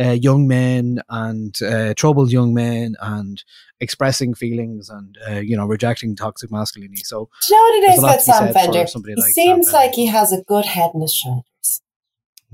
uh, 0.00 0.10
young 0.10 0.46
men 0.46 1.00
and 1.08 1.60
uh, 1.62 1.94
troubled 1.94 2.30
young 2.30 2.54
men 2.54 2.94
and 3.00 3.42
expressing 3.80 4.34
feelings 4.34 4.88
and 4.88 5.16
uh, 5.28 5.34
you 5.40 5.56
know 5.56 5.66
rejecting 5.66 6.14
toxic 6.14 6.50
masculinity. 6.50 7.02
So 7.04 7.28
Do 7.46 7.54
you 7.54 7.56
know 7.56 7.62
what 7.62 7.74
it 7.74 7.92
is 7.94 7.98
about 7.98 8.20
Sam 8.20 8.52
Fender? 8.52 8.84
He 8.84 9.14
like 9.14 9.32
seems 9.32 9.72
like 9.72 9.94
he 9.94 10.06
has 10.06 10.32
a 10.32 10.42
good 10.42 10.66
head 10.66 10.90
on 10.94 11.00
his 11.00 11.14
shoulders. 11.14 11.82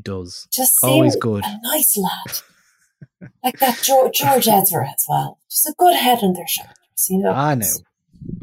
does 0.01 0.47
Just 0.53 0.75
always 0.83 1.17
good. 1.17 1.45
a 1.45 1.61
nice 1.63 1.97
lad. 1.97 3.31
like 3.43 3.59
that 3.59 3.81
George, 3.83 4.15
George 4.15 4.49
Ezra 4.49 4.89
as 4.89 5.05
well. 5.09 5.39
Just 5.51 5.67
a 5.67 5.75
good 5.79 5.95
head 5.97 6.19
on 6.23 6.35
their 6.35 6.47
shoulders, 6.47 7.09
you 7.09 7.19
know. 7.19 7.33
I 7.33 7.55
know. 7.55 7.67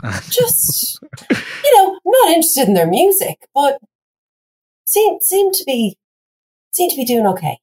Just 0.29 0.99
you 1.29 1.77
know, 1.77 1.99
not 2.05 2.29
interested 2.29 2.67
in 2.67 2.73
their 2.73 2.87
music, 2.87 3.47
but 3.53 3.79
seem 4.85 5.19
seem 5.21 5.51
to 5.51 5.63
be 5.65 5.97
seem 6.71 6.89
to 6.89 6.95
be 6.95 7.05
doing 7.05 7.27
okay 7.27 7.57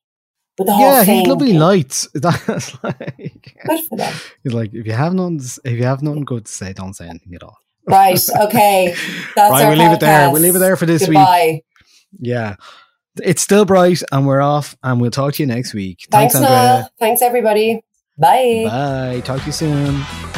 with 0.59 0.67
the 0.67 0.73
whole 0.73 0.85
yeah, 0.85 1.05
thing. 1.05 1.21
he's 1.21 1.29
lovely 1.29 1.53
lights. 1.53 2.09
That's 2.15 2.83
like 2.83 3.57
Good 3.67 3.85
for 3.89 3.97
them. 3.97 4.15
he's 4.43 4.53
like 4.53 4.75
if 4.75 4.87
you 4.87 4.93
have 4.93 5.15
nothing, 5.15 5.41
if 5.65 5.73
you 5.73 5.85
have 5.85 6.03
nothing 6.03 6.25
good 6.25 6.47
to 6.47 6.53
say, 6.53 6.73
don't 6.73 6.95
say 6.95 7.09
anything 7.09 7.35
at 7.35 7.43
all. 7.43 7.59
Right. 7.87 8.21
Okay. 8.43 8.95
That's 9.35 9.51
right, 9.51 9.69
we'll 9.69 9.79
leave 9.79 9.93
it 9.93 10.01
there. 10.01 10.31
We'll 10.31 10.43
leave 10.43 10.57
it 10.57 10.61
there 10.61 10.77
for 10.77 10.87
this 10.87 11.03
week. 11.03 11.17
Goodbye. 11.17 11.63
Yeah, 12.21 12.57
it's 13.23 13.43
still 13.43 13.65
bright, 13.65 14.03
and 14.13 14.27
we're 14.27 14.41
off, 14.41 14.77
and 14.83 15.01
we'll 15.01 15.11
talk 15.11 15.35
to 15.35 15.43
you 15.43 15.47
next 15.47 15.75
week. 15.75 16.07
Thanks, 16.11 16.35
Andrea. 16.35 16.51
Niall. 16.51 16.91
Thanks, 16.99 17.23
everybody. 17.23 17.83
Bye. 18.19 18.65
Bye. 18.67 19.23
Talk 19.25 19.41
to 19.41 19.47
you 19.47 19.53
soon. 19.53 20.38